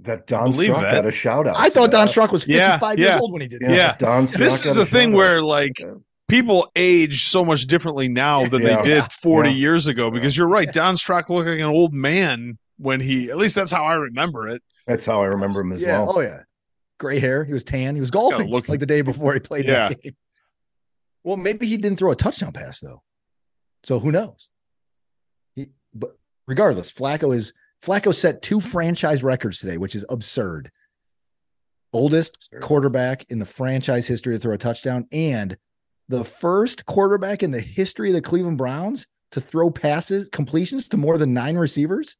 That 0.00 0.26
Don 0.26 0.52
Believe 0.52 0.66
Strock 0.68 0.82
that. 0.82 0.92
got 0.92 1.06
a 1.06 1.10
shout 1.10 1.46
out. 1.48 1.56
I 1.56 1.68
to 1.68 1.74
thought 1.74 1.90
Don 1.90 2.06
that. 2.06 2.32
Was 2.32 2.44
55 2.44 2.98
yeah. 2.98 3.06
years 3.10 3.20
old 3.20 3.32
when 3.32 3.42
he 3.42 3.48
did 3.48 3.60
that. 3.62 3.70
Yeah. 3.74 3.96
Don 3.98 4.26
Strock 4.26 4.40
This 4.44 4.64
is 4.64 4.76
got 4.76 4.84
the 4.84 4.90
thing 4.90 5.08
shout-out. 5.08 5.16
where 5.16 5.42
like 5.42 5.78
Yeah. 5.80 5.94
people 6.28 6.70
age 6.76 7.24
so 7.24 7.44
much 7.44 7.66
differently 7.66 8.08
now 8.08 8.46
than 8.46 8.62
Yeah. 8.62 8.76
they 8.76 8.82
did 9.00 9.12
40 9.12 9.50
Yeah. 9.50 9.56
years 9.56 9.86
ago 9.88 10.10
because 10.10 10.36
you're 10.36 10.48
right. 10.48 10.72
Don 10.72 10.96
Strock 10.96 11.28
looked 11.28 11.48
like 11.48 11.58
an 11.58 11.64
old 11.64 11.92
man 11.94 12.54
when 12.76 13.00
he, 13.00 13.28
at 13.28 13.36
least 13.38 13.56
that's 13.56 13.72
how 13.72 13.84
I 13.84 13.94
remember 13.94 14.46
it. 14.48 14.62
That's 14.86 15.04
how 15.04 15.20
I 15.20 15.26
remember 15.26 15.60
him 15.62 15.72
as 15.72 15.82
Yeah. 15.82 16.00
well. 16.02 16.12
Oh 16.16 16.20
yeah. 16.20 16.42
Gray 16.98 17.18
hair. 17.20 17.44
He 17.44 17.52
was 17.52 17.64
tan. 17.64 17.94
He 17.94 18.00
was 18.00 18.10
golfing 18.10 18.48
look- 18.50 18.68
like 18.68 18.80
the 18.80 18.86
day 18.86 19.02
before 19.02 19.32
he 19.34 19.40
played 19.40 19.66
Yeah. 19.66 19.88
that 19.88 20.02
game. 20.02 20.16
Well, 21.24 21.36
maybe 21.36 21.66
he 21.66 21.76
didn't 21.76 21.98
throw 21.98 22.10
a 22.10 22.16
touchdown 22.16 22.52
pass 22.52 22.80
though. 22.80 23.02
So 23.84 23.98
who 24.00 24.10
knows? 24.12 24.48
He, 25.54 25.68
but 25.94 26.16
regardless, 26.46 26.90
Flacco 26.92 27.34
is 27.34 27.52
Flacco 27.84 28.12
set 28.14 28.42
two 28.42 28.60
franchise 28.60 29.22
records 29.22 29.60
today, 29.60 29.78
which 29.78 29.94
is 29.94 30.04
absurd. 30.08 30.70
Oldest 31.92 32.52
quarterback 32.60 33.24
in 33.30 33.38
the 33.38 33.46
franchise 33.46 34.06
history 34.06 34.34
to 34.34 34.38
throw 34.40 34.54
a 34.54 34.58
touchdown 34.58 35.06
and 35.12 35.56
the 36.08 36.24
first 36.24 36.84
quarterback 36.86 37.42
in 37.42 37.50
the 37.50 37.60
history 37.60 38.08
of 38.10 38.14
the 38.14 38.20
Cleveland 38.22 38.58
Browns 38.58 39.06
to 39.30 39.40
throw 39.40 39.70
passes 39.70 40.28
completions 40.30 40.88
to 40.88 40.96
more 40.96 41.18
than 41.18 41.32
nine 41.32 41.56
receivers. 41.56 42.16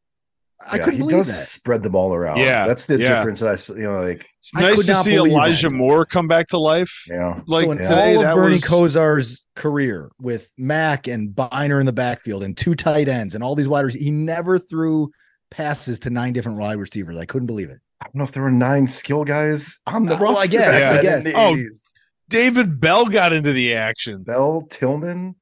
I 0.66 0.76
Yeah, 0.76 0.84
couldn't 0.84 0.92
he 0.94 0.98
believe 0.98 1.16
does 1.18 1.26
that. 1.28 1.34
spread 1.46 1.82
the 1.84 1.90
ball 1.90 2.12
around. 2.14 2.38
Yeah, 2.38 2.66
that's 2.66 2.86
the 2.86 2.98
yeah. 2.98 3.16
difference. 3.18 3.40
That 3.40 3.48
I, 3.50 3.52
s- 3.52 3.68
you 3.68 3.82
know, 3.82 4.02
like 4.02 4.26
It's 4.38 4.50
I 4.56 4.60
nice 4.62 4.86
to 4.86 4.94
see 4.96 5.14
Elijah 5.14 5.68
that. 5.68 5.74
Moore 5.74 6.04
come 6.04 6.26
back 6.26 6.48
to 6.48 6.58
life. 6.58 7.04
yeah, 7.08 7.40
Like 7.46 7.66
so 7.66 7.70
in 7.72 7.78
today, 7.78 8.16
all 8.16 8.22
that 8.22 8.30
of 8.32 8.36
Bernie 8.36 8.54
was 8.54 8.64
Kosar's 8.64 9.46
career 9.54 10.10
with 10.20 10.50
Mack 10.58 11.06
and 11.06 11.34
Byner 11.34 11.78
in 11.78 11.86
the 11.86 11.92
backfield 11.92 12.42
and 12.42 12.56
two 12.56 12.74
tight 12.74 13.08
ends 13.08 13.34
and 13.36 13.44
all 13.44 13.54
these 13.54 13.68
wide 13.68 13.84
receivers, 13.84 14.04
he 14.04 14.10
never 14.10 14.58
threw 14.58 15.10
passes 15.50 15.98
to 16.00 16.10
nine 16.10 16.32
different 16.32 16.58
wide 16.58 16.78
receivers. 16.78 17.16
I 17.16 17.24
couldn't 17.24 17.46
believe 17.46 17.70
it. 17.70 17.78
I 18.00 18.06
don't 18.06 18.16
know 18.16 18.24
if 18.24 18.32
there 18.32 18.42
were 18.42 18.50
nine 18.50 18.86
skill 18.88 19.24
guys 19.24 19.78
on 19.86 20.06
the 20.06 20.16
Uh, 20.16 20.18
well, 20.20 20.30
I 20.32 20.34
roster. 20.40 20.50
guess, 20.50 20.66
back 20.66 20.98
I 20.98 21.02
guess. 21.02 21.26
Oh, 21.34 21.54
80s. 21.54 21.82
David 22.28 22.80
Bell 22.80 23.06
got 23.06 23.32
into 23.32 23.52
the 23.52 23.74
action. 23.74 24.22
Bell, 24.24 24.62
Tillman, 24.68 25.36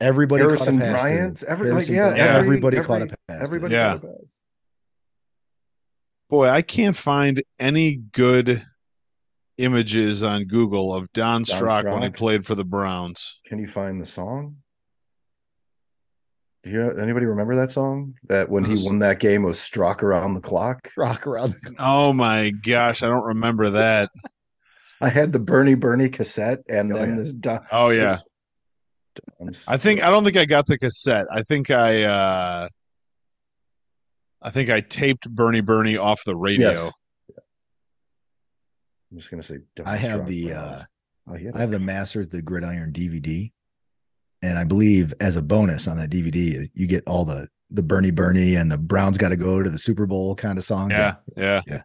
Everybody 0.00 0.42
Harrison 0.42 0.78
caught 0.78 0.88
a 0.88 0.92
pass. 0.92 1.00
Bryant, 1.02 1.42
every- 1.42 1.66
like, 1.72 1.86
Harrison 1.88 1.94
yeah, 1.94 2.06
every- 2.06 2.20
everybody 2.46 2.76
every- 2.78 2.86
caught 2.86 3.02
a 3.02 3.06
pass. 3.06 3.16
to- 3.28 3.42
everybody. 3.42 3.74
Yeah. 3.74 3.88
got 3.88 3.96
a 3.96 4.06
pass. 4.06 4.34
Boy, 6.30 6.48
I 6.48 6.62
can't 6.62 6.96
find 6.96 7.42
any 7.58 7.96
good 7.96 8.64
images 9.58 10.22
on 10.22 10.44
Google 10.44 10.94
of 10.94 11.12
Don, 11.12 11.42
Don 11.42 11.44
Strock, 11.44 11.84
when 11.84 12.02
he 12.02 12.10
played 12.10 12.46
for 12.46 12.54
the 12.54 12.64
Browns. 12.64 13.40
Can 13.46 13.58
you 13.58 13.66
find 13.66 14.00
the 14.00 14.06
song? 14.06 14.56
Do 16.62 16.70
you 16.70 16.90
anybody 16.90 17.26
remember 17.26 17.56
that 17.56 17.70
song? 17.70 18.14
That 18.24 18.48
when 18.50 18.64
he 18.64 18.76
won 18.84 19.00
that 19.00 19.18
game 19.18 19.42
was 19.42 19.58
Strock 19.58 20.02
around 20.02 20.34
the 20.34 20.40
clock. 20.40 20.90
Rock 20.96 21.26
around. 21.26 21.56
Oh 21.78 22.12
my 22.12 22.50
gosh, 22.50 23.02
I 23.02 23.08
don't 23.08 23.24
remember 23.24 23.70
that. 23.70 24.10
I 25.00 25.08
had 25.08 25.32
the 25.32 25.38
Bernie 25.38 25.74
Bernie 25.74 26.10
cassette, 26.10 26.60
and 26.68 26.92
Oh, 26.92 26.96
then 26.96 27.10
yeah. 27.10 27.16
this. 27.16 27.32
Don, 27.32 27.60
Oh 27.72 27.88
yeah. 27.90 28.18
this- 29.40 29.64
I 29.66 29.76
think 29.78 30.02
I 30.02 30.10
don't 30.10 30.22
think 30.22 30.36
I 30.36 30.44
got 30.44 30.66
the 30.66 30.78
cassette. 30.78 31.26
I 31.32 31.42
think 31.42 31.70
I 31.70 32.04
uh 32.04 32.68
I 34.42 34.50
think 34.50 34.70
I 34.70 34.80
taped 34.80 35.28
Bernie 35.30 35.60
Bernie 35.60 35.96
off 35.96 36.24
the 36.24 36.36
radio. 36.36 36.70
Yes. 36.70 36.90
I'm 39.10 39.18
just 39.18 39.30
gonna 39.30 39.42
say. 39.42 39.58
I 39.84 39.96
have 39.96 40.26
the 40.26 40.48
Browns. 40.50 40.80
uh 40.80 40.84
Oh, 41.28 41.34
I 41.54 41.60
have 41.60 41.70
the 41.70 41.78
Masters 41.80 42.28
the 42.28 42.42
Gridiron 42.42 42.92
DVD. 42.92 43.52
And 44.42 44.58
I 44.58 44.64
believe 44.64 45.12
as 45.20 45.36
a 45.36 45.42
bonus 45.42 45.86
on 45.86 45.98
that 45.98 46.10
DVD, 46.10 46.68
you 46.74 46.86
get 46.86 47.04
all 47.06 47.24
the 47.24 47.48
the 47.70 47.82
Bernie 47.82 48.10
Bernie 48.10 48.56
and 48.56 48.72
the 48.72 48.78
Browns 48.78 49.18
got 49.18 49.28
to 49.28 49.36
go 49.36 49.62
to 49.62 49.70
the 49.70 49.78
Super 49.78 50.06
Bowl 50.06 50.34
kind 50.34 50.58
of 50.58 50.64
songs. 50.64 50.92
Yeah, 50.92 51.16
yeah. 51.36 51.62
How 51.68 51.82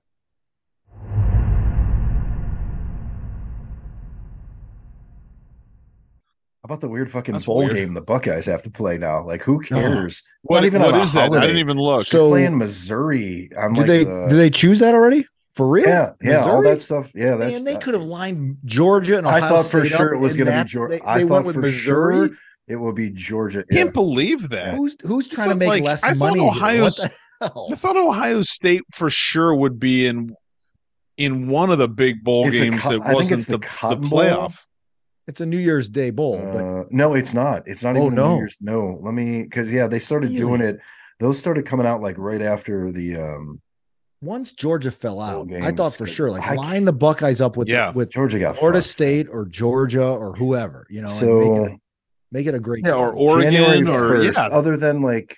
about 6.65 6.81
the 6.81 6.89
weird 6.89 7.09
fucking 7.11 7.33
That's 7.33 7.45
bowl 7.45 7.59
weird. 7.59 7.75
game 7.75 7.93
the 7.93 8.01
Buckeyes 8.01 8.45
have 8.47 8.63
to 8.63 8.69
play 8.69 8.97
now? 8.97 9.23
Like, 9.25 9.41
who 9.43 9.59
cares? 9.61 10.21
What, 10.41 10.57
Not 10.57 10.65
even 10.65 10.81
what 10.81 10.93
on 10.93 11.01
a 11.01 11.05
that? 11.05 11.31
I 11.31 11.39
didn't 11.41 11.57
even 11.57 11.77
look. 11.77 12.05
So- 12.05 12.29
playing 12.29 12.57
Missouri. 12.57 13.49
I'm 13.57 13.73
Did 13.73 13.79
like, 13.79 13.87
they 13.87 14.01
uh, 14.05 14.23
the- 14.23 14.27
did 14.29 14.35
they 14.37 14.49
choose 14.49 14.79
that 14.79 14.93
already? 14.93 15.25
For 15.53 15.65
real? 15.69 15.87
yeah, 15.87 16.11
yeah, 16.21 16.43
all 16.43 16.61
that 16.63 16.81
stuff. 16.81 17.13
Yeah, 17.15 17.35
that's. 17.37 17.53
Man, 17.53 17.63
they 17.63 17.75
uh, 17.75 17.79
could 17.79 17.93
have 17.93 18.03
lined 18.03 18.57
Georgia 18.65 19.17
and 19.17 19.25
I 19.25 19.39
thought 19.39 19.65
for 19.65 19.85
State 19.85 19.95
sure 19.95 20.13
it 20.13 20.19
was 20.19 20.35
going 20.35 20.51
to 20.51 20.57
be 20.63 20.67
Georgia. 20.69 20.97
They, 20.97 21.01
I 21.07 21.21
thought 21.21 21.29
went 21.31 21.45
with 21.45 21.55
for 21.55 21.61
Missouri. 21.61 22.27
sure 22.27 22.37
it 22.67 22.75
will 22.75 22.91
be 22.91 23.09
Georgia. 23.09 23.63
Can't 23.71 23.85
Yeah. 23.87 23.91
believe 23.91 24.49
that. 24.49 24.73
Who's 24.75 24.97
who's 25.03 25.29
trying 25.29 25.51
to 25.51 25.55
make 25.55 25.69
like, 25.69 25.83
less 25.83 26.03
I 26.03 26.09
thought 26.09 26.17
money? 26.35 26.41
here? 26.41 26.49
Ohio's- 26.49 26.99
What 26.99 27.11
the 27.39 27.47
hell? 27.53 27.69
I 27.71 27.75
thought 27.75 27.95
Ohio 27.95 28.41
State 28.41 28.81
for 28.91 29.09
sure 29.09 29.55
would 29.55 29.79
be 29.79 30.07
in 30.07 30.35
in 31.17 31.47
one 31.47 31.69
of 31.71 31.77
the 31.77 31.87
big 31.87 32.21
bowl 32.21 32.49
It's 32.49 32.59
games 32.59 32.81
co- 32.81 32.89
that 32.89 33.01
I 33.03 33.13
wasn't 33.13 33.39
it's 33.39 33.47
the, 33.47 33.53
the 33.53 33.57
the 33.59 33.65
Cotton 33.65 34.09
Bowl. 34.09 34.19
playoff. 34.19 34.59
It's 35.27 35.41
a 35.41 35.45
New 35.45 35.57
Year's 35.57 35.89
Day 35.89 36.11
bowl, 36.11 36.37
but 36.37 36.63
Uh, 36.63 36.83
no, 36.91 37.15
it's 37.15 37.33
not. 37.33 37.63
It's 37.67 37.83
not 37.83 37.95
Oh, 37.97 38.03
even 38.05 38.15
no. 38.15 38.33
New 38.33 38.37
Year's. 38.41 38.57
No, 38.61 38.99
let 39.01 39.13
me 39.13 39.43
because 39.43 39.71
yeah, 39.71 39.87
they 39.87 39.99
started 39.99 40.27
Really? 40.29 40.39
doing 40.39 40.61
it. 40.61 40.79
Those 41.19 41.39
started 41.39 41.65
coming 41.65 41.87
out 41.87 42.01
like 42.01 42.17
right 42.17 42.41
after 42.41 42.91
the 42.91 43.15
um 43.17 43.61
once 44.21 44.53
Georgia 44.53 44.91
fell 44.91 45.19
out, 45.19 45.47
Bowl 45.49 45.61
I 45.63 45.71
thought 45.71 45.95
for 45.95 46.05
sure, 46.07 46.29
like 46.31 46.43
I- 46.47 46.55
line 46.55 46.85
the 46.85 46.93
Buckeyes 46.93 47.41
up 47.41 47.57
with 47.57 47.67
Yeah. 47.67 47.91
with 47.91 48.11
Georgia 48.11 48.39
got 48.39 48.57
Florida 48.57 48.79
fucked. 48.79 48.89
State 48.89 49.27
or 49.31 49.45
Georgia 49.45 50.07
or 50.07 50.35
whoever, 50.35 50.85
you 50.89 51.01
know, 51.01 51.07
and 51.07 51.15
So 51.15 51.39
make 51.39 51.47
it, 51.47 51.71
a, 51.73 51.77
make 52.31 52.47
it 52.47 52.55
a 52.55 52.59
great 52.59 52.83
Yeah, 52.85 52.95
or. 52.95 53.13
Oregon 53.13 53.51
January 53.51 53.81
or 53.87 54.29
1st, 54.31 54.33
yeah. 54.35 54.47
other 54.55 54.77
than 54.77 55.01
like 55.01 55.37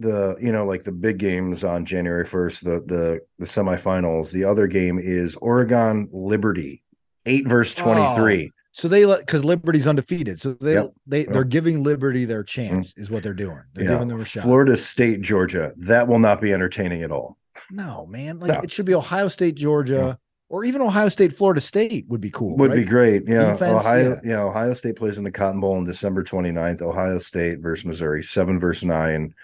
the 0.00 0.36
you 0.40 0.50
know 0.50 0.66
like 0.66 0.82
the 0.84 0.90
big 0.92 1.18
games 1.18 1.62
on 1.62 1.84
January 1.84 2.24
first, 2.24 2.64
the 2.64 2.80
the 2.84 3.20
the 3.38 3.46
semifinals. 3.46 4.32
The 4.32 4.44
other 4.44 4.66
game 4.66 4.98
is 4.98 5.36
Oregon 5.36 6.08
Liberty, 6.12 6.82
eight 7.26 7.48
versus 7.48 7.74
twenty 7.76 8.04
three. 8.16 8.50
So 8.76 8.88
they 8.88 9.06
let 9.06 9.20
because 9.20 9.44
Liberty's 9.44 9.86
undefeated. 9.86 10.40
So 10.40 10.54
they 10.54 10.74
Yep. 10.74 10.92
they 11.06 11.20
Yep. 11.20 11.28
they're 11.32 11.44
giving 11.44 11.84
Liberty 11.84 12.24
their 12.24 12.42
chance, 12.42 12.92
is 12.96 13.08
what 13.08 13.22
they're 13.22 13.32
doing. 13.32 13.60
They're 13.72 13.84
Yeah. 13.84 13.90
giving 13.92 14.08
them 14.08 14.20
a 14.20 14.24
shot. 14.24 14.42
Florida 14.42 14.76
State, 14.76 15.20
Georgia. 15.22 15.72
That 15.76 16.08
will 16.08 16.18
not 16.18 16.40
be 16.40 16.52
entertaining 16.52 17.02
at 17.04 17.12
all. 17.12 17.38
No, 17.70 18.04
man. 18.06 18.40
Like 18.40 18.52
No. 18.52 18.60
it 18.62 18.72
should 18.72 18.84
be 18.86 18.94
Ohio 18.94 19.28
State, 19.28 19.54
Georgia, 19.54 20.18
or 20.48 20.64
even 20.64 20.80
Ohio 20.82 21.08
State, 21.08 21.36
Florida 21.36 21.60
State 21.60 22.06
would 22.08 22.20
be 22.20 22.30
cool. 22.30 22.56
Would 22.56 22.72
be 22.72 22.82
great. 22.84 23.28
Yeah. 23.28 23.52
Defense, 23.52 23.74
Ohio, 23.84 24.20
yeah. 24.24 24.30
yeah. 24.38 24.42
Ohio 24.42 24.72
State 24.72 24.96
plays 24.96 25.18
in 25.18 25.24
the 25.24 25.30
Cotton 25.30 25.60
Bowl 25.60 25.74
on 25.74 25.84
December 25.84 26.24
29th. 26.24 26.82
Ohio 26.82 27.18
State 27.18 27.60
versus 27.60 27.86
Missouri, 27.86 28.24
seven 28.24 28.58
versus 28.58 28.84
nine. 28.84 29.34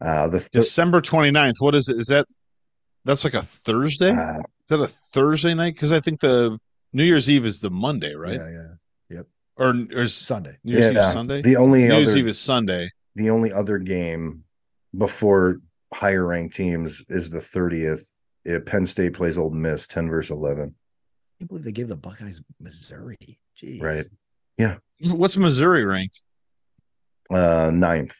Uh, 0.00 0.26
the 0.28 0.38
th- 0.38 0.50
December 0.52 1.02
29th. 1.02 1.56
What 1.58 1.74
is 1.74 1.90
it? 1.90 1.98
Is 1.98 2.06
that 2.06 2.24
that's 3.04 3.24
like 3.24 3.34
a 3.34 3.42
Thursday? 3.42 4.12
uh, 4.12 4.38
is 4.38 4.44
that 4.68 4.80
a 4.80 4.86
Thursday 4.86 5.52
night? 5.52 5.74
Because 5.74 5.92
I 5.92 6.00
think 6.00 6.20
the 6.20 6.58
New 6.92 7.04
Year's 7.04 7.30
Eve 7.30 7.46
is 7.46 7.58
the 7.60 7.70
Monday, 7.70 8.14
right? 8.14 8.34
Yeah, 8.34 8.50
yeah. 8.50 9.16
Yep. 9.16 9.26
Or, 9.56 9.74
or 10.00 10.08
Sunday. 10.08 10.56
New 10.64 10.76
Year's 10.76 10.92
yeah, 10.92 11.06
Eve 11.06 11.12
Sunday? 11.12 11.42
The 11.42 11.56
only 11.56 11.86
New 11.86 11.96
Year's 11.96 12.16
Eve 12.16 12.28
is 12.28 12.38
Sunday. 12.38 12.90
the 13.14 13.30
only 13.30 13.52
other 13.52 13.78
game 13.78 14.44
before 14.96 15.58
higher 15.94 16.26
ranked 16.26 16.54
teams 16.54 17.04
is 17.08 17.30
the 17.30 17.40
30th. 17.40 18.04
Yeah, 18.44 18.58
Penn 18.64 18.86
State 18.86 19.14
plays 19.14 19.38
Ole 19.38 19.50
Miss, 19.50 19.86
10 19.86 20.08
versus 20.08 20.30
11. 20.30 20.62
I 20.62 20.64
can't 21.38 21.48
believe 21.48 21.64
they 21.64 21.72
gave 21.72 21.88
the 21.88 21.96
Buckeyes 21.96 22.42
Missouri. 22.58 23.16
Jeez. 23.60 23.82
Right. 23.82 24.06
Yeah. 24.56 24.76
What's 25.02 25.36
Missouri 25.36 25.84
ranked? 25.84 26.22
Uh, 27.30 27.70
ninth. 27.72 28.16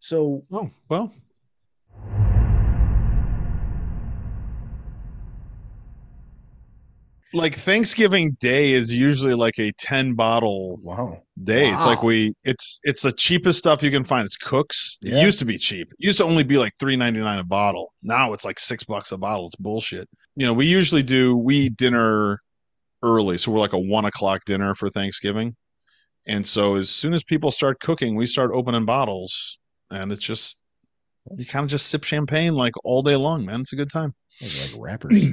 So 0.00 0.44
Oh, 0.50 0.70
well. 0.88 1.12
Like 7.34 7.54
Thanksgiving 7.56 8.36
Day 8.40 8.72
is 8.72 8.94
usually 8.94 9.34
like 9.34 9.58
a 9.58 9.72
10 9.78 10.14
bottle 10.14 10.76
Wow. 10.82 11.22
day. 11.42 11.70
It's 11.70 11.86
like 11.86 12.02
we 12.02 12.34
it's 12.44 12.78
it's 12.84 13.02
the 13.02 13.12
cheapest 13.12 13.58
stuff 13.58 13.82
you 13.82 13.90
can 13.90 14.04
find. 14.04 14.26
It's 14.26 14.36
Cooks. 14.36 14.98
Yeah. 15.00 15.18
It 15.18 15.22
used 15.24 15.38
to 15.38 15.44
be 15.46 15.56
cheap. 15.56 15.88
It 15.98 16.04
used 16.06 16.18
to 16.18 16.24
only 16.24 16.42
be 16.44 16.58
like 16.58 16.72
three 16.78 16.94
ninety 16.96 17.20
nine 17.20 17.38
a 17.38 17.44
bottle. 17.44 17.92
Now 18.02 18.32
it's 18.34 18.44
like 18.44 18.58
six 18.60 18.84
bucks 18.84 19.12
a 19.12 19.18
bottle. 19.18 19.46
It's 19.46 19.56
bullshit. 19.56 20.08
You 20.36 20.46
know, 20.46 20.52
we 20.52 20.66
usually 20.66 21.02
do 21.02 21.36
we 21.36 21.56
eat 21.56 21.76
dinner 21.78 22.40
early, 23.02 23.38
so 23.38 23.50
we're 23.50 23.60
like 23.60 23.72
a 23.72 23.78
one 23.78 24.04
o'clock 24.04 24.44
dinner 24.44 24.74
for 24.74 24.90
Thanksgiving. 24.90 25.56
And 26.26 26.46
so 26.46 26.74
as 26.76 26.90
soon 26.90 27.14
as 27.14 27.22
people 27.24 27.50
start 27.50 27.80
cooking, 27.80 28.14
we 28.14 28.26
start 28.26 28.50
opening 28.52 28.84
bottles, 28.84 29.58
and 29.90 30.12
it's 30.12 30.22
just 30.22 30.58
you 31.38 31.46
kind 31.46 31.64
of 31.64 31.70
just 31.70 31.86
sip 31.86 32.04
champagne 32.04 32.54
like 32.54 32.74
all 32.84 33.00
day 33.00 33.16
long, 33.16 33.46
man. 33.46 33.60
It's 33.62 33.72
a 33.72 33.76
good 33.76 33.90
time. 33.90 34.12
those 34.40 34.74
are 34.74 34.76
like 34.76 34.84
rappers. 34.84 35.24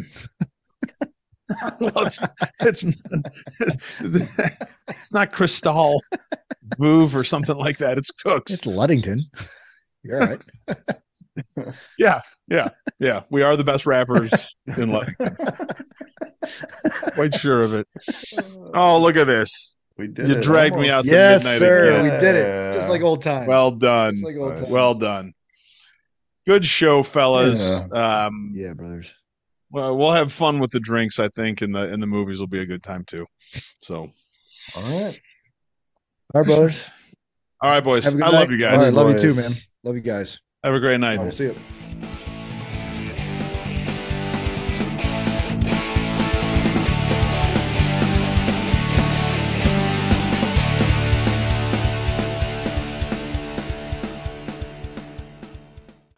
well, 1.80 2.06
it's 2.06 2.22
it's 2.62 2.84
not, 2.84 3.32
it's 4.88 5.14
not 5.14 5.32
Cristal, 5.32 6.02
Veuve, 6.78 7.16
or 7.16 7.24
something 7.24 7.56
like 7.56 7.78
that. 7.80 7.98
It's 7.98 8.12
Cooks. 8.12 8.54
it's 8.54 8.66
Luddington. 8.66 9.20
You're 10.04 10.22
all 10.22 10.28
right. 10.28 10.42
Yeah, 11.98 12.20
yeah, 12.50 12.70
yeah. 13.00 13.22
We 13.30 13.44
are 13.44 13.56
the 13.56 13.64
best 13.64 13.86
rappers 13.86 14.32
in 14.76 14.92
life. 14.92 15.14
Quite 17.14 17.34
sure 17.36 17.64
of 17.64 17.74
it. 17.74 17.88
Oh, 18.74 19.00
look 19.00 19.16
at 19.16 19.26
this. 19.26 19.74
We 19.98 20.08
did 20.08 20.28
You 20.28 20.36
it 20.36 20.44
dragged 20.44 20.76
me 20.76 20.90
out 20.90 21.06
almost. 21.06 21.10
to 21.10 21.16
yes, 21.16 21.44
midnight 21.44 21.60
sir. 21.60 21.90
again. 21.92 22.04
We 22.04 22.10
did 22.10 22.36
it. 22.36 22.74
Just 22.74 22.90
like 22.90 23.02
old 23.02 23.22
times. 23.22 23.48
Well 23.48 23.72
done. 23.72 24.14
Just 24.16 24.26
like 24.26 24.36
old 24.36 24.56
Nice. 24.60 24.70
Well 24.72 24.94
done. 24.96 25.34
Good 26.46 26.66
show, 26.66 27.04
fellas. 27.04 27.88
Um, 27.92 28.52
yeah, 28.54 28.74
brothers. 28.74 29.14
Well, 29.72 29.98
we'll 29.98 30.12
have 30.12 30.32
fun 30.32 30.60
with 30.60 30.72
the 30.72 30.80
drinks. 30.80 31.20
I 31.20 31.30
think, 31.30 31.62
and 31.62 31.74
the 31.74 31.92
and 31.92 32.02
the 32.02 32.08
movies 32.08 32.40
will 32.40 32.48
be 32.48 32.60
a 32.60 32.66
good 32.66 32.84
time 32.84 33.04
too. 33.06 33.26
So, 33.82 34.12
All 34.76 34.84
right. 34.84 35.20
All 36.36 36.42
right, 36.42 36.46
brothers. 36.48 36.90
all 37.62 37.72
right, 37.72 37.84
boys. 37.84 38.04
Have 38.06 38.14
a 38.14 38.18
good 38.18 38.24
I 38.26 38.32
night. 38.32 38.40
love 38.40 38.52
you 38.52 38.58
guys. 38.60 38.84
right, 38.84 38.94
love 38.94 39.10
you 39.12 39.20
too, 39.20 39.36
man. 39.36 39.52
Love 39.84 39.96
you 39.96 40.02
guys. 40.02 40.40
Have 40.64 40.74
a 40.76 40.80
great 40.80 41.00
night. 41.00 41.18
All 41.18 41.26
right, 41.26 41.34
see 41.34 41.46
you. 41.46 41.56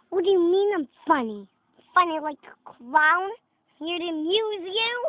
What 0.09 0.23
do 0.23 0.29
you 0.29 0.39
mean 0.39 0.73
I'm 0.75 0.87
funny? 1.07 1.47
Funny 1.93 2.19
like 2.21 2.37
a 2.45 2.69
clown? 2.69 3.29
Here 3.79 3.99
to 3.99 4.05
amuse 4.05 4.63
you? 4.63 5.05